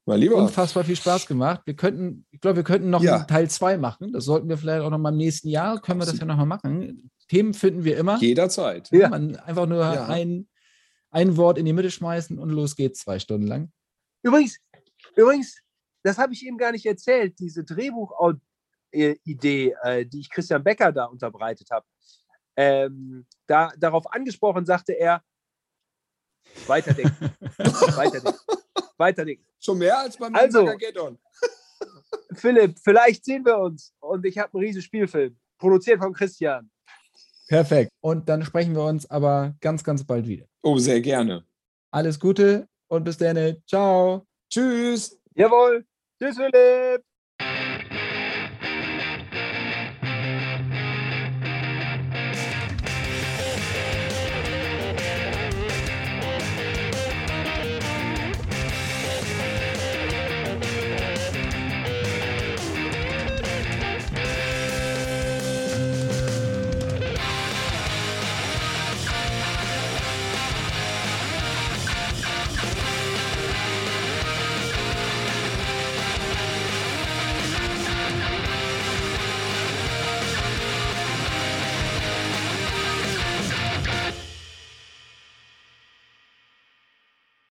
Mein 0.06 0.20
Lieber. 0.20 0.36
Unfassbar 0.36 0.84
viel 0.84 0.96
Spaß 0.96 1.26
gemacht. 1.26 1.60
Wir 1.66 1.74
könnten, 1.76 2.24
ich 2.30 2.40
glaube, 2.40 2.56
wir 2.56 2.64
könnten 2.64 2.88
noch 2.88 3.02
Ja. 3.02 3.16
einen 3.18 3.26
Teil 3.26 3.50
2 3.50 3.76
machen. 3.76 4.10
Das 4.14 4.24
sollten 4.24 4.48
wir 4.48 4.56
vielleicht 4.56 4.82
auch 4.82 4.88
noch 4.90 4.96
mal 4.98 5.10
im 5.10 5.18
nächsten 5.18 5.48
Jahr, 5.48 5.80
können 5.82 6.00
wir 6.00 6.06
das 6.06 6.18
ja 6.18 6.24
noch 6.24 6.36
mal 6.36 6.46
machen. 6.46 7.10
Themen 7.28 7.52
finden 7.52 7.84
wir 7.84 7.98
immer. 7.98 8.16
Jederzeit. 8.20 8.90
Ja. 8.90 9.10
Man 9.10 9.36
einfach 9.36 9.66
nur 9.66 9.80
Ja. 9.80 10.06
ein, 10.06 10.48
ein 11.10 11.36
Wort 11.36 11.58
in 11.58 11.66
die 11.66 11.74
Mitte 11.74 11.90
schmeißen 11.90 12.38
und 12.38 12.48
los 12.50 12.74
geht's 12.74 13.00
zwei 13.00 13.18
Stunden 13.18 13.46
lang. 13.46 13.70
Übrigens, 14.22 14.58
übrigens, 15.14 15.60
das 16.02 16.16
habe 16.16 16.32
ich 16.32 16.44
eben 16.46 16.56
gar 16.56 16.72
nicht 16.72 16.86
erzählt, 16.86 17.38
diese 17.38 17.62
Drehbuch-Idee, 17.64 18.40
äh, 19.82 20.06
die 20.06 20.20
ich 20.20 20.30
Christian 20.30 20.64
Becker 20.64 20.90
da 20.90 21.04
unterbreitet 21.04 21.68
habe. 21.70 21.84
Ähm, 22.56 23.26
da, 23.46 23.72
darauf 23.78 24.12
angesprochen 24.12 24.64
sagte 24.64 24.92
er, 24.92 25.22
weiterdenken, 26.66 27.30
weiterdenken, 27.96 28.40
weiterdenken. 28.96 29.46
Schon 29.58 29.78
mehr 29.78 29.98
als 29.98 30.16
beim 30.16 30.34
Also-. 30.34 30.66
Philipp, 32.34 32.78
vielleicht 32.82 33.24
sehen 33.24 33.44
wir 33.44 33.58
uns 33.58 33.94
und 34.00 34.24
ich 34.24 34.38
habe 34.38 34.54
einen 34.54 34.64
riesen 34.64 34.82
Spielfilm, 34.82 35.36
produziert 35.58 35.98
von 36.00 36.12
Christian. 36.12 36.70
Perfekt. 37.48 37.90
Und 38.00 38.28
dann 38.28 38.44
sprechen 38.44 38.74
wir 38.74 38.84
uns 38.84 39.10
aber 39.10 39.54
ganz, 39.60 39.84
ganz 39.84 40.04
bald 40.04 40.26
wieder. 40.26 40.46
Oh, 40.62 40.78
sehr 40.78 41.00
gerne. 41.00 41.44
Alles 41.90 42.18
Gute 42.18 42.68
und 42.88 43.04
bis 43.04 43.18
dann. 43.18 43.62
Ciao. 43.66 44.26
Tschüss. 44.50 45.18
Jawohl, 45.34 45.84
tschüss 46.18 46.36
Philipp. 46.36 47.04